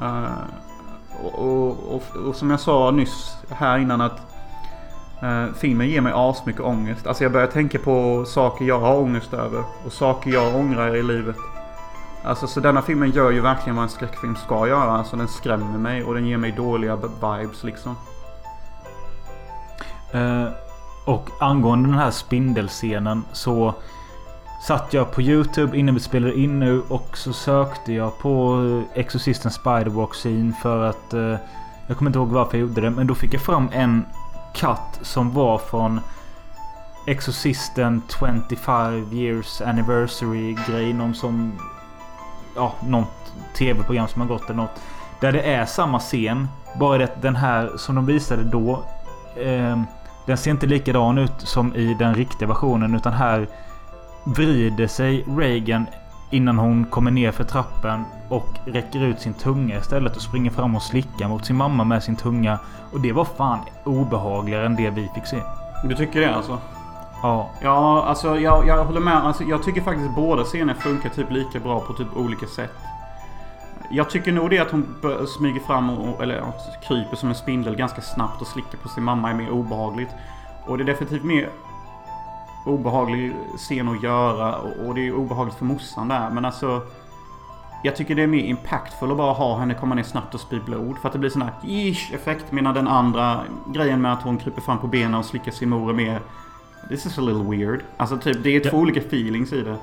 Uh, 0.00 0.28
och, 1.24 1.38
och, 1.38 1.94
och, 1.94 2.16
och 2.26 2.36
som 2.36 2.50
jag 2.50 2.60
sa 2.60 2.90
nyss 2.90 3.36
här 3.50 3.78
innan 3.78 4.00
att 4.00 4.20
uh, 5.22 5.46
filmen 5.54 5.88
ger 5.88 6.00
mig 6.00 6.12
asmycket 6.16 6.60
ångest. 6.60 7.06
Alltså 7.06 7.24
jag 7.24 7.32
börjar 7.32 7.46
tänka 7.46 7.78
på 7.78 8.24
saker 8.24 8.64
jag 8.64 8.80
har 8.80 8.96
ångest 8.96 9.34
över. 9.34 9.64
Och 9.86 9.92
saker 9.92 10.30
jag 10.30 10.56
ångrar 10.56 10.96
i 10.96 11.02
livet. 11.02 11.36
Alltså 12.24 12.46
så 12.46 12.60
denna 12.60 12.82
filmen 12.82 13.10
gör 13.10 13.30
ju 13.30 13.40
verkligen 13.40 13.76
vad 13.76 13.82
en 13.82 13.90
skräckfilm 13.90 14.36
ska 14.36 14.68
göra. 14.68 14.90
Alltså 14.90 15.16
den 15.16 15.28
skrämmer 15.28 15.78
mig 15.78 16.04
och 16.04 16.14
den 16.14 16.26
ger 16.26 16.36
mig 16.36 16.52
dåliga 16.52 16.96
vibes 16.96 17.64
liksom. 17.64 17.96
Uh, 20.14 20.48
och 21.04 21.30
angående 21.40 21.88
den 21.88 21.98
här 21.98 22.10
spindelscenen 22.10 23.24
så 23.32 23.74
satt 24.60 24.94
jag 24.94 25.12
på 25.12 25.22
Youtube 25.22 25.78
innan 25.78 25.94
vi 25.94 26.00
spelade 26.00 26.38
in 26.38 26.58
nu 26.58 26.82
och 26.88 27.16
så 27.18 27.32
sökte 27.32 27.92
jag 27.92 28.18
på 28.18 28.62
eh, 28.94 29.00
Exorcisten 29.00 29.50
Spiderwalk 29.50 30.12
scene 30.14 30.52
för 30.62 30.84
att 30.84 31.14
eh, 31.14 31.36
jag 31.86 31.96
kommer 31.96 32.08
inte 32.08 32.18
ihåg 32.18 32.28
varför 32.28 32.58
jag 32.58 32.68
gjorde 32.68 32.80
det 32.80 32.90
men 32.90 33.06
då 33.06 33.14
fick 33.14 33.34
jag 33.34 33.42
fram 33.42 33.68
en 33.72 34.04
cut 34.54 35.06
som 35.06 35.34
var 35.34 35.58
från 35.58 36.00
Exorcisten 37.06 38.02
25 38.08 39.12
years 39.12 39.60
anniversary 39.60 40.56
grej. 40.68 40.92
Någon 40.92 41.14
som... 41.14 41.52
Ja, 42.56 42.74
något 42.80 43.32
tv-program 43.54 44.08
som 44.08 44.20
har 44.20 44.28
gått 44.28 44.44
eller 44.44 44.54
något. 44.54 44.80
Där 45.20 45.32
det 45.32 45.40
är 45.40 45.66
samma 45.66 45.98
scen. 45.98 46.48
Bara 46.78 46.98
det 46.98 47.04
att 47.04 47.22
den 47.22 47.36
här 47.36 47.72
som 47.76 47.94
de 47.94 48.06
visade 48.06 48.42
då. 48.42 48.84
Eh, 49.36 49.82
den 50.26 50.36
ser 50.36 50.50
inte 50.50 50.66
likadan 50.66 51.18
ut 51.18 51.32
som 51.38 51.74
i 51.74 51.94
den 51.94 52.14
riktiga 52.14 52.48
versionen. 52.48 52.94
Utan 52.94 53.12
här 53.12 53.48
vrider 54.24 54.86
sig 54.86 55.24
Reagan 55.28 55.86
innan 56.30 56.58
hon 56.58 56.84
kommer 56.84 57.10
ner 57.10 57.32
för 57.32 57.44
trappen. 57.44 58.04
Och 58.28 58.48
räcker 58.64 59.04
ut 59.04 59.20
sin 59.20 59.34
tunga 59.34 59.78
istället 59.78 60.16
och 60.16 60.22
springer 60.22 60.50
fram 60.50 60.76
och 60.76 60.82
slickar 60.82 61.28
mot 61.28 61.46
sin 61.46 61.56
mamma 61.56 61.84
med 61.84 62.02
sin 62.02 62.16
tunga. 62.16 62.58
Och 62.92 63.00
det 63.00 63.12
var 63.12 63.24
fan 63.24 63.58
obehagligare 63.84 64.66
än 64.66 64.76
det 64.76 64.90
vi 64.90 65.08
fick 65.14 65.26
se. 65.26 65.42
Du 65.84 65.94
tycker 65.94 66.20
det 66.20 66.34
alltså? 66.34 66.58
Ja. 67.22 67.50
Ja, 67.62 68.04
alltså 68.04 68.38
jag, 68.38 68.66
jag 68.66 68.84
håller 68.84 69.00
med. 69.00 69.16
Alltså, 69.16 69.44
jag 69.44 69.62
tycker 69.62 69.80
faktiskt 69.80 70.14
båda 70.16 70.44
scener 70.44 70.74
funkar 70.74 71.08
typ 71.08 71.30
lika 71.30 71.60
bra 71.60 71.80
på 71.80 71.92
typ 71.92 72.16
olika 72.16 72.46
sätt. 72.46 72.72
Jag 73.90 74.10
tycker 74.10 74.32
nog 74.32 74.50
det 74.50 74.58
att 74.58 74.70
hon 74.70 74.96
smyger 75.38 75.60
fram 75.60 75.90
och, 75.90 76.22
eller 76.22 76.42
kryper 76.88 77.16
som 77.16 77.28
en 77.28 77.34
spindel 77.34 77.76
ganska 77.76 78.00
snabbt 78.00 78.40
och 78.40 78.46
slickar 78.46 78.78
på 78.82 78.88
sin 78.88 79.04
mamma 79.04 79.30
är 79.30 79.34
mer 79.34 79.50
obehagligt. 79.50 80.10
Och 80.66 80.78
det 80.78 80.84
är 80.84 80.86
definitivt 80.86 81.24
mer 81.24 81.48
obehaglig 82.64 83.32
scen 83.56 83.88
att 83.88 84.02
göra 84.02 84.56
och, 84.56 84.86
och 84.86 84.94
det 84.94 85.06
är 85.06 85.14
obehagligt 85.14 85.56
för 85.56 85.64
morsan 85.64 86.08
där. 86.08 86.30
Men 86.30 86.44
alltså 86.44 86.82
jag 87.82 87.96
tycker 87.96 88.14
det 88.14 88.22
är 88.22 88.26
mer 88.26 88.44
impactful 88.44 89.10
att 89.10 89.16
bara 89.16 89.32
ha 89.32 89.58
henne 89.58 89.74
komma 89.74 89.94
ner 89.94 90.02
snabbt 90.02 90.34
och 90.34 90.40
spy 90.40 90.60
blod. 90.60 90.98
För 90.98 91.08
att 91.08 91.12
det 91.12 91.18
blir 91.18 91.30
sån 91.30 91.42
här 91.42 91.52
ish 91.64 92.14
effekt. 92.14 92.52
Medan 92.52 92.74
den 92.74 92.88
andra 92.88 93.40
grejen 93.66 94.02
med 94.02 94.12
att 94.12 94.22
hon 94.22 94.38
kryper 94.38 94.60
fram 94.60 94.78
på 94.78 94.86
benen 94.86 95.14
och 95.14 95.24
slickar 95.24 95.52
sin 95.52 95.68
mor 95.68 95.90
är 95.90 95.94
mer 95.94 96.20
This 96.88 97.06
is 97.06 97.18
a 97.18 97.20
little 97.20 97.42
weird. 97.56 97.80
Alltså 97.96 98.18
typ 98.18 98.42
det 98.42 98.56
är 98.56 98.60
två 98.60 98.76
Ja. 98.76 98.82
olika 98.82 99.00
feelings 99.00 99.52
i 99.52 99.62
det. 99.62 99.76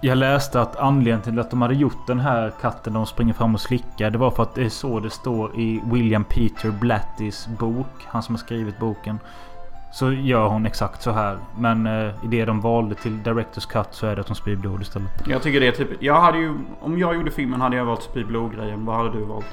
Jag 0.00 0.18
läste 0.18 0.60
att 0.60 0.76
anledningen 0.76 1.22
till 1.22 1.38
att 1.38 1.50
de 1.50 1.62
hade 1.62 1.74
gjort 1.74 2.06
den 2.06 2.20
här 2.20 2.52
katten 2.60 2.92
de 2.92 3.06
springer 3.06 3.32
fram 3.32 3.54
och 3.54 3.60
slickar. 3.60 4.10
Det 4.10 4.18
var 4.18 4.30
för 4.30 4.42
att 4.42 4.54
det 4.54 4.64
är 4.64 4.68
så 4.68 5.00
det 5.00 5.10
står 5.10 5.56
i 5.60 5.80
William 5.84 6.24
Peter 6.24 6.70
Blattys 6.70 7.46
bok. 7.58 7.86
Han 8.06 8.22
som 8.22 8.34
har 8.34 8.40
skrivit 8.40 8.78
boken. 8.78 9.18
Så 9.92 10.12
gör 10.12 10.48
hon 10.48 10.66
exakt 10.66 11.02
så 11.02 11.10
här. 11.10 11.38
Men 11.58 11.86
eh, 11.86 12.24
i 12.24 12.26
det 12.26 12.44
de 12.44 12.60
valde 12.60 12.94
till 12.94 13.22
Directors 13.22 13.66
Cut 13.66 13.88
så 13.90 14.06
är 14.06 14.14
det 14.14 14.20
att 14.20 14.28
hon 14.28 14.36
spyr 14.36 14.56
blod 14.56 14.82
istället. 14.82 15.10
Jag 15.26 15.42
tycker 15.42 15.60
det 15.60 15.66
är 15.66 15.72
typ... 15.72 16.02
Jag 16.02 16.20
hade 16.20 16.38
ju... 16.38 16.54
Om 16.80 16.98
jag 16.98 17.14
gjorde 17.14 17.30
filmen 17.30 17.60
hade 17.60 17.76
jag 17.76 17.84
valt 17.84 18.02
spy 18.02 18.24
blod-grejen. 18.24 18.84
Vad 18.84 18.96
hade 18.96 19.10
du 19.10 19.24
valt? 19.24 19.46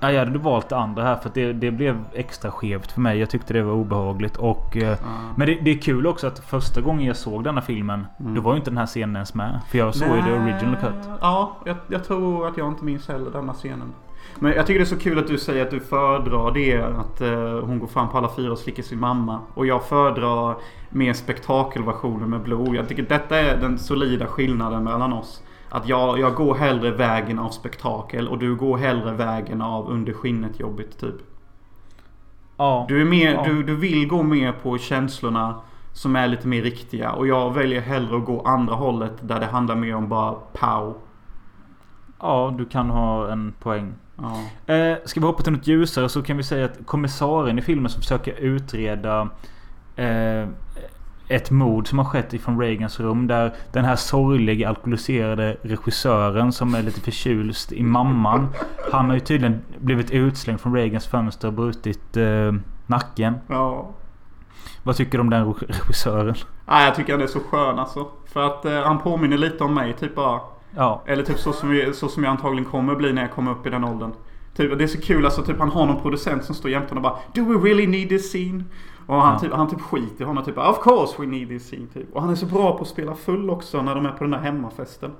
Ja, 0.00 0.12
jag 0.12 0.18
hade 0.24 0.38
valt 0.38 0.68
det 0.68 0.76
andra 0.76 1.02
här 1.02 1.16
för 1.16 1.30
det, 1.34 1.52
det 1.52 1.70
blev 1.70 2.04
extra 2.12 2.50
skevt 2.50 2.92
för 2.92 3.00
mig. 3.00 3.18
Jag 3.18 3.30
tyckte 3.30 3.52
det 3.52 3.62
var 3.62 3.72
obehagligt. 3.72 4.36
Och, 4.36 4.76
eh, 4.76 4.98
Men 5.36 5.46
det, 5.46 5.54
det 5.54 5.70
är 5.70 5.78
kul 5.78 6.06
också 6.06 6.26
att 6.26 6.38
första 6.38 6.80
gången 6.80 7.06
jag 7.06 7.16
såg 7.16 7.44
denna 7.44 7.60
filmen. 7.60 8.06
Då 8.18 8.40
var 8.40 8.52
ju 8.52 8.58
inte 8.58 8.70
den 8.70 8.78
här 8.78 8.86
scenen 8.86 9.16
ens 9.16 9.34
med. 9.34 9.60
För 9.70 9.78
jag 9.78 9.94
såg 9.94 10.16
ju 10.16 10.22
det 10.22 10.32
original 10.32 10.76
cut. 10.76 11.08
Ja, 11.20 11.56
jag, 11.64 11.76
jag 11.88 12.04
tror 12.04 12.48
att 12.48 12.56
jag 12.56 12.68
inte 12.68 12.84
minns 12.84 13.08
heller 13.08 13.30
denna 13.30 13.52
scenen. 13.52 13.92
Men 14.38 14.52
jag 14.52 14.66
tycker 14.66 14.78
det 14.78 14.84
är 14.84 14.96
så 14.96 14.98
kul 14.98 15.18
att 15.18 15.26
du 15.26 15.38
säger 15.38 15.62
att 15.62 15.70
du 15.70 15.80
föredrar 15.80 16.50
det. 16.50 16.82
Att 16.82 17.20
eh, 17.20 17.66
hon 17.66 17.78
går 17.78 17.86
fram 17.86 18.08
på 18.08 18.18
alla 18.18 18.30
fyra 18.36 18.52
och 18.52 18.58
slickar 18.58 18.82
sin 18.82 19.00
mamma. 19.00 19.40
Och 19.54 19.66
jag 19.66 19.84
föredrar 19.84 20.56
mer 20.90 21.12
spektakelversionen 21.12 22.30
med 22.30 22.40
blod. 22.42 22.74
Jag 22.74 22.88
tycker 22.88 23.02
detta 23.02 23.38
är 23.38 23.56
den 23.56 23.78
solida 23.78 24.26
skillnaden 24.26 24.84
mellan 24.84 25.12
oss. 25.12 25.42
Att 25.68 25.88
jag, 25.88 26.18
jag 26.18 26.34
går 26.34 26.54
hellre 26.54 26.90
vägen 26.90 27.38
av 27.38 27.50
spektakel 27.50 28.28
och 28.28 28.38
du 28.38 28.54
går 28.56 28.76
hellre 28.76 29.12
vägen 29.12 29.62
av 29.62 29.90
under 29.90 30.12
skinnet 30.12 30.60
jobbigt 30.60 31.00
typ. 31.00 31.14
Ja. 32.56 32.84
Du, 32.88 33.00
är 33.00 33.04
mer, 33.04 33.34
Ja. 33.34 33.44
du, 33.44 33.62
du 33.62 33.76
vill 33.76 34.08
gå 34.08 34.22
mer 34.22 34.52
på 34.52 34.78
känslorna 34.78 35.60
som 35.92 36.16
är 36.16 36.28
lite 36.28 36.48
mer 36.48 36.62
riktiga. 36.62 37.12
Och 37.12 37.26
jag 37.26 37.54
väljer 37.54 37.80
hellre 37.80 38.16
att 38.16 38.24
gå 38.24 38.40
andra 38.42 38.74
hållet 38.74 39.12
där 39.20 39.40
det 39.40 39.46
handlar 39.46 39.76
mer 39.76 39.94
om 39.94 40.08
bara 40.08 40.32
pow. 40.52 40.94
Ja, 42.20 42.54
du 42.58 42.64
kan 42.64 42.90
ha 42.90 43.32
en 43.32 43.52
poäng. 43.60 43.92
Ja. 44.16 44.74
Eh, 44.74 44.96
ska 45.04 45.20
vi 45.20 45.26
hoppa 45.26 45.42
till 45.42 45.52
något 45.52 45.66
ljusare 45.66 46.08
så 46.08 46.22
kan 46.22 46.36
vi 46.36 46.42
säga 46.42 46.64
att 46.64 46.78
kommissarien 46.86 47.58
i 47.58 47.62
filmen 47.62 47.90
som 47.90 48.02
försöker 48.02 48.32
utreda 48.32 49.28
eh, 49.96 50.48
ett 51.28 51.50
mord 51.50 51.88
som 51.88 51.98
har 51.98 52.04
skett 52.04 52.34
ifrån 52.34 52.60
Reagans 52.60 53.00
rum. 53.00 53.26
Där 53.26 53.52
den 53.72 53.84
här 53.84 53.96
sorgliga 53.96 54.68
alkoholiserade 54.68 55.56
regissören 55.62 56.52
som 56.52 56.74
är 56.74 56.82
lite 56.82 57.00
förtjust 57.00 57.72
i 57.72 57.82
mamman. 57.82 58.48
Han 58.92 59.06
har 59.06 59.14
ju 59.14 59.20
tydligen 59.20 59.62
blivit 59.78 60.10
utslängd 60.10 60.60
från 60.60 60.74
Reagans 60.74 61.06
fönster 61.06 61.48
och 61.48 61.54
brutit 61.54 62.16
eh, 62.16 62.52
nacken. 62.86 63.34
ja. 63.48 63.90
Vad 64.82 64.96
tycker 64.96 65.18
du 65.18 65.22
om 65.22 65.30
den 65.30 65.44
re- 65.46 65.66
regissören? 65.68 66.34
Nej, 66.66 66.84
jag 66.84 66.94
tycker 66.94 67.12
han 67.12 67.22
är 67.22 67.26
så 67.26 67.40
skön 67.40 67.78
alltså. 67.78 68.06
För 68.26 68.46
att 68.46 68.64
eh, 68.64 68.82
han 68.82 68.98
påminner 68.98 69.38
lite 69.38 69.64
om 69.64 69.74
mig. 69.74 69.92
Typ 69.92 70.14
bara. 70.14 70.40
Ja, 70.76 71.02
Eller 71.06 71.22
typ 71.24 71.38
så 71.38 71.52
som, 71.52 71.68
vi, 71.70 71.92
så 71.94 72.08
som 72.08 72.24
jag 72.24 72.30
antagligen 72.30 72.64
kommer 72.70 72.94
bli 72.94 73.12
när 73.12 73.22
jag 73.22 73.32
kommer 73.32 73.50
upp 73.52 73.66
i 73.66 73.70
den 73.70 73.84
åldern. 73.84 74.12
Typ, 74.56 74.78
det 74.78 74.84
är 74.84 74.88
så 74.88 75.00
kul 75.00 75.24
alltså. 75.24 75.42
Typ 75.42 75.58
han 75.58 75.70
har 75.70 75.86
någon 75.86 76.02
producent 76.02 76.44
som 76.44 76.54
står 76.54 76.70
jämte 76.70 76.88
honom 76.94 77.04
och 77.04 77.10
bara 77.10 77.20
Do 77.34 77.52
we 77.58 77.68
really 77.68 77.86
need 77.86 78.08
this 78.08 78.28
scene? 78.28 78.64
Och 79.06 79.22
han, 79.22 79.32
Ja. 79.32 79.38
typ, 79.40 79.52
han 79.52 79.70
typ 79.70 79.80
skiter 79.80 80.22
i 80.24 80.26
honom. 80.26 80.44
Typ 80.44 80.58
Of 80.58 80.78
course 80.82 81.14
we 81.18 81.26
need 81.26 81.48
this 81.48 81.66
scene. 81.66 81.86
Typ. 81.94 82.12
Och 82.14 82.20
han 82.22 82.30
är 82.30 82.34
så 82.34 82.46
bra 82.46 82.72
på 82.76 82.82
att 82.82 82.88
spela 82.88 83.14
full 83.14 83.50
också 83.50 83.82
när 83.82 83.94
de 83.94 84.06
är 84.06 84.10
på 84.12 84.24
den 84.24 84.30
där 84.30 84.38
hemmafesten. 84.38 85.10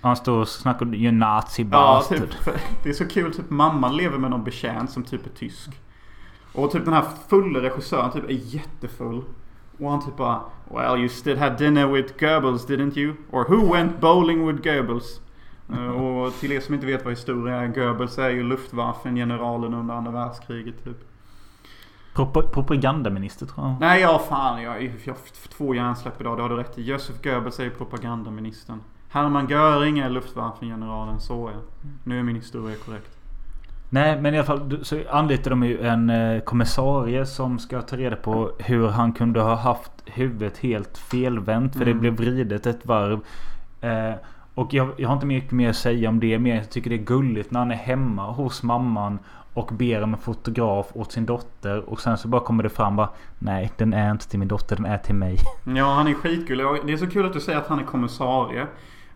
han 0.00 0.16
står 0.16 0.38
och 0.38 0.48
snackar 0.48 0.94
you 0.94 1.12
nazi 1.12 1.62
Ja, 1.62 1.68
bastard. 1.70 2.18
typ. 2.18 2.32
För 2.34 2.52
det 2.82 2.88
är 2.88 2.92
så 2.92 3.08
kul. 3.08 3.34
Typ 3.34 3.50
mamman 3.50 3.96
lever 3.96 4.18
med 4.18 4.30
någon 4.30 4.44
betjänt 4.44 4.90
som 4.90 5.02
typ 5.02 5.26
är 5.26 5.30
tysk. 5.30 5.70
Och 6.52 6.70
typ 6.70 6.84
den 6.84 6.94
här 6.94 7.04
fulla 7.28 7.60
regissören 7.62 8.10
typ 8.12 8.24
är 8.24 8.28
jättefull. 8.54 9.22
Och 9.80 9.90
han 9.90 10.04
typ 10.04 10.16
bara 10.16 10.40
Well 10.74 10.98
you 10.98 11.08
still 11.08 11.38
had 11.38 11.58
dinner 11.58 11.86
with 11.86 12.14
Goebbels 12.18 12.66
didn't 12.68 12.98
you? 12.98 13.14
Or 13.30 13.44
who 13.48 13.72
went 13.72 14.00
bowling 14.00 14.46
with 14.46 14.62
Goebbels? 14.62 15.20
Eh, 15.72 15.86
och 15.88 16.32
till 16.34 16.52
er 16.52 16.60
som 16.60 16.74
inte 16.74 16.86
vet 16.86 17.04
vad 17.04 17.12
historia 17.12 17.56
är. 17.56 17.66
Goebbels 17.66 18.18
är 18.18 18.30
ju 18.30 18.42
Luftwaffen-generalen 18.42 19.74
under 19.74 19.94
andra 19.94 20.10
världskriget 20.12 20.84
typ. 20.84 20.96
Prop- 22.14 22.52
propagandaminister 22.52 23.46
tror 23.46 23.66
jag. 23.66 23.76
Nej 23.80 24.00
ja 24.00 24.18
fan 24.28 24.62
jag, 24.62 24.82
jag 24.82 24.90
har 25.12 25.48
två 25.48 25.74
hjärnsläpp 25.74 26.20
idag. 26.20 26.36
Det 26.38 26.42
har 26.42 26.48
du 26.48 26.56
rätt 26.56 26.78
i. 26.78 26.82
Josef 26.82 27.22
Goebbels 27.22 27.60
är 27.60 27.64
ju 27.64 27.70
propagandaministern. 27.70 28.80
Hermann 29.08 29.48
Göring 29.48 29.98
är 29.98 30.10
Luftwaffen-generalen. 30.10 31.20
Så 31.20 31.48
är 31.48 31.54
Nu 32.04 32.18
är 32.18 32.22
min 32.22 32.36
historia 32.36 32.76
korrekt. 32.76 33.16
Nej 33.92 34.20
men 34.20 34.34
i 34.34 34.38
alla 34.38 34.46
fall 34.46 34.78
så 34.82 35.00
anlitar 35.10 35.50
de 35.50 35.62
ju 35.62 35.80
en 35.86 36.10
eh, 36.10 36.40
kommissarie 36.40 37.26
som 37.26 37.58
ska 37.58 37.82
ta 37.82 37.96
reda 37.96 38.16
på 38.16 38.50
hur 38.58 38.88
han 38.88 39.12
kunde 39.12 39.40
ha 39.40 39.54
haft 39.54 39.90
huvudet 40.06 40.58
helt 40.58 40.98
felvänt. 40.98 41.72
För 41.76 41.82
Mm. 41.82 41.94
det 41.94 42.00
blev 42.00 42.12
vridet 42.12 42.66
ett 42.66 42.86
varv. 42.86 43.20
Eh, 43.80 44.14
och 44.54 44.74
jag, 44.74 44.88
jag 44.96 45.08
har 45.08 45.14
inte 45.14 45.26
mycket 45.26 45.52
mer 45.52 45.70
att 45.70 45.76
säga 45.76 46.08
om 46.08 46.20
det. 46.20 46.38
Men 46.38 46.52
jag 46.56 46.70
tycker 46.70 46.90
det 46.90 46.96
är 46.96 47.04
gulligt 47.04 47.50
när 47.50 47.60
han 47.60 47.70
är 47.70 47.74
hemma 47.76 48.30
hos 48.30 48.62
mamman. 48.62 49.18
Och 49.54 49.70
ber 49.72 50.02
om 50.02 50.14
en 50.14 50.20
fotograf 50.20 50.86
åt 50.94 51.12
sin 51.12 51.26
dotter. 51.26 51.90
Och 51.90 52.00
sen 52.00 52.18
så 52.18 52.28
bara 52.28 52.40
kommer 52.40 52.62
det 52.62 52.68
fram 52.68 52.96
bara 52.96 53.08
Nej 53.38 53.70
den 53.76 53.92
är 53.92 54.10
inte 54.10 54.28
till 54.28 54.38
min 54.38 54.48
dotter, 54.48 54.76
den 54.76 54.84
är 54.84 54.98
till 54.98 55.14
mig. 55.14 55.36
Ja, 55.76 55.94
han 55.94 56.08
är 56.08 56.14
skitgullig. 56.14 56.66
Och 56.66 56.76
Det 56.86 56.92
är 56.92 56.96
så 56.96 57.06
kul 57.06 57.26
att 57.26 57.32
du 57.32 57.40
säger 57.40 57.58
att 57.58 57.66
han 57.66 57.78
är 57.78 57.84
kommissarie. 57.84 58.66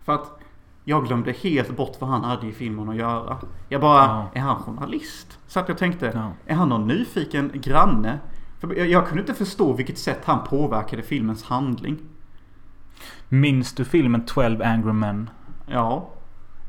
För 0.05 0.13
att 0.13 0.39
jag 0.87 1.05
glömde 1.07 1.31
helt 1.31 1.77
bort 1.77 1.97
vad 1.99 2.09
han 2.09 2.23
hade 2.23 2.47
i 2.47 2.51
filmen 2.51 2.89
att 2.89 2.95
göra. 2.95 3.37
Jag 3.69 3.81
bara, 3.81 4.03
Ja. 4.05 4.29
är 4.33 4.39
han 4.39 4.55
journalist? 4.55 5.39
Så 5.47 5.59
att 5.59 5.67
jag 5.69 5.77
tänkte, 5.77 6.11
Ja. 6.15 6.31
är 6.53 6.55
han 6.55 6.69
någon 6.69 6.87
nyfiken 6.87 7.51
granne? 7.53 8.19
För 8.59 8.75
jag, 8.77 8.87
jag 8.87 9.07
kunde 9.07 9.21
inte 9.21 9.33
förstå 9.33 9.73
vilket 9.73 9.97
sätt 9.97 10.21
han 10.25 10.43
påverkade 10.43 11.01
filmens 11.03 11.43
handling. 11.43 11.97
Minns 13.29 13.73
du 13.75 13.85
filmen 13.85 14.25
12 14.25 14.61
Angry 14.61 14.93
Men? 14.93 15.29
Ja. 15.67 16.09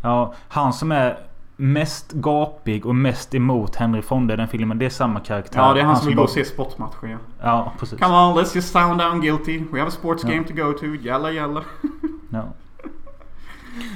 Ja, 0.02 0.34
han 0.48 0.72
som 0.72 0.92
är 0.92 1.18
mest 1.56 2.12
gapig 2.12 2.86
och 2.86 2.94
mest 2.94 3.34
emot 3.34 3.76
Henry 3.76 4.02
Fonda 4.02 4.34
i 4.34 4.36
den 4.36 4.48
filmen. 4.48 4.78
Det 4.78 4.86
är 4.86 4.90
samma 4.90 5.20
karaktär. 5.20 5.60
Ja, 5.60 5.74
det 5.74 5.80
är 5.80 5.84
han 5.84 5.96
som 5.96 6.06
vill 6.06 6.16
gå 6.16 6.22
och 6.22 6.30
se 6.30 6.44
sportmatcher 6.44 7.08
ja. 7.08 7.18
Ja, 7.42 7.72
precis. 7.78 7.98
Come 8.00 8.14
on, 8.14 8.38
let's 8.38 8.54
just 8.56 8.72
sound 8.72 8.98
down 9.00 9.20
guilty. 9.20 9.58
We 9.72 9.78
have 9.78 9.88
a 9.88 9.90
sports 9.90 10.24
Ja. 10.24 10.30
game 10.30 10.44
to 10.44 10.54
go 10.54 10.72
to. 10.72 10.86
Jalla 10.86 11.30
jalla. 11.32 11.62
Ja. 12.30 12.44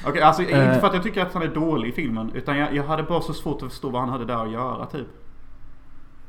Okej, 0.07 0.23
alltså 0.23 0.43
inte 0.43 0.55
Eh. 0.57 0.81
för 0.81 0.86
att 0.86 0.94
jag 0.94 1.02
tycker 1.02 1.23
att 1.23 1.35
han 1.35 1.43
är 1.43 1.48
dålig 1.55 1.89
i 1.89 1.93
filmen. 1.93 2.31
Utan 2.35 2.59
jag, 2.59 2.74
jag 2.74 2.85
hade 2.85 3.02
bara 3.02 3.20
så 3.20 3.32
svårt 3.35 3.62
att 3.62 3.69
förstå 3.69 3.90
vad 3.90 4.01
han 4.01 4.11
hade 4.11 4.24
där 4.24 4.44
att 4.44 4.51
göra 4.52 4.86
typ. 4.86 5.07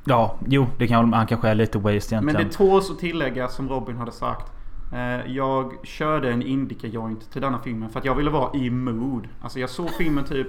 ja, 0.06 0.36
jo, 0.48 0.68
det 0.78 0.88
kan. 0.88 1.14
Han 1.14 1.28
kanske 1.28 1.48
är 1.49 1.56
lite 1.56 1.78
waste 1.78 2.15
Men 2.15 2.23
egentligen. 2.23 2.48
det 2.48 2.53
tåls 2.56 2.91
att 2.91 2.99
tillägga 2.99 3.48
som 3.48 3.69
Robin 3.69 3.98
hade 3.98 4.11
sagt. 4.11 4.52
Eh, 4.94 5.32
jag 5.32 5.73
körde 5.84 6.32
en 6.32 6.41
indica 6.41 6.88
joint 6.88 7.32
till 7.32 7.41
denna 7.41 7.60
filmen 7.60 7.90
för 7.90 7.99
att 7.99 8.06
jag 8.06 8.15
ville 8.15 8.30
vara 8.30 8.53
i 8.57 8.69
mood. 8.69 9.28
Alltså 9.41 9.60
jag 9.60 9.69
såg 9.69 9.90
filmen 9.90 10.23
typ 10.23 10.48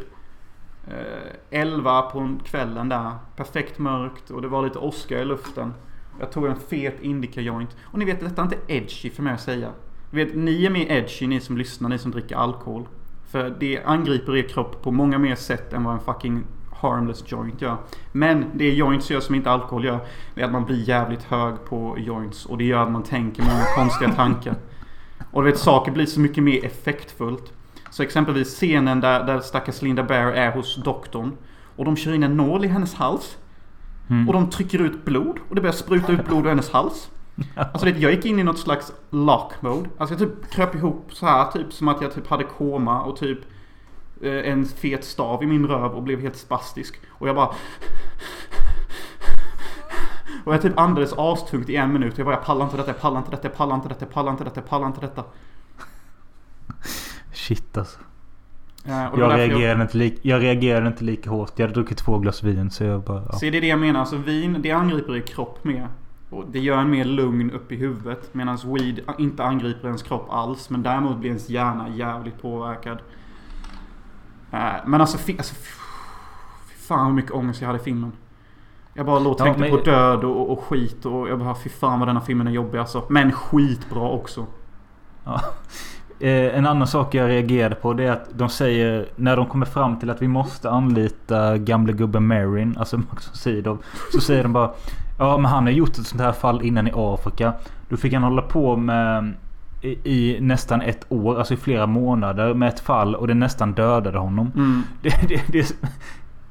eh, 0.88 1.60
11 1.60 2.02
på 2.02 2.18
en 2.18 2.40
kvällen 2.44 2.88
där. 2.88 3.10
Perfekt 3.36 3.78
mörkt 3.78 4.30
och 4.30 4.42
det 4.42 4.48
var 4.48 4.62
lite 4.62 4.78
åska 4.78 5.18
i 5.20 5.24
luften. 5.24 5.74
Jag 6.20 6.32
tog 6.32 6.46
en 6.46 6.56
fet 6.56 7.00
indica 7.00 7.40
joint. 7.40 7.76
Och 7.82 7.98
ni 7.98 8.04
vet, 8.04 8.20
detta 8.20 8.42
är 8.42 8.44
inte 8.44 8.58
edgy 8.66 9.10
för 9.10 9.22
mig 9.22 9.32
att 9.34 9.40
säga. 9.40 9.68
Vet, 10.14 10.34
ni 10.34 10.64
är 10.64 10.70
mer 10.70 10.92
edgy 10.92 11.26
ni 11.26 11.40
som 11.40 11.56
lyssnar, 11.56 11.88
ni 11.88 11.98
som 11.98 12.10
dricker 12.10 12.36
alkohol. 12.36 12.88
För 13.30 13.56
det 13.60 13.82
angriper 13.84 14.36
er 14.36 14.42
kropp 14.42 14.82
på 14.82 14.90
många 14.90 15.18
mer 15.18 15.34
sätt 15.34 15.72
än 15.72 15.84
vad 15.84 15.94
en 15.94 16.00
fucking 16.00 16.44
harmless 16.72 17.24
joint 17.26 17.60
gör. 17.60 17.76
Men 18.12 18.44
det 18.54 18.70
joints 18.70 19.10
gör 19.10 19.20
som 19.20 19.34
inte 19.34 19.50
alkohol 19.50 19.84
gör. 19.84 19.98
Det 20.34 20.40
är 20.40 20.44
att 20.44 20.52
man 20.52 20.64
blir 20.64 20.88
jävligt 20.88 21.22
hög 21.22 21.54
på 21.68 21.98
joints. 21.98 22.46
Och 22.46 22.58
det 22.58 22.64
gör 22.64 22.82
att 22.82 22.90
man 22.90 23.02
tänker 23.02 23.42
många 23.42 23.64
konstiga 23.76 24.12
tankar. 24.12 24.54
Och 25.30 25.42
du 25.44 25.50
vet, 25.50 25.58
saker 25.58 25.92
blir 25.92 26.06
så 26.06 26.20
mycket 26.20 26.44
mer 26.44 26.64
effektfullt. 26.64 27.52
Så 27.90 28.02
exempelvis 28.02 28.48
scenen 28.48 29.00
där, 29.00 29.24
där 29.24 29.40
stackars 29.40 29.82
Linda 29.82 30.02
Bear 30.02 30.32
är 30.32 30.52
hos 30.52 30.82
doktorn. 30.82 31.32
Och 31.76 31.84
de 31.84 31.96
kör 31.96 32.12
in 32.12 32.22
en 32.22 32.36
nål 32.36 32.64
i 32.64 32.68
hennes 32.68 32.94
hals. 32.94 33.36
Mm. 34.10 34.28
Och 34.28 34.34
de 34.34 34.50
trycker 34.50 34.78
ut 34.78 35.04
blod. 35.04 35.38
Och 35.48 35.54
det 35.54 35.60
börjar 35.60 35.72
spruta 35.72 36.12
ut 36.12 36.26
blod 36.26 36.44
ur 36.44 36.48
hennes 36.48 36.70
hals. 36.70 37.10
Alltså 37.56 37.86
vet, 37.86 37.98
jag 37.98 38.12
gick 38.12 38.24
in 38.24 38.38
i 38.38 38.42
något 38.42 38.58
slags 38.58 38.92
lock 39.10 39.52
mode. 39.62 39.88
Alltså 39.98 40.14
jag 40.14 40.20
typ 40.20 40.50
kröp 40.50 40.74
ihop 40.74 41.06
så 41.12 41.26
här 41.26 41.50
typ 41.50 41.72
som 41.72 41.88
att 41.88 42.02
jag 42.02 42.14
typ 42.14 42.26
hade 42.26 42.44
koma 42.44 43.02
och 43.02 43.16
typ 43.16 43.38
eh, 44.22 44.50
en 44.52 44.64
fet 44.66 45.04
stav 45.04 45.42
i 45.42 45.46
min 45.46 45.66
röv 45.66 45.92
och 45.92 46.02
blev 46.02 46.20
helt 46.20 46.36
spastisk. 46.36 47.00
Och 47.08 47.28
jag 47.28 47.36
bara... 47.36 47.48
Och 50.44 50.54
jag 50.54 50.62
typ 50.62 50.78
andades 50.78 51.12
astungt 51.12 51.68
i 51.68 51.76
en 51.76 51.92
minut. 51.92 52.18
Jag 52.18 52.26
bara 52.26 52.36
jag 52.36 52.44
pallar 52.44 52.64
inte 52.64 52.76
detta, 52.76 52.90
jag 52.90 53.00
pallar 53.00 53.18
inte 53.18 53.30
detta, 53.30 53.48
jag 53.48 53.56
pallar 53.56 53.74
inte 53.74 53.88
detta, 53.88 54.04
jag 54.04 54.12
pallar 54.14 54.30
inte 54.32 54.44
detta, 54.44 54.60
jag 54.60 54.68
pallar 54.68 54.86
inte 54.86 55.00
detta. 55.00 55.24
Shit 57.32 57.76
alltså. 57.76 57.98
Eh, 58.84 58.92
Jag 59.16 59.38
reagerade, 59.38 59.82
inte 59.82 59.96
lika, 59.96 60.18
jag 60.22 60.42
reagerade 60.42 60.86
inte 60.86 61.04
lika 61.04 61.30
hårt. 61.30 61.52
Jag 61.56 61.64
hade 61.66 61.74
druckit 61.74 61.98
två 61.98 62.18
glas 62.18 62.42
vin 62.42 62.70
så 62.70 62.84
jag 62.84 63.00
bara... 63.02 63.22
Ja. 63.26 63.32
Så 63.32 63.44
det 63.44 63.56
är 63.56 63.60
det 63.60 63.66
jag 63.66 63.78
menar. 63.78 64.00
Alltså 64.00 64.16
vin, 64.16 64.56
det 64.62 64.70
angriper 64.70 65.16
er 65.16 65.20
kropp 65.20 65.64
mer. 65.64 65.88
Och 66.32 66.44
det 66.50 66.58
gör 66.58 66.78
en 66.78 66.90
mer 66.90 67.04
lugn 67.04 67.50
upp 67.50 67.72
i 67.72 67.76
huvudet. 67.76 68.34
Medan 68.34 68.58
weed 68.64 69.00
inte 69.18 69.44
angriper 69.44 69.86
ens 69.88 70.02
kropp 70.02 70.26
alls. 70.30 70.70
Men 70.70 70.82
däremot 70.82 71.16
blir 71.18 71.28
ens 71.30 71.48
hjärna 71.48 71.88
jävligt 71.88 72.42
påverkad. 72.42 72.98
Eh, 74.52 74.72
Men 74.86 75.00
alltså, 75.00 75.18
fi- 75.18 75.38
alltså 75.38 75.54
fy 75.54 76.74
fan 76.88 77.06
hur 77.06 77.12
mycket 77.14 77.32
ångest 77.32 77.60
jag 77.60 77.66
hade 77.68 77.78
i 77.80 77.82
filmen. 77.82 78.12
Jag 78.94 79.06
bara 79.06 79.18
låg 79.18 79.32
och 79.34 79.40
Ja, 79.40 79.44
tänkte 79.44 79.60
men- 79.60 79.70
på 79.70 79.76
död 79.76 80.24
och, 80.24 80.50
och 80.52 80.60
skit 80.64 81.06
och 81.06 81.28
jag 81.28 81.38
bara 81.38 81.54
fy 81.54 81.68
fan 81.70 81.98
vad 81.98 82.08
denna 82.08 82.20
filmen 82.20 82.46
är 82.46 82.50
jobbig 82.50 82.78
alltså. 82.78 83.04
Men 83.08 83.32
skitbra 83.32 84.08
också. 84.10 84.46
Ja. 85.24 85.40
Eh, 86.20 86.56
en 86.58 86.66
annan 86.66 86.86
sak 86.86 87.14
jag 87.14 87.28
reagerade 87.28 87.74
på 87.74 87.92
det 87.92 88.04
är 88.04 88.12
att 88.12 88.38
de 88.38 88.48
säger 88.48 89.06
när 89.16 89.36
de 89.36 89.46
kommer 89.46 89.66
fram 89.66 89.98
till 89.98 90.10
att 90.10 90.22
vi 90.22 90.28
måste 90.28 90.70
anlita 90.70 91.58
gamle 91.58 91.92
gubben 91.92 92.26
Marin, 92.26 92.76
alltså 92.78 92.96
Max 92.98 93.28
von 93.28 93.34
Sydow. 93.36 93.78
Så 94.12 94.20
säger 94.20 94.42
de 94.42 94.52
bara 94.52 94.70
Ja, 95.22 95.38
men 95.38 95.50
han 95.50 95.64
har 95.64 95.70
gjort 95.70 95.98
ett 95.98 96.06
sånt 96.06 96.22
här 96.22 96.32
fall 96.32 96.62
innan 96.62 96.88
i 96.88 96.92
Afrika. 96.94 97.52
Då 97.88 97.96
fick 97.96 98.12
han 98.12 98.22
hålla 98.22 98.42
på 98.42 98.76
med 98.76 99.32
i, 99.82 99.88
i 99.88 100.40
nästan 100.40 100.82
ett 100.82 101.06
år, 101.08 101.38
alltså 101.38 101.54
i 101.54 101.56
flera 101.56 101.86
månader 101.86 102.54
med 102.54 102.68
ett 102.68 102.80
fall 102.80 103.14
och 103.14 103.26
det 103.26 103.34
nästan 103.34 103.72
dödade 103.72 104.18
honom. 104.18 104.52
Mm. 104.54 104.82
Det, 105.02 105.28
det, 105.28 105.42
det, 105.52 105.74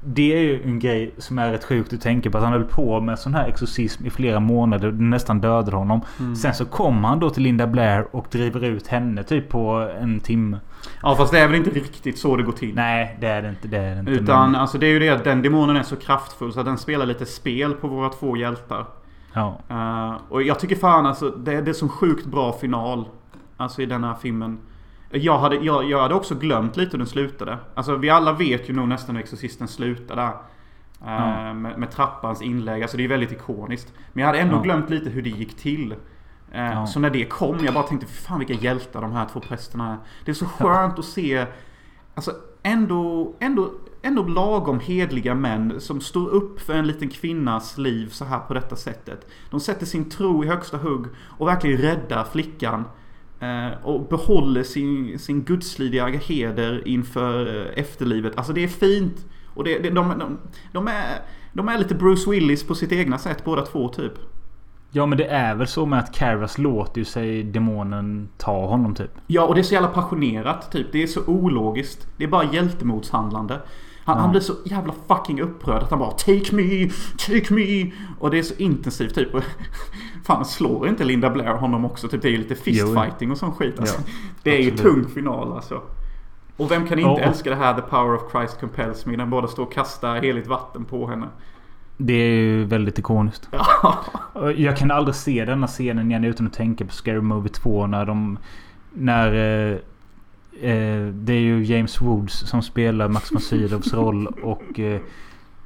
det 0.03 0.33
är 0.33 0.39
ju 0.39 0.63
en 0.63 0.79
grej 0.79 1.13
som 1.17 1.39
är 1.39 1.51
rätt 1.51 1.63
sjukt 1.63 1.93
att 1.93 2.01
tänka 2.01 2.31
på. 2.31 2.37
Att 2.37 2.43
han 2.43 2.53
höll 2.53 2.63
på 2.63 3.01
med 3.01 3.19
sån 3.19 3.33
här 3.33 3.47
exorcism 3.47 4.05
i 4.05 4.09
flera 4.09 4.39
månader 4.39 4.87
och 4.87 4.93
det 4.93 5.03
nästan 5.03 5.41
dödade 5.41 5.77
honom. 5.77 6.01
Mm. 6.19 6.35
Sen 6.35 6.53
så 6.53 6.65
kommer 6.65 7.07
han 7.07 7.19
då 7.19 7.29
till 7.29 7.43
Linda 7.43 7.67
Blair 7.67 8.07
och 8.11 8.27
driver 8.31 8.63
ut 8.63 8.87
henne 8.87 9.23
typ 9.23 9.49
på 9.49 9.91
en 10.01 10.19
timme. 10.19 10.59
Ja 11.01 11.15
fast 11.15 11.31
det 11.31 11.39
är 11.39 11.47
väl 11.47 11.55
inte 11.55 11.69
riktigt 11.69 12.17
så 12.19 12.35
det 12.35 12.43
går 12.43 12.51
till. 12.51 12.75
Nej, 12.75 13.17
det 13.21 13.27
är 13.27 13.41
det 13.41 13.49
inte. 13.49 13.67
Det 13.67 13.77
är 13.77 13.93
det 13.93 13.99
inte 13.99 14.11
Utan 14.11 14.51
men- 14.51 14.61
alltså 14.61 14.77
det 14.77 14.85
är 14.87 14.91
ju 14.91 14.99
det 14.99 15.09
att 15.09 15.23
den 15.23 15.41
demonen 15.41 15.75
är 15.77 15.83
så 15.83 15.95
kraftfull 15.95 16.53
så 16.53 16.59
att 16.59 16.65
den 16.65 16.77
spelar 16.77 17.05
lite 17.05 17.25
spel 17.25 17.73
på 17.73 17.87
våra 17.87 18.09
två 18.09 18.37
hjältar. 18.37 18.85
Ja. 19.33 19.59
Eh, 19.69 20.15
och 20.29 20.43
jag 20.43 20.59
tycker 20.59 20.75
fan 20.75 21.05
alltså 21.05 21.29
det, 21.29 21.61
det 21.61 21.71
är 21.71 21.73
så 21.73 21.89
sjukt 21.89 22.25
bra 22.25 22.53
final. 22.53 23.05
Alltså 23.57 23.81
i 23.81 23.85
den 23.85 24.03
här 24.03 24.15
filmen. 24.21 24.59
Jag 25.13 25.37
hade, 25.39 25.55
jag, 25.55 25.89
jag 25.89 26.01
hade 26.01 26.13
också 26.15 26.35
glömt 26.35 26.77
lite 26.77 26.91
hur 26.91 26.97
den 26.97 27.07
slutade. 27.07 27.57
Alltså 27.75 27.95
vi 27.95 28.09
alla 28.09 28.33
vet 28.33 28.69
ju 28.69 28.73
nog 28.73 28.87
nästan 28.87 29.15
hur 29.15 29.23
Exorcisten 29.23 29.67
slutar 29.67 30.15
där. 30.15 30.27
Eh, 30.27 30.31
Ja. 31.05 31.53
med, 31.53 31.77
med 31.79 31.91
trappans 31.91 32.41
inlägg. 32.41 32.81
Alltså 32.81 32.97
det 32.97 33.03
är 33.03 33.07
väldigt 33.07 33.31
ikoniskt. 33.31 33.93
Men 34.13 34.21
jag 34.21 34.27
hade 34.27 34.39
ändå 34.39 34.55
Ja. 34.55 34.61
glömt 34.61 34.89
lite 34.89 35.09
hur 35.09 35.21
det 35.21 35.29
gick 35.29 35.57
till. 35.57 35.95
Eh, 36.51 36.73
Ja. 36.73 36.85
Så 36.85 36.99
när 36.99 37.09
det 37.09 37.25
kom, 37.25 37.65
jag 37.65 37.73
bara 37.73 37.83
tänkte 37.83 38.07
fan 38.07 38.39
vilka 38.39 38.53
hjältar 38.53 39.01
de 39.01 39.11
här 39.11 39.27
två 39.33 39.39
prästerna 39.39 39.91
är. 39.91 39.97
Det 40.25 40.31
är 40.31 40.35
så 40.35 40.45
skönt 40.45 40.99
att 40.99 41.05
se 41.05 41.45
Alltså 42.15 42.35
ändå, 42.63 43.33
ändå, 43.39 43.71
ändå 44.01 44.23
lagom 44.23 44.79
hedliga 44.79 45.35
män 45.35 45.81
som 45.81 46.01
står 46.01 46.29
upp 46.29 46.61
för 46.61 46.73
en 46.73 46.87
liten 46.87 47.09
kvinnas 47.09 47.77
liv 47.77 48.07
så 48.07 48.25
här 48.25 48.39
på 48.39 48.53
detta 48.53 48.75
sättet. 48.75 49.27
De 49.49 49.59
sätter 49.59 49.85
sin 49.85 50.09
tro 50.09 50.43
i 50.43 50.47
högsta 50.47 50.77
hugg 50.77 51.05
och 51.37 51.47
verkligen 51.47 51.77
räddar 51.77 52.23
flickan. 52.23 52.83
Eh, 53.39 53.83
och 53.83 54.07
behåller 54.09 54.63
sin, 54.63 55.19
sin 55.19 55.43
gudslydiga 55.43 56.07
heder 56.07 56.87
inför 56.87 57.61
eh, 57.61 57.79
efterlivet. 57.79 58.37
Alltså 58.37 58.53
det 58.53 58.63
är 58.63 58.67
fint. 58.67 59.25
Och 59.53 59.63
det, 59.63 59.79
det, 59.79 59.89
de, 59.89 60.19
de, 60.19 60.37
de, 60.71 60.87
är, 60.87 61.21
de 61.53 61.67
är 61.69 61.77
lite 61.77 61.95
Bruce 61.95 62.29
Willis 62.29 62.63
på 62.63 62.75
sitt 62.75 62.91
egna 62.91 63.17
sätt 63.17 63.45
båda 63.45 63.65
två 63.65 63.87
typ. 63.87 64.13
Ja 64.91 65.05
men 65.05 65.17
det 65.17 65.25
är 65.27 65.55
väl 65.55 65.67
så 65.67 65.85
med 65.85 65.99
att 65.99 66.13
Caras 66.15 66.57
låter 66.57 66.99
ju 67.01 67.05
sig 67.05 67.43
demonen 67.43 68.29
ta 68.37 68.65
honom 68.65 68.95
typ. 68.95 69.11
Ja, 69.27 69.43
och 69.45 69.55
det 69.55 69.61
är 69.61 69.63
så 69.63 69.73
jävla 69.73 69.89
passionerat 69.89 70.71
typ. 70.71 70.87
Det 70.91 71.03
är 71.03 71.07
så 71.07 71.21
ologiskt. 71.25 72.07
Det 72.17 72.23
är 72.23 72.27
bara 72.27 72.43
hjältemodshandlande. 72.53 73.61
Han, 74.05 74.15
Ja. 74.17 74.21
han 74.21 74.31
blir 74.31 74.41
så 74.41 74.53
jävla 74.65 74.93
fucking 75.07 75.41
upprörd 75.41 75.83
att 75.83 75.89
han 75.89 75.99
bara 75.99 76.11
Take 76.11 76.55
me! 76.55 76.89
Take 77.27 77.53
me! 77.53 77.91
Och 78.19 78.31
det 78.31 78.39
är 78.39 78.43
så 78.43 78.53
intensivt 78.57 79.15
typ. 79.15 79.29
Fan, 80.25 80.45
slår 80.45 80.87
inte 80.87 81.03
Linda 81.03 81.29
Blair 81.29 81.53
honom 81.53 81.85
också? 81.85 82.07
Typ 82.07 82.21
det 82.21 82.27
är 82.27 82.31
ju 82.31 82.37
lite 82.37 82.55
fistfighting 82.55 83.31
och 83.31 83.37
sån 83.37 83.51
skit. 83.51 83.79
Alltså. 83.79 84.01
Ja, 84.07 84.13
det 84.43 84.57
är 84.57 84.61
ju 84.63 84.71
tung 84.71 85.05
final 85.09 85.53
alltså. 85.53 85.81
Och 86.57 86.71
vem 86.71 86.87
kan 86.87 86.99
inte 86.99 87.11
och- 87.11 87.19
älska 87.19 87.49
det 87.49 87.55
här 87.55 87.73
The 87.73 87.81
Power 87.81 88.15
of 88.15 88.31
Christ 88.31 88.59
Compels 88.59 89.05
Me? 89.05 89.17
När 89.17 89.25
båda 89.25 89.47
står 89.47 89.63
och 89.63 89.73
kastar 89.73 90.15
heligt 90.15 90.47
vatten 90.47 90.85
på 90.85 91.07
henne. 91.07 91.27
Det 92.05 92.13
är 92.13 92.35
ju 92.35 92.63
väldigt 92.65 92.99
ikoniskt. 92.99 93.49
Jag 94.55 94.77
kan 94.77 94.91
aldrig 94.91 95.15
se 95.15 95.45
denna 95.45 95.67
scenen 95.67 96.11
igen 96.11 96.23
utan 96.23 96.47
att 96.47 96.53
tänka 96.53 96.85
på 96.85 96.91
Scary 96.91 97.21
Movie 97.21 97.51
2 97.53 97.87
när 97.87 98.05
de... 98.05 98.37
När... 98.93 99.33
Eh, 99.33 99.77
eh, 100.69 101.07
det 101.07 101.33
är 101.33 101.39
ju 101.39 101.63
James 101.63 102.01
Woods 102.01 102.33
som 102.33 102.61
spelar 102.61 103.07
Max 103.07 103.31
von 103.31 103.41
Sydows 103.41 103.93
roll 103.93 104.27
och... 104.27 104.79
Eh, 104.79 105.01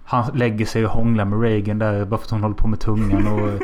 han 0.07 0.37
lägger 0.37 0.65
sig 0.65 0.85
och 0.85 0.91
hånglar 0.91 1.25
med 1.25 1.41
Reagan 1.41 1.79
där 1.79 2.05
bara 2.05 2.17
för 2.17 2.25
att 2.25 2.31
hon 2.31 2.41
håller 2.41 2.55
på 2.55 2.67
med 2.67 2.79
tungan 2.79 3.27
och... 3.27 3.61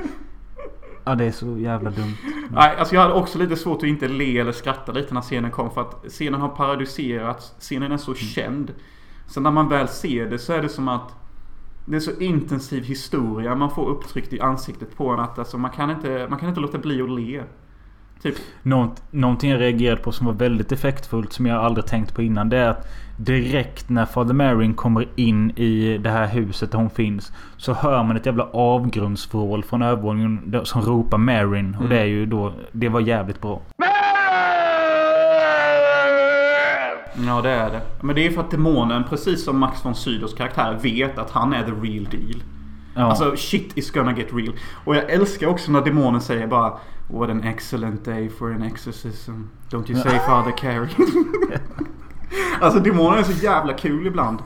Ja 1.03 1.15
det 1.15 1.25
är 1.25 1.31
så 1.31 1.57
jävla 1.57 1.89
dumt. 1.89 2.15
Nej, 2.51 2.75
alltså 2.77 2.95
jag 2.95 3.01
hade 3.01 3.13
också 3.13 3.39
lite 3.39 3.55
svårt 3.55 3.77
att 3.77 3.83
inte 3.83 4.07
le 4.07 4.39
eller 4.39 4.51
skratta 4.51 4.91
lite 4.91 5.13
när 5.13 5.21
scenen 5.21 5.51
kom. 5.51 5.71
För 5.71 5.81
att 5.81 6.05
scenen 6.07 6.41
har 6.41 6.49
parodiserats. 6.49 7.53
Scenen 7.59 7.91
är 7.91 7.97
så 7.97 8.15
känd. 8.15 8.73
Så 9.27 9.39
när 9.39 9.51
man 9.51 9.69
väl 9.69 9.87
ser 9.87 10.29
det 10.29 10.39
så 10.39 10.53
är 10.53 10.61
det 10.61 10.69
som 10.69 10.87
att 10.87 11.20
det 11.85 11.95
är 11.95 11.99
så 11.99 12.19
intensiv 12.19 12.83
historia 12.83 13.55
man 13.55 13.71
får 13.71 13.89
upptryckt 13.89 14.33
i 14.33 14.39
ansiktet 14.39 14.97
på 14.97 15.09
en 15.09 15.19
att 15.19 15.39
alltså, 15.39 15.57
man, 15.57 15.71
kan 15.71 15.89
inte, 15.89 16.27
man 16.29 16.39
kan 16.39 16.49
inte 16.49 16.61
låta 16.61 16.77
bli 16.77 17.01
att 17.01 17.09
le. 17.09 17.43
Typ. 18.21 18.35
Något, 18.63 19.03
någonting 19.11 19.51
jag 19.51 19.61
reagerade 19.61 20.01
på 20.01 20.11
som 20.11 20.25
var 20.25 20.33
väldigt 20.33 20.71
effektfullt 20.71 21.33
som 21.33 21.45
jag 21.45 21.57
aldrig 21.57 21.85
tänkt 21.85 22.15
på 22.15 22.21
innan. 22.21 22.49
Det 22.49 22.57
är 22.57 22.69
att 22.69 22.87
direkt 23.17 23.89
när 23.89 24.05
Father 24.05 24.33
Marin 24.33 24.73
kommer 24.73 25.07
in 25.15 25.51
i 25.51 25.97
det 25.97 26.09
här 26.09 26.27
huset 26.27 26.71
där 26.71 26.77
hon 26.77 26.89
finns. 26.89 27.31
Så 27.57 27.73
hör 27.73 28.03
man 28.03 28.17
ett 28.17 28.25
jävla 28.25 28.43
avgrundsvrål 28.43 29.63
från 29.63 29.81
övervåningen 29.81 30.61
som 30.63 30.81
ropar 30.81 31.17
Marin. 31.17 31.77
Och 31.81 31.89
det 31.89 31.99
är 31.99 32.05
ju 32.05 32.25
då... 32.25 32.53
Det 32.71 32.89
var 32.89 32.99
jävligt 32.99 33.41
bra. 33.41 33.61
Ja, 37.27 37.41
det 37.41 37.49
är 37.49 37.71
det. 37.71 37.81
Men 38.01 38.15
det 38.15 38.27
är 38.27 38.31
för 38.31 38.41
att 38.41 38.51
demonen, 38.51 39.03
precis 39.03 39.45
som 39.45 39.59
Max 39.59 39.85
von 39.85 39.95
Sydows 39.95 40.33
karaktär, 40.33 40.79
vet 40.81 41.17
att 41.17 41.31
han 41.31 41.53
är 41.53 41.63
the 41.63 41.71
real 41.71 42.03
deal. 42.03 42.43
Ja. 42.95 43.01
Alltså 43.01 43.35
shit 43.35 43.77
is 43.77 43.91
gonna 43.91 44.17
get 44.17 44.33
real. 44.33 44.53
Och 44.85 44.95
jag 44.95 45.09
älskar 45.09 45.47
också 45.47 45.71
när 45.71 45.81
demonen 45.81 46.21
säger 46.21 46.47
bara 46.47 46.77
What 47.07 47.29
an 47.29 47.43
excellent 47.43 48.05
day 48.05 48.29
for 48.29 48.53
an 48.53 48.63
exorcism. 48.63 49.31
Don't 49.69 49.91
you 49.91 50.01
say 50.01 50.19
Father 50.19 50.51
Carey. 50.51 50.89
alltså 52.61 52.79
demonen 52.79 53.19
är 53.19 53.23
så 53.23 53.45
jävla 53.45 53.73
kul 53.73 54.07
ibland. 54.07 54.39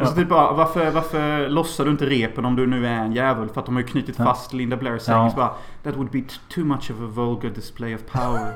Och 0.00 0.08
så 0.08 0.14
typ 0.14 0.28
bara, 0.28 0.52
varför, 0.52 0.90
varför 0.90 1.48
lossar 1.48 1.84
du 1.84 1.90
inte 1.90 2.06
repen 2.06 2.44
om 2.44 2.56
du 2.56 2.66
nu 2.66 2.86
är 2.86 2.90
en 2.90 3.12
djävul? 3.12 3.48
För 3.48 3.60
att 3.60 3.66
de 3.66 3.74
har 3.74 3.82
ju 3.82 3.88
knutit 3.88 4.16
fast 4.16 4.52
Linda 4.52 4.76
Blair 4.76 4.98
säng. 4.98 5.14
Ja. 5.14 5.32
Bara, 5.36 5.50
That 5.82 5.96
would 5.96 6.10
be 6.10 6.22
too 6.48 6.64
much 6.64 6.90
of 6.90 6.96
a 7.00 7.06
vulgar 7.06 7.50
display 7.50 7.94
of 7.94 8.00
power. 8.12 8.54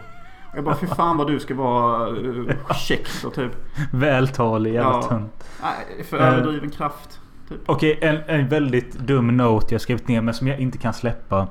Jag 0.55 0.64
bara, 0.64 0.74
för 0.74 0.86
fan 0.86 1.16
vad 1.16 1.27
du 1.27 1.40
ska 1.40 1.55
vara 1.55 2.10
uh, 2.10 2.51
check 2.74 3.06
och 3.27 3.35
typ. 3.35 3.52
Vältalig 3.93 4.74
jävla 4.74 4.90
Ja. 4.90 5.02
tönt. 5.02 5.44
Nej, 5.62 6.05
för 6.05 6.18
Eh. 6.18 6.27
överdriven 6.28 6.70
kraft. 6.70 7.20
Typ. 7.48 7.59
Okej, 7.66 7.98
en, 8.02 8.16
en 8.27 8.48
väldigt 8.48 8.93
dum 8.98 9.36
note 9.36 9.74
jag 9.74 9.81
skrivit 9.81 10.09
ner 10.09 10.20
men 10.20 10.35
som 10.35 10.47
jag 10.47 10.59
inte 10.59 10.78
kan 10.78 10.93
släppa. 10.94 11.47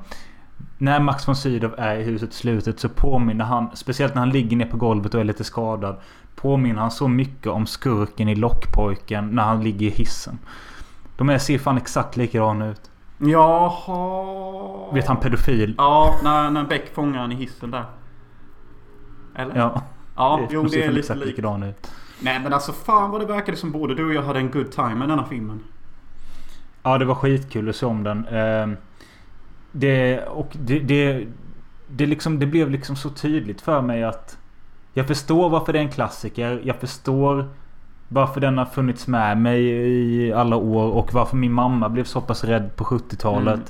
När 0.78 1.00
Max 1.00 1.28
von 1.28 1.36
Sydow 1.36 1.74
är 1.78 1.96
i 1.96 2.02
huset 2.02 2.30
i 2.30 2.34
slutet 2.34 2.80
så 2.80 2.88
påminner 2.88 3.44
han, 3.44 3.68
speciellt 3.76 4.14
när 4.14 4.20
han 4.22 4.30
ligger 4.30 4.56
ner 4.56 4.66
på 4.66 4.76
golvet 4.76 5.14
och 5.14 5.20
är 5.20 5.24
lite 5.24 5.44
skadad. 5.44 5.96
Påminner 6.34 6.80
han 6.80 6.90
så 6.90 7.08
mycket 7.08 7.46
om 7.46 7.66
skurken 7.66 8.28
i 8.28 8.34
Lockpojken 8.34 9.28
när 9.28 9.42
han 9.42 9.62
ligger 9.64 9.86
i 9.86 9.90
hissen. 9.90 10.38
De 11.16 11.28
är, 11.30 11.38
ser 11.38 11.58
fan 11.58 11.76
exakt 11.76 12.16
likadana 12.16 12.66
ut. 12.68 12.90
Jaha. 13.18 14.94
Vet 14.94 15.06
han 15.06 15.16
pedofil? 15.16 15.74
Ja, 15.78 16.14
när, 16.22 16.50
när 16.50 16.64
Beck 16.64 16.94
fångar 16.94 17.20
han 17.20 17.32
i 17.32 17.34
hissen 17.34 17.70
där. 17.70 17.84
Eller? 19.34 19.56
Ja. 19.56 19.82
Ja, 20.16 20.40
jo 20.50 20.62
de 20.62 20.68
det 20.70 20.84
är 20.84 20.92
lite 20.92 21.14
likt. 21.14 21.38
ut. 21.38 21.90
Nej 22.20 22.40
men 22.40 22.52
alltså 22.52 22.72
fan 22.72 23.10
vad 23.10 23.20
det 23.20 23.26
verkade 23.26 23.56
som 23.56 23.72
både 23.72 23.94
du 23.94 24.06
och 24.06 24.14
jag 24.14 24.22
hade 24.22 24.38
en 24.38 24.50
good 24.50 24.72
time 24.72 24.94
med 24.94 25.08
denna 25.08 25.24
filmen. 25.24 25.60
Ja, 26.82 26.98
det 26.98 27.04
var 27.04 27.14
skitkul 27.14 27.68
att 27.68 27.76
se 27.76 27.86
om 27.86 28.02
den. 28.02 28.26
Ehm, 28.26 28.76
Det, 29.72 30.20
och 30.20 30.48
det, 30.52 30.78
det, 30.78 31.26
det, 31.88 32.06
liksom, 32.06 32.38
det 32.38 32.46
blev 32.46 32.70
liksom 32.70 32.96
så 32.96 33.10
tydligt 33.10 33.60
för 33.60 33.82
mig 33.82 34.04
att 34.04 34.38
jag 34.94 35.06
förstår 35.06 35.50
varför 35.50 35.72
det 35.72 35.78
är 35.78 35.82
en 35.82 35.90
klassiker. 35.90 36.60
Jag 36.64 36.76
förstår 36.76 37.48
varför 38.08 38.40
den 38.40 38.58
har 38.58 38.64
funnits 38.64 39.06
med 39.06 39.38
mig 39.38 39.62
i 39.64 40.32
alla 40.32 40.56
år 40.56 40.90
och 40.90 41.14
varför 41.14 41.36
min 41.36 41.52
mamma 41.52 41.88
blev 41.88 42.04
så 42.04 42.20
pass 42.20 42.44
rädd 42.44 42.76
på 42.76 42.84
70-talet. 42.84 43.54
Mm. 43.54 43.66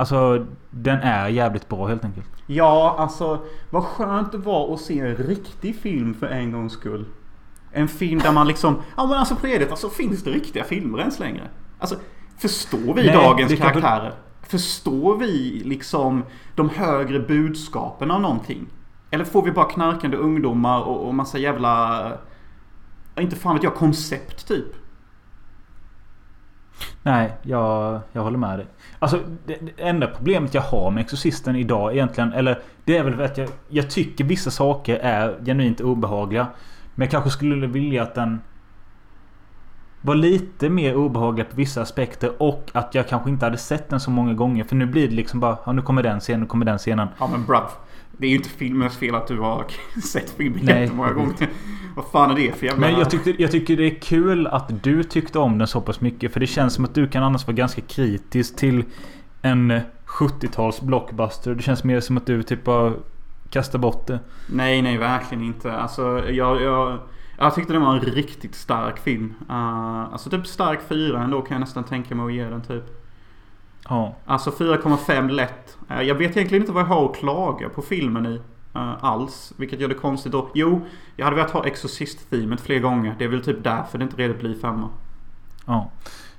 Alltså, 0.00 0.46
den 0.70 0.98
är 0.98 1.28
jävligt 1.28 1.68
bra 1.68 1.86
helt 1.86 2.04
enkelt. 2.04 2.26
Ja, 2.46 2.94
alltså 2.98 3.38
vad 3.70 3.84
skönt 3.84 4.32
det 4.32 4.38
var 4.38 4.74
att 4.74 4.80
se 4.80 5.00
en 5.00 5.14
riktig 5.16 5.76
film 5.76 6.14
för 6.14 6.26
en 6.26 6.52
gångs 6.52 6.72
skull. 6.72 7.04
En 7.72 7.88
film 7.88 8.18
där 8.18 8.32
man 8.32 8.48
liksom, 8.48 8.76
ja 8.96 9.06
men 9.06 9.18
alltså 9.18 9.36
på 9.36 9.46
Reddit, 9.46 9.70
alltså 9.70 9.88
finns 9.88 10.24
det 10.24 10.30
riktiga 10.30 10.64
filmer 10.64 10.98
ens 10.98 11.18
längre? 11.18 11.48
Alltså, 11.78 11.96
förstår 12.38 12.78
vi 12.94 13.06
Nej, 13.06 13.12
dagens 13.12 13.48
kan 13.52 13.58
väl- 13.58 13.58
karaktärer? 13.82 14.14
Förstår 14.42 15.16
vi 15.18 15.62
liksom 15.64 16.22
de 16.54 16.68
högre 16.70 17.20
budskapen 17.20 18.10
av 18.10 18.20
någonting? 18.20 18.66
Eller 19.10 19.24
får 19.24 19.42
vi 19.42 19.52
bara 19.52 19.70
knarkande 19.70 20.16
ungdomar 20.16 20.80
och, 20.82 21.06
och 21.08 21.14
massa 21.14 21.38
jävla, 21.38 22.12
inte 23.18 23.36
fan 23.36 23.54
vet 23.54 23.62
jag, 23.62 23.74
koncept 23.74 24.48
typ? 24.48 24.66
Nej, 27.02 27.32
jag, 27.42 28.00
jag 28.12 28.22
håller 28.22 28.38
med 28.38 28.58
dig. 28.58 28.66
Alltså 28.98 29.20
det, 29.46 29.58
det 29.76 29.82
enda 29.82 30.06
problemet 30.06 30.54
jag 30.54 30.62
har 30.62 30.90
med 30.90 31.00
Exorcisten 31.00 31.56
idag 31.56 31.92
egentligen. 31.92 32.32
Eller 32.32 32.58
det 32.84 32.96
är 32.96 33.04
väl 33.04 33.20
att 33.20 33.38
jag, 33.38 33.48
jag 33.68 33.90
tycker 33.90 34.24
vissa 34.24 34.50
saker 34.50 34.98
är 34.98 35.44
genuint 35.44 35.80
obehagliga. 35.80 36.46
Men 36.94 37.04
jag 37.04 37.10
kanske 37.10 37.30
skulle 37.30 37.66
vilja 37.66 38.02
att 38.02 38.14
den 38.14 38.40
var 40.00 40.14
lite 40.14 40.68
mer 40.68 40.96
obehaglig 40.96 41.50
på 41.50 41.56
vissa 41.56 41.82
aspekter. 41.82 42.42
Och 42.42 42.70
att 42.72 42.94
jag 42.94 43.08
kanske 43.08 43.30
inte 43.30 43.46
hade 43.46 43.58
sett 43.58 43.88
den 43.88 44.00
så 44.00 44.10
många 44.10 44.34
gånger. 44.34 44.64
För 44.64 44.76
nu 44.76 44.86
blir 44.86 45.08
det 45.08 45.14
liksom 45.14 45.40
bara 45.40 45.58
ja, 45.66 45.72
nu 45.72 45.82
kommer 45.82 46.02
den 46.02 46.20
scenen, 46.20 46.40
nu 46.40 46.46
kommer 46.46 46.66
den 46.66 46.78
scenen. 46.78 47.08
Ja 47.18 47.26
men 47.26 47.46
bruv. 47.46 47.60
Det 48.20 48.26
är 48.26 48.30
ju 48.30 48.36
inte 48.36 48.48
filmens 48.48 48.96
fel 48.96 49.14
att 49.14 49.26
du 49.26 49.38
har 49.38 49.66
sett 50.02 50.30
filmen 50.30 50.60
Nej. 50.62 50.82
jättemånga 50.82 51.12
gånger. 51.12 51.34
Vad 51.96 52.04
fan 52.04 52.30
är 52.30 52.34
det 52.34 52.52
för 52.52 52.66
jävla... 52.66 52.80
Men 52.80 52.98
jag, 52.98 53.10
tyckte, 53.10 53.42
jag 53.42 53.50
tycker 53.50 53.76
det 53.76 53.86
är 53.86 54.00
kul 54.00 54.46
att 54.46 54.82
du 54.82 55.02
tyckte 55.02 55.38
om 55.38 55.58
den 55.58 55.68
så 55.68 55.80
pass 55.80 56.00
mycket. 56.00 56.32
För 56.32 56.40
det 56.40 56.46
känns 56.46 56.74
som 56.74 56.84
att 56.84 56.94
du 56.94 57.08
kan 57.08 57.22
annars 57.22 57.46
vara 57.46 57.56
ganska 57.56 57.80
kritisk 57.80 58.56
till 58.56 58.84
en 59.42 59.70
eh, 59.70 59.82
70-tals 60.06 60.80
blockbuster. 60.80 61.54
Det 61.54 61.62
känns 61.62 61.84
mer 61.84 62.00
som 62.00 62.16
att 62.16 62.26
du 62.26 62.42
typ 62.42 62.64
bara 62.64 62.92
kastar 63.50 63.78
bort 63.78 64.06
det. 64.06 64.18
Nej, 64.46 64.82
nej, 64.82 64.96
verkligen 64.96 65.44
inte. 65.44 65.72
Alltså, 65.72 66.24
jag, 66.30 66.62
jag, 66.62 66.98
jag 67.38 67.54
tyckte 67.54 67.72
det 67.72 67.78
var 67.78 67.94
en 67.94 68.00
riktigt 68.00 68.54
stark 68.54 68.98
film. 68.98 69.34
Uh, 69.50 69.54
alltså 70.12 70.30
typ 70.30 70.46
stark 70.46 70.80
fyra 70.88 71.22
ändå 71.22 71.40
kan 71.40 71.54
jag 71.54 71.60
nästan 71.60 71.84
tänka 71.84 72.14
mig 72.14 72.26
att 72.26 72.32
ge 72.32 72.44
den 72.44 72.62
typ. 72.62 72.99
Ja. 73.88 74.14
Alltså 74.26 74.50
4,5 74.50 75.30
lätt. 75.30 75.76
Uh, 75.90 76.02
jag 76.02 76.14
vet 76.14 76.36
egentligen 76.36 76.62
inte 76.62 76.72
vad 76.72 76.82
jag 76.82 76.88
har 76.88 77.10
att 77.10 77.16
klaga 77.16 77.68
på 77.68 77.82
filmen 77.82 78.26
i. 78.26 78.40
Uh, 78.76 79.04
alls. 79.04 79.52
Vilket 79.56 79.80
gör 79.80 79.88
det 79.88 79.94
konstigt 79.94 80.32
då. 80.32 80.50
Jo, 80.54 80.80
jag 81.16 81.24
hade 81.24 81.36
velat 81.36 81.50
ha 81.50 81.66
Exorcist-teamet 81.66 82.60
fler 82.60 82.78
gånger. 82.78 83.14
Det 83.18 83.24
är 83.24 83.28
väl 83.28 83.44
typ 83.44 83.64
därför 83.64 83.98
det 83.98 84.04
inte 84.04 84.16
redan 84.16 84.38
blir 84.38 84.54
femma. 84.54 84.88
Ja. 85.66 85.90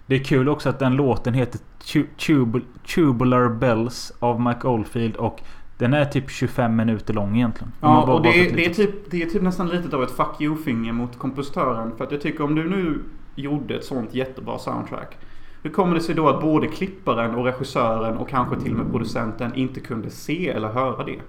Det 0.06 0.16
är 0.16 0.24
kul 0.24 0.50
också 0.50 0.70
att 0.70 0.80
den 0.80 0.96
låten 0.96 1.34
heter 1.34 1.60
Tu- 1.86 2.08
Tubul- 2.18 2.66
Tubular 2.96 3.50
Bells 3.50 4.14
av 4.20 4.42
Mike 4.42 4.68
Oldfield 4.68 5.16
och 5.16 5.42
den 5.78 5.94
är 5.94 6.06
typ 6.06 6.30
25 6.30 6.76
minuter 6.76 7.14
lång 7.14 7.36
egentligen. 7.36 7.72
Ja, 7.82 8.14
och 8.14 8.22
det 8.22 8.30
är, 8.30 8.56
det, 8.56 8.66
är 8.66 8.74
typ, 8.74 9.12
det 9.12 9.24
är 9.24 9.26
typ 9.26 9.42
nästan 9.42 9.70
lite 9.70 9.96
av 9.96 10.04
ett 10.04 10.12
fuck 10.12 10.42
you-finger 10.42 10.92
mot 10.92 11.18
kompositören. 11.20 11.98
För 11.98 12.04
att 12.04 12.12
jag 12.12 12.22
tycker 12.22 12.44
om 12.44 12.56
du 12.56 12.70
nu 12.70 13.04
gjorde 13.36 13.76
ett 13.76 13.86
sånt 13.86 14.14
jättebra 14.14 14.60
soundtrack. 14.60 15.18
Hur 15.64 15.70
kommer 15.70 15.96
det 15.96 16.02
sig 16.02 16.16
då 16.16 16.30
att 16.30 16.42
både 16.42 16.68
klipparen 16.68 17.36
och 17.36 17.46
regissören 17.46 18.18
och 18.18 18.30
kanske 18.30 18.60
till 18.60 18.72
och 18.72 18.78
med 18.78 18.92
producenten 18.92 19.56
inte 19.56 19.80
kunde 19.80 20.10
se 20.10 20.50
eller 20.50 20.68
höra 20.68 21.04
det? 21.04 21.20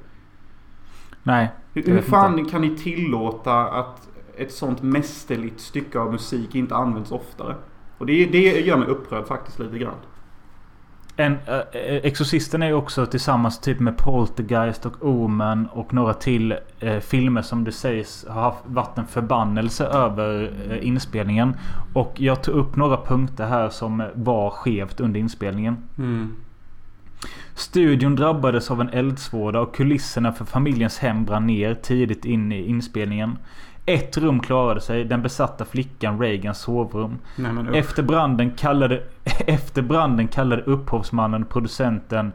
Nej. 1.23 1.51
Hur, 1.73 1.83
hur 1.83 2.03
fan 2.03 2.39
inte. 2.39 2.51
kan 2.51 2.61
ni 2.61 2.77
tillåta 2.77 3.55
att 3.55 4.09
ett 4.37 4.53
sånt 4.53 4.83
mästerligt 4.83 5.61
stycke 5.61 5.99
av 5.99 6.13
musik 6.13 6.55
inte 6.55 6.75
används 6.75 7.13
oftare? 7.13 7.55
Och 7.99 8.07
det, 8.07 8.27
det 8.27 8.61
gör 8.61 8.77
mig 8.77 8.89
upprörd 8.89 9.27
faktiskt 9.27 9.59
lite 9.59 9.79
grann. 9.79 9.95
En, 11.17 11.33
äh, 11.33 11.61
Exorcisten 12.03 12.63
är 12.63 12.67
ju 12.67 12.75
också 12.75 13.07
tillsammans 13.07 13.61
typ 13.61 13.81
med 13.81 13.97
Poltergeist 13.97 14.87
och 14.87 14.97
Omen 15.01 15.69
och 15.73 15.95
några 15.95 16.15
till 16.15 16.55
eh, 16.81 16.99
filmer 16.99 17.43
som 17.43 17.65
det 17.65 17.73
sägs 17.73 18.27
har 18.29 18.43
haft, 18.43 18.59
varit 18.65 18.99
en 18.99 19.07
förbannelse 19.07 19.85
över 19.85 20.53
eh, 20.71 20.87
inspelningen. 20.87 21.57
Och 21.93 22.15
jag 22.17 22.43
tog 22.43 22.55
upp 22.55 22.77
några 22.77 22.97
punkter 22.97 23.47
här 23.47 23.69
som 23.69 24.05
var 24.15 24.51
skevt 24.51 25.01
under 25.01 25.21
inspelningen. 25.21 25.77
Studion 27.55 28.17
drabbades 28.17 28.71
av 28.71 28.81
en 28.81 28.89
eldsvåda 28.89 29.61
och 29.61 29.75
kulisserna 29.75 30.33
för 30.33 30.45
familjens 30.45 30.99
hem 30.99 31.25
brann 31.25 31.47
ner 31.47 31.75
tidigt 31.75 32.25
in 32.25 32.53
i 32.53 32.67
inspelningen. 32.67 33.39
Ett 33.87 34.17
rum 34.19 34.41
klarade 34.41 34.81
sig, 34.81 35.05
den 35.05 35.23
besatta 35.23 35.65
flickan 35.65 36.19
Reagans 36.21 36.59
sovrum. 36.59 37.19
Nej. 37.37 37.79
Efter 37.79 38.03
branden 38.03 38.51
kallade, 38.51 39.03
efter 39.47 39.83
branden 39.83 40.29
kallade 40.29 40.63
upphovsmannen, 40.63 41.45
producenten 41.45 42.33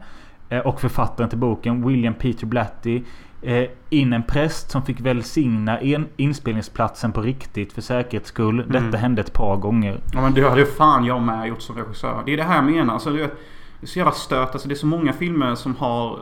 eh, 0.48 0.58
och 0.58 0.80
författaren 0.80 1.30
till 1.30 1.38
boken 1.38 1.86
William 1.88 2.14
Peter 2.14 2.46
Blatty 2.46 3.02
eh, 3.42 3.64
in 3.90 4.12
en 4.12 4.22
präst 4.22 4.70
som 4.70 4.82
fick 4.82 5.00
välsigna 5.00 5.78
en 5.80 6.06
inspelningsplatsen 6.16 7.12
på 7.12 7.20
riktigt 7.20 7.72
för 7.72 7.80
säkerhets 7.82 8.28
skull. 8.28 8.56
Detta 8.56 8.78
Mm. 8.78 8.94
hände 9.00 9.20
ett 9.20 9.32
par 9.32 9.56
gånger. 9.56 10.00
Ja 10.12 10.20
men 10.20 10.34
det 10.34 10.48
hade 10.48 10.66
fan 10.66 11.04
jag 11.04 11.22
med 11.22 11.48
gjort 11.48 11.62
som 11.62 11.76
regissör. 11.76 12.22
Det 12.26 12.32
är 12.32 12.36
det 12.36 12.42
här 12.42 12.54
jag 12.56 12.64
menar. 12.64 12.94
Alltså, 12.94 13.10
det 13.10 13.22
är 13.22 13.86
så 13.86 13.98
jävla 13.98 14.12
stört. 14.12 14.52
Alltså, 14.52 14.68
det 14.68 14.74
är 14.74 14.76
så 14.76 14.86
många 14.86 15.12
filmer 15.12 15.54
som 15.54 15.76
har... 15.76 16.18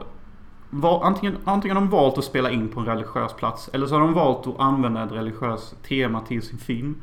Var, 0.70 1.04
antingen, 1.04 1.36
antingen 1.44 1.76
har 1.76 1.84
de 1.84 1.90
valt 1.90 2.18
att 2.18 2.24
spela 2.24 2.50
in 2.50 2.68
på 2.68 2.80
en 2.80 2.86
religiös 2.86 3.32
plats. 3.32 3.70
Eller 3.72 3.86
så 3.86 3.94
har 3.94 4.00
de 4.00 4.12
valt 4.12 4.46
att 4.46 4.60
använda 4.60 5.04
ett 5.04 5.12
religiöst 5.12 5.82
tema 5.82 6.20
till 6.20 6.42
sin 6.42 6.58
film. 6.58 6.94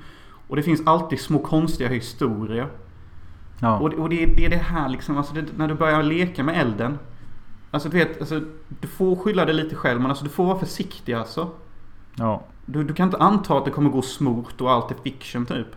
Och 0.47 0.55
det 0.55 0.63
finns 0.63 0.81
alltid 0.85 1.19
små 1.19 1.39
konstiga 1.39 1.89
historier. 1.89 2.67
Ja. 3.59 3.79
Och, 3.79 3.89
det- 3.89 3.95
och 3.95 4.09
det, 4.09 4.23
är- 4.23 4.35
det 4.35 4.45
är 4.45 4.49
det 4.49 4.55
här 4.55 4.89
liksom. 4.89 5.17
Alltså 5.17 5.33
det, 5.33 5.45
när 5.57 5.67
du 5.67 5.73
börjar 5.73 6.03
leka 6.03 6.43
med 6.43 6.61
elden. 6.61 6.99
Alltså 7.71 7.89
du 7.89 7.97
vet, 7.97 8.19
alltså, 8.19 8.41
du 8.81 8.87
får 8.87 9.15
skylla 9.15 9.45
dig 9.45 9.55
lite 9.55 9.75
själv. 9.75 10.01
Men 10.01 10.09
alltså 10.11 10.23
du 10.23 10.29
får 10.29 10.45
vara 10.45 10.59
försiktig 10.59 11.13
alltså. 11.13 11.49
ja. 12.15 12.43
Du, 12.65 12.83
du 12.83 12.93
kan 12.93 13.05
inte 13.07 13.17
anta 13.17 13.57
att 13.57 13.65
det 13.65 13.71
kommer 13.71 13.89
gå 13.89 14.01
smort 14.01 14.61
och 14.61 14.71
allt 14.71 14.91
är 14.91 14.95
fiction 15.03 15.45
typ. 15.45 15.67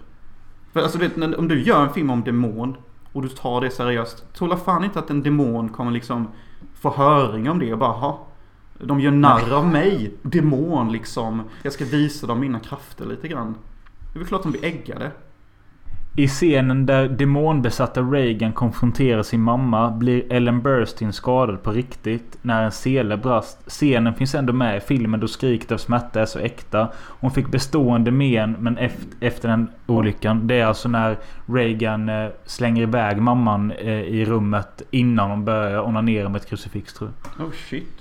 För 0.73 0.81
alltså 0.81 0.99
du 0.99 1.09
vet, 1.09 1.39
om 1.39 1.49
du 1.49 1.63
gör 1.63 1.83
en 1.83 1.93
film 1.93 2.11
om 2.11 2.25
demon 2.25 2.77
och 3.13 3.23
du 3.23 3.29
tar 3.29 3.61
det 3.61 3.71
seriöst. 3.71 4.33
Tror 4.35 4.57
fan 4.57 4.85
inte 4.85 4.99
att 4.99 5.11
en 5.11 5.23
demon 5.23 5.69
kommer 5.69 5.91
liksom 5.91 6.29
få 6.93 7.03
höring 7.03 7.51
om 7.51 7.59
det 7.59 7.73
och 7.73 7.79
bara 7.79 7.93
ha. 7.93 8.27
De 8.79 9.01
gör 9.01 9.11
narr 9.11 9.53
av 9.53 9.67
mig. 9.67 10.15
Demon 10.23 10.93
liksom. 10.93 11.43
Jag 11.63 11.73
ska 11.73 11.85
visa 11.85 12.27
dem 12.27 12.41
mina 12.41 12.61
krafter 12.61 13.07
lite 13.07 13.29
grann. 13.29 13.55
Det 14.13 14.17
är 14.17 14.19
väl 14.19 14.29
klart 14.29 14.43
de 14.43 14.53
blir 14.53 14.65
äggade. 14.65 15.11
I 16.19 16.29
scenen 16.29 16.87
där 16.87 17.09
demonbesatta 17.09 18.03
Reagan 18.03 18.53
konfronterar 18.53 19.23
sin 19.23 19.41
mamma 19.41 19.91
blir 19.91 20.33
Ellen 20.33 20.63
Burstyn 20.63 21.13
skadad 21.13 21.63
på 21.63 21.71
riktigt 21.71 22.39
när 22.43 22.63
en 22.65 22.73
sele 22.73 23.17
brast. 23.17 23.59
Scenen 23.67 24.15
finns 24.15 24.35
ändå 24.35 24.53
med 24.53 24.77
i 24.77 24.81
filmen 24.81 25.21
då 25.21 25.29
skriket 25.29 25.73
av 25.73 25.77
smärta 25.77 26.21
är 26.21 26.27
så 26.27 26.39
äkta. 26.39 26.89
Hon 26.97 27.31
fick 27.31 27.49
bestående 27.49 28.11
men 28.11 28.53
men 28.53 28.79
efter, 29.21 29.49
den 29.49 29.69
olyckan. 29.87 30.47
Det 30.47 30.55
är 30.55 30.67
alltså 30.67 30.89
när 30.89 31.17
Reagan 31.47 32.09
eh, 32.09 32.29
slänger 32.45 32.83
iväg 32.83 33.19
mamman 33.19 33.73
eh, 33.73 34.01
i 34.01 34.25
rummet 34.25 34.83
innan 34.91 35.31
hon 35.31 35.45
börjar 35.45 35.87
onanera 35.87 36.29
med 36.29 36.41
ett 36.41 36.49
krucifix 36.49 36.95
tror 36.95 37.11
jag. 37.39 37.47
Oh 37.47 37.53
shit. 37.53 37.96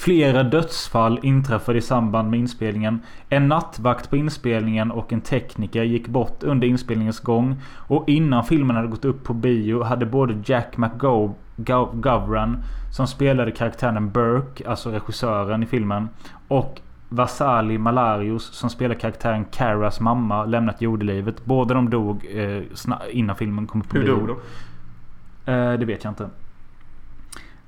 Flera 0.00 0.42
dödsfall 0.42 1.18
inträffade 1.22 1.78
i 1.78 1.80
samband 1.80 2.30
med 2.30 2.40
inspelningen. 2.40 3.00
En 3.28 3.48
nattvakt 3.48 4.10
på 4.10 4.16
inspelningen 4.16 4.90
och 4.90 5.12
en 5.12 5.20
tekniker 5.20 5.82
gick 5.82 6.08
bort 6.08 6.42
under 6.42 6.68
inspelningens 6.68 7.20
gång. 7.20 7.56
Och 7.76 8.08
innan 8.08 8.44
filmen 8.44 8.76
hade 8.76 8.88
gått 8.88 9.04
upp 9.04 9.24
på 9.24 9.34
bio 9.34 9.82
hade 9.82 10.06
både 10.06 10.38
Jack 10.44 10.76
McGovern 10.76 12.62
som 12.92 13.06
spelade 13.06 13.50
karaktären 13.50 14.10
Burke, 14.10 14.68
alltså 14.68 14.90
regissören 14.90 15.62
i 15.62 15.66
filmen. 15.66 16.08
Och 16.48 16.80
Vasali 17.08 17.78
Malarius 17.78 18.44
som 18.44 18.70
spelar 18.70 18.94
karaktären 18.94 19.44
Caras 19.44 20.00
mamma 20.00 20.44
lämnat 20.44 20.82
jordelivet. 20.82 21.44
Båda 21.44 21.74
de 21.74 21.90
dog 21.90 22.26
eh, 22.34 22.62
innan 23.10 23.36
filmen 23.36 23.66
kom 23.66 23.80
på 23.80 23.98
Hur 23.98 24.04
bio. 24.04 24.16
dog 24.16 24.28
de? 25.44 25.52
Eh, 25.52 25.78
det 25.78 25.84
vet 25.84 26.04
jag 26.04 26.10
inte. 26.10 26.28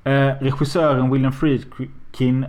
Eh, 0.04 0.34
regissören 0.40 1.10
William 1.10 1.32
Friedkin 1.32 1.90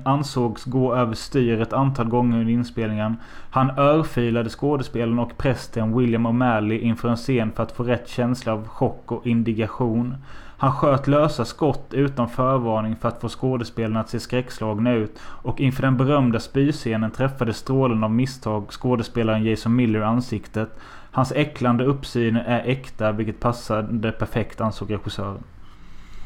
ansågs 0.04 0.64
gå 0.64 0.96
över 0.96 1.16
styr 1.16 1.62
ett 1.62 1.74
antal 1.74 2.08
gånger 2.08 2.40
under 2.40 2.54
inspelningen. 2.54 3.18
Han 3.50 3.70
örfilade 3.78 4.50
skådespelaren 4.50 5.20
och 5.20 5.38
prästen 5.38 5.98
William 5.98 6.28
O'Malley 6.28 6.80
inför 6.80 7.10
en 7.10 7.16
scen 7.16 7.52
för 7.52 7.64
att 7.64 7.72
få 7.72 7.84
rätt 7.84 8.10
känsla 8.10 8.54
av 8.54 8.68
chock 8.68 9.12
och 9.12 9.28
indignation. 9.28 10.16
Han 10.58 10.72
sköt 10.72 11.08
lösa 11.08 11.46
skott 11.46 11.88
utan 11.92 12.30
förvarning 12.30 12.96
för 12.96 13.08
att 13.08 13.22
få 13.22 13.30
skådespelarna 13.30 14.00
att 14.00 14.10
se 14.10 14.20
skräckslagna 14.20 14.92
ut. 14.92 15.20
Och 15.22 15.60
inför 15.60 15.82
den 15.82 15.98
berömda 15.98 16.40
spyscenen 16.40 17.12
träffade 17.12 17.54
strålen 17.54 18.04
av 18.04 18.12
misstag 18.12 18.72
skådespelaren 18.72 19.44
Jason 19.44 19.76
Miller 19.76 20.00
i 20.00 20.04
ansiktet. 20.04 20.80
Hans 21.12 21.32
äcklande 21.32 21.86
uppsyn 21.86 22.36
är 22.36 22.64
äkta 22.66 23.12
vilket 23.12 23.40
passade 23.40 24.12
perfekt 24.12 24.62
ansåg 24.62 24.94
regissören. 24.94 25.44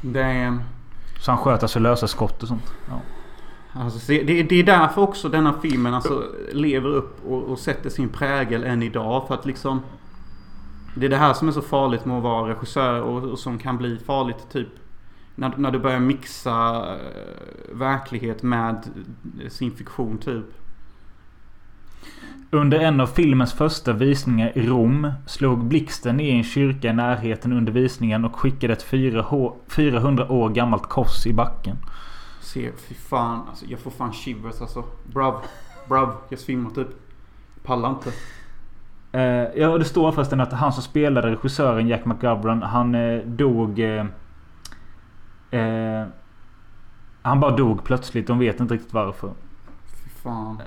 Damn. 0.01 0.61
Så 1.19 1.31
han 1.31 1.37
sköt 1.37 1.63
alltså 1.63 1.79
lösa 1.79 2.07
skott 2.07 2.41
och 2.41 2.47
sånt. 2.47 2.73
Ja. 2.89 3.01
Alltså, 3.79 4.11
det, 4.11 4.43
det, 4.43 4.55
är 4.55 4.63
därför 4.63 5.01
också 5.01 5.29
denna 5.29 5.53
filmen 5.53 5.93
alltså, 5.93 6.23
lever 6.51 6.89
upp 6.89 7.25
och, 7.25 7.43
och 7.43 7.59
sätter 7.59 7.89
sin 7.89 8.09
prägel 8.09 8.63
än 8.63 8.83
idag. 8.83 9.27
För 9.27 9.33
att 9.33 9.45
liksom... 9.45 9.81
Det 10.95 11.05
är 11.05 11.09
det 11.09 11.17
här 11.17 11.33
som 11.33 11.47
är 11.47 11.51
så 11.51 11.61
farligt 11.61 12.05
med 12.05 12.17
att 12.17 12.23
vara 12.23 12.49
regissör 12.49 13.01
och, 13.01 13.23
och 13.23 13.39
som 13.39 13.57
kan 13.57 13.77
bli 13.77 13.97
farligt 13.97 14.47
typ 14.51 14.67
när, 15.35 15.53
när 15.57 15.71
du 15.71 15.79
börjar 15.79 15.99
mixa 15.99 16.85
eh, 16.93 17.75
verklighet 17.77 18.43
med 18.43 18.89
sin 19.49 19.71
fiktion 19.71 20.17
typ. 20.17 20.45
Under 22.51 22.79
en 22.79 23.01
av 23.01 23.07
filmens 23.07 23.53
första 23.53 23.93
visningar 23.93 24.57
i 24.57 24.67
Rom 24.67 25.11
slog 25.27 25.65
blixten 25.65 26.17
ner 26.17 26.33
i 26.33 26.37
en 26.37 26.43
kyrka 26.43 26.89
i 26.89 26.93
närheten 26.93 27.53
under 27.53 27.71
visningen 27.71 28.25
och 28.25 28.35
skickade 28.35 28.73
ett 28.73 28.83
400 29.67 30.31
år 30.31 30.49
gammalt 30.49 30.83
kors 30.83 31.25
i 31.25 31.33
backen. 31.33 31.77
Se, 32.57 32.71
fy 32.71 32.95
fan. 32.95 33.47
Alltså, 33.49 33.65
jag 33.65 33.79
får 33.79 33.91
fan 33.91 34.13
shivers 34.13 34.61
alltså. 34.61 34.83
Brav. 35.03 35.41
Brav. 35.87 36.15
Jag 36.29 36.39
svimmar 36.39 36.69
typ. 36.69 36.87
Pallar 37.63 37.89
inte. 37.89 38.11
Eh, 39.11 39.61
ja, 39.61 39.77
det 39.77 39.85
står 39.85 40.11
förresten 40.11 40.41
att 40.41 40.53
han 40.53 40.73
som 40.73 40.83
spelade 40.83 41.31
regissören 41.31 41.87
Jack 41.87 42.05
McGovern, 42.05 42.61
han 42.61 42.95
eh, 42.95 43.19
dog... 43.25 43.79
Eh, 43.79 44.05
eh, 45.51 46.07
han 47.21 47.39
bara 47.39 47.55
dog 47.55 47.83
plötsligt. 47.83 48.27
De 48.27 48.39
vet 48.39 48.59
inte 48.59 48.73
riktigt 48.73 48.93
varför. 48.93 49.31
Fy 50.03 50.09
fan. 50.09 50.61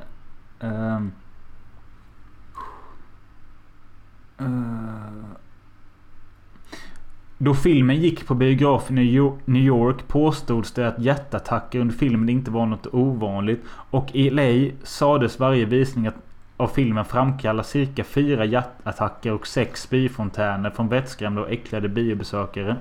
Ehm. 7.41 7.45
Då 7.45 7.55
filmen 7.55 7.97
gick 7.97 8.27
på 8.27 8.35
biograf 8.35 8.91
i 8.91 8.95
New 8.95 9.05
Yo- 9.05 9.39
New 9.45 9.63
York 9.63 10.09
påstods 10.09 10.73
det 10.73 10.89
att 10.89 10.99
hjärtattacker 10.99 11.79
under 11.81 11.95
filmen 11.95 12.29
inte 12.29 12.51
var 12.51 12.67
något 12.67 12.87
ovanligt. 12.93 13.61
Och 13.91 14.15
i 14.15 14.31
LA 14.31 14.71
sades 14.83 15.39
varje 15.39 15.65
visning 15.65 16.11
av 16.57 16.67
filmen 16.69 17.05
framkallar 17.05 17.63
cirka 17.63 18.05
fyra 18.05 18.45
hjärtattacker 18.45 19.33
och 19.33 19.47
sex 19.47 19.83
spyfontäner 19.83 20.71
från 20.71 20.89
vettskrämda 20.89 21.41
och 21.43 21.51
äcklade 21.51 21.89
biobesökare. 21.89 22.77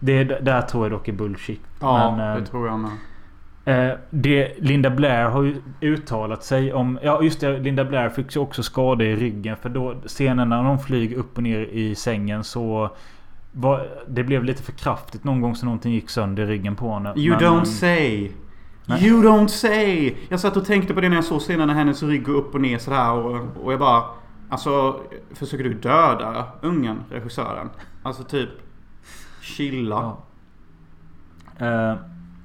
Det 0.00 0.24
där 0.24 0.62
tror 0.62 0.84
jag 0.84 0.92
dock 0.92 1.08
är 1.08 1.12
bullshit. 1.12 1.60
Ja, 1.80 2.16
Men, 2.16 2.40
det 2.40 2.46
tror 2.46 2.66
jag 2.66 2.78
med. 2.78 2.90
Eh, 3.64 3.96
det, 4.10 4.54
Linda 4.58 4.90
Blair 4.90 5.24
har 5.28 5.42
ju 5.42 5.62
uttalat 5.80 6.44
sig 6.44 6.72
om... 6.72 6.98
Ja 7.02 7.22
just 7.22 7.40
det, 7.40 7.58
Linda 7.58 7.84
Blair 7.84 8.08
fick 8.08 8.36
ju 8.36 8.40
också 8.40 8.62
skador 8.62 9.06
i 9.06 9.16
ryggen. 9.16 9.56
För 9.56 9.68
då 9.68 9.94
scenen 10.06 10.48
när 10.48 10.62
de 10.62 10.78
flyger 10.78 11.16
upp 11.16 11.36
och 11.36 11.42
ner 11.42 11.60
i 11.60 11.94
sängen 11.94 12.44
så... 12.44 12.90
Var, 13.58 13.88
det 14.08 14.24
blev 14.24 14.44
lite 14.44 14.62
för 14.62 14.72
kraftigt 14.72 15.24
någon 15.24 15.40
gång 15.40 15.56
så 15.56 15.64
någonting 15.64 15.92
gick 15.92 16.10
sönder 16.10 16.42
i 16.42 16.46
ryggen 16.46 16.76
på 16.76 16.94
henne. 16.94 17.14
You 17.16 17.36
Men, 17.36 17.44
don't 17.44 17.58
eh, 17.58 17.64
say! 17.64 18.32
Nej. 18.86 19.06
You 19.08 19.22
don't 19.22 19.46
say! 19.46 20.14
Jag 20.28 20.40
satt 20.40 20.56
och 20.56 20.64
tänkte 20.64 20.94
på 20.94 21.00
det 21.00 21.08
när 21.08 21.16
jag 21.16 21.24
såg 21.24 21.40
scenen 21.40 21.68
när 21.68 21.74
hennes 21.74 22.02
rygg 22.02 22.24
går 22.24 22.32
upp 22.32 22.54
och 22.54 22.60
ner 22.60 22.78
sådär 22.78 23.12
och, 23.12 23.64
och 23.64 23.72
jag 23.72 23.80
bara... 23.80 24.02
Alltså, 24.48 25.00
försöker 25.34 25.64
du 25.64 25.74
döda 25.74 26.46
ungen, 26.62 26.98
regissören? 27.10 27.70
Alltså 28.02 28.24
typ... 28.24 28.48
Chilla. 29.40 30.16
Ja. 31.58 31.66
Eh, 31.66 31.96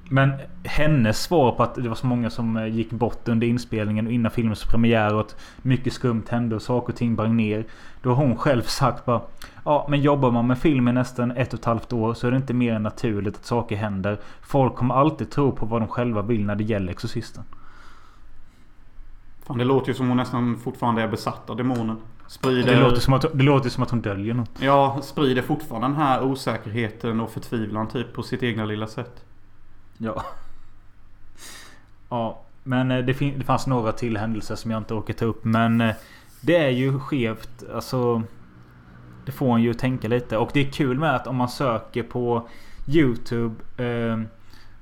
men 0.10 0.34
hennes 0.64 1.22
svar 1.24 1.52
på 1.52 1.64
att 1.64 1.76
det 1.76 1.90
var 1.90 1.96
så 1.96 2.08
många 2.08 2.30
som 2.30 2.58
eh, 2.58 2.68
gick 2.68 2.92
bort 2.92 3.28
under 3.28 3.48
inspelningen 3.48 4.08
och 4.08 4.14
innan 4.14 4.32
filmens 4.32 4.64
premiär 4.64 5.14
och 5.14 5.22
att 5.22 5.36
mycket 5.62 5.94
skumt 5.94 6.24
hände 6.30 6.56
och 6.56 6.62
saker 6.62 6.94
och 6.94 6.98
ting 6.98 7.16
brann 7.16 7.38
ner. 7.38 7.66
Då 8.02 8.10
har 8.10 8.26
hon 8.26 8.38
själv 8.38 8.62
sagt 8.62 9.06
bara 9.06 9.22
Ja 9.64 9.86
men 9.90 10.02
jobbar 10.02 10.32
man 10.32 10.48
med 10.48 10.58
film 10.58 10.88
i 10.88 10.92
nästan 10.92 11.32
ett 11.32 11.54
och 11.54 11.60
ett 11.60 11.66
halvt 11.66 11.94
år 11.94 12.14
så 12.14 12.28
är 12.28 12.32
det 12.32 12.38
inte 12.38 12.54
mer 12.54 12.74
än 12.74 12.84
naturligt 12.84 13.36
att 13.36 13.46
saker 13.46 13.76
händer. 13.76 14.20
Folk 14.42 14.76
kommer 14.76 14.96
alltid 14.96 15.32
tro 15.32 15.52
på 15.52 15.66
vad 15.66 15.82
de 15.82 15.88
själva 15.88 16.22
vill 16.22 16.46
när 16.46 16.56
det 16.56 16.64
gäller 16.64 16.92
Exorcisten. 16.92 17.44
Fan, 19.46 19.58
det 19.58 19.64
låter 19.64 19.88
ju 19.88 19.94
som 19.94 20.08
hon 20.08 20.18
nästan 20.18 20.58
fortfarande 20.64 21.02
är 21.02 21.08
besatt 21.08 21.50
av 21.50 21.56
demonen. 21.58 21.98
Sprider... 22.28 22.74
Det 22.74 22.80
låter, 22.80 23.02
som 23.02 23.14
att, 23.14 23.26
det 23.34 23.44
låter 23.44 23.70
som 23.70 23.84
att 23.84 23.90
hon 23.90 24.02
döljer 24.02 24.34
något. 24.34 24.52
Ja, 24.60 25.00
sprider 25.04 25.42
fortfarande 25.42 25.88
den 25.88 25.96
här 25.96 26.24
osäkerheten 26.24 27.20
och 27.20 27.32
förtvivlan 27.32 27.88
typ 27.88 28.14
på 28.14 28.24
sitt 28.24 28.44
egna 28.44 28.66
lilla 28.66 28.88
sätt. 28.88 29.26
Ja. 29.98 30.24
Ja, 32.10 32.42
men 32.64 32.92
eh, 32.92 33.06
det, 33.06 33.14
fin- 33.14 33.40
det 33.40 33.46
fanns 33.46 33.68
några 33.68 33.92
till 33.92 34.18
händelser 34.18 34.56
som 34.56 34.72
jag 34.72 34.78
inte 34.78 34.94
orkar 34.94 35.14
ta 35.14 35.26
upp. 35.26 35.44
Men 35.44 35.82
eh, 35.82 35.96
det 36.42 36.58
är 36.58 36.70
ju 36.70 37.00
skevt. 37.00 37.64
Alltså. 37.74 38.24
Det 39.26 39.32
får 39.32 39.56
en 39.56 39.62
ju 39.62 39.74
tänka 39.74 40.08
lite. 40.08 40.38
Och 40.38 40.50
det 40.54 40.68
är 40.68 40.72
kul 40.72 41.00
med 41.00 41.16
att 41.16 41.28
om 41.28 41.36
man 41.36 41.50
söker 41.50 42.04
på 42.04 42.48
YouTube. 42.88 43.56
Eh, 43.78 44.20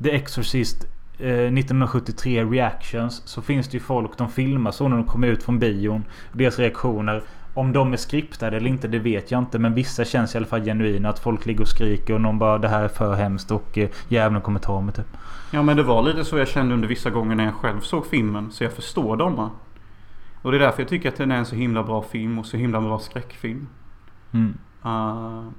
The 0.04 0.12
Exorcist 0.12 0.86
eh, 1.20 1.28
1973 1.28 2.44
reactions. 2.44 3.22
Så 3.26 3.42
finns 3.42 3.68
det 3.68 3.78
ju 3.78 3.84
folk. 3.84 4.18
De 4.18 4.30
filmar 4.30 4.72
så 4.72 4.88
när 4.88 4.98
de 4.98 5.06
kommer 5.06 5.28
ut 5.28 5.44
från 5.44 5.60
bion. 5.60 6.06
Deras 6.34 6.60
reaktioner. 6.60 7.24
Om 7.54 7.74
de 7.74 7.94
är 7.94 7.98
skriptade 7.98 8.58
eller 8.58 8.70
inte 8.70 8.88
det 8.88 9.00
vet 9.00 9.32
jag 9.32 9.40
inte. 9.40 9.60
Men 9.60 9.74
vissa 9.74 10.06
känns 10.06 10.36
i 10.36 10.38
alla 10.38 10.48
fall 10.48 10.64
genuina. 10.64 11.10
Att 11.10 11.20
folk 11.20 11.46
ligger 11.46 11.62
och 11.62 11.68
skriker 11.68 12.14
och 12.14 12.22
någon 12.22 12.40
bara 12.40 12.58
det 12.58 12.68
här 12.68 12.84
är 12.84 12.88
för 12.88 13.14
hemskt. 13.14 13.52
Och 13.52 13.78
eh, 13.78 13.90
djävulen 14.08 14.42
kommer 14.42 14.60
ta 14.60 14.82
mig 14.82 14.94
typ. 14.94 15.18
Ja 15.52 15.62
men 15.62 15.78
det 15.78 15.84
var 15.84 16.02
lite 16.02 16.26
så 16.26 16.38
jag 16.38 16.48
kände 16.48 16.74
under 16.74 16.88
vissa 16.88 17.10
gånger 17.10 17.36
när 17.36 17.46
jag 17.46 17.54
själv 17.54 17.80
såg 17.80 18.06
filmen. 18.06 18.52
Så 18.52 18.64
jag 18.64 18.74
förstår 18.74 19.18
dem. 19.18 19.36
va. 19.36 19.50
Och 20.42 20.52
det 20.52 20.58
är 20.58 20.60
därför 20.60 20.82
jag 20.82 20.90
tycker 20.90 21.10
att 21.10 21.16
den 21.16 21.32
är 21.32 21.36
en 21.36 21.46
så 21.46 21.56
himla 21.56 21.84
bra 21.84 22.02
film 22.02 22.40
och 22.40 22.46
så 22.46 22.58
himla 22.58 22.82
bra 22.82 23.00
skräckfilm. 23.00 23.68
Mm. 24.32 24.58
Uh, 24.86 25.50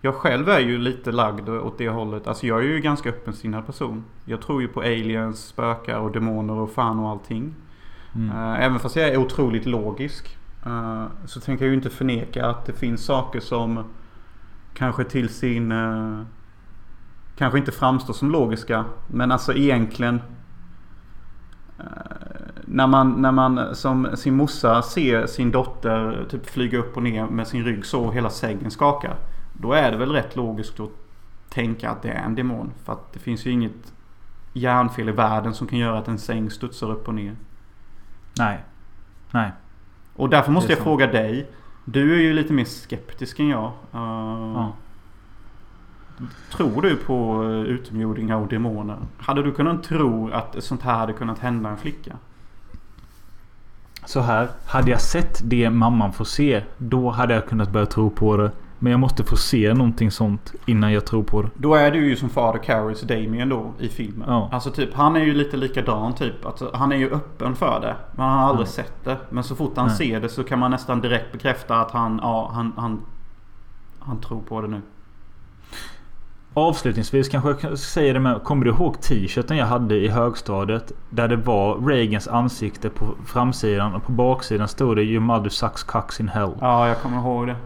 jag 0.00 0.14
själv 0.14 0.48
är 0.48 0.58
ju 0.60 0.78
lite 0.78 1.12
lagd 1.12 1.48
åt 1.48 1.78
det 1.78 1.88
hållet. 1.88 2.26
Alltså 2.26 2.46
jag 2.46 2.58
är 2.58 2.62
ju 2.62 2.80
ganska 2.80 3.08
öppensinnad 3.08 3.66
person. 3.66 4.04
Jag 4.24 4.40
tror 4.42 4.62
ju 4.62 4.68
på 4.68 4.80
aliens, 4.80 5.46
spökar 5.46 5.98
och 5.98 6.12
demoner 6.12 6.54
och 6.54 6.70
fan 6.70 6.98
och 6.98 7.10
allting. 7.10 7.54
Mm. 8.14 8.36
Uh, 8.36 8.62
även 8.62 8.78
fast 8.78 8.96
jag 8.96 9.08
är 9.08 9.16
otroligt 9.16 9.66
logisk. 9.66 10.38
uh, 10.66 11.06
så 11.24 11.40
tänker 11.40 11.64
jag 11.64 11.70
ju 11.70 11.76
inte 11.76 11.90
förneka 11.90 12.46
att 12.46 12.66
det 12.66 12.72
finns 12.72 13.04
saker 13.04 13.40
som 13.40 13.84
kanske 14.74 15.04
till 15.04 15.28
sin... 15.28 15.72
uh, 15.72 16.22
kanske 17.36 17.58
inte 17.58 17.72
framstår 17.72 18.14
som 18.14 18.30
logiska. 18.30 18.84
Men 19.06 19.32
alltså 19.32 19.54
egentligen... 19.54 20.20
när 22.64 22.86
man, 22.86 23.22
när 23.22 23.32
man 23.32 23.74
som 23.74 24.16
sin 24.16 24.36
morsa 24.36 24.82
ser 24.82 25.26
sin 25.26 25.50
dotter 25.50 26.26
typ 26.30 26.46
flyga 26.46 26.78
upp 26.78 26.96
och 26.96 27.02
ner 27.02 27.26
med 27.26 27.46
sin 27.46 27.64
rygg 27.64 27.86
så 27.86 28.04
och 28.04 28.14
hela 28.14 28.30
sängen 28.30 28.70
skakar. 28.70 29.16
Då 29.52 29.72
är 29.72 29.90
det 29.90 29.96
väl 29.96 30.12
rätt 30.12 30.36
logiskt 30.36 30.80
att 30.80 30.90
tänka 31.48 31.90
att 31.90 32.02
det 32.02 32.08
är 32.08 32.24
en 32.24 32.34
demon. 32.34 32.70
För 32.84 32.92
att 32.92 33.12
det 33.12 33.18
finns 33.18 33.46
ju 33.46 33.50
inget 33.50 33.92
hjärnfel 34.52 35.08
i 35.08 35.12
världen 35.12 35.54
som 35.54 35.66
kan 35.66 35.78
göra 35.78 35.98
att 35.98 36.08
en 36.08 36.18
säng 36.18 36.50
studsar 36.50 36.90
upp 36.90 37.08
och 37.08 37.14
ner. 37.14 37.36
Nej. 38.38 38.64
Nej. 39.30 39.50
Och 40.16 40.28
därför 40.28 40.52
måste 40.52 40.72
jag 40.72 40.78
så. 40.78 40.84
fråga 40.84 41.06
dig. 41.06 41.50
Du 41.84 42.14
är 42.14 42.20
ju 42.20 42.32
lite 42.32 42.52
mer 42.52 42.64
skeptisk 42.64 43.38
än 43.38 43.48
jag. 43.48 43.72
Uh, 43.94 44.52
Ja. 44.54 44.72
Tror 46.52 46.82
du 46.82 46.96
på 46.96 47.42
eh, 47.44 47.50
utomjordingar 47.50 48.36
och 48.36 48.48
demoner? 48.48 48.96
Hade 49.18 49.42
du 49.42 49.52
kunnat 49.52 49.82
tro 49.82 50.30
att 50.32 50.64
sånt 50.64 50.82
här 50.82 50.94
hade 50.98 51.12
kunnat 51.12 51.38
hända 51.38 51.70
en 51.70 51.76
flicka? 51.76 52.16
Så 54.04 54.20
här. 54.20 54.48
Hade 54.66 54.90
jag 54.90 55.00
sett 55.00 55.40
det 55.44 55.70
mamman 55.70 56.12
får 56.12 56.24
se. 56.24 56.62
Då 56.78 57.10
hade 57.10 57.34
jag 57.34 57.46
kunnat 57.46 57.70
börja 57.70 57.86
tro 57.86 58.10
på 58.10 58.36
det. 58.36 58.50
Men 58.78 58.90
jag 58.90 59.00
måste 59.00 59.24
få 59.24 59.36
se 59.36 59.74
någonting 59.74 60.10
sånt 60.10 60.52
innan 60.66 60.92
jag 60.92 61.04
tror 61.06 61.22
på 61.22 61.42
det. 61.42 61.48
Då 61.54 61.74
är 61.74 61.90
du 61.90 62.08
ju 62.08 62.16
som 62.16 62.28
Father 62.30 62.58
Carries 62.58 63.00
Damien 63.00 63.48
då 63.48 63.72
i 63.78 63.88
filmen. 63.88 64.28
Ja. 64.28 64.48
Alltså 64.52 64.70
typ 64.70 64.94
han 64.94 65.16
är 65.16 65.20
ju 65.20 65.34
lite 65.34 65.56
likadan 65.56 66.14
typ. 66.14 66.46
Alltså, 66.46 66.70
han 66.74 66.92
är 66.92 66.96
ju 66.96 67.10
öppen 67.10 67.54
för 67.54 67.80
det. 67.80 67.96
Men 68.12 68.24
han 68.28 68.38
har 68.38 68.48
aldrig 68.48 68.66
Ja. 68.68 68.70
sett 68.72 69.04
det. 69.04 69.16
Men 69.30 69.44
så 69.44 69.54
fort 69.56 69.72
han 69.76 69.86
Nej. 69.86 69.96
ser 69.96 70.20
det 70.20 70.28
så 70.28 70.44
kan 70.44 70.58
man 70.58 70.70
nästan 70.70 71.00
direkt 71.00 71.32
bekräfta 71.32 71.80
att 71.80 71.90
han, 71.90 72.18
ja, 72.22 72.50
han, 72.54 72.72
han, 72.76 73.00
han 73.98 74.20
tror 74.20 74.40
på 74.40 74.60
det 74.60 74.68
nu. 74.68 74.80
Avslutningsvis 76.54 77.28
kanske 77.28 77.50
jag 77.50 77.60
kan 77.60 77.76
säga 77.76 78.12
det 78.12 78.20
med. 78.20 78.42
Kommer 78.42 78.64
du 78.64 78.70
ihåg 78.70 79.00
t-shirten 79.00 79.56
jag 79.56 79.66
hade 79.66 79.94
i 79.94 80.08
högstadiet? 80.08 80.92
Där 81.10 81.28
det 81.28 81.36
var 81.36 81.86
Reagans 81.88 82.28
ansikte 82.28 82.90
på 82.90 83.14
framsidan 83.26 83.94
och 83.94 84.02
på 84.02 84.12
baksidan 84.12 84.68
stod 84.68 84.96
det 84.96 85.02
Your 85.02 85.20
mother 85.20 85.48
sucks 85.48 85.82
cocks 85.82 86.20
in 86.20 86.28
hell. 86.28 86.52
Ja, 86.60 86.88
jag 86.88 86.98
kommer 86.98 87.18
ihåg 87.18 87.46
det. 87.46 87.56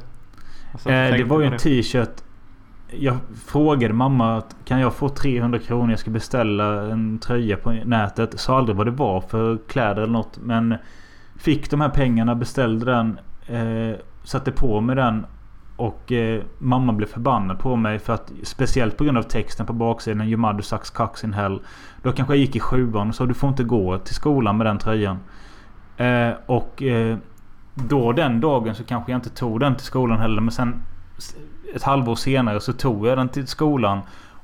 Eh, 0.93 1.17
det 1.17 1.25
var 1.25 1.41
ju 1.41 1.47
en 1.47 1.59
t-shirt. 1.59 2.23
Jag 2.91 3.17
frågade 3.47 3.95
mamma 3.95 4.37
att 4.37 4.57
kan 4.65 4.81
jag 4.81 4.95
få 4.95 5.09
300 5.09 5.59
kronor? 5.59 5.91
Jag 5.91 5.99
ska 5.99 6.11
beställa 6.11 6.83
en 6.83 7.19
tröja 7.19 7.57
på 7.57 7.71
nätet. 7.71 8.41
Sa 8.41 8.59
aldrig 8.59 8.77
vad 8.77 8.87
det 8.87 8.91
var 8.91 9.21
för 9.21 9.59
kläder 9.69 10.03
eller 10.03 10.13
något. 10.13 10.39
Men 10.43 10.75
fick 11.39 11.71
de 11.71 11.81
här 11.81 11.89
pengarna, 11.89 12.35
beställde 12.35 12.87
den. 12.93 13.19
Eh, 13.47 13.97
satte 14.25 14.53
på 14.53 14.81
mig 14.81 14.97
den. 14.97 15.27
Och 15.77 16.12
eh, 16.12 16.43
mamma 16.59 16.93
blev 16.93 17.07
förbannad 17.07 17.59
på 17.59 17.77
mig 17.77 17.98
för 17.98 18.15
att 18.15 18.32
speciellt 18.43 18.97
på 18.97 19.05
grund 19.05 19.19
av 19.19 19.23
texten 19.23 19.66
på 19.66 19.73
baksidan 19.73 20.28
Your 20.28 20.36
mother 20.36 20.62
sucks 20.62 20.90
cocks 20.90 21.24
in 21.24 21.32
hell. 21.32 21.61
Då 22.03 22.12
kanske 22.12 22.35
jag 22.35 22.40
gick 22.40 22.57
i 22.57 22.61
sjuan 22.61 23.09
och 23.09 23.15
sa 23.15 23.27
du 23.27 23.35
får 23.35 23.48
inte 23.48 23.65
gå 23.65 23.98
till 23.98 24.15
skolan 24.15 24.57
med 24.57 24.66
den 24.66 24.78
tröjan. 24.78 25.19
Eh, 25.97 26.31
och 26.47 26.82
eh, 26.82 27.16
då 27.74 28.12
den 28.12 28.40
dagen 28.40 28.74
så 28.74 28.85
kanske 28.85 29.12
jag 29.12 29.19
inte 29.19 29.31
tog 29.31 29.61
den 29.61 29.74
till 29.74 29.86
skolan 29.86 30.19
heller. 30.19 30.40
Men 30.40 30.51
sen 30.51 30.82
ett 31.74 31.82
halvår 31.82 32.15
senare 32.15 32.61
så 32.61 32.73
tog 32.73 33.07
jag 33.07 33.19
den 33.19 33.28
till 33.28 33.47
skolan. 33.47 34.01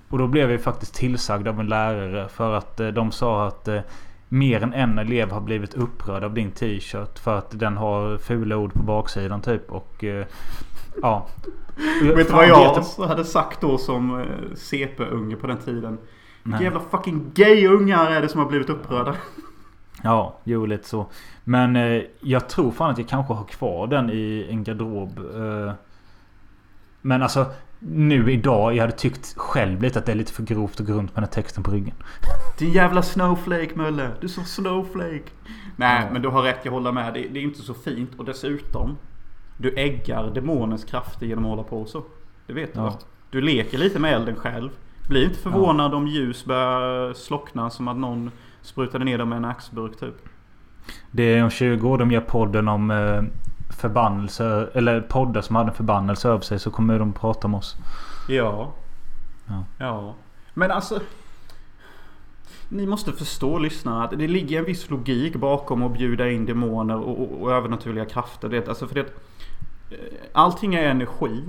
Och 0.08 0.18
då 0.18 0.26
blev 0.26 0.50
jag 0.50 0.60
faktiskt 0.60 0.94
tillsagd 0.94 1.48
av 1.48 1.60
en 1.60 1.66
lärare 1.66 2.28
för 2.28 2.54
att 2.54 2.80
eh, 2.80 2.88
de 2.88 3.12
sa 3.12 3.46
att 3.46 3.68
eh, 3.68 3.80
mer 4.28 4.62
än 4.62 4.72
en 4.72 4.98
elev 4.98 5.30
har 5.30 5.40
blivit 5.40 5.74
upprörd 5.74 6.24
av 6.24 6.34
din 6.34 6.50
t-shirt. 6.50 7.18
För 7.18 7.38
att 7.38 7.58
den 7.58 7.76
har 7.76 8.18
fula 8.18 8.56
ord 8.56 8.72
på 8.72 8.82
baksidan 8.82 9.40
typ. 9.40 9.70
Och 9.70 10.04
eh, 10.04 10.26
ja. 11.02 11.26
Vet 12.02 12.16
du 12.28 12.32
vad 12.34 12.48
jag 12.48 12.74
vet 12.76 12.96
du- 12.96 13.04
hade 13.04 13.24
sagt 13.24 13.60
då 13.60 13.78
som 13.78 14.20
eh, 14.20 14.26
CP-unge 14.54 15.36
på 15.36 15.46
den 15.46 15.58
tiden? 15.58 15.98
Vilka 16.42 16.62
jävla 16.62 16.80
fucking 16.90 17.30
gay-ungar 17.34 18.10
är 18.10 18.20
det 18.22 18.28
som 18.28 18.40
har 18.40 18.48
blivit 18.48 18.70
upprörda? 18.70 19.14
Ja, 20.02 20.38
jo 20.44 20.66
lite 20.66 20.88
så. 20.88 21.06
Men 21.44 21.76
eh, 21.76 22.02
jag 22.20 22.48
tror 22.48 22.70
fan 22.70 22.90
att 22.90 22.98
jag 22.98 23.08
kanske 23.08 23.32
har 23.34 23.44
kvar 23.44 23.86
den 23.86 24.10
i 24.10 24.46
en 24.50 24.64
garderob. 24.64 25.18
Eh, 25.18 25.72
men 27.00 27.22
alltså 27.22 27.46
nu 27.78 28.32
idag, 28.32 28.74
jag 28.76 28.80
hade 28.80 28.96
tyckt 28.96 29.34
själv 29.36 29.82
lite 29.82 29.98
att 29.98 30.06
det 30.06 30.12
är 30.12 30.16
lite 30.16 30.32
för 30.32 30.42
grovt 30.42 30.80
att 30.80 30.86
gå 30.86 30.92
runt 30.92 31.10
med 31.14 31.22
den 31.22 31.24
här 31.24 31.42
texten 31.42 31.62
på 31.62 31.70
ryggen. 31.70 31.94
Din 32.58 32.72
jävla 32.72 33.02
snowflake 33.02 33.70
Mölle. 33.74 34.10
Du 34.20 34.26
är 34.26 34.28
så 34.30 34.40
snowflake. 34.40 35.22
Nej, 35.76 36.08
men 36.12 36.22
du 36.22 36.28
har 36.28 36.42
rätt. 36.42 36.58
Jag 36.62 36.72
håller 36.72 36.92
med. 36.92 37.14
Det, 37.14 37.20
det 37.28 37.38
är 37.38 37.42
inte 37.42 37.62
så 37.62 37.74
fint. 37.74 38.10
Och 38.18 38.24
dessutom. 38.24 38.98
Du 39.62 39.74
äggar 39.76 40.30
demonens 40.34 40.84
krafter 40.84 41.26
genom 41.26 41.44
att 41.44 41.50
hålla 41.50 41.62
på 41.62 41.84
så. 41.86 42.02
Det 42.46 42.52
vet 42.52 42.74
du 42.74 42.80
Ja. 42.80 42.84
va? 42.84 42.98
Du 43.30 43.40
leker 43.40 43.78
lite 43.78 43.98
med 43.98 44.12
elden 44.14 44.36
själv. 44.36 44.70
Bli 45.08 45.24
inte 45.24 45.38
förvånad 45.38 45.94
om 45.94 46.06
ljus 46.06 46.44
börjar 46.44 47.12
slockna 47.14 47.70
som 47.70 47.88
att 47.88 47.96
någon 47.96 48.30
sprutade 48.62 49.04
ner 49.04 49.18
dem 49.18 49.28
med 49.28 49.36
en 49.36 49.44
axburk 49.44 50.00
typ. 50.00 50.14
Det 51.10 51.22
är 51.22 51.44
om 51.44 51.50
20 51.50 51.88
år 51.88 51.98
de 51.98 52.10
gör 52.10 52.20
podden 52.20 52.68
om 52.68 52.90
eh, 52.90 53.22
förbannelse. 53.70 54.68
Eller 54.74 55.00
poddar 55.00 55.40
som 55.40 55.56
hade 55.56 55.68
en 55.68 55.74
förbannelse 55.74 56.28
över 56.28 56.40
sig. 56.40 56.58
Så 56.58 56.70
kommer 56.70 56.98
de 56.98 57.12
prata 57.12 57.46
om 57.46 57.54
oss. 57.54 57.76
Ja. 58.28 58.72
Ja. 59.48 59.64
Ja. 59.78 60.14
Men 60.54 60.70
alltså. 60.70 61.00
Ni 62.68 62.86
måste 62.86 63.12
förstå 63.12 63.58
lyssnare 63.58 64.04
att 64.04 64.10
det 64.10 64.28
ligger 64.28 64.58
en 64.58 64.64
viss 64.64 64.90
logik 64.90 65.36
bakom 65.36 65.82
att 65.82 65.92
bjuda 65.92 66.30
in 66.30 66.46
demoner 66.46 66.96
och, 66.96 67.20
och, 67.22 67.42
och 67.42 67.52
övernaturliga 67.52 68.04
krafter. 68.04 68.48
Det, 68.48 68.68
alltså 68.68 68.86
för 68.86 68.94
det, 68.94 69.06
Eh, 69.92 70.28
allting 70.32 70.74
är 70.74 70.82
energi. 70.82 71.42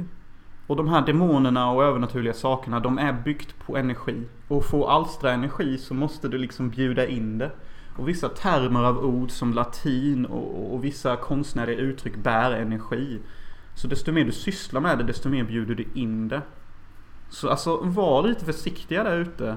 Och 0.68 0.76
de 0.76 0.88
här 0.88 1.06
demonerna 1.06 1.72
och 1.72 1.84
övernaturliga 1.84 2.34
sakerna 2.34 2.80
de 2.80 2.98
är 2.98 3.14
byggt 3.14 3.60
på 3.60 3.78
energi. 3.78 4.22
Och 4.48 4.66
för 4.66 4.84
att 4.84 4.90
alstra 4.90 5.32
energi 5.32 5.78
så 5.78 5.94
måste 5.94 6.28
du 6.28 6.38
liksom 6.38 6.70
bjuda 6.70 7.08
in 7.08 7.38
det. 7.38 7.52
Och 7.98 8.08
vissa 8.08 8.30
termer 8.30 8.84
av 8.84 9.06
ord 9.06 9.32
som 9.32 9.54
latin 9.54 10.26
och, 10.26 10.74
och 10.74 10.84
vissa 10.84 11.16
konstnärliga 11.16 11.78
uttryck 11.78 12.16
bär 12.16 12.52
energi. 12.52 13.20
Så 13.76 13.88
desto 13.88 14.12
mer 14.12 14.26
du 14.26 14.32
sysslar 14.32 14.82
med 14.82 14.98
det 14.98 15.04
desto 15.04 15.30
mer 15.30 15.44
bjuder 15.44 15.76
du 15.76 15.86
in 15.94 16.28
det. 16.28 16.42
Så 17.30 17.50
alltså 17.50 17.78
var 17.78 18.28
lite 18.28 18.46
försiktiga 18.46 19.04
där 19.04 19.18
ute. 19.18 19.56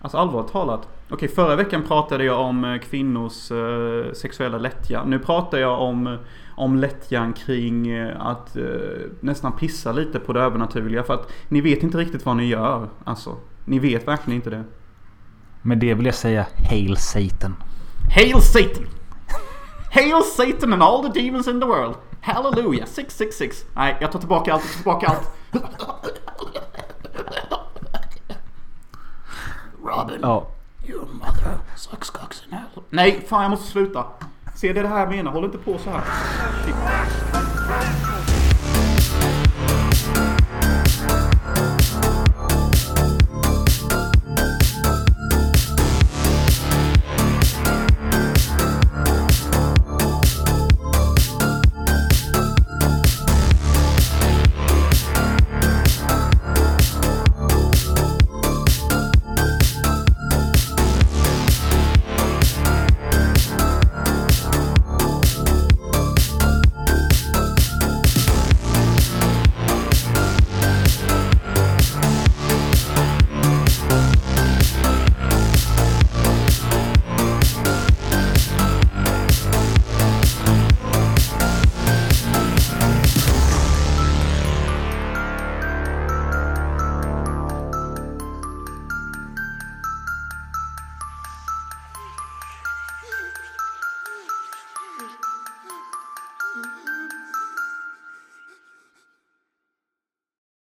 Alltså 0.00 0.18
allvarligt 0.18 0.52
talat. 0.52 0.88
Okej, 1.10 1.28
förra 1.28 1.56
veckan 1.56 1.82
pratade 1.82 2.24
jag 2.24 2.40
om 2.40 2.64
eh, 2.64 2.78
kvinnors 2.78 3.50
eh, 3.50 4.12
sexuella 4.12 4.58
lättja. 4.58 5.04
Nu 5.04 5.18
pratar 5.18 5.58
jag 5.58 5.80
om, 5.80 6.18
om 6.56 6.76
lättjan 6.76 7.32
kring 7.32 7.88
eh, 7.88 8.26
att 8.26 8.56
eh, 8.56 8.64
nästan 9.20 9.52
pissa 9.52 9.92
lite 9.92 10.18
på 10.18 10.32
det 10.32 10.40
övernaturliga. 10.40 11.02
För 11.02 11.14
att 11.14 11.32
ni 11.48 11.60
vet 11.60 11.82
inte 11.82 11.98
riktigt 11.98 12.26
vad 12.26 12.36
ni 12.36 12.46
gör. 12.46 12.88
Alltså, 13.04 13.36
ni 13.64 13.78
vet 13.78 14.08
verkligen 14.08 14.36
inte 14.36 14.50
det. 14.50 14.64
Med 15.62 15.78
det 15.78 15.94
vill 15.94 16.06
jag 16.06 16.14
säga 16.14 16.46
Hail 16.70 16.96
Satan. 16.96 17.54
Hail 18.14 18.42
Satan! 18.42 18.86
Hail 19.92 20.22
Satan 20.36 20.72
and 20.72 20.82
all 20.82 21.12
the 21.12 21.20
demons 21.20 21.48
in 21.48 21.60
the 21.60 21.66
world! 21.66 21.94
Hallelujah! 22.20 22.86
666! 22.86 23.64
Nej, 23.74 23.96
jag 24.00 24.12
tar 24.12 24.18
tillbaka 24.18 24.52
allt, 24.52 24.62
jag 24.84 25.00
tar 25.00 25.00
tillbaka 25.00 25.06
allt. 25.06 25.30
Robin, 29.96 30.18
Ja. 30.22 30.46
your 30.88 31.06
mother 31.12 31.58
sucks 31.76 32.10
cocks 32.10 32.42
in 32.46 32.52
hell. 32.52 32.82
Nej, 32.90 33.24
fan 33.28 33.42
jag 33.42 33.50
måste 33.50 33.66
sluta. 33.66 34.04
Se 34.56 34.72
det 34.72 34.82
det 34.82 34.88
här 34.88 34.98
jag 35.00 35.08
menar, 35.10 35.32
håll 35.32 35.44
inte 35.44 35.58
på 35.58 35.78
så 35.78 35.90
här. 35.90 36.02
Shit. 36.64 36.74